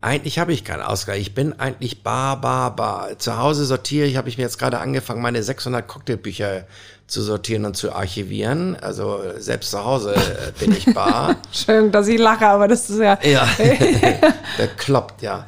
Eigentlich 0.00 0.38
habe 0.38 0.52
ich 0.52 0.64
keinen 0.64 0.82
Ausgleich. 0.82 1.20
Ich 1.20 1.34
bin 1.34 1.58
eigentlich 1.58 2.02
bar, 2.02 2.40
bar, 2.40 2.76
bar. 2.76 3.18
Zu 3.18 3.38
Hause 3.38 3.64
sortiere 3.64 4.06
ich, 4.06 4.16
habe 4.16 4.28
ich 4.28 4.36
mir 4.36 4.44
jetzt 4.44 4.58
gerade 4.58 4.78
angefangen, 4.78 5.22
meine 5.22 5.42
600 5.42 5.86
Cocktailbücher 5.86 6.64
zu 7.06 7.22
sortieren 7.22 7.64
und 7.64 7.76
zu 7.76 7.92
archivieren. 7.92 8.76
Also 8.76 9.20
selbst 9.38 9.70
zu 9.70 9.84
Hause 9.84 10.14
äh, 10.14 10.52
bin 10.58 10.72
ich 10.72 10.92
bar. 10.92 11.36
Schön, 11.52 11.90
dass 11.92 12.08
ich 12.08 12.18
lache, 12.18 12.46
aber 12.46 12.68
das 12.68 12.90
ist 12.90 13.00
ja 13.00 13.18
ja, 13.22 13.48
der 14.58 14.68
kloppt, 14.76 15.22
ja. 15.22 15.46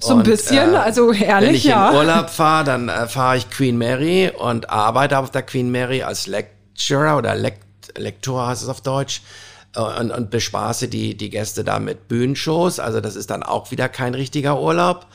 so 0.00 0.12
ein 0.12 0.18
Und, 0.18 0.24
bisschen, 0.24 0.74
äh, 0.74 0.78
also 0.78 1.10
Wenn 1.10 1.22
ehrlich, 1.22 1.56
ich 1.58 1.64
ja. 1.64 1.90
in 1.90 1.96
Urlaub 1.96 2.30
fahre, 2.30 2.64
dann 2.64 2.88
äh, 2.88 3.06
fahre 3.06 3.36
ich 3.36 3.50
Queen 3.50 3.76
Mary 3.76 4.32
und 4.36 4.70
arbeite 4.70 5.18
auf 5.18 5.30
der 5.30 5.42
Queen 5.42 5.70
Mary 5.70 6.02
als 6.02 6.26
Lecturer 6.26 7.18
oder 7.18 7.34
Lekt 7.34 7.66
Lektor 7.96 8.46
heißt 8.46 8.62
es 8.62 8.68
auf 8.68 8.80
Deutsch 8.82 9.20
und, 9.76 10.10
und 10.10 10.30
bespaße 10.30 10.88
die, 10.88 11.16
die 11.16 11.30
Gäste 11.30 11.64
da 11.64 11.78
mit 11.78 12.08
Bühnenshows. 12.08 12.80
Also 12.80 13.00
das 13.00 13.16
ist 13.16 13.30
dann 13.30 13.42
auch 13.42 13.70
wieder 13.70 13.88
kein 13.88 14.14
richtiger 14.14 14.60
Urlaub. 14.60 15.06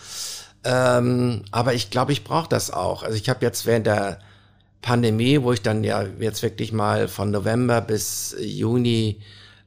Ähm, 0.63 1.43
aber 1.51 1.73
ich 1.73 1.89
glaube, 1.89 2.11
ich 2.11 2.23
brauche 2.23 2.49
das 2.49 2.71
auch. 2.71 3.03
Also 3.03 3.17
ich 3.17 3.29
habe 3.29 3.45
jetzt 3.45 3.65
während 3.65 3.85
der 3.85 4.19
Pandemie, 4.81 5.41
wo 5.41 5.51
ich 5.51 5.61
dann 5.61 5.83
ja 5.83 6.05
jetzt 6.19 6.41
wirklich 6.43 6.71
mal 6.71 7.07
von 7.07 7.31
November 7.31 7.81
bis 7.81 8.35
Juni 8.39 9.19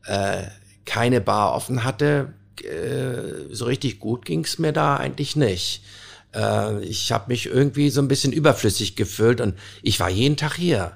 äh, 0.06 0.44
keine 0.84 1.20
Bar 1.20 1.54
offen 1.54 1.84
hatte, 1.84 2.34
äh, 2.62 3.52
so 3.52 3.66
richtig 3.66 4.00
gut 4.00 4.24
ging's 4.24 4.58
mir 4.58 4.72
da 4.72 4.96
eigentlich 4.96 5.36
nicht. 5.36 5.82
Äh, 6.34 6.82
ich 6.84 7.12
habe 7.12 7.26
mich 7.28 7.46
irgendwie 7.46 7.90
so 7.90 8.00
ein 8.00 8.08
bisschen 8.08 8.32
überflüssig 8.32 8.96
gefühlt 8.96 9.40
und 9.40 9.54
ich 9.82 10.00
war 10.00 10.08
jeden 10.08 10.36
Tag 10.36 10.54
hier. 10.54 10.92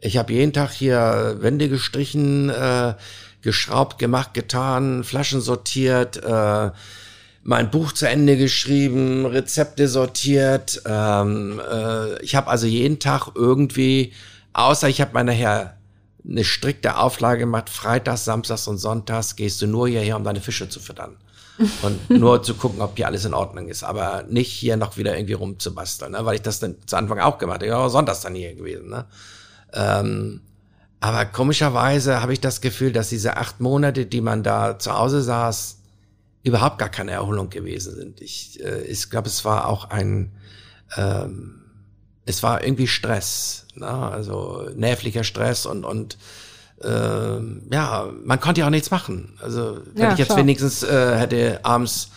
Ich 0.00 0.16
habe 0.16 0.32
jeden 0.32 0.52
Tag 0.52 0.70
hier 0.72 1.36
Wände 1.40 1.68
gestrichen, 1.68 2.50
äh, 2.50 2.94
geschraubt, 3.44 3.98
gemacht, 3.98 4.34
getan, 4.34 5.04
Flaschen 5.04 5.40
sortiert, 5.40 6.16
äh, 6.16 6.70
mein 7.44 7.70
Buch 7.70 7.92
zu 7.92 8.08
Ende 8.08 8.36
geschrieben, 8.36 9.26
Rezepte 9.26 9.86
sortiert. 9.86 10.82
Ähm, 10.86 11.60
äh, 11.70 12.20
ich 12.22 12.34
habe 12.34 12.48
also 12.48 12.66
jeden 12.66 12.98
Tag 12.98 13.28
irgendwie, 13.34 14.12
außer 14.54 14.88
ich 14.88 15.00
habe 15.00 15.12
mal 15.12 15.24
nachher 15.24 15.76
eine 16.26 16.42
strikte 16.42 16.96
Auflage 16.96 17.40
gemacht, 17.40 17.68
Freitags, 17.68 18.24
Samstags 18.24 18.66
und 18.66 18.78
Sonntags 18.78 19.36
gehst 19.36 19.60
du 19.60 19.66
nur 19.66 19.88
hierher, 19.88 20.16
um 20.16 20.24
deine 20.24 20.40
Fische 20.40 20.68
zu 20.70 20.80
füttern. 20.80 21.16
und 21.82 22.10
nur 22.18 22.42
zu 22.42 22.54
gucken, 22.54 22.80
ob 22.80 22.96
hier 22.96 23.06
alles 23.06 23.26
in 23.26 23.34
Ordnung 23.34 23.68
ist, 23.68 23.84
aber 23.84 24.24
nicht 24.28 24.50
hier 24.50 24.76
noch 24.76 24.96
wieder 24.96 25.14
irgendwie 25.14 25.34
rumzubasteln, 25.34 26.12
ne? 26.12 26.24
weil 26.24 26.36
ich 26.36 26.42
das 26.42 26.60
dann 26.60 26.76
zu 26.86 26.96
Anfang 26.96 27.20
auch 27.20 27.38
gemacht 27.38 27.56
habe. 27.56 27.66
Ich 27.66 27.72
war 27.72 27.80
auch 27.80 27.90
sonntags 27.90 28.22
dann 28.22 28.34
hier 28.34 28.54
gewesen. 28.54 28.88
Ne? 28.88 29.04
Ähm, 29.74 30.40
aber 31.04 31.26
komischerweise 31.26 32.22
habe 32.22 32.32
ich 32.32 32.40
das 32.40 32.62
Gefühl, 32.62 32.90
dass 32.90 33.10
diese 33.10 33.36
acht 33.36 33.60
Monate, 33.60 34.06
die 34.06 34.22
man 34.22 34.42
da 34.42 34.78
zu 34.78 34.96
Hause 34.96 35.20
saß, 35.20 35.76
überhaupt 36.44 36.78
gar 36.78 36.88
keine 36.88 37.10
Erholung 37.10 37.50
gewesen 37.50 37.94
sind. 37.94 38.22
Ich, 38.22 38.58
äh, 38.64 38.84
ich 38.84 39.10
glaube, 39.10 39.28
es 39.28 39.44
war 39.44 39.68
auch 39.68 39.90
ein, 39.90 40.32
ähm, 40.96 41.60
es 42.24 42.42
war 42.42 42.64
irgendwie 42.64 42.86
Stress, 42.86 43.66
ne? 43.74 43.86
also 43.86 44.70
nervlicher 44.76 45.24
Stress 45.24 45.66
und 45.66 45.84
und 45.84 46.16
äh, 46.82 47.38
ja, 47.70 48.10
man 48.24 48.40
konnte 48.40 48.62
ja 48.62 48.66
auch 48.66 48.70
nichts 48.70 48.90
machen. 48.90 49.36
Also 49.42 49.80
wenn 49.92 50.04
ja, 50.04 50.12
ich 50.14 50.18
jetzt 50.18 50.28
klar. 50.28 50.38
wenigstens 50.38 50.84
äh, 50.84 51.18
hätte 51.18 51.60
abends 51.64 52.12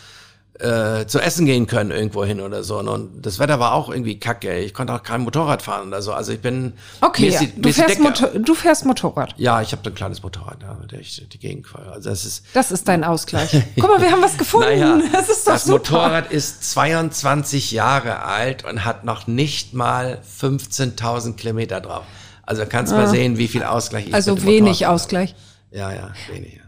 äh, 0.59 1.05
zu 1.05 1.19
essen 1.19 1.45
gehen 1.45 1.67
können 1.67 1.91
irgendwo 1.91 2.25
hin 2.25 2.41
oder 2.41 2.63
so. 2.63 2.79
Und 2.79 3.21
das 3.25 3.39
Wetter 3.39 3.59
war 3.59 3.73
auch 3.73 3.89
irgendwie 3.89 4.19
kacke. 4.19 4.57
Ich 4.59 4.73
konnte 4.73 4.93
auch 4.93 5.03
kein 5.03 5.21
Motorrad 5.21 5.61
fahren 5.61 5.87
oder 5.87 6.01
so. 6.01 6.13
Also 6.13 6.31
ich 6.31 6.41
bin. 6.41 6.73
Okay, 7.01 7.29
ja. 7.29 7.39
die, 7.39 7.61
du, 7.61 7.71
fährst 7.71 7.99
Motor, 7.99 8.29
du 8.29 8.55
fährst 8.55 8.85
Motorrad. 8.85 9.35
Ja, 9.37 9.61
ich 9.61 9.71
habe 9.71 9.87
ein 9.87 9.95
kleines 9.95 10.23
Motorrad, 10.23 10.57
ja, 10.61 10.73
mit 10.81 10.93
ich 10.93 11.27
die 11.31 11.37
Gegend 11.37 11.67
fahre. 11.67 11.91
Also 11.91 12.09
das 12.09 12.25
ist. 12.25 12.45
Das 12.53 12.71
ist 12.71 12.87
dein 12.87 13.03
Ausgleich. 13.03 13.51
Guck 13.79 13.89
mal, 13.89 14.01
wir 14.01 14.11
haben 14.11 14.23
was 14.23 14.37
gefunden. 14.37 14.67
naja, 14.69 14.99
das 15.11 15.29
ist 15.29 15.47
doch 15.47 15.53
Das 15.53 15.65
super. 15.65 15.77
Motorrad 15.77 16.31
ist 16.31 16.71
22 16.71 17.71
Jahre 17.71 18.23
alt 18.23 18.65
und 18.65 18.83
hat 18.85 19.03
noch 19.03 19.27
nicht 19.27 19.73
mal 19.73 20.19
15.000 20.39 21.35
Kilometer 21.35 21.81
drauf. 21.81 22.03
Also 22.43 22.65
kannst 22.67 22.93
ah. 22.93 22.97
mal 22.97 23.07
sehen, 23.07 23.37
wie 23.37 23.47
viel 23.47 23.63
Ausgleich 23.63 24.07
ich 24.07 24.13
Also 24.13 24.43
wenig 24.43 24.87
Ausgleich. 24.87 25.35
Ja, 25.71 25.91
ja, 25.91 26.11
wenig. 26.31 26.61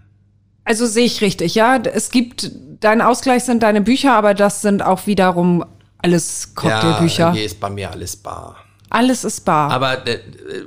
Also 0.63 0.85
sehe 0.85 1.05
ich 1.05 1.21
richtig, 1.21 1.55
ja. 1.55 1.77
Es 1.77 2.11
gibt, 2.11 2.51
dein 2.79 3.01
Ausgleich 3.01 3.43
sind 3.43 3.63
deine 3.63 3.81
Bücher, 3.81 4.13
aber 4.13 4.33
das 4.33 4.61
sind 4.61 4.81
auch 4.83 5.07
wiederum 5.07 5.65
alles 5.97 6.55
Cocktailbücher. 6.55 7.33
Ja, 7.33 7.41
ist 7.43 7.59
bei 7.59 7.69
mir 7.69 7.91
alles 7.91 8.15
bar. 8.15 8.57
Alles 8.89 9.23
ist 9.23 9.41
bar. 9.41 9.71
Aber 9.71 10.07
äh, 10.07 10.19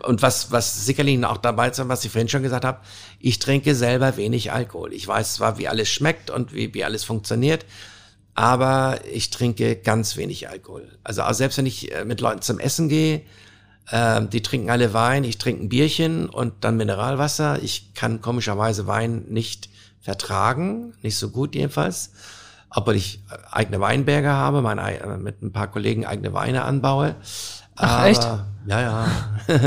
und 0.04 0.22
was 0.22 0.52
was 0.52 0.86
sicherlich 0.86 1.24
auch 1.24 1.38
dabei 1.38 1.70
ist, 1.70 1.88
was 1.88 2.04
ich 2.04 2.12
vorhin 2.12 2.28
schon 2.28 2.42
gesagt 2.42 2.64
habe, 2.64 2.78
ich 3.18 3.38
trinke 3.38 3.74
selber 3.74 4.16
wenig 4.16 4.52
Alkohol. 4.52 4.92
Ich 4.92 5.06
weiß 5.08 5.34
zwar, 5.34 5.58
wie 5.58 5.68
alles 5.68 5.88
schmeckt 5.88 6.30
und 6.30 6.54
wie 6.54 6.72
wie 6.72 6.84
alles 6.84 7.02
funktioniert, 7.02 7.66
aber 8.34 9.00
ich 9.10 9.30
trinke 9.30 9.76
ganz 9.76 10.16
wenig 10.16 10.48
Alkohol. 10.48 10.88
Also 11.02 11.22
auch 11.22 11.34
selbst 11.34 11.58
wenn 11.58 11.66
ich 11.66 11.92
äh, 11.92 12.04
mit 12.04 12.20
Leuten 12.20 12.42
zum 12.42 12.60
Essen 12.60 12.88
gehe, 12.88 13.22
äh, 13.90 14.22
die 14.22 14.42
trinken 14.42 14.70
alle 14.70 14.94
Wein, 14.94 15.24
ich 15.24 15.38
trinke 15.38 15.64
ein 15.64 15.68
Bierchen 15.68 16.28
und 16.28 16.52
dann 16.60 16.76
Mineralwasser. 16.76 17.60
Ich 17.60 17.92
kann 17.94 18.20
komischerweise 18.20 18.86
Wein 18.86 19.24
nicht 19.30 19.68
vertragen, 20.02 20.94
nicht 21.02 21.16
so 21.16 21.30
gut 21.30 21.54
jedenfalls. 21.54 22.10
Obwohl 22.74 22.96
ich 22.96 23.22
eigene 23.50 23.80
Weinberge 23.80 24.30
habe, 24.30 24.62
meine, 24.62 24.98
äh, 24.98 25.16
mit 25.16 25.42
ein 25.42 25.52
paar 25.52 25.68
Kollegen 25.68 26.06
eigene 26.06 26.32
Weine 26.32 26.64
anbaue. 26.64 27.16
Ach, 27.76 27.98
Aber, 27.98 28.06
echt? 28.06 28.22
Ja, 28.66 28.80
ja. 28.80 29.06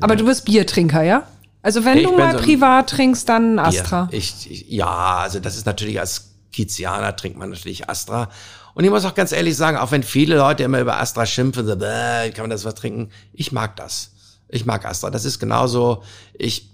Aber 0.00 0.16
du 0.16 0.24
bist 0.24 0.44
Biertrinker, 0.44 1.02
ja? 1.02 1.24
Also 1.62 1.84
wenn 1.84 1.98
ich 1.98 2.04
du 2.04 2.16
mal 2.16 2.38
so 2.38 2.44
privat 2.44 2.90
trinkst, 2.90 3.28
dann 3.28 3.58
Astra. 3.58 4.08
Ich, 4.10 4.50
ich, 4.50 4.68
ja, 4.68 5.18
also 5.18 5.38
das 5.38 5.56
ist 5.56 5.66
natürlich 5.66 6.00
als 6.00 6.32
Kizianer 6.52 7.16
trinkt 7.16 7.38
man 7.38 7.50
natürlich 7.50 7.88
Astra. 7.88 8.28
Und 8.74 8.84
ich 8.84 8.90
muss 8.90 9.04
auch 9.04 9.14
ganz 9.14 9.32
ehrlich 9.32 9.56
sagen, 9.56 9.76
auch 9.76 9.90
wenn 9.90 10.02
viele 10.02 10.36
Leute 10.36 10.62
immer 10.64 10.80
über 10.80 10.98
Astra 10.98 11.26
schimpfen, 11.26 11.66
so, 11.66 11.76
kann 11.76 12.32
man 12.38 12.50
das 12.50 12.64
was 12.64 12.74
trinken? 12.74 13.10
Ich 13.32 13.52
mag 13.52 13.76
das. 13.76 14.12
Ich 14.48 14.66
mag 14.66 14.84
Astra. 14.84 15.10
Das 15.10 15.24
ist 15.24 15.38
genauso, 15.38 16.02
ich 16.34 16.71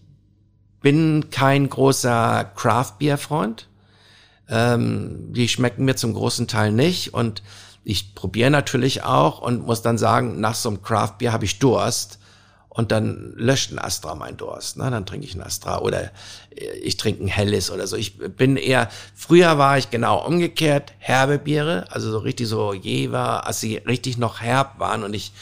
bin 0.81 1.31
kein 1.31 1.69
großer 1.69 2.51
Craft 2.55 2.95
Beer 2.99 3.19
Freund. 3.19 3.69
Ähm, 4.49 5.33
die 5.33 5.49
schmecken 5.49 5.85
mir 5.85 5.97
zum 5.97 6.15
großen 6.15 6.49
Teil 6.49 6.73
nicht 6.73 7.13
und 7.15 7.43
ich 7.85 8.15
probiere 8.15 8.51
natürlich 8.51 9.03
auch 9.03 9.41
und 9.41 9.67
muss 9.67 9.83
dann 9.83 9.99
sagen, 9.99 10.41
nach 10.41 10.55
so 10.55 10.69
einem 10.69 10.83
Craft 10.83 11.15
Beer 11.19 11.33
habe 11.33 11.45
ich 11.45 11.59
Durst 11.59 12.19
und 12.79 12.93
dann 12.93 13.33
löscht 13.35 13.73
ein 13.73 13.79
Astra 13.79 14.15
mein 14.15 14.37
Durst. 14.37 14.77
Ne? 14.77 14.89
Dann 14.91 15.05
trinke 15.05 15.27
ich 15.27 15.35
ein 15.35 15.43
Astra 15.43 15.81
oder 15.81 16.11
ich 16.81 16.97
trinke 16.97 17.25
ein 17.25 17.29
Helles 17.29 17.71
oder 17.71 17.87
so. 17.87 17.97
Ich 17.97 18.19
bin 18.19 18.57
eher, 18.57 18.89
früher 19.15 19.59
war 19.59 19.79
ich 19.79 19.91
genau 19.91 20.25
umgekehrt, 20.25 20.93
herbe 20.99 21.39
Biere, 21.39 21.87
also 21.91 22.11
so 22.11 22.19
richtig 22.19 22.47
so 22.47 22.73
Jever, 22.73 23.47
als 23.47 23.61
sie 23.61 23.79
richtig 23.79 24.17
noch 24.17 24.41
herb 24.43 24.79
waren 24.79 25.03
und 25.03 25.13
ich 25.13 25.33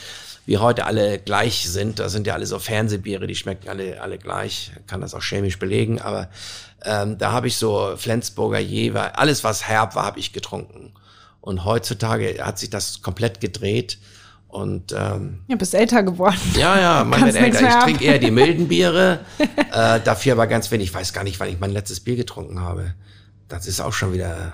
wie 0.47 0.59
heute 0.59 0.87
alle 0.87 1.19
gleich 1.19 1.69
sind. 1.69 1.99
Da 1.99 2.09
sind 2.09 2.27
ja 2.27 2.35
alle 2.35 2.47
so 2.47 2.59
Fernsehbiere, 2.59 3.27
die 3.27 3.35
schmecken 3.35 3.69
alle, 3.69 4.01
alle 4.01 4.17
gleich. 4.17 4.71
Kann 4.87 5.01
das 5.01 5.13
auch 5.15 5.23
chemisch 5.23 5.59
belegen, 5.59 6.01
aber 6.01 6.31
ähm, 6.85 7.19
da 7.19 7.33
habe 7.33 7.49
ich 7.49 7.57
so 7.57 7.95
Flensburger 7.97 8.61
Jever, 8.61 9.19
alles 9.19 9.45
was 9.45 9.69
herb 9.69 9.95
war, 9.97 10.07
habe 10.07 10.21
ich 10.21 10.33
getrunken. 10.33 10.93
Und 11.41 11.65
heutzutage 11.65 12.45
hat 12.45 12.59
sich 12.59 12.71
das 12.71 13.03
komplett 13.03 13.41
gedreht. 13.41 13.99
Und 14.49 14.93
ähm, 14.97 15.41
ja, 15.49 15.57
bist 15.57 15.75
älter 15.75 16.03
geworden. 16.03 16.39
Ja, 16.57 16.81
ja, 16.81 17.05
man 17.05 17.25
wird 17.25 17.37
älter. 17.37 17.69
Ich 17.69 17.85
trinke 17.85 18.05
eher 18.05 18.19
die 18.19 18.31
milden 18.31 18.69
Biere, 18.69 19.21
äh, 19.39 20.01
dafür 20.01 20.33
aber 20.33 20.47
ganz 20.47 20.71
wenig. 20.71 20.89
Ich 20.89 20.95
weiß 20.95 21.13
gar 21.13 21.25
nicht, 21.25 21.39
wann 21.41 21.49
ich 21.49 21.59
mein 21.59 21.73
letztes 21.73 22.01
Bier 22.01 22.17
getrunken 22.17 22.61
habe. 22.61 22.95
Das 23.49 23.67
ist 23.67 23.81
auch 23.81 23.93
schon 23.93 24.13
wieder 24.13 24.53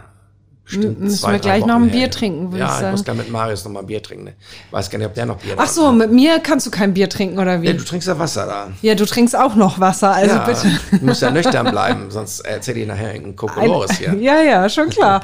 bestimmt 0.64 1.00
Müssen 1.00 1.18
zwei, 1.18 1.32
wir 1.32 1.38
gleich 1.38 1.62
Wochen 1.62 1.68
noch 1.68 1.76
ein 1.76 1.90
Bier 1.90 2.00
her. 2.00 2.10
trinken, 2.10 2.52
würde 2.52 2.58
ja, 2.58 2.66
ich 2.66 2.70
sagen. 2.72 2.82
Ja, 2.82 2.88
ich 2.88 2.92
muss 2.92 3.04
gleich 3.04 3.16
mit 3.16 3.30
Marius 3.30 3.64
noch 3.64 3.72
mal 3.72 3.80
ein 3.80 3.86
Bier 3.86 4.02
trinken. 4.02 4.24
Ne? 4.24 4.34
Weiß 4.70 4.90
gar 4.90 4.98
nicht, 4.98 5.06
ob 5.06 5.14
der 5.14 5.26
noch 5.26 5.36
Bier 5.36 5.54
Ach 5.56 5.66
so, 5.66 5.88
hat. 5.88 5.94
mit 5.94 6.12
mir 6.12 6.38
kannst 6.40 6.66
du 6.66 6.70
kein 6.70 6.94
Bier 6.94 7.08
trinken, 7.08 7.38
oder 7.38 7.62
wie? 7.62 7.66
Ja, 7.66 7.72
du 7.72 7.84
trinkst 7.84 8.08
ja 8.08 8.18
Wasser 8.18 8.46
da. 8.46 8.68
Ja, 8.82 8.94
du 8.94 9.04
trinkst 9.04 9.36
auch 9.36 9.54
noch 9.54 9.80
Wasser, 9.80 10.12
also 10.12 10.36
ja, 10.36 10.44
bitte. 10.44 10.70
Du 10.98 11.04
musst 11.04 11.22
ja 11.22 11.30
nüchtern 11.30 11.70
bleiben, 11.70 12.10
sonst 12.10 12.40
erzähl 12.40 12.76
ich 12.78 12.86
nachher 12.86 13.08
irgendeinen 13.08 13.36
Kokolores 13.36 13.98
hier. 13.98 14.14
Ja, 14.14 14.40
ja, 14.40 14.68
schon 14.68 14.88
klar. 14.88 15.22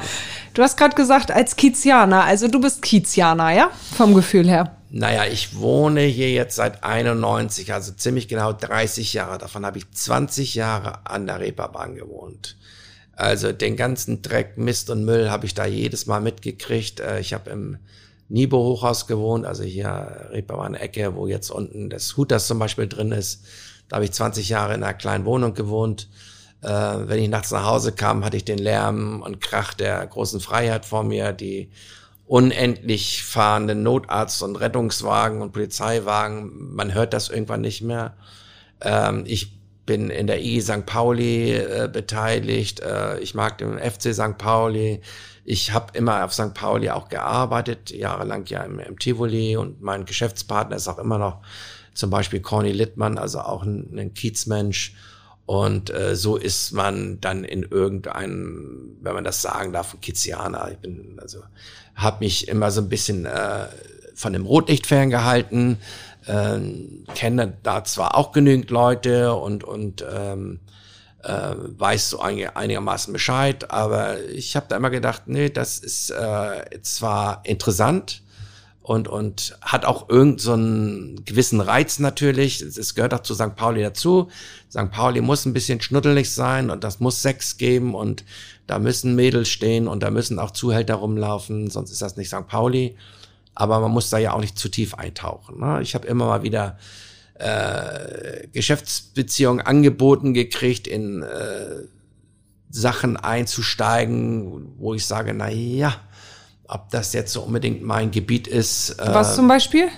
Du 0.53 0.63
hast 0.63 0.77
gerade 0.77 0.95
gesagt, 0.95 1.31
als 1.31 1.55
Kizianer, 1.55 2.23
also 2.23 2.47
du 2.47 2.59
bist 2.59 2.81
Kizianer, 2.81 3.51
ja? 3.51 3.69
Vom 3.95 4.13
Gefühl 4.13 4.49
her. 4.49 4.75
Naja, 4.91 5.25
ich 5.25 5.55
wohne 5.55 6.01
hier 6.01 6.31
jetzt 6.31 6.55
seit 6.55 6.83
91, 6.83 7.73
also 7.73 7.91
ziemlich 7.91 8.27
genau 8.27 8.53
30 8.53 9.13
Jahre. 9.13 9.37
Davon 9.37 9.65
habe 9.65 9.77
ich 9.77 9.89
20 9.91 10.55
Jahre 10.55 11.05
an 11.05 11.27
der 11.27 11.39
Reeperbahn 11.39 11.95
gewohnt. 11.95 12.57
Also 13.19 13.51
den 13.51 13.75
ganzen 13.75 14.21
Dreck, 14.21 14.57
Mist 14.57 14.89
und 14.89 15.03
Müll 15.03 15.29
habe 15.29 15.45
ich 15.45 15.53
da 15.53 15.65
jedes 15.65 16.05
Mal 16.05 16.21
mitgekriegt. 16.21 17.01
Äh, 17.01 17.19
ich 17.19 17.33
habe 17.33 17.49
im 17.49 17.77
Nibo-Hochhaus 18.29 19.07
gewohnt, 19.07 19.45
also 19.45 19.63
hier 19.63 20.29
Reeperbahn-Ecke, 20.31 21.15
wo 21.15 21.27
jetzt 21.27 21.49
unten 21.49 21.89
das 21.89 22.15
Hutas 22.15 22.47
zum 22.47 22.59
Beispiel 22.59 22.87
drin 22.87 23.11
ist. 23.11 23.45
Da 23.89 23.97
habe 23.97 24.05
ich 24.05 24.13
20 24.13 24.47
Jahre 24.47 24.73
in 24.73 24.83
einer 24.83 24.93
kleinen 24.93 25.25
Wohnung 25.25 25.53
gewohnt. 25.53 26.07
Äh, 26.61 26.69
wenn 26.69 27.21
ich 27.21 27.27
nachts 27.27 27.51
nach 27.51 27.65
Hause 27.65 27.91
kam, 27.91 28.23
hatte 28.23 28.37
ich 28.37 28.45
den 28.45 28.57
Lärm 28.57 29.21
und 29.21 29.41
Krach 29.41 29.73
der 29.73 30.07
großen 30.07 30.39
Freiheit 30.39 30.85
vor 30.85 31.03
mir, 31.03 31.33
die 31.33 31.71
unendlich 32.25 33.23
fahrenden 33.23 33.83
Notarzt- 33.83 34.43
und 34.43 34.55
Rettungswagen 34.55 35.41
und 35.41 35.51
Polizeiwagen. 35.51 36.73
Man 36.73 36.93
hört 36.93 37.11
das 37.11 37.27
irgendwann 37.27 37.61
nicht 37.61 37.81
mehr. 37.81 38.15
Ähm, 38.79 39.25
ich 39.27 39.58
bin 39.89 40.11
in 40.11 40.27
der 40.27 40.39
I 40.39 40.61
St. 40.61 40.85
Pauli 40.85 41.51
äh, 41.51 41.89
beteiligt. 41.91 42.79
Äh, 42.79 43.19
ich 43.21 43.33
mag 43.33 43.57
den 43.57 43.79
FC 43.79 44.13
St. 44.13 44.37
Pauli. 44.37 45.01
Ich 45.45 45.73
habe 45.73 45.97
immer 45.97 46.23
auf 46.23 46.31
St. 46.31 46.53
Pauli 46.53 46.91
auch 46.91 47.09
gearbeitet, 47.09 47.89
jahrelang 47.89 48.45
ja 48.45 48.61
im, 48.61 48.77
im 48.77 48.99
Tivoli 48.99 49.57
und 49.57 49.81
mein 49.81 50.05
Geschäftspartner 50.05 50.75
ist 50.75 50.87
auch 50.87 50.99
immer 50.99 51.17
noch 51.17 51.41
zum 51.95 52.11
Beispiel 52.11 52.39
Corny 52.39 52.71
Littmann, 52.71 53.17
also 53.17 53.39
auch 53.39 53.63
ein, 53.63 53.97
ein 53.97 54.13
Kiezmensch. 54.13 54.93
Und 55.47 55.89
äh, 55.89 56.15
so 56.15 56.37
ist 56.37 56.71
man 56.71 57.19
dann 57.19 57.43
in 57.43 57.63
irgendeinem, 57.63 58.95
wenn 59.01 59.15
man 59.15 59.23
das 59.23 59.41
sagen 59.41 59.73
darf, 59.73 59.95
ein 59.95 60.01
Kizianer. 60.01 60.69
Ich 60.71 60.77
bin 60.77 61.17
also 61.19 61.39
habe 61.95 62.23
mich 62.23 62.47
immer 62.47 62.69
so 62.69 62.81
ein 62.81 62.89
bisschen 62.89 63.25
äh, 63.25 63.65
von 64.13 64.33
dem 64.33 64.45
Rotlicht 64.45 64.85
ferngehalten 64.85 65.77
äh, 66.29 66.59
kenne 67.15 67.57
da 67.63 67.83
zwar 67.83 68.15
auch 68.15 68.31
genügend 68.31 68.69
Leute 68.69 69.33
und, 69.33 69.63
und 69.63 70.05
ähm, 70.09 70.59
äh, 71.23 71.55
weiß 71.55 72.11
so 72.11 72.19
einig, 72.19 72.55
einigermaßen 72.55 73.11
Bescheid, 73.11 73.71
aber 73.71 74.23
ich 74.29 74.55
habe 74.55 74.67
da 74.69 74.77
immer 74.77 74.89
gedacht, 74.89 75.23
nee, 75.25 75.49
das 75.49 75.79
ist 75.79 76.11
äh, 76.11 76.81
zwar 76.81 77.41
interessant 77.45 78.21
und, 78.81 79.07
und 79.07 79.57
hat 79.61 79.85
auch 79.85 80.09
irgend 80.09 80.39
so 80.41 80.53
gewissen 80.53 81.61
Reiz 81.61 81.99
natürlich. 81.99 82.61
Es 82.61 82.95
gehört 82.95 83.13
auch 83.13 83.21
zu 83.21 83.35
St. 83.35 83.55
Pauli 83.55 83.81
dazu. 83.81 84.29
St. 84.71 84.89
Pauli 84.91 85.21
muss 85.21 85.45
ein 85.45 85.53
bisschen 85.53 85.81
schnuddelig 85.81 86.33
sein 86.33 86.69
und 86.69 86.83
das 86.83 86.99
muss 86.99 87.21
Sex 87.21 87.57
geben 87.57 87.93
und 87.93 88.23
da 88.65 88.79
müssen 88.79 89.15
Mädels 89.15 89.49
stehen 89.49 89.87
und 89.87 90.01
da 90.03 90.11
müssen 90.11 90.39
auch 90.39 90.51
Zuhälter 90.51 90.95
rumlaufen, 90.95 91.69
sonst 91.69 91.91
ist 91.91 92.01
das 92.01 92.17
nicht 92.17 92.29
St. 92.29 92.47
Pauli. 92.47 92.95
Aber 93.59 93.81
man 93.81 93.91
muss 93.91 94.09
da 94.09 94.17
ja 94.17 94.31
auch 94.31 94.39
nicht 94.39 94.57
zu 94.57 94.69
tief 94.69 94.93
eintauchen. 94.93 95.59
Ne? 95.59 95.81
Ich 95.81 95.93
habe 95.93 96.07
immer 96.07 96.27
mal 96.27 96.43
wieder 96.43 96.77
äh, 97.33 98.47
Geschäftsbeziehungen 98.53 99.59
angeboten 99.65 100.33
gekriegt, 100.33 100.87
in 100.87 101.23
äh, 101.23 101.83
Sachen 102.69 103.17
einzusteigen, 103.17 104.75
wo 104.77 104.93
ich 104.93 105.05
sage, 105.05 105.33
na 105.33 105.49
ja, 105.49 105.93
ob 106.69 106.89
das 106.91 107.11
jetzt 107.11 107.33
so 107.33 107.41
unbedingt 107.41 107.83
mein 107.83 108.11
Gebiet 108.11 108.47
ist. 108.47 108.91
Äh, 108.91 109.13
Was 109.13 109.35
zum 109.35 109.49
Beispiel? 109.49 109.89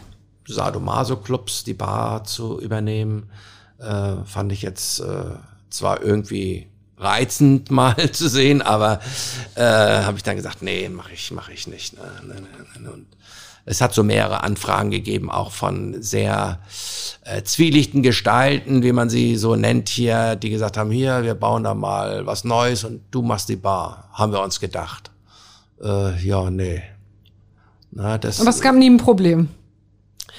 Sadomaso-Clubs, 0.48 1.64
die 1.64 1.76
Bar 1.76 2.24
zu 2.24 2.60
übernehmen, 2.60 3.30
äh, 3.78 4.16
fand 4.26 4.52
ich 4.52 4.64
jetzt 4.64 5.02
äh, 5.02 5.36
zwar 5.70 6.02
irgendwie 6.02 6.68
reizend 6.98 7.70
mal 7.72 8.12
zu 8.12 8.28
sehen, 8.28 8.64
aber 8.64 9.02
äh, 9.54 9.62
habe 9.62 10.18
ich 10.18 10.24
dann 10.24 10.36
gesagt, 10.36 10.64
nee, 10.64 10.90
mache 10.90 11.14
ich, 11.14 11.30
mache 11.30 11.54
ich 11.54 11.68
nicht. 11.68 11.96
Ne, 11.96 12.10
ne, 12.26 12.42
ne, 12.42 12.82
ne, 12.82 12.92
Und 12.92 13.06
es 13.66 13.82
hat 13.82 13.94
so 13.94 14.04
mehrere 14.04 14.44
Anfragen 14.44 14.92
gegeben, 14.92 15.30
auch 15.30 15.52
von 15.52 16.02
sehr 16.02 16.60
äh, 17.24 17.44
zwielichten 17.44 18.02
Gestalten, 18.02 18.84
wie 18.84 18.92
man 18.92 19.10
sie 19.10 19.36
so 19.36 19.56
nennt 19.56 19.90
hier, 19.90 20.36
die 20.36 20.50
gesagt 20.50 20.78
haben, 20.78 20.92
hier, 20.92 21.24
wir 21.24 21.36
bauen 21.36 21.64
da 21.64 21.74
mal 21.74 22.26
was 22.26 22.44
Neues 22.44 22.84
und 22.84 23.02
du 23.12 23.22
machst 23.22 23.50
die 23.50 23.56
Bar, 23.56 24.10
haben 24.14 24.32
wir 24.32 24.42
uns 24.42 24.60
gedacht. 24.60 25.12
Äh, 25.84 26.18
ja, 26.26 26.50
nee. 26.50 26.82
Na, 27.92 28.18
das, 28.18 28.40
Aber 28.40 28.50
es 28.50 28.62
gab 28.62 28.76
nie 28.76 28.90
ein 28.90 28.98
Problem. 28.98 29.50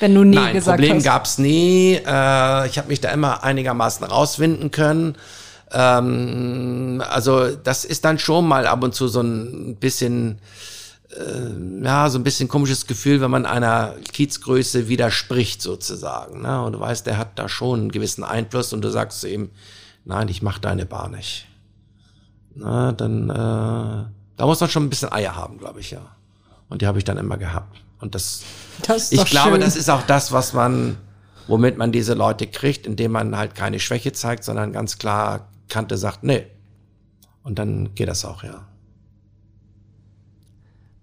Wenn 0.00 0.14
du 0.14 0.24
nie 0.24 0.36
nein, 0.36 0.54
gesagt 0.54 0.78
Problem 0.78 0.96
hast. 0.96 1.04
gab's 1.04 1.38
nie. 1.38 1.94
Äh, 1.94 2.66
ich 2.66 2.78
habe 2.78 2.88
mich 2.88 3.00
da 3.00 3.10
immer 3.10 3.44
einigermaßen 3.44 4.04
rauswinden 4.04 4.70
können. 4.70 5.16
Ähm, 5.70 7.02
also 7.08 7.54
das 7.54 7.84
ist 7.84 8.04
dann 8.04 8.18
schon 8.18 8.46
mal 8.46 8.66
ab 8.66 8.82
und 8.82 8.94
zu 8.94 9.08
so 9.08 9.20
ein 9.20 9.76
bisschen, 9.76 10.38
äh, 11.16 11.84
ja, 11.84 12.08
so 12.10 12.18
ein 12.18 12.24
bisschen 12.24 12.48
komisches 12.48 12.86
Gefühl, 12.86 13.20
wenn 13.20 13.30
man 13.30 13.46
einer 13.46 13.94
Kiezgröße 14.12 14.88
widerspricht 14.88 15.62
sozusagen. 15.62 16.42
Ne? 16.42 16.62
Und 16.62 16.72
du 16.72 16.80
weißt, 16.80 17.06
der 17.06 17.18
hat 17.18 17.38
da 17.38 17.48
schon 17.48 17.80
einen 17.80 17.92
gewissen 17.92 18.24
Einfluss 18.24 18.72
und 18.72 18.82
du 18.82 18.90
sagst 18.90 19.20
zu 19.20 19.28
ihm, 19.28 19.50
nein, 20.04 20.28
ich 20.28 20.42
mach 20.42 20.58
deine 20.58 20.86
Bar 20.86 21.08
nicht. 21.08 21.46
Na, 22.54 22.92
dann 22.92 23.30
äh, 23.30 24.04
da 24.36 24.46
muss 24.46 24.60
man 24.60 24.70
schon 24.70 24.84
ein 24.84 24.90
bisschen 24.90 25.12
Eier 25.12 25.36
haben, 25.36 25.58
glaube 25.58 25.80
ich, 25.80 25.90
ja. 25.90 26.16
Und 26.68 26.82
die 26.82 26.86
habe 26.86 26.98
ich 26.98 27.04
dann 27.04 27.16
immer 27.16 27.36
gehabt. 27.36 27.80
Und 28.00 28.14
das, 28.14 28.42
das 28.86 29.12
ich 29.12 29.24
glaube, 29.26 29.52
schön. 29.52 29.60
das 29.60 29.76
ist 29.76 29.88
auch 29.88 30.02
das, 30.02 30.32
was 30.32 30.52
man, 30.52 30.96
womit 31.46 31.78
man 31.78 31.92
diese 31.92 32.14
Leute 32.14 32.46
kriegt, 32.46 32.86
indem 32.86 33.12
man 33.12 33.36
halt 33.36 33.54
keine 33.54 33.78
Schwäche 33.78 34.12
zeigt, 34.12 34.44
sondern 34.44 34.72
ganz 34.72 34.98
klar 34.98 35.48
Kante 35.68 35.96
sagt, 35.96 36.24
nee. 36.24 36.46
Und 37.44 37.58
dann 37.58 37.94
geht 37.94 38.08
das 38.08 38.24
auch, 38.24 38.42
ja. 38.42 38.66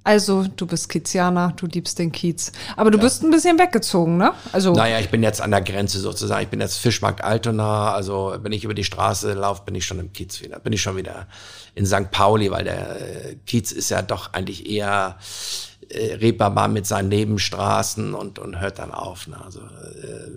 Also, 0.03 0.45
du 0.55 0.65
bist 0.65 0.89
Kizianer, 0.89 1.53
du 1.57 1.65
liebst 1.65 1.99
den 1.99 2.11
Kiez. 2.11 2.51
Aber 2.77 2.89
du 2.89 2.97
ja. 2.97 3.03
bist 3.03 3.21
ein 3.21 3.31
bisschen 3.31 3.59
weggezogen, 3.59 4.17
ne? 4.17 4.31
Also. 4.51 4.73
Naja, 4.73 4.99
ich 4.99 5.09
bin 5.09 5.21
jetzt 5.21 5.41
an 5.41 5.51
der 5.51 5.61
Grenze 5.61 5.99
sozusagen. 5.99 6.43
Ich 6.43 6.49
bin 6.49 6.61
jetzt 6.61 6.77
Fischmarkt 6.77 7.23
Altona. 7.23 7.91
Also, 7.93 8.35
wenn 8.41 8.51
ich 8.53 8.63
über 8.63 8.73
die 8.73 8.85
Straße 8.85 9.34
laufe, 9.34 9.63
bin 9.65 9.76
ich 9.76 9.85
schon 9.85 9.99
im 9.99 10.13
Kiez 10.13 10.41
wieder. 10.41 10.59
Bin 10.59 10.73
ich 10.73 10.81
schon 10.81 10.95
wieder 10.95 11.27
in 11.76 11.85
St. 11.85 12.11
Pauli, 12.11 12.49
weil 12.49 12.63
der 12.63 13.01
äh, 13.01 13.35
Kiez 13.45 13.71
ist 13.71 13.89
ja 13.89 14.01
doch 14.01 14.34
eigentlich 14.34 14.69
eher 14.69 15.17
äh, 15.89 16.15
Reeperbahn 16.15 16.71
mit 16.71 16.88
seinen 16.88 17.09
Nebenstraßen 17.09 18.13
und, 18.13 18.39
und 18.39 18.59
hört 18.59 18.80
dann 18.80 18.91
auf. 18.91 19.27
Ne? 19.27 19.38
Also, 19.43 19.59
äh, 19.59 20.31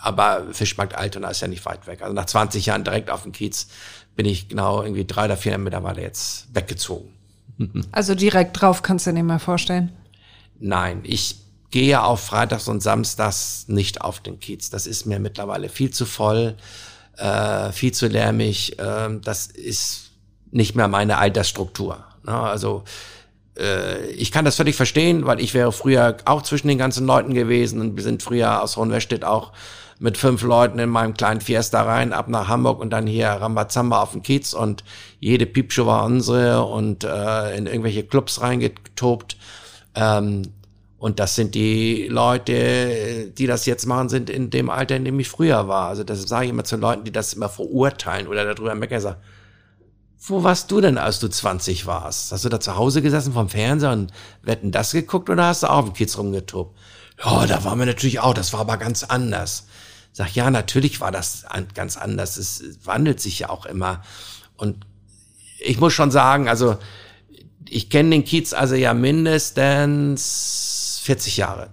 aber 0.00 0.42
Fischmarkt 0.52 0.96
Altona 0.96 1.28
ist 1.28 1.40
ja 1.40 1.48
nicht 1.48 1.64
weit 1.66 1.86
weg. 1.86 2.02
Also 2.02 2.14
nach 2.14 2.26
20 2.26 2.66
Jahren 2.66 2.84
direkt 2.84 3.10
auf 3.10 3.22
dem 3.22 3.32
Kiez 3.32 3.68
bin 4.16 4.26
ich 4.26 4.48
genau 4.48 4.82
irgendwie 4.82 5.04
drei 5.04 5.26
oder 5.26 5.36
vier 5.36 5.56
mittlerweile 5.58 6.02
jetzt 6.02 6.54
weggezogen. 6.54 7.13
Also 7.92 8.14
direkt 8.14 8.60
drauf 8.60 8.82
kannst 8.82 9.06
du 9.06 9.10
dir 9.10 9.14
nicht 9.14 9.24
mehr 9.24 9.38
vorstellen? 9.38 9.92
Nein, 10.58 11.00
ich 11.04 11.36
gehe 11.70 12.02
auf 12.02 12.20
Freitags 12.20 12.68
und 12.68 12.82
Samstags 12.82 13.66
nicht 13.68 14.00
auf 14.00 14.20
den 14.20 14.38
Kiez. 14.38 14.70
Das 14.70 14.86
ist 14.86 15.06
mir 15.06 15.18
mittlerweile 15.18 15.68
viel 15.68 15.90
zu 15.90 16.06
voll, 16.06 16.56
äh, 17.16 17.72
viel 17.72 17.92
zu 17.92 18.06
lärmig. 18.06 18.78
Äh, 18.78 19.18
das 19.22 19.46
ist 19.46 20.10
nicht 20.50 20.76
mehr 20.76 20.88
meine 20.88 21.18
Altersstruktur. 21.18 22.04
Ne? 22.24 22.32
Also 22.32 22.84
äh, 23.58 24.06
ich 24.10 24.30
kann 24.30 24.44
das 24.44 24.56
völlig 24.56 24.76
verstehen, 24.76 25.26
weil 25.26 25.40
ich 25.40 25.54
wäre 25.54 25.72
früher 25.72 26.16
auch 26.24 26.42
zwischen 26.42 26.68
den 26.68 26.78
ganzen 26.78 27.06
Leuten 27.06 27.34
gewesen 27.34 27.80
und 27.80 27.96
wir 27.96 28.02
sind 28.02 28.22
früher 28.22 28.62
aus 28.62 28.76
Hohenwestedt 28.76 29.24
auch 29.24 29.52
mit 30.04 30.18
fünf 30.18 30.42
Leuten 30.42 30.78
in 30.78 30.90
meinem 30.90 31.14
kleinen 31.14 31.40
Fiesta 31.40 31.80
rein, 31.80 32.12
ab 32.12 32.28
nach 32.28 32.46
Hamburg 32.46 32.78
und 32.78 32.90
dann 32.90 33.06
hier 33.06 33.28
Rambazamba 33.28 34.02
auf 34.02 34.12
dem 34.12 34.22
Kiez 34.22 34.52
und 34.52 34.84
jede 35.18 35.46
Piepshow 35.46 35.86
war 35.86 36.04
unsere 36.04 36.62
und 36.66 37.04
äh, 37.04 37.56
in 37.56 37.66
irgendwelche 37.66 38.04
Clubs 38.04 38.42
reingetobt. 38.42 39.38
Ähm, 39.94 40.42
und 40.98 41.20
das 41.20 41.36
sind 41.36 41.54
die 41.54 42.06
Leute, 42.08 43.30
die 43.30 43.46
das 43.46 43.64
jetzt 43.64 43.86
machen, 43.86 44.10
sind 44.10 44.28
in 44.28 44.50
dem 44.50 44.68
Alter, 44.68 44.94
in 44.94 45.06
dem 45.06 45.18
ich 45.20 45.28
früher 45.30 45.68
war. 45.68 45.88
Also 45.88 46.04
das 46.04 46.20
sage 46.28 46.44
ich 46.44 46.50
immer 46.50 46.64
zu 46.64 46.76
Leuten, 46.76 47.04
die 47.04 47.12
das 47.12 47.32
immer 47.32 47.48
verurteilen 47.48 48.28
oder 48.28 48.44
darüber 48.44 48.74
meckern, 48.74 49.00
sagen, 49.00 49.20
wo 50.26 50.44
warst 50.44 50.70
du 50.70 50.82
denn, 50.82 50.98
als 50.98 51.18
du 51.18 51.28
20 51.28 51.86
warst? 51.86 52.30
Hast 52.30 52.44
du 52.44 52.50
da 52.50 52.60
zu 52.60 52.76
Hause 52.76 53.00
gesessen 53.00 53.32
vom 53.32 53.48
Fernseher 53.48 53.92
und 53.92 54.12
wetten 54.42 54.70
das 54.70 54.92
geguckt 54.92 55.30
oder 55.30 55.46
hast 55.46 55.62
du 55.62 55.68
auch 55.68 55.78
auf 55.78 55.84
dem 55.86 55.94
Kiez 55.94 56.18
rumgetobt? 56.18 56.76
Ja, 57.24 57.46
da 57.46 57.64
waren 57.64 57.78
wir 57.78 57.86
natürlich 57.86 58.20
auch, 58.20 58.34
das 58.34 58.52
war 58.52 58.60
aber 58.60 58.76
ganz 58.76 59.02
anders. 59.02 59.66
Sag, 60.16 60.36
ja, 60.36 60.48
natürlich 60.48 61.00
war 61.00 61.10
das 61.10 61.44
ganz 61.74 61.96
anders. 61.96 62.36
Es 62.36 62.62
wandelt 62.84 63.20
sich 63.20 63.40
ja 63.40 63.50
auch 63.50 63.66
immer. 63.66 64.00
Und 64.56 64.86
ich 65.58 65.80
muss 65.80 65.92
schon 65.92 66.12
sagen, 66.12 66.48
also 66.48 66.78
ich 67.68 67.90
kenne 67.90 68.10
den 68.10 68.24
Kiez 68.24 68.52
also 68.52 68.76
ja 68.76 68.94
mindestens 68.94 71.00
40 71.02 71.38
Jahre. 71.38 71.70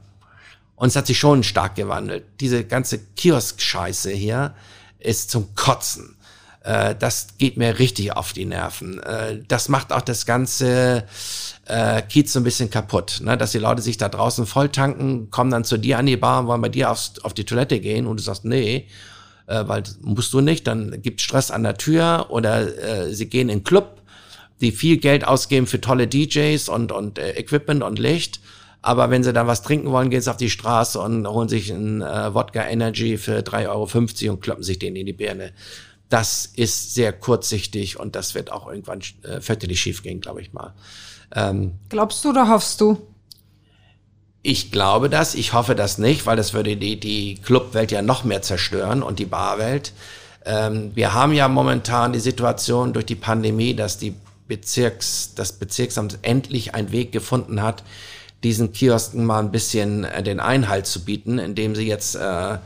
Und 0.76 0.88
es 0.88 0.96
hat 0.96 1.06
sich 1.06 1.20
schon 1.20 1.44
stark 1.44 1.76
gewandelt. 1.76 2.26
Diese 2.40 2.66
ganze 2.66 2.98
Kiosk-Scheiße 2.98 4.10
hier 4.10 4.56
ist 4.98 5.30
zum 5.30 5.54
Kotzen. 5.54 6.18
Äh, 6.64 6.96
das 6.98 7.38
geht 7.38 7.58
mir 7.58 7.80
richtig 7.80 8.16
auf 8.16 8.34
die 8.34 8.46
Nerven. 8.46 9.02
Äh, 9.02 9.40
das 9.48 9.70
macht 9.70 9.92
auch 9.92 10.02
das 10.02 10.26
ganze 10.26 11.06
äh, 11.66 12.02
Kiez 12.04 12.34
so 12.34 12.40
ein 12.40 12.44
bisschen 12.44 12.70
kaputt, 12.70 13.22
ne? 13.24 13.38
dass 13.38 13.52
die 13.52 13.60
Leute 13.60 13.82
sich 13.82 13.98
da 13.98 14.10
draußen 14.10 14.46
voll 14.46 14.70
tanken, 14.70 15.32
kommen 15.32 15.52
dann 15.52 15.64
zu 15.64 15.78
dir 15.78 15.98
an 15.98 16.06
die 16.06 16.18
Bar 16.18 16.42
und 16.42 16.48
wollen 16.48 16.62
bei 16.62 16.70
dir 16.70 16.92
aufs, 16.92 17.14
auf 17.24 17.34
die 17.34 17.46
Toilette 17.46 17.80
gehen 17.80 18.06
und 18.08 18.20
du 18.20 18.24
sagst, 18.24 18.46
nee, 18.46 18.88
äh, 19.48 19.64
weil 19.68 19.84
musst 20.02 20.34
du 20.34 20.42
nicht, 20.42 20.68
dann 20.68 21.02
gibt 21.02 21.22
Stress 21.22 21.52
an 21.52 21.64
der 21.64 21.78
Tür 21.78 22.28
oder 22.30 22.62
äh, 22.62 23.14
sie 23.14 23.28
gehen 23.28 23.50
in 23.50 23.60
den 23.60 23.64
Club, 23.64 24.02
die 24.62 24.72
viel 24.72 24.98
Geld 24.98 25.28
ausgeben 25.28 25.66
für 25.66 25.82
tolle 25.82 26.08
DJs 26.08 26.70
und, 26.70 26.92
und 26.92 27.18
äh, 27.18 27.32
Equipment 27.32 27.84
und 27.84 27.98
Licht. 27.98 28.40
Aber 28.84 29.12
wenn 29.12 29.24
sie 29.24 29.32
dann 29.32 29.46
was 29.46 29.62
trinken 29.62 29.92
wollen, 29.92 30.10
gehen 30.10 30.22
sie 30.22 30.30
auf 30.32 30.38
die 30.38 30.50
Straße 30.50 31.00
und 31.00 31.28
holen 31.28 31.50
sich 31.50 31.70
ein 31.70 32.02
äh, 32.02 32.34
Wodka 32.34 32.68
Energy 32.68 33.18
für 33.18 33.40
3,50 33.40 33.68
Euro 34.26 34.34
und 34.34 34.42
kloppen 34.42 34.64
sich 34.64 34.80
den 34.80 34.96
in 34.96 35.06
die 35.06 35.14
Birne. 35.14 35.52
Das 36.12 36.46
ist 36.46 36.94
sehr 36.94 37.14
kurzsichtig 37.14 37.98
und 37.98 38.18
das 38.18 38.36
wird 38.36 38.52
auch 38.52 38.68
irgendwann 38.68 39.00
äh, 39.24 39.40
fürchterlich 39.40 39.80
schief 39.80 40.04
gehen, 40.04 40.20
glaube 40.20 40.42
ich 40.42 40.52
mal. 40.52 40.74
Ähm, 41.34 41.76
Glaubst 41.88 42.24
du 42.26 42.32
oder 42.32 42.50
hoffst 42.50 42.82
du? 42.82 43.02
Ich 44.44 44.72
glaube 44.72 45.10
das, 45.10 45.36
ich 45.36 45.54
hoffe 45.54 45.74
das 45.74 45.98
nicht, 46.00 46.26
weil 46.26 46.36
das 46.36 46.54
würde 46.54 46.76
die, 46.76 47.00
die 47.00 47.36
Clubwelt 47.36 47.94
ja 47.94 48.02
noch 48.02 48.26
mehr 48.26 48.42
zerstören 48.42 49.04
und 49.04 49.20
die 49.20 49.26
Barwelt. 49.26 49.94
Ähm, 50.46 50.92
wir 50.96 51.14
haben 51.14 51.32
ja 51.32 51.48
momentan 51.48 52.12
die 52.12 52.20
Situation 52.20 52.92
durch 52.92 53.06
die 53.06 53.16
Pandemie, 53.16 53.74
dass 53.74 53.98
die 53.98 54.14
Bezirks, 54.50 55.32
das 55.34 55.54
Bezirksamt 55.54 56.20
endlich 56.24 56.76
einen 56.76 56.92
Weg 56.92 57.14
gefunden 57.14 57.62
hat, 57.62 57.84
diesen 58.44 58.74
Kiosken 58.74 59.24
mal 59.24 59.40
ein 59.40 59.52
bisschen 59.52 60.04
äh, 60.04 60.24
den 60.24 60.42
Einhalt 60.42 60.88
zu 60.88 61.06
bieten, 61.06 61.40
indem 61.40 61.74
sie 61.74 61.88
jetzt 61.88 62.16
äh, 62.16 62.58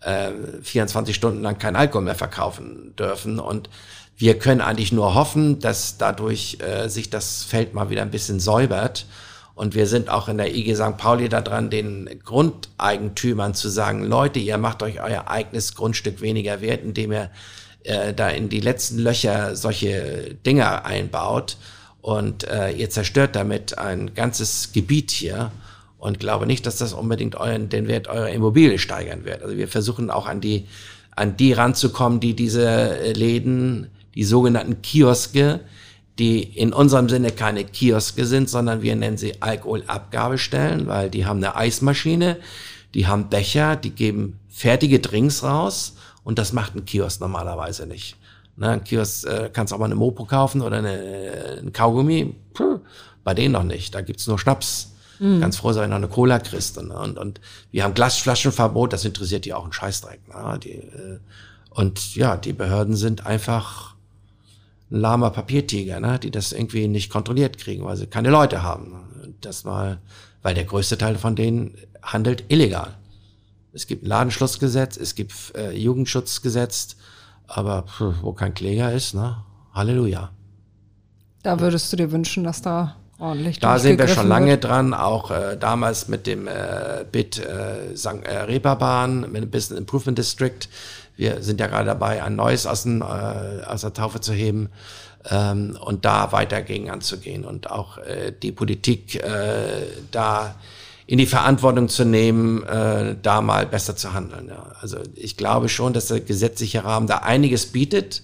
äh, 0.00 0.30
24 0.62 1.14
Stunden 1.14 1.42
lang 1.42 1.58
kein 1.58 1.76
Alkohol 1.76 2.04
mehr 2.04 2.14
verkaufen 2.14 2.94
dürfen. 2.96 3.38
Und 3.38 3.70
wir 4.16 4.38
können 4.38 4.60
eigentlich 4.60 4.92
nur 4.92 5.14
hoffen, 5.14 5.60
dass 5.60 5.96
dadurch 5.96 6.58
äh, 6.60 6.88
sich 6.88 7.10
das 7.10 7.42
Feld 7.42 7.74
mal 7.74 7.90
wieder 7.90 8.02
ein 8.02 8.10
bisschen 8.10 8.40
säubert. 8.40 9.06
Und 9.54 9.74
wir 9.74 9.86
sind 9.86 10.08
auch 10.08 10.28
in 10.28 10.38
der 10.38 10.54
IG 10.54 10.74
St. 10.74 10.96
Pauli 10.96 11.28
da 11.28 11.42
dran, 11.42 11.70
den 11.70 12.20
Grundeigentümern 12.24 13.54
zu 13.54 13.68
sagen, 13.68 14.04
Leute, 14.04 14.38
ihr 14.38 14.56
macht 14.56 14.82
euch 14.82 15.02
euer 15.02 15.28
eigenes 15.28 15.74
Grundstück 15.74 16.20
weniger 16.20 16.60
wert, 16.60 16.82
indem 16.82 17.12
ihr 17.12 17.30
äh, 17.84 18.14
da 18.14 18.28
in 18.28 18.48
die 18.48 18.60
letzten 18.60 18.98
Löcher 18.98 19.56
solche 19.56 20.34
Dinger 20.46 20.84
einbaut. 20.84 21.56
Und 22.00 22.44
äh, 22.44 22.70
ihr 22.70 22.88
zerstört 22.88 23.36
damit 23.36 23.76
ein 23.76 24.14
ganzes 24.14 24.72
Gebiet 24.72 25.10
hier 25.10 25.50
und 26.00 26.18
glaube 26.18 26.46
nicht, 26.46 26.66
dass 26.66 26.78
das 26.78 26.94
unbedingt 26.94 27.36
euren, 27.36 27.68
den 27.68 27.86
Wert 27.86 28.08
eurer 28.08 28.30
Immobilie 28.30 28.78
steigern 28.78 29.24
wird. 29.24 29.42
Also 29.42 29.56
wir 29.56 29.68
versuchen 29.68 30.10
auch 30.10 30.26
an 30.26 30.40
die, 30.40 30.66
an 31.14 31.36
die 31.36 31.52
ranzukommen, 31.52 32.20
die 32.20 32.34
diese 32.34 33.12
Läden 33.12 33.90
die 34.14 34.24
sogenannten 34.24 34.82
Kioske, 34.82 35.60
die 36.18 36.42
in 36.42 36.72
unserem 36.72 37.08
Sinne 37.08 37.30
keine 37.30 37.64
Kioske 37.64 38.26
sind, 38.26 38.48
sondern 38.48 38.82
wir 38.82 38.96
nennen 38.96 39.18
sie 39.18 39.40
Alkoholabgabestellen, 39.40 40.86
weil 40.86 41.10
die 41.10 41.26
haben 41.26 41.36
eine 41.36 41.54
Eismaschine, 41.54 42.38
die 42.94 43.06
haben 43.06 43.28
Becher, 43.28 43.76
die 43.76 43.90
geben 43.90 44.40
fertige 44.48 44.98
Drinks 45.00 45.44
raus 45.44 45.96
und 46.24 46.38
das 46.38 46.52
macht 46.52 46.74
ein 46.74 46.84
Kiosk 46.84 47.20
normalerweise 47.20 47.86
nicht. 47.86 48.16
Ne, 48.56 48.70
ein 48.70 48.84
Kiosk 48.84 49.26
äh, 49.26 49.50
kannst 49.52 49.72
auch 49.72 49.78
mal 49.78 49.86
eine 49.86 49.94
Mopo 49.94 50.24
kaufen 50.24 50.60
oder 50.60 50.78
eine, 50.78 50.98
äh, 50.98 51.58
ein 51.60 51.72
Kaugummi. 51.72 52.34
Puh, 52.52 52.80
bei 53.24 53.32
denen 53.32 53.52
noch 53.52 53.62
nicht. 53.62 53.94
Da 53.94 54.00
gibt's 54.00 54.26
nur 54.26 54.38
Schnaps. 54.38 54.92
Mhm. 55.20 55.40
Ganz 55.40 55.58
froh 55.58 55.72
sein, 55.72 55.90
noch 55.90 55.96
eine 55.96 56.08
Cola 56.08 56.38
kriegst. 56.38 56.82
Ne? 56.82 56.98
Und, 56.98 57.18
und 57.18 57.40
wir 57.70 57.84
haben 57.84 57.94
Glasflaschenverbot, 57.94 58.92
das 58.92 59.04
interessiert 59.04 59.44
die 59.44 59.52
auch 59.54 59.64
einen 59.64 59.72
Scheißdreck. 59.72 60.20
Ne? 60.28 60.58
Die, 60.58 60.70
äh, 60.72 61.18
und 61.70 62.16
ja, 62.16 62.36
die 62.36 62.54
Behörden 62.54 62.96
sind 62.96 63.26
einfach 63.26 63.94
ein 64.90 64.96
lahmer 64.96 65.30
Papiertiger, 65.30 66.00
ne? 66.00 66.18
die 66.18 66.30
das 66.30 66.52
irgendwie 66.52 66.88
nicht 66.88 67.10
kontrolliert 67.10 67.58
kriegen, 67.58 67.84
weil 67.84 67.96
sie 67.96 68.06
keine 68.06 68.30
Leute 68.30 68.62
haben. 68.62 68.90
Ne? 68.90 69.34
Das 69.42 69.64
war, 69.64 69.98
weil 70.42 70.54
der 70.54 70.64
größte 70.64 70.98
Teil 70.98 71.16
von 71.16 71.36
denen 71.36 71.76
handelt 72.02 72.44
illegal. 72.48 72.96
Es 73.72 73.86
gibt 73.86 74.02
ein 74.02 74.06
Ladenschlussgesetz, 74.06 74.96
es 74.96 75.14
gibt 75.14 75.32
äh, 75.54 75.70
Jugendschutzgesetz, 75.72 76.96
aber 77.46 77.84
pff, 77.84 78.22
wo 78.22 78.32
kein 78.32 78.54
Kläger 78.54 78.92
ist, 78.92 79.14
ne? 79.14 79.44
Halleluja. 79.72 80.32
Da 81.42 81.60
würdest 81.60 81.92
du 81.92 81.96
dir 81.96 82.10
wünschen, 82.10 82.42
dass 82.42 82.62
da 82.62 82.96
ordentlich 83.20 83.60
Da 83.60 83.78
sind 83.78 83.98
wir 83.98 84.08
schon 84.08 84.28
lange 84.28 84.52
wird. 84.52 84.64
dran, 84.64 84.94
auch 84.94 85.30
äh, 85.30 85.56
damals 85.58 86.08
mit 86.08 86.26
dem 86.26 86.48
äh, 86.48 87.04
BIT 87.10 87.38
äh, 87.38 87.96
St. 87.96 88.24
Äh, 88.24 88.38
Reeperbahn, 88.42 89.30
mit 89.30 89.42
dem 89.42 89.50
Business 89.50 89.78
Improvement 89.78 90.18
District. 90.18 90.58
Wir 91.16 91.42
sind 91.42 91.60
ja 91.60 91.66
gerade 91.66 91.86
dabei, 91.86 92.22
ein 92.22 92.36
neues 92.36 92.66
aus, 92.66 92.86
äh, 92.86 93.02
aus 93.66 93.82
der 93.82 93.92
Taufe 93.92 94.20
zu 94.20 94.32
heben 94.32 94.70
ähm, 95.30 95.76
und 95.80 96.04
da 96.04 96.32
weiter 96.32 96.62
gegen 96.62 96.90
anzugehen 96.90 97.44
und 97.44 97.70
auch 97.70 97.98
äh, 97.98 98.32
die 98.42 98.52
Politik 98.52 99.16
äh, 99.16 99.86
da 100.10 100.56
in 101.06 101.18
die 101.18 101.26
Verantwortung 101.26 101.88
zu 101.88 102.04
nehmen, 102.04 102.62
äh, 102.62 103.16
da 103.20 103.40
mal 103.40 103.66
besser 103.66 103.96
zu 103.96 104.12
handeln. 104.12 104.48
Ja. 104.48 104.72
Also 104.80 104.98
ich 105.14 105.36
glaube 105.36 105.68
schon, 105.68 105.92
dass 105.92 106.06
der 106.06 106.20
gesetzliche 106.20 106.84
Rahmen 106.84 107.08
da 107.08 107.18
einiges 107.18 107.66
bietet. 107.66 108.22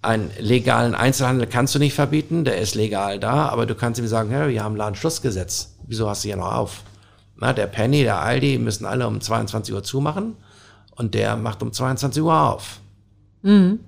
Einen 0.00 0.30
legalen 0.38 0.94
Einzelhandel 0.94 1.48
kannst 1.48 1.74
du 1.74 1.78
nicht 1.78 1.94
verbieten, 1.94 2.44
der 2.44 2.58
ist 2.58 2.74
legal 2.74 3.18
da, 3.18 3.48
aber 3.48 3.66
du 3.66 3.74
kannst 3.74 3.98
ihm 3.98 4.06
sagen, 4.06 4.30
ja, 4.30 4.48
wir 4.48 4.62
haben 4.62 4.76
Ladenschlussgesetz. 4.76 5.74
Wieso 5.86 6.08
hast 6.08 6.22
du 6.22 6.28
hier 6.28 6.36
noch 6.36 6.52
auf? 6.52 6.82
Na, 7.36 7.52
der 7.52 7.66
Penny, 7.66 8.02
der 8.02 8.20
Aldi 8.20 8.58
müssen 8.58 8.86
alle 8.86 9.06
um 9.06 9.20
22 9.20 9.74
Uhr 9.74 9.82
zumachen 9.82 10.36
und 10.96 11.14
der 11.14 11.36
macht 11.36 11.62
um 11.62 11.72
22 11.72 12.22
Uhr 12.22 12.34
auf. 12.34 12.80
Mhm. 13.42 13.80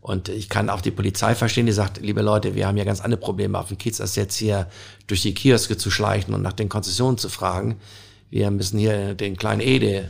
Und 0.00 0.28
ich 0.28 0.48
kann 0.48 0.70
auch 0.70 0.80
die 0.80 0.90
Polizei 0.90 1.34
verstehen, 1.34 1.66
die 1.66 1.72
sagt, 1.72 2.00
liebe 2.00 2.22
Leute, 2.22 2.54
wir 2.54 2.66
haben 2.66 2.76
ja 2.76 2.84
ganz 2.84 3.00
andere 3.00 3.20
Probleme 3.20 3.58
auf 3.58 3.68
dem 3.68 3.78
Kiez, 3.78 4.00
als 4.00 4.16
jetzt 4.16 4.36
hier 4.36 4.66
durch 5.06 5.22
die 5.22 5.34
Kioske 5.34 5.76
zu 5.76 5.90
schleichen 5.90 6.34
und 6.34 6.42
nach 6.42 6.52
den 6.52 6.68
Konzessionen 6.68 7.18
zu 7.18 7.28
fragen. 7.28 7.76
Wir 8.30 8.50
müssen 8.50 8.78
hier 8.78 9.14
den 9.14 9.36
kleinen 9.36 9.60
Ede 9.60 10.08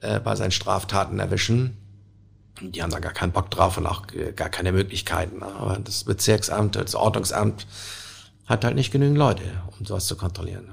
äh, 0.00 0.20
bei 0.20 0.34
seinen 0.36 0.50
Straftaten 0.50 1.18
erwischen. 1.18 1.76
Die 2.60 2.82
haben 2.82 2.90
da 2.90 3.00
gar 3.00 3.12
keinen 3.12 3.32
Bock 3.32 3.50
drauf 3.50 3.76
und 3.76 3.86
auch 3.86 4.02
gar 4.34 4.48
keine 4.48 4.72
Möglichkeiten. 4.72 5.42
Aber 5.42 5.78
das 5.82 6.04
Bezirksamt, 6.04 6.76
das 6.76 6.94
Ordnungsamt 6.94 7.66
hat 8.46 8.64
halt 8.64 8.76
nicht 8.76 8.92
genügend 8.92 9.18
Leute, 9.18 9.42
um 9.78 9.84
sowas 9.84 10.06
zu 10.06 10.16
kontrollieren. 10.16 10.70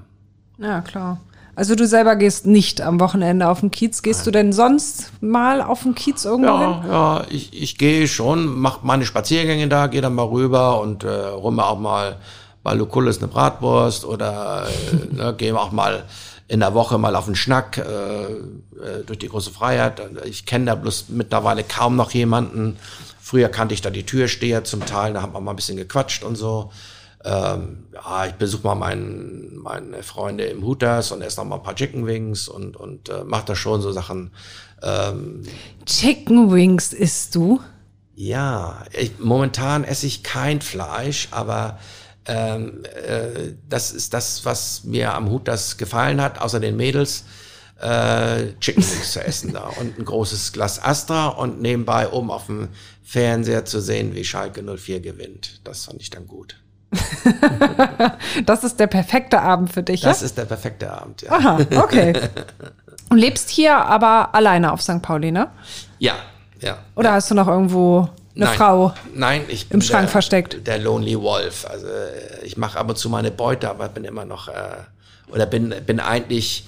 Ja, 0.58 0.82
klar. 0.82 1.20
Also 1.56 1.76
du 1.76 1.86
selber 1.86 2.16
gehst 2.16 2.48
nicht 2.48 2.82
am 2.82 3.00
Wochenende 3.00 3.48
auf 3.48 3.60
den 3.60 3.70
Kiez. 3.70 4.02
Gehst 4.02 4.22
Nein. 4.22 4.26
du 4.26 4.32
denn 4.32 4.54
sonst 4.54 5.12
mal 5.22 5.62
auf 5.62 5.84
den 5.84 5.94
Kiez 5.94 6.26
irgendwo 6.26 6.50
ja, 6.50 6.82
hin? 6.82 6.92
Ja, 6.92 7.26
ich, 7.30 7.62
ich 7.62 7.78
gehe 7.78 8.08
schon, 8.08 8.60
mache 8.60 8.80
meine 8.84 9.06
Spaziergänge 9.06 9.68
da, 9.68 9.88
gehe 9.88 10.02
dann 10.02 10.16
mal 10.16 10.26
rüber 10.26 10.82
und 10.82 11.04
äh, 11.04 11.10
rumme 11.10 11.64
auch 11.64 11.80
mal 11.80 12.18
bei 12.64 12.74
Lukullis 12.74 13.20
eine 13.20 13.28
Bratwurst 13.28 14.06
oder 14.06 14.66
äh, 14.66 15.14
ne, 15.16 15.36
gehe 15.38 15.56
auch 15.56 15.72
mal 15.72 16.06
in 16.54 16.60
der 16.60 16.76
Woche 16.76 17.00
mal 17.00 17.16
auf 17.16 17.26
den 17.26 17.36
Schnack 17.36 17.80
äh, 17.80 17.82
äh, 17.82 19.04
durch 19.08 19.18
die 19.18 19.28
große 19.28 19.50
Freiheit. 19.50 20.00
Ich 20.26 20.46
kenne 20.46 20.66
da 20.66 20.76
bloß 20.76 21.06
mittlerweile 21.10 21.64
kaum 21.64 21.96
noch 21.96 22.12
jemanden. 22.12 22.78
Früher 23.20 23.50
kannte 23.50 23.74
ich 23.74 23.82
da 23.82 23.90
die 23.90 24.06
Türsteher 24.06 24.64
zum 24.64 24.86
Teil, 24.86 25.14
da 25.14 25.24
haben 25.24 25.34
wir 25.34 25.42
mal 25.42 25.54
ein 25.54 25.56
bisschen 25.56 25.78
gequatscht 25.78 26.24
und 26.24 26.36
so. 26.36 26.72
Ähm, 27.26 27.88
ja, 27.92 28.28
ich 28.28 28.34
besuche 28.34 28.68
mal 28.68 28.76
meinen, 28.76 29.58
meine 29.64 30.04
Freunde 30.04 30.44
im 30.44 30.64
Hooters 30.64 31.12
und 31.12 31.24
esse 31.24 31.40
noch 31.40 31.48
mal 31.48 31.56
ein 31.56 31.64
paar 31.64 31.74
Chicken 31.74 32.06
Wings 32.06 32.48
und, 32.48 32.78
und 32.78 33.10
äh, 33.10 33.24
mache 33.24 33.46
da 33.48 33.56
schon 33.56 33.82
so 33.82 33.92
Sachen. 33.92 34.30
Ähm, 34.84 35.42
Chicken 35.88 36.54
Wings 36.54 36.94
isst 36.94 37.34
du? 37.34 37.62
Ja, 38.14 38.84
ich, 38.92 39.18
momentan 39.18 39.86
esse 39.86 40.06
ich 40.06 40.22
kein 40.22 40.62
Fleisch, 40.62 41.30
aber 41.32 41.80
ähm, 42.26 42.84
äh, 42.86 43.54
das 43.70 43.92
ist 43.92 44.14
das, 44.14 44.46
was 44.46 44.84
mir 44.84 45.14
am 45.14 45.30
Hooters 45.30 45.78
gefallen 45.78 46.22
hat, 46.22 46.40
außer 46.40 46.60
den 46.60 46.76
Mädels. 46.76 47.26
Äh, 47.82 48.54
Chicken 48.60 48.84
Wings 48.84 49.12
zu 49.12 49.26
essen 49.26 49.52
da 49.52 49.64
und 49.80 50.00
ein 50.00 50.06
großes 50.06 50.54
Glas 50.54 50.82
Astra 50.82 51.28
und 51.28 51.62
nebenbei 51.62 52.10
oben 52.10 52.32
auf 52.32 52.46
dem 52.46 52.70
Fernseher 53.04 53.66
zu 53.66 53.82
sehen, 53.82 54.16
wie 54.16 54.24
Schalke 54.24 54.64
04 54.64 55.02
gewinnt. 55.02 55.60
Das 55.66 55.86
fand 55.86 56.02
ich 56.02 56.10
dann 56.10 56.28
gut. 56.28 56.56
das 58.46 58.64
ist 58.64 58.80
der 58.80 58.88
perfekte 58.88 59.42
Abend 59.42 59.74
für 59.74 59.84
dich, 59.84 60.02
Das 60.02 60.22
ja? 60.22 60.26
ist 60.28 60.38
der 60.38 60.46
perfekte 60.46 60.92
Abend, 60.92 61.24
ja. 61.24 61.32
Aha, 61.32 61.60
okay. 61.76 62.14
Und 63.10 63.18
lebst 63.18 63.50
hier 63.50 63.76
aber 63.76 64.34
alleine 64.34 64.72
auf 64.72 64.82
St. 64.82 65.02
Pauli, 65.02 65.32
ne? 65.32 65.50
Ja, 66.00 66.14
ja. 66.62 66.78
Oder 66.96 67.10
ja. 67.10 67.16
hast 67.16 67.30
du 67.30 67.36
noch 67.36 67.48
irgendwo 67.48 68.10
eine 68.36 68.46
nein, 68.46 68.58
Frau 68.58 68.94
nein, 69.14 69.46
ich 69.48 69.70
im 69.70 69.82
Schrank 69.82 70.06
der, 70.06 70.12
versteckt? 70.12 70.66
Der 70.66 70.80
Lonely 70.80 71.20
Wolf. 71.20 71.66
Also 71.70 71.88
ich 72.44 72.58
mache 72.58 72.80
ab 72.80 72.90
und 72.90 72.98
zu 72.98 73.10
meine 73.10 73.32
Beute, 73.32 73.70
aber 73.70 73.90
bin 73.90 74.06
immer 74.06 74.26
noch, 74.26 74.48
äh, 74.48 74.78
oder 75.32 75.46
bin, 75.46 75.74
bin 75.86 76.00
eigentlich 76.00 76.66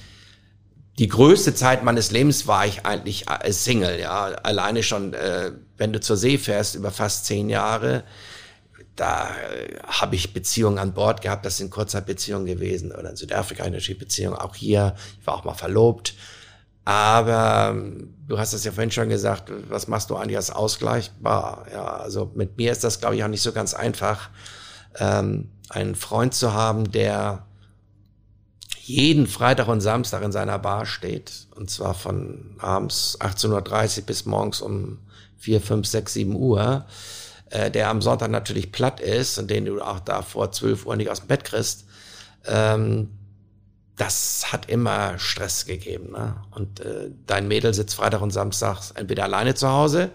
die 1.00 1.08
größte 1.08 1.54
Zeit 1.54 1.84
meines 1.84 2.12
Lebens 2.12 2.48
war 2.48 2.66
ich 2.66 2.86
eigentlich 2.86 3.26
äh, 3.30 3.52
Single, 3.52 4.00
ja. 4.00 4.26
Alleine 4.44 4.84
schon, 4.84 5.14
äh, 5.14 5.52
wenn 5.78 5.92
du 5.92 6.00
zur 6.00 6.18
See 6.18 6.38
fährst, 6.38 6.76
über 6.76 6.92
fast 6.92 7.26
zehn 7.26 7.50
Jahre, 7.50 8.04
da 8.96 9.30
äh, 9.30 9.78
habe 9.86 10.16
ich 10.16 10.34
Beziehungen 10.34 10.80
an 10.80 10.94
Bord 10.94 11.22
gehabt, 11.22 11.46
das 11.46 11.58
sind 11.58 11.70
Kurzzeitbeziehungen 11.70 12.46
gewesen 12.46 12.92
oder 12.92 13.10
in 13.10 13.16
Südafrika 13.18 13.64
eine 13.64 13.80
Beziehung, 13.80 14.36
auch 14.36 14.56
hier, 14.56 14.96
ich 15.20 15.28
war 15.28 15.36
auch 15.36 15.44
mal 15.44 15.54
verlobt. 15.54 16.14
Aber 16.86 17.72
ähm, 17.72 18.14
du 18.28 18.38
hast 18.38 18.54
es 18.54 18.64
ja 18.64 18.72
vorhin 18.72 18.92
schon 18.92 19.10
gesagt, 19.10 19.52
was 19.70 19.88
machst 19.88 20.10
du 20.10 20.16
eigentlich 20.16 20.38
als 20.38 20.52
ausgleichbar? 20.52 21.66
Ja, 21.72 21.86
also 21.98 22.32
mit 22.36 22.58
mir 22.58 22.72
ist 22.72 22.84
das, 22.84 23.00
glaube 23.00 23.16
ich, 23.16 23.24
auch 23.24 23.28
nicht 23.28 23.42
so 23.42 23.52
ganz 23.52 23.74
einfach, 23.74 24.30
ähm, 25.00 25.50
einen 25.70 25.96
Freund 25.96 26.34
zu 26.34 26.54
haben, 26.54 26.92
der 26.92 27.46
jeden 28.82 29.26
Freitag 29.26 29.68
und 29.68 29.82
Samstag 29.82 30.22
in 30.22 30.32
seiner 30.32 30.60
Bar 30.60 30.86
steht. 30.86 31.48
Und 31.56 31.72
zwar 31.72 31.96
von 31.96 32.56
abends 32.60 33.18
18.30 33.20 34.00
Uhr 34.00 34.06
bis 34.06 34.26
morgens 34.26 34.62
um 34.62 35.00
4, 35.40 35.60
5, 35.60 35.88
6, 35.88 36.14
7 36.14 36.36
Uhr 36.36 36.86
äh, 37.50 37.72
der 37.72 37.90
am 37.90 38.02
Sonntag 38.02 38.32
natürlich 38.32 38.72
platt 38.72 39.00
ist 39.00 39.38
und 39.38 39.50
den 39.50 39.66
du 39.66 39.82
auch 39.82 40.00
da 40.00 40.22
vor 40.22 40.52
12 40.52 40.86
Uhr 40.86 40.96
nicht 40.96 41.10
aus 41.10 41.20
dem 41.20 41.28
Bett 41.28 41.44
kriegst, 41.44 41.86
ähm, 42.46 43.10
das 43.98 44.52
hat 44.52 44.70
immer 44.70 45.18
Stress 45.18 45.66
gegeben. 45.66 46.12
Ne? 46.12 46.36
Und 46.52 46.80
äh, 46.82 47.12
dein 47.28 47.48
Mädel 47.48 47.74
sitzt 47.74 47.96
Freitag 47.96 48.22
und 48.22 48.32
Samstag 48.32 48.92
entweder 48.96 49.24
alleine 49.24 49.56
zu 49.56 49.70
Hause 49.70 50.12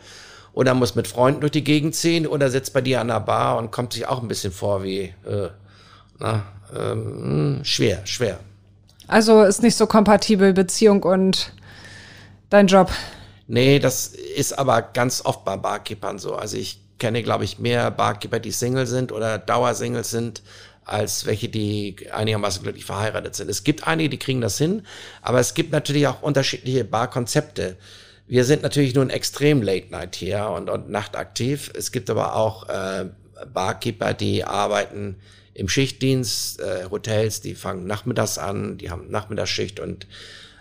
oder 0.52 0.74
muss 0.74 0.94
mit 0.94 1.06
Freunden 1.06 1.40
durch 1.40 1.52
die 1.52 1.64
Gegend 1.64 1.94
ziehen 1.94 2.26
oder 2.26 2.50
sitzt 2.50 2.72
bei 2.72 2.80
dir 2.80 3.00
an 3.00 3.08
der 3.08 3.20
Bar 3.20 3.56
und 3.56 3.70
kommt 3.70 3.92
sich 3.92 4.06
auch 4.06 4.20
ein 4.20 4.28
bisschen 4.28 4.52
vor 4.52 4.82
wie 4.82 5.14
äh, 5.26 5.48
na, 6.18 6.42
ähm, 6.76 7.60
schwer, 7.62 8.06
schwer. 8.06 8.40
Also 9.06 9.42
ist 9.42 9.62
nicht 9.62 9.76
so 9.76 9.86
kompatibel 9.86 10.52
Beziehung 10.52 11.02
und 11.02 11.52
dein 12.50 12.66
Job. 12.66 12.90
Nee, 13.46 13.78
das 13.78 14.08
ist 14.08 14.56
aber 14.56 14.82
ganz 14.82 15.24
oft 15.24 15.44
bei 15.44 15.56
Barkeepern 15.56 16.18
so. 16.18 16.36
Also 16.36 16.56
ich 16.56 16.80
kenne, 16.98 17.22
glaube 17.22 17.44
ich, 17.44 17.58
mehr 17.58 17.90
Barkeeper, 17.90 18.38
die 18.38 18.52
Single 18.52 18.86
sind 18.86 19.10
oder 19.10 19.38
Dauersingles 19.38 20.10
sind, 20.10 20.42
als 20.90 21.26
welche, 21.26 21.48
die 21.48 21.96
einigermaßen 22.12 22.62
glücklich 22.62 22.84
verheiratet 22.84 23.34
sind. 23.34 23.48
Es 23.48 23.64
gibt 23.64 23.86
einige, 23.86 24.10
die 24.10 24.18
kriegen 24.18 24.40
das 24.40 24.58
hin, 24.58 24.82
aber 25.22 25.40
es 25.40 25.54
gibt 25.54 25.72
natürlich 25.72 26.06
auch 26.06 26.22
unterschiedliche 26.22 26.84
Barkonzepte. 26.84 27.76
Wir 28.26 28.44
sind 28.44 28.62
natürlich 28.62 28.94
nur 28.94 29.04
ein 29.04 29.10
extrem 29.10 29.62
Late 29.62 29.90
Night 29.90 30.16
hier 30.16 30.48
und, 30.50 30.70
und 30.70 30.90
nachtaktiv. 30.90 31.70
Es 31.74 31.92
gibt 31.92 32.10
aber 32.10 32.36
auch 32.36 32.68
äh, 32.68 33.06
Barkeeper, 33.52 34.14
die 34.14 34.44
arbeiten 34.44 35.16
im 35.54 35.68
Schichtdienst, 35.68 36.60
äh, 36.60 36.86
Hotels, 36.90 37.40
die 37.40 37.54
fangen 37.54 37.86
nachmittags 37.86 38.38
an, 38.38 38.78
die 38.78 38.90
haben 38.90 39.10
Nachmittagsschicht 39.10 39.80
und 39.80 40.06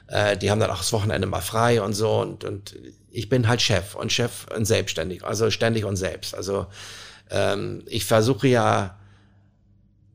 äh, 0.08 0.36
die 0.38 0.52
haben 0.52 0.60
dann 0.60 0.72
auch 0.72 0.80
das 0.80 0.94
Wochenende 0.94 1.28
mal 1.28 1.42
frei 1.42 1.82
und 1.82 1.94
so 1.94 2.20
und, 2.20 2.44
und 2.44 2.76
ich 3.12 3.30
bin 3.30 3.48
halt 3.48 3.62
Chef 3.62 3.96
und 3.96 4.12
Chef 4.12 4.48
und 4.56 4.66
selbstständig, 4.66 5.24
also 5.24 5.50
ständig 5.52 5.86
und 5.86 5.96
selbst. 5.96 6.36
Also 6.36 6.68
ähm, 7.30 7.84
ich 7.88 8.06
versuche 8.06 8.48
ja, 8.48 8.99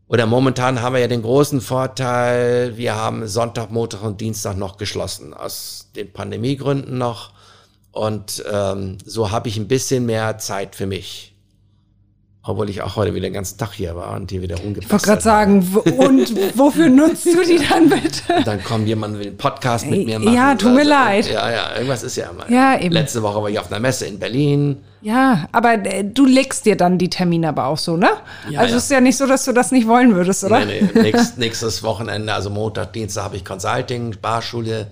oder 0.09 0.26
momentan 0.26 0.82
haben 0.82 0.94
wir 0.94 1.01
ja 1.01 1.09
den 1.09 1.22
großen 1.22 1.60
Vorteil, 1.60 2.76
wir 2.76 2.94
haben 2.94 3.26
Sonntag, 3.26 3.70
Montag 3.70 4.02
und 4.02 4.20
Dienstag 4.20 4.56
noch 4.56 4.76
geschlossen, 4.76 5.32
aus 5.32 5.90
den 5.97 6.12
Pandemiegründen 6.12 6.98
noch. 6.98 7.32
Und 7.90 8.44
ähm, 8.51 8.98
so 9.05 9.31
habe 9.31 9.48
ich 9.48 9.56
ein 9.56 9.68
bisschen 9.68 10.05
mehr 10.05 10.36
Zeit 10.39 10.74
für 10.74 10.86
mich. 10.86 11.34
Obwohl 12.46 12.68
ich 12.68 12.82
auch 12.82 12.96
heute 12.96 13.14
wieder 13.14 13.28
den 13.28 13.32
ganzen 13.32 13.56
Tag 13.56 13.72
hier 13.72 13.96
war 13.96 14.14
und 14.14 14.30
hier 14.30 14.42
wieder 14.42 14.58
rumgepasst 14.58 14.84
Ich 14.84 14.92
wollte 14.92 15.06
gerade 15.06 15.22
sagen, 15.22 15.66
und 15.96 16.58
wofür 16.58 16.88
nutzt 16.90 17.24
du 17.24 17.42
die 17.42 17.58
dann 17.66 17.88
bitte? 17.88 18.44
Dann 18.44 18.62
kommt 18.62 18.86
jemand, 18.86 19.18
will 19.18 19.28
einen 19.28 19.38
Podcast 19.38 19.86
mit 19.86 20.04
mir 20.04 20.18
machen. 20.18 20.34
Ja, 20.34 20.54
tut 20.54 20.72
mir 20.72 20.80
also, 20.80 20.90
leid. 20.90 21.30
Ja, 21.30 21.50
ja, 21.50 21.74
irgendwas 21.74 22.02
ist 22.02 22.16
ja 22.16 22.28
immer. 22.28 22.50
Ja, 22.50 22.78
eben. 22.78 22.92
Letzte 22.92 23.22
Woche 23.22 23.42
war 23.42 23.48
ich 23.48 23.58
auf 23.58 23.72
einer 23.72 23.80
Messe 23.80 24.04
in 24.04 24.18
Berlin. 24.18 24.76
Ja, 25.00 25.48
aber 25.52 25.86
äh, 25.86 26.04
du 26.04 26.26
legst 26.26 26.66
dir 26.66 26.76
dann 26.76 26.98
die 26.98 27.08
Termine 27.08 27.48
aber 27.48 27.64
auch 27.64 27.78
so, 27.78 27.96
ne? 27.96 28.10
Ja, 28.50 28.60
also 28.60 28.72
ja. 28.72 28.76
ist 28.78 28.90
ja 28.90 29.00
nicht 29.00 29.16
so, 29.16 29.26
dass 29.26 29.46
du 29.46 29.52
das 29.52 29.72
nicht 29.72 29.88
wollen 29.88 30.14
würdest, 30.14 30.44
oder? 30.44 30.66
Nee, 30.66 30.86
nee. 30.94 31.00
Nächst, 31.00 31.38
nächstes 31.38 31.82
Wochenende, 31.82 32.34
also 32.34 32.50
Montag, 32.50 32.92
Dienstag 32.92 33.24
habe 33.24 33.36
ich 33.36 33.44
Consulting, 33.46 34.16
Barschule. 34.20 34.88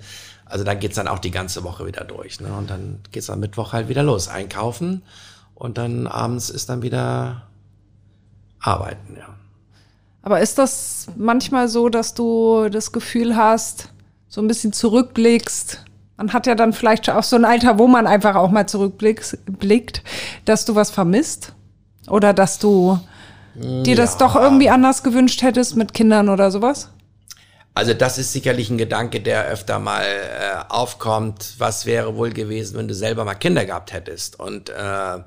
Also 0.46 0.64
da 0.64 0.72
geht's 0.72 0.96
dann 0.96 1.08
auch 1.08 1.18
die 1.18 1.30
ganze 1.30 1.64
Woche 1.64 1.86
wieder 1.86 2.04
durch. 2.04 2.40
Ne? 2.40 2.48
Und 2.56 2.70
dann 2.70 3.00
geht's 3.10 3.28
am 3.28 3.40
Mittwoch 3.40 3.74
halt 3.74 3.90
wieder 3.90 4.02
los. 4.02 4.28
Einkaufen 4.28 5.02
und 5.62 5.78
dann 5.78 6.08
abends 6.08 6.50
ist 6.50 6.68
dann 6.70 6.82
wieder 6.82 7.42
arbeiten, 8.58 9.16
ja. 9.16 9.28
Aber 10.22 10.40
ist 10.40 10.58
das 10.58 11.06
manchmal 11.16 11.68
so, 11.68 11.88
dass 11.88 12.14
du 12.14 12.68
das 12.68 12.90
Gefühl 12.90 13.36
hast, 13.36 13.88
so 14.26 14.40
ein 14.40 14.48
bisschen 14.48 14.72
zurückblickst? 14.72 15.84
Man 16.16 16.32
hat 16.32 16.48
ja 16.48 16.56
dann 16.56 16.72
vielleicht 16.72 17.08
auch 17.08 17.22
so 17.22 17.36
ein 17.36 17.44
Alter, 17.44 17.78
wo 17.78 17.86
man 17.86 18.08
einfach 18.08 18.34
auch 18.34 18.50
mal 18.50 18.66
zurückblickt, 18.66 20.02
dass 20.44 20.64
du 20.64 20.74
was 20.74 20.90
vermisst? 20.90 21.54
Oder 22.08 22.32
dass 22.32 22.58
du 22.58 22.98
dir 23.54 23.94
ja. 23.94 23.94
das 23.94 24.18
doch 24.18 24.34
irgendwie 24.34 24.68
anders 24.68 25.04
gewünscht 25.04 25.42
hättest 25.42 25.76
mit 25.76 25.94
Kindern 25.94 26.28
oder 26.28 26.50
sowas? 26.50 26.88
Also 27.74 27.94
das 27.94 28.18
ist 28.18 28.32
sicherlich 28.32 28.68
ein 28.68 28.78
Gedanke, 28.78 29.20
der 29.20 29.46
öfter 29.46 29.78
mal 29.78 30.04
äh, 30.04 30.64
aufkommt. 30.68 31.54
Was 31.58 31.86
wäre 31.86 32.16
wohl 32.16 32.32
gewesen, 32.32 32.76
wenn 32.76 32.88
du 32.88 32.94
selber 32.94 33.24
mal 33.24 33.34
Kinder 33.36 33.64
gehabt 33.64 33.92
hättest? 33.92 34.40
Und 34.40 34.70
äh, 34.70 35.18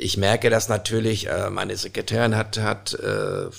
ich 0.00 0.16
merke 0.16 0.50
das 0.50 0.68
natürlich, 0.68 1.28
äh, 1.28 1.50
meine 1.50 1.76
Sekretärin 1.76 2.36
hat, 2.36 2.58
hat 2.58 2.94
äh, 2.94 3.50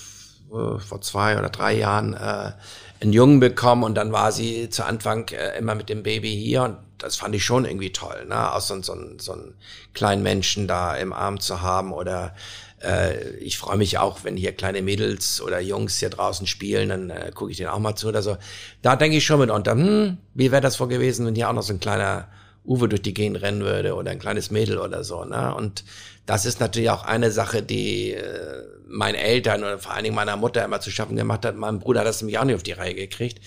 vor 0.51 1.01
zwei 1.01 1.37
oder 1.37 1.49
drei 1.49 1.73
Jahren 1.73 2.13
äh, 2.13 2.51
einen 2.99 3.13
Jungen 3.13 3.39
bekommen 3.39 3.83
und 3.83 3.95
dann 3.95 4.11
war 4.11 4.31
sie 4.31 4.69
zu 4.69 4.85
Anfang 4.85 5.29
äh, 5.29 5.57
immer 5.57 5.75
mit 5.75 5.89
dem 5.89 6.03
Baby 6.03 6.35
hier 6.35 6.63
und 6.63 6.77
das 6.97 7.15
fand 7.15 7.33
ich 7.33 7.43
schon 7.43 7.65
irgendwie 7.65 7.91
toll, 7.91 8.25
ne? 8.27 8.53
Auch 8.53 8.61
so, 8.61 8.79
so, 8.81 8.95
so 9.17 9.33
einen 9.33 9.55
kleinen 9.93 10.21
Menschen 10.21 10.67
da 10.67 10.95
im 10.95 11.13
Arm 11.13 11.39
zu 11.39 11.61
haben 11.61 11.93
oder 11.93 12.35
äh, 12.83 13.29
ich 13.37 13.57
freue 13.57 13.77
mich 13.77 13.97
auch, 13.97 14.23
wenn 14.23 14.37
hier 14.37 14.51
kleine 14.51 14.83
Mädels 14.83 15.41
oder 15.41 15.59
Jungs 15.59 15.97
hier 15.97 16.09
draußen 16.09 16.45
spielen, 16.45 16.89
dann 16.89 17.09
äh, 17.09 17.31
gucke 17.33 17.51
ich 17.51 17.57
denen 17.57 17.69
auch 17.69 17.79
mal 17.79 17.95
zu 17.95 18.09
oder 18.09 18.21
so. 18.21 18.37
Da 18.83 18.95
denke 18.95 19.17
ich 19.17 19.25
schon 19.25 19.39
mitunter, 19.39 19.71
hm, 19.71 20.17
wie 20.35 20.51
wäre 20.51 20.61
das 20.61 20.75
vor 20.75 20.89
gewesen, 20.89 21.25
wenn 21.25 21.35
hier 21.35 21.49
auch 21.49 21.53
noch 21.53 21.63
so 21.63 21.73
ein 21.73 21.79
kleiner 21.79 22.27
Uwe 22.63 22.87
durch 22.87 23.01
die 23.01 23.15
Gegend 23.15 23.41
rennen 23.41 23.61
würde 23.61 23.95
oder 23.95 24.11
ein 24.11 24.19
kleines 24.19 24.51
Mädel 24.51 24.77
oder 24.77 25.03
so, 25.03 25.25
ne? 25.25 25.55
Und 25.55 25.83
das 26.25 26.45
ist 26.45 26.59
natürlich 26.59 26.89
auch 26.89 27.03
eine 27.03 27.31
Sache, 27.31 27.63
die 27.63 28.11
äh, 28.11 28.63
meinen 28.87 29.15
Eltern 29.15 29.63
oder 29.63 29.79
vor 29.79 29.93
allen 29.93 30.03
Dingen 30.03 30.15
meiner 30.15 30.37
Mutter 30.37 30.63
immer 30.63 30.79
zu 30.79 30.91
schaffen 30.91 31.15
gemacht 31.15 31.45
hat. 31.45 31.55
Mein 31.55 31.79
Bruder 31.79 32.01
hat 32.01 32.07
das 32.07 32.21
nämlich 32.21 32.37
auch 32.37 32.43
nicht 32.43 32.55
auf 32.55 32.63
die 32.63 32.73
Reihe 32.73 32.93
gekriegt, 32.93 33.39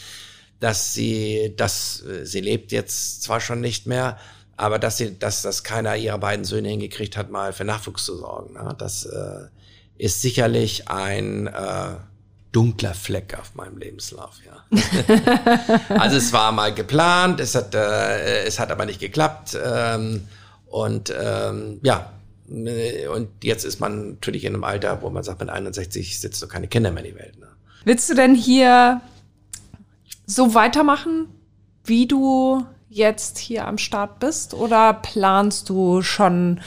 dass 0.61 0.95
sie, 0.95 1.55
dass 1.57 2.03
äh, 2.03 2.25
sie 2.25 2.41
lebt 2.41 2.73
jetzt 2.73 3.23
zwar 3.23 3.41
schon 3.41 3.61
nicht 3.61 3.87
mehr, 3.87 4.19
aber 4.57 4.79
dass 4.79 4.99
sie, 4.99 5.19
dass 5.19 5.43
das 5.43 5.65
keiner 5.65 5.97
ihrer 5.97 6.19
beiden 6.19 6.45
Söhne 6.45 6.69
hingekriegt 6.69 7.17
hat, 7.17 7.31
mal 7.31 7.53
für 7.53 7.65
Nachwuchs 7.65 8.05
zu 8.05 8.17
sorgen. 8.17 8.55
Ne? 8.55 8.75
Das 8.79 9.05
äh, 9.05 9.47
ist 9.97 10.23
sicherlich 10.23 10.89
ein 10.89 11.47
äh, 11.47 11.97
dunkler 12.53 12.95
Fleck 12.95 13.37
auf 13.39 13.55
meinem 13.55 13.79
Lebenslauf, 13.79 14.37
ja. 14.47 14.65
also 15.99 16.17
es 16.17 16.33
war 16.33 16.53
mal 16.53 16.73
geplant, 16.73 17.41
es 17.41 17.55
hat, 17.55 17.75
äh, 17.75 18.45
es 18.45 18.59
hat 18.59 18.71
aber 18.71 18.87
nicht 18.87 19.01
geklappt. 19.01 19.59
Ähm, 19.63 20.29
und 20.67 21.13
ähm, 21.17 21.81
ja, 21.83 22.13
und 22.49 23.29
jetzt 23.43 23.65
ist 23.65 23.81
man 23.81 24.11
natürlich 24.12 24.45
in 24.45 24.55
einem 24.55 24.65
Alter, 24.65 25.03
wo 25.03 25.11
man 25.11 25.23
sagt, 25.23 25.41
mit 25.41 25.49
61 25.49 26.21
sitzt 26.21 26.43
doch 26.43 26.49
keine 26.49 26.69
Kinder 26.69 26.91
mehr 26.91 27.05
in 27.05 27.12
die 27.12 27.19
Welt. 27.19 27.39
Ne? 27.39 27.47
Willst 27.85 28.09
du 28.11 28.15
denn 28.15 28.35
hier 28.35 29.01
so 30.27 30.55
weitermachen, 30.55 31.29
wie 31.85 32.07
du 32.07 32.65
jetzt 32.89 33.39
hier 33.39 33.66
am 33.66 33.79
Start 33.79 34.21
bist? 34.21 34.55
Oder 34.55 34.95
planst 34.95 35.69
du 35.69 36.03
schon 36.03 36.61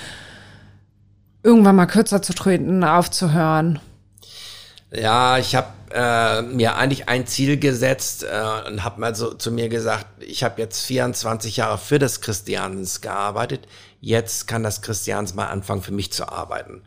irgendwann 1.43 1.75
mal 1.75 1.85
kürzer 1.85 2.21
zu 2.21 2.33
treten, 2.33 2.83
aufzuhören? 2.83 3.79
Ja, 4.91 5.37
ich 5.37 5.55
habe 5.55 5.67
äh, 5.93 6.41
mir 6.41 6.75
eigentlich 6.75 7.09
ein 7.09 7.27
Ziel 7.27 7.57
gesetzt 7.57 8.23
äh, 8.23 8.67
und 8.67 8.83
habe 8.83 8.99
mal 8.99 9.15
so 9.15 9.33
zu 9.33 9.51
mir 9.51 9.69
gesagt, 9.69 10.05
ich 10.19 10.43
habe 10.43 10.61
jetzt 10.61 10.85
24 10.85 11.57
Jahre 11.57 11.77
für 11.77 11.99
das 11.99 12.21
Christians 12.21 13.01
gearbeitet, 13.01 13.67
jetzt 14.01 14.47
kann 14.47 14.63
das 14.63 14.81
Christians 14.81 15.33
mal 15.33 15.47
anfangen 15.47 15.81
für 15.81 15.91
mich 15.91 16.11
zu 16.11 16.29
arbeiten. 16.29 16.81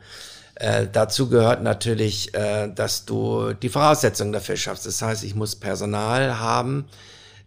Äh, 0.55 0.89
dazu 0.93 1.29
gehört 1.29 1.63
natürlich, 1.63 2.35
äh, 2.35 2.69
dass 2.69 3.07
du 3.07 3.55
die 3.55 3.71
Voraussetzungen 3.71 4.33
dafür 4.33 4.57
schaffst. 4.57 4.85
Das 4.85 5.01
heißt, 5.01 5.25
ich 5.25 5.35
muss 5.35 5.57
Personal 5.57 6.39
haben, 6.39 6.87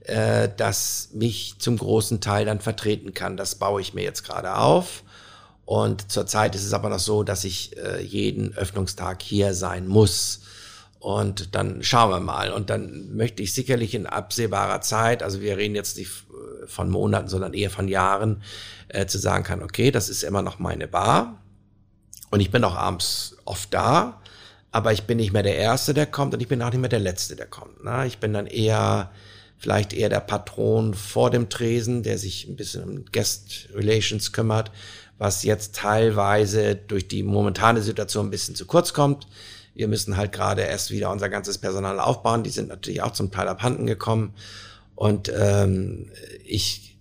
äh, 0.05 0.49
das 0.57 1.09
mich 1.13 1.55
zum 1.59 1.77
großen 1.77 2.21
Teil 2.21 2.45
dann 2.45 2.59
vertreten 2.59 3.13
kann. 3.13 3.37
Das 3.37 3.55
baue 3.55 3.81
ich 3.81 3.93
mir 3.93 4.03
jetzt 4.03 4.23
gerade 4.23 4.55
auf. 4.55 5.03
Und 5.65 6.11
zurzeit 6.11 6.55
ist 6.55 6.65
es 6.65 6.73
aber 6.73 6.89
noch 6.89 6.99
so, 6.99 7.23
dass 7.23 7.43
ich 7.43 7.77
äh, 7.77 8.01
jeden 8.01 8.57
Öffnungstag 8.57 9.21
hier 9.21 9.53
sein 9.53 9.87
muss. 9.87 10.41
Und 10.99 11.53
dann 11.53 11.83
schauen 11.83 12.09
wir 12.09 12.19
mal. 12.19 12.51
Und 12.51 12.69
dann 12.69 13.15
möchte 13.15 13.43
ich 13.43 13.53
sicherlich 13.53 13.93
in 13.93 14.07
absehbarer 14.07 14.81
Zeit, 14.81 15.21
also 15.21 15.41
wir 15.41 15.57
reden 15.57 15.75
jetzt 15.75 15.97
nicht 15.97 16.11
von 16.67 16.89
Monaten, 16.89 17.27
sondern 17.27 17.53
eher 17.53 17.69
von 17.69 17.87
Jahren, 17.87 18.43
äh, 18.89 19.05
zu 19.05 19.17
sagen 19.17 19.43
kann, 19.43 19.63
okay, 19.63 19.91
das 19.91 20.09
ist 20.09 20.23
immer 20.23 20.41
noch 20.41 20.59
meine 20.59 20.87
Bar. 20.87 21.41
Und 22.29 22.39
ich 22.39 22.51
bin 22.51 22.63
auch 22.63 22.75
abends 22.75 23.37
oft 23.45 23.73
da, 23.73 24.21
aber 24.71 24.91
ich 24.91 25.03
bin 25.03 25.17
nicht 25.17 25.33
mehr 25.33 25.43
der 25.43 25.55
Erste, 25.55 25.93
der 25.93 26.07
kommt 26.07 26.33
und 26.33 26.41
ich 26.41 26.47
bin 26.47 26.61
auch 26.61 26.71
nicht 26.71 26.79
mehr 26.79 26.89
der 26.89 26.99
Letzte, 26.99 27.35
der 27.35 27.45
kommt. 27.45 27.83
Ne? 27.83 28.07
Ich 28.07 28.17
bin 28.17 28.33
dann 28.33 28.47
eher 28.47 29.11
vielleicht 29.63 29.93
eher 29.93 30.09
der 30.09 30.19
Patron 30.19 30.93
vor 30.93 31.29
dem 31.29 31.47
Tresen, 31.47 32.03
der 32.03 32.17
sich 32.17 32.47
ein 32.47 32.55
bisschen 32.55 32.83
um 32.83 33.05
Guest 33.13 33.69
Relations 33.73 34.33
kümmert, 34.33 34.71
was 35.17 35.43
jetzt 35.43 35.75
teilweise 35.75 36.75
durch 36.75 37.07
die 37.07 37.23
momentane 37.23 37.81
Situation 37.81 38.27
ein 38.27 38.31
bisschen 38.31 38.55
zu 38.55 38.65
kurz 38.65 38.93
kommt. 38.93 39.27
Wir 39.73 39.87
müssen 39.87 40.17
halt 40.17 40.31
gerade 40.31 40.63
erst 40.63 40.91
wieder 40.91 41.11
unser 41.11 41.29
ganzes 41.29 41.59
Personal 41.59 41.99
aufbauen. 41.99 42.43
Die 42.43 42.49
sind 42.49 42.67
natürlich 42.67 43.01
auch 43.01 43.13
zum 43.13 43.31
Teil 43.31 43.47
abhanden 43.47 43.85
gekommen. 43.85 44.33
Und 44.95 45.31
ähm, 45.35 46.11
ich 46.43 46.97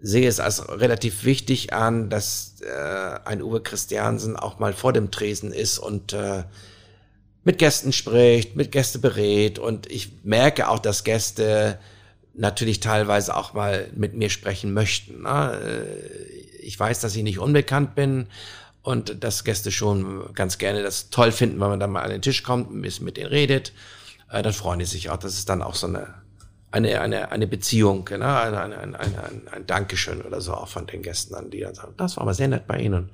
sehe 0.00 0.28
es 0.28 0.38
als 0.40 0.68
relativ 0.68 1.24
wichtig 1.24 1.72
an, 1.72 2.10
dass 2.10 2.56
äh, 2.60 3.18
ein 3.24 3.42
Uwe 3.42 3.62
Christiansen 3.62 4.36
auch 4.36 4.58
mal 4.58 4.72
vor 4.72 4.92
dem 4.92 5.10
Tresen 5.10 5.52
ist 5.52 5.78
und 5.78 6.12
äh, 6.12 6.44
mit 7.44 7.58
Gästen 7.58 7.92
spricht, 7.92 8.56
mit 8.56 8.72
Gäste 8.72 8.98
berät. 8.98 9.58
Und 9.58 9.90
ich 9.90 10.24
merke 10.24 10.68
auch, 10.68 10.78
dass 10.78 11.04
Gäste 11.04 11.78
natürlich 12.34 12.80
teilweise 12.80 13.36
auch 13.36 13.54
mal 13.54 13.88
mit 13.94 14.14
mir 14.14 14.30
sprechen 14.30 14.72
möchten. 14.72 15.22
Ne? 15.22 15.60
Äh, 15.62 16.64
ich 16.64 16.78
weiß, 16.78 17.00
dass 17.00 17.16
ich 17.16 17.22
nicht 17.22 17.38
unbekannt 17.38 17.94
bin 17.94 18.26
und 18.82 19.22
dass 19.22 19.44
Gäste 19.44 19.70
schon 19.70 20.32
ganz 20.34 20.58
gerne 20.58 20.82
das 20.82 21.10
toll 21.10 21.32
finden, 21.32 21.60
wenn 21.60 21.68
man 21.68 21.80
dann 21.80 21.90
mal 21.90 22.02
an 22.02 22.10
den 22.10 22.22
Tisch 22.22 22.42
kommt, 22.42 22.70
ein 22.70 22.82
bisschen 22.82 23.04
mit 23.04 23.16
denen 23.16 23.28
redet. 23.28 23.72
Äh, 24.30 24.42
dann 24.42 24.52
freuen 24.52 24.78
die 24.78 24.84
sich 24.84 25.10
auch. 25.10 25.16
Das 25.16 25.34
ist 25.34 25.48
dann 25.48 25.62
auch 25.62 25.74
so 25.74 25.86
eine, 25.86 26.14
eine, 26.74 27.00
eine, 27.00 27.30
eine 27.30 27.46
Beziehung, 27.46 28.08
ne? 28.10 28.40
ein, 28.40 28.54
ein, 28.54 28.72
ein, 28.72 28.94
ein, 28.96 29.48
ein 29.50 29.66
Dankeschön 29.66 30.22
oder 30.22 30.40
so 30.40 30.54
auch 30.54 30.66
von 30.66 30.86
den 30.88 31.02
Gästen 31.02 31.34
an, 31.36 31.50
die 31.50 31.60
dann 31.60 31.74
sagen, 31.74 31.94
das 31.96 32.16
war 32.16 32.22
aber 32.22 32.34
sehr 32.34 32.48
nett 32.48 32.66
bei 32.66 32.78
Ihnen. 32.78 33.10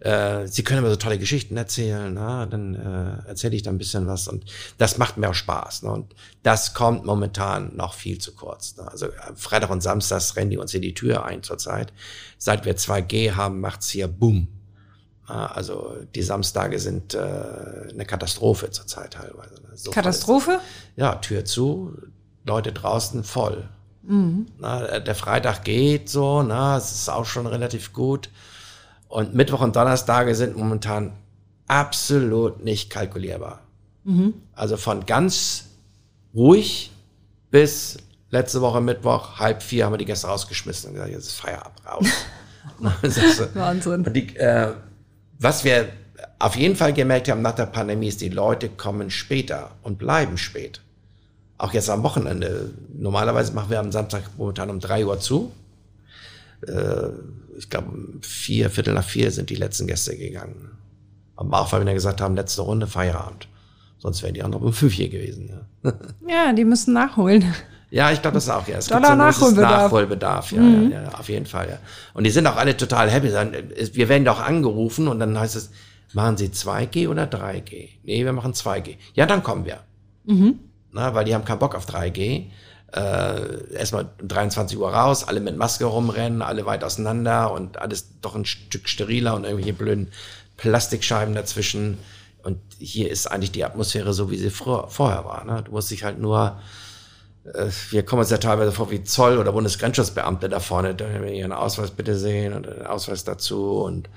Äh, 0.00 0.46
sie 0.46 0.64
können 0.64 0.78
immer 0.78 0.88
so 0.88 0.96
tolle 0.96 1.18
Geschichten 1.18 1.58
erzählen, 1.58 2.12
na, 2.12 2.46
dann 2.46 2.74
äh, 2.74 3.28
erzähle 3.28 3.54
ich 3.54 3.62
da 3.62 3.70
ein 3.70 3.76
bisschen 3.76 4.06
was 4.06 4.28
und 4.28 4.46
das 4.78 4.96
macht 4.96 5.18
mir 5.18 5.28
auch 5.28 5.34
Spaß. 5.34 5.82
Ne? 5.82 5.92
Und 5.92 6.14
das 6.42 6.72
kommt 6.72 7.04
momentan 7.04 7.76
noch 7.76 7.92
viel 7.92 8.18
zu 8.18 8.34
kurz. 8.34 8.76
Ne? 8.76 8.90
Also 8.90 9.06
äh, 9.06 9.12
Freitag 9.34 9.68
und 9.68 9.82
Samstags 9.82 10.36
rennen 10.36 10.50
die 10.50 10.58
uns 10.58 10.72
hier 10.72 10.80
die 10.80 10.94
Tür 10.94 11.26
ein 11.26 11.42
zurzeit. 11.42 11.92
Seit 12.38 12.64
wir 12.64 12.76
2G 12.76 13.32
haben, 13.32 13.60
macht's 13.60 13.90
hier 13.90 14.08
Boom. 14.08 14.48
Also 15.26 15.96
die 16.14 16.22
Samstage 16.22 16.78
sind 16.78 17.14
äh, 17.14 17.18
eine 17.18 18.04
Katastrophe 18.06 18.70
zurzeit 18.70 19.14
teilweise. 19.14 19.54
Ne? 19.54 19.70
So 19.74 19.90
Katastrophe? 19.90 20.60
Ja, 20.94 21.16
Tür 21.16 21.44
zu, 21.44 21.96
Leute 22.46 22.72
draußen 22.72 23.24
voll. 23.24 23.68
Mhm. 24.02 24.46
Na, 24.58 25.00
der 25.00 25.14
Freitag 25.14 25.64
geht 25.64 26.08
so, 26.08 26.42
na, 26.42 26.76
es 26.76 26.92
ist 26.92 27.08
auch 27.08 27.26
schon 27.26 27.46
relativ 27.46 27.92
gut. 27.92 28.30
Und 29.08 29.34
Mittwoch 29.34 29.60
und 29.60 29.76
Donnerstage 29.76 30.34
sind 30.34 30.56
momentan 30.56 31.12
absolut 31.66 32.64
nicht 32.64 32.90
kalkulierbar. 32.90 33.60
Mhm. 34.04 34.34
Also 34.54 34.76
von 34.76 35.06
ganz 35.06 35.66
ruhig 36.34 36.92
bis 37.50 37.98
letzte 38.30 38.60
Woche 38.60 38.80
Mittwoch, 38.80 39.38
halb 39.38 39.62
vier 39.62 39.84
haben 39.84 39.92
wir 39.92 39.98
die 39.98 40.04
Gäste 40.04 40.26
rausgeschmissen 40.26 40.90
und 40.90 40.94
gesagt, 40.94 41.12
jetzt 41.12 41.26
ist 41.26 41.40
Feierabend 41.40 41.86
raus. 41.86 42.06
Wahnsinn. 43.54 44.04
Die, 44.12 44.36
äh, 44.36 44.72
was 45.38 45.64
wir 45.64 45.88
auf 46.38 46.56
jeden 46.56 46.76
Fall 46.76 46.92
gemerkt 46.92 47.28
haben 47.28 47.42
nach 47.42 47.54
der 47.54 47.66
Pandemie 47.66 48.08
ist, 48.08 48.20
die 48.20 48.28
Leute 48.28 48.68
kommen 48.68 49.10
später 49.10 49.70
und 49.82 49.98
bleiben 49.98 50.36
spät. 50.36 50.80
Auch 51.58 51.72
jetzt 51.72 51.88
am 51.88 52.02
Wochenende. 52.02 52.70
Normalerweise 52.94 53.52
machen 53.52 53.70
wir 53.70 53.80
am 53.80 53.92
Samstag 53.92 54.22
momentan 54.36 54.70
um 54.70 54.80
drei 54.80 55.06
Uhr 55.06 55.18
zu. 55.20 55.52
Äh, 56.66 57.08
ich 57.56 57.70
glaube, 57.70 57.96
vier, 58.20 58.70
Viertel 58.70 58.94
nach 58.94 59.04
vier 59.04 59.30
sind 59.30 59.50
die 59.50 59.54
letzten 59.54 59.86
Gäste 59.86 60.16
gegangen. 60.16 60.70
Am 61.36 61.52
auch 61.52 61.72
weil 61.72 61.84
wir 61.84 61.94
gesagt 61.94 62.20
haben, 62.20 62.34
letzte 62.34 62.62
Runde 62.62 62.86
Feierabend. 62.86 63.48
Sonst 63.98 64.22
wären 64.22 64.34
die 64.34 64.42
anderen 64.42 64.64
um 64.64 64.72
fünf 64.72 64.92
hier 64.92 65.08
gewesen. 65.08 65.50
Ja, 65.82 65.92
ja 66.28 66.52
die 66.52 66.64
müssen 66.64 66.92
nachholen. 66.92 67.44
Ja, 67.90 68.10
ich 68.10 68.20
glaube, 68.20 68.34
das 68.34 68.44
ist 68.44 68.50
auch, 68.50 68.66
ja. 68.66 68.78
Es 68.78 68.86
Dollar 68.86 69.00
gibt 69.02 69.12
so 69.12 69.16
Nachholbedarf. 69.16 69.82
Nachholbedarf, 69.84 70.52
ja, 70.52 70.60
mhm. 70.60 70.90
ja, 70.90 71.02
ja, 71.04 71.08
auf 71.14 71.28
jeden 71.28 71.46
Fall, 71.46 71.68
ja. 71.68 71.78
Und 72.14 72.24
die 72.24 72.30
sind 72.30 72.46
auch 72.46 72.56
alle 72.56 72.76
total 72.76 73.10
happy. 73.10 73.30
Wir 73.94 74.08
werden 74.08 74.24
doch 74.24 74.40
angerufen 74.40 75.08
und 75.08 75.20
dann 75.20 75.38
heißt 75.38 75.56
es, 75.56 75.70
machen 76.12 76.36
Sie 76.36 76.48
2G 76.48 77.08
oder 77.08 77.24
3G? 77.24 77.88
Nee, 78.02 78.24
wir 78.24 78.32
machen 78.32 78.52
2G. 78.52 78.96
Ja, 79.14 79.26
dann 79.26 79.42
kommen 79.42 79.64
wir. 79.64 79.78
Mhm. 80.24 80.58
Na, 80.96 81.14
weil 81.14 81.26
die 81.26 81.34
haben 81.34 81.44
keinen 81.44 81.58
Bock 81.58 81.74
auf 81.74 81.86
3G. 81.86 82.46
Äh, 82.92 83.74
erstmal 83.74 84.08
23 84.26 84.78
Uhr 84.78 84.90
raus, 84.90 85.28
alle 85.28 85.40
mit 85.40 85.56
Maske 85.58 85.84
rumrennen, 85.84 86.40
alle 86.40 86.64
weit 86.64 86.82
auseinander 86.84 87.52
und 87.52 87.76
alles 87.76 88.06
doch 88.22 88.34
ein 88.34 88.46
Stück 88.46 88.88
steriler 88.88 89.34
und 89.34 89.44
irgendwelche 89.44 89.74
blöden 89.74 90.08
Plastikscheiben 90.56 91.34
dazwischen. 91.34 91.98
Und 92.42 92.58
hier 92.78 93.10
ist 93.10 93.26
eigentlich 93.26 93.52
die 93.52 93.64
Atmosphäre 93.64 94.14
so, 94.14 94.30
wie 94.30 94.38
sie 94.38 94.48
früher, 94.48 94.88
vorher 94.88 95.26
war. 95.26 95.44
Ne? 95.44 95.62
Du 95.64 95.72
musst 95.72 95.90
dich 95.90 96.02
halt 96.02 96.18
nur 96.18 96.58
äh, 97.44 97.68
wir 97.90 98.02
kommen 98.04 98.20
uns 98.20 98.30
ja 98.30 98.38
teilweise 98.38 98.72
vor 98.72 98.90
wie 98.90 99.04
Zoll- 99.04 99.36
oder 99.36 99.52
Bundesgrenzschutzbeamte 99.52 100.48
da 100.48 100.60
vorne, 100.60 100.94
da 100.94 101.06
wir 101.20 101.30
ihren 101.30 101.52
Ausweis 101.52 101.90
bitte 101.90 102.16
sehen 102.16 102.54
und 102.54 102.66
einen 102.66 102.86
Ausweis 102.86 103.24
dazu 103.24 103.82
und 103.82 104.08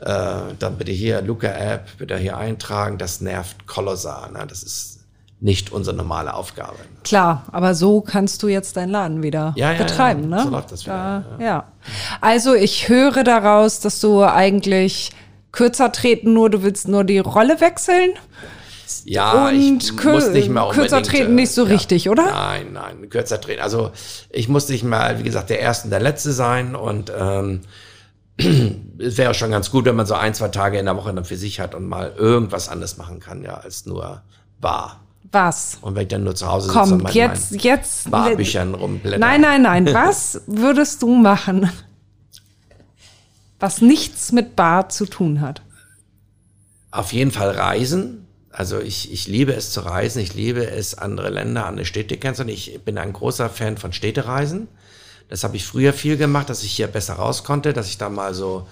äh, 0.00 0.54
dann 0.58 0.76
bitte 0.76 0.90
hier 0.90 1.22
Luca-App, 1.22 1.98
bitte 1.98 2.16
hier 2.18 2.36
eintragen, 2.36 2.98
das 2.98 3.20
nervt 3.20 3.68
kolossal. 3.68 4.32
Ne? 4.32 4.44
Das 4.48 4.64
ist 4.64 4.95
nicht 5.40 5.70
unsere 5.70 5.94
normale 5.94 6.34
Aufgabe. 6.34 6.76
Klar, 7.04 7.44
aber 7.52 7.74
so 7.74 8.00
kannst 8.00 8.42
du 8.42 8.48
jetzt 8.48 8.76
deinen 8.76 8.90
Laden 8.90 9.22
wieder 9.22 9.52
ja, 9.56 9.72
ja, 9.72 9.78
betreiben, 9.78 10.30
ja, 10.30 10.36
ne? 10.36 10.42
So 10.44 10.50
läuft 10.50 10.72
das 10.72 10.84
wieder. 10.84 11.24
Da, 11.38 11.44
ja. 11.44 11.64
Also 12.20 12.54
ich 12.54 12.88
höre 12.88 13.22
daraus, 13.22 13.80
dass 13.80 14.00
du 14.00 14.22
eigentlich 14.22 15.10
kürzer 15.52 15.92
treten, 15.92 16.32
nur 16.32 16.50
du 16.50 16.62
willst 16.62 16.88
nur 16.88 17.04
die 17.04 17.18
Rolle 17.18 17.60
wechseln. 17.60 18.10
Ja, 19.04 19.48
und 19.48 19.54
ich 19.54 19.92
muss 20.04 20.28
nicht 20.28 20.48
mal 20.48 20.70
kürzer 20.70 21.02
treten 21.02 21.34
nicht 21.34 21.52
so 21.52 21.64
richtig, 21.64 22.08
oder? 22.08 22.26
Nein, 22.26 22.72
nein, 22.72 23.10
kürzer 23.10 23.40
treten. 23.40 23.62
Also 23.62 23.90
ich 24.30 24.48
muss 24.48 24.68
nicht 24.68 24.84
mal, 24.84 25.18
wie 25.18 25.24
gesagt, 25.24 25.50
der 25.50 25.60
Erste 25.60 25.86
und 25.86 25.90
der 25.90 26.00
Letzte 26.00 26.32
sein 26.32 26.74
und 26.74 27.12
ähm, 27.16 27.60
es 28.98 29.16
wäre 29.18 29.34
schon 29.34 29.50
ganz 29.50 29.70
gut, 29.70 29.84
wenn 29.86 29.96
man 29.96 30.06
so 30.06 30.14
ein, 30.14 30.34
zwei 30.34 30.48
Tage 30.48 30.78
in 30.78 30.86
der 30.86 30.96
Woche 30.96 31.12
dann 31.12 31.24
für 31.24 31.36
sich 31.36 31.58
hat 31.60 31.74
und 31.74 31.86
mal 31.86 32.14
irgendwas 32.16 32.68
anderes 32.68 32.96
machen 32.96 33.18
kann, 33.18 33.42
ja, 33.42 33.54
als 33.54 33.86
nur 33.86 34.22
Bar. 34.60 35.00
Was? 35.32 35.78
Und 35.80 35.94
wenn 35.94 36.02
ich 36.02 36.08
dann 36.08 36.24
nur 36.24 36.34
zu 36.34 36.46
Hause 36.46 36.68
sitze 36.68 36.78
Komm, 36.78 36.92
und 36.92 37.02
mein, 37.04 37.12
jetzt, 37.12 37.52
mein 37.52 37.60
jetzt, 37.60 38.10
Barbüchern 38.10 38.74
rumblätter. 38.74 39.18
Nein, 39.18 39.40
nein, 39.40 39.62
nein. 39.62 39.86
Was 39.92 40.40
würdest 40.46 41.02
du 41.02 41.14
machen, 41.14 41.70
was 43.58 43.80
nichts 43.80 44.32
mit 44.32 44.54
Bar 44.54 44.90
zu 44.90 45.06
tun 45.06 45.40
hat? 45.40 45.62
Auf 46.90 47.14
jeden 47.14 47.30
Fall 47.30 47.50
reisen 47.52 48.26
also 48.56 48.80
ich, 48.80 49.12
ich 49.12 49.28
liebe 49.28 49.52
es 49.52 49.70
zu 49.70 49.80
reisen, 49.80 50.22
ich 50.22 50.32
liebe 50.32 50.66
es, 50.66 50.96
andere 50.96 51.28
Länder, 51.28 51.66
andere 51.66 51.84
Städte 51.84 52.16
kennenzulernen. 52.16 52.54
Ich 52.54 52.80
bin 52.86 52.96
ein 52.96 53.12
großer 53.12 53.50
Fan 53.50 53.76
von 53.76 53.92
Städtereisen. 53.92 54.68
Das 55.28 55.44
habe 55.44 55.56
ich 55.56 55.66
früher 55.66 55.92
viel 55.92 56.16
gemacht, 56.16 56.48
dass 56.48 56.62
ich 56.62 56.72
hier 56.72 56.86
besser 56.86 57.14
raus 57.14 57.44
konnte, 57.44 57.74
dass 57.74 57.88
ich 57.88 57.98
da 57.98 58.08
mal 58.08 58.32
so 58.32 58.66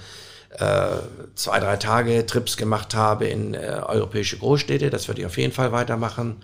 zwei, 1.34 1.60
drei 1.60 1.76
Tage 1.76 2.26
Trips 2.26 2.56
gemacht 2.56 2.94
habe 2.94 3.26
in 3.26 3.54
äh, 3.54 3.80
europäische 3.86 4.38
Großstädte. 4.38 4.90
Das 4.90 5.08
würde 5.08 5.20
ich 5.20 5.26
auf 5.26 5.36
jeden 5.36 5.52
Fall 5.52 5.72
weitermachen. 5.72 6.36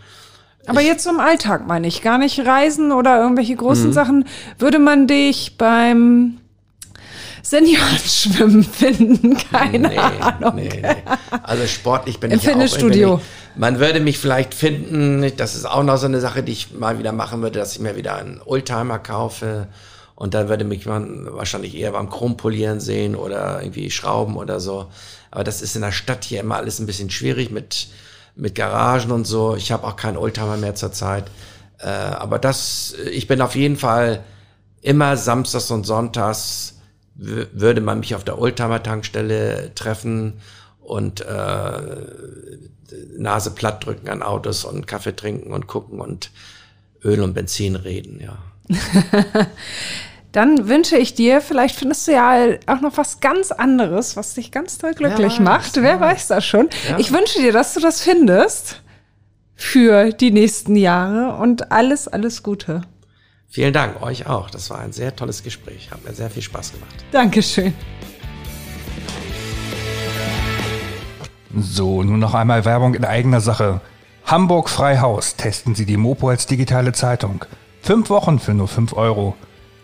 Aber 0.66 0.81
ich, 0.81 0.87
jetzt 0.87 1.07
im 1.07 1.20
Alltag 1.20 1.66
meine 1.66 1.87
ich, 1.87 2.03
gar 2.03 2.19
nicht 2.19 2.45
reisen 2.45 2.93
oder 2.93 3.20
irgendwelche 3.20 3.57
großen 3.57 3.89
mhm. 3.89 3.93
Sachen. 3.93 4.24
Würde 4.59 4.78
man 4.78 5.07
dich 5.07 5.57
beim 5.57 6.39
Seniorenschwimmen 7.43 8.65
finden. 8.65 9.37
Keine 9.53 9.89
nee, 9.89 9.99
Ahnung. 9.99 10.57
Nee, 10.57 10.70
nee. 10.82 10.97
Also 11.43 11.66
sportlich 11.66 12.20
bin 12.20 12.31
Im 12.31 12.39
ich 12.39 12.45
Fitnessstudio. 12.45 13.15
auch. 13.15 13.20
Man 13.57 13.81
würde 13.81 14.01
mich 14.01 14.19
vielleicht 14.19 14.55
finden, 14.55 15.32
das 15.37 15.55
ist 15.55 15.65
auch 15.65 15.82
noch 15.82 15.97
so 15.97 16.07
eine 16.07 16.20
Sache, 16.20 16.43
die 16.43 16.53
ich 16.53 16.73
mal 16.73 16.99
wieder 16.99 17.12
machen 17.12 17.43
würde, 17.43 17.59
dass 17.59 17.73
ich 17.73 17.81
mir 17.81 17.97
wieder 17.97 18.16
einen 18.16 18.41
Oldtimer 18.45 18.99
kaufe. 18.99 19.66
Und 20.21 20.35
dann 20.35 20.51
würde 20.51 20.65
mich 20.65 20.85
man 20.85 21.33
wahrscheinlich 21.33 21.75
eher 21.75 21.93
beim 21.93 22.11
Chrompolieren 22.11 22.79
sehen 22.79 23.17
oder 23.17 23.63
irgendwie 23.63 23.91
Schrauben 23.91 24.37
oder 24.37 24.61
so. 24.61 24.91
Aber 25.31 25.45
das 25.45 25.63
ist 25.63 25.77
in 25.77 25.81
der 25.81 25.93
Stadt 25.93 26.25
hier 26.25 26.41
immer 26.41 26.57
alles 26.57 26.79
ein 26.79 26.85
bisschen 26.85 27.09
schwierig 27.09 27.51
mit, 27.51 27.89
mit 28.37 28.55
Garagen 28.55 29.13
und 29.13 29.27
so. 29.27 29.57
Ich 29.57 29.73
habe 29.73 29.87
auch 29.87 29.97
keinen 29.97 30.19
Oldtimer 30.19 30.59
mehr 30.59 30.75
zurzeit. 30.75 31.31
Äh, 31.79 31.87
aber 31.87 32.39
das, 32.39 32.95
ich 33.11 33.29
bin 33.29 33.41
auf 33.41 33.57
jeden 33.57 33.79
Fall 33.79 34.23
immer 34.83 35.17
samstags 35.17 35.71
und 35.71 35.87
sonntags 35.87 36.75
würde 37.15 37.81
man 37.81 38.01
mich 38.01 38.15
auf 38.15 38.23
der 38.23 38.39
Oldtimer-Tankstelle 38.39 39.75
treffen 39.75 40.35
und 40.83 41.23
äh, 41.23 41.81
Nase 43.17 43.53
platt 43.53 43.87
drücken 43.87 44.11
an 44.11 44.23
Autos 44.23 44.67
und 44.67 44.87
Kaffee 44.87 45.17
trinken 45.17 45.55
und 45.55 45.67
gucken 45.67 45.99
und 45.99 46.31
Öl 47.03 47.23
und 47.23 47.33
Benzin 47.33 47.75
reden, 47.75 48.21
ja. 48.21 48.37
Dann 50.32 50.69
wünsche 50.69 50.97
ich 50.97 51.15
dir, 51.15 51.40
vielleicht 51.40 51.74
findest 51.74 52.07
du 52.07 52.12
ja 52.12 52.36
auch 52.66 52.81
noch 52.81 52.97
was 52.97 53.20
ganz 53.20 53.51
anderes, 53.51 54.16
was 54.16 54.35
dich 54.35 54.52
ganz 54.52 54.78
toll 54.78 54.94
glücklich 54.94 55.36
ja, 55.39 55.43
macht. 55.43 55.77
Wer 55.77 55.94
ja. 55.94 56.01
weiß 56.01 56.28
das 56.28 56.47
schon. 56.47 56.69
Ja. 56.89 56.98
Ich 56.98 57.12
wünsche 57.12 57.40
dir, 57.40 57.52
dass 57.52 57.74
du 57.74 57.81
das 57.81 58.01
findest 58.01 58.82
für 59.57 60.12
die 60.12 60.31
nächsten 60.31 60.77
Jahre 60.77 61.36
und 61.36 61.73
alles, 61.73 62.07
alles 62.07 62.44
Gute. 62.44 62.82
Vielen 63.48 63.73
Dank, 63.73 64.01
euch 64.02 64.27
auch. 64.27 64.48
Das 64.51 64.70
war 64.70 64.78
ein 64.78 64.93
sehr 64.93 65.16
tolles 65.16 65.43
Gespräch. 65.43 65.90
Hat 65.90 66.05
mir 66.05 66.15
sehr 66.15 66.31
viel 66.31 66.43
Spaß 66.43 66.73
gemacht. 66.73 66.94
Dankeschön. 67.11 67.74
So, 71.57 72.05
nun 72.05 72.20
noch 72.20 72.35
einmal 72.35 72.65
Werbung 72.65 72.94
in 72.94 73.05
eigener 73.05 73.40
Sache. 73.40 73.81
Hamburg 74.24 74.70
Freihaus. 74.70 75.35
Testen 75.35 75.74
Sie 75.74 75.85
die 75.85 75.97
Mopo 75.97 76.28
als 76.28 76.47
digitale 76.47 76.93
Zeitung. 76.93 77.44
Fünf 77.82 78.09
Wochen 78.09 78.39
für 78.39 78.55
nur 78.55 78.69
fünf 78.69 78.93
Euro. 78.93 79.35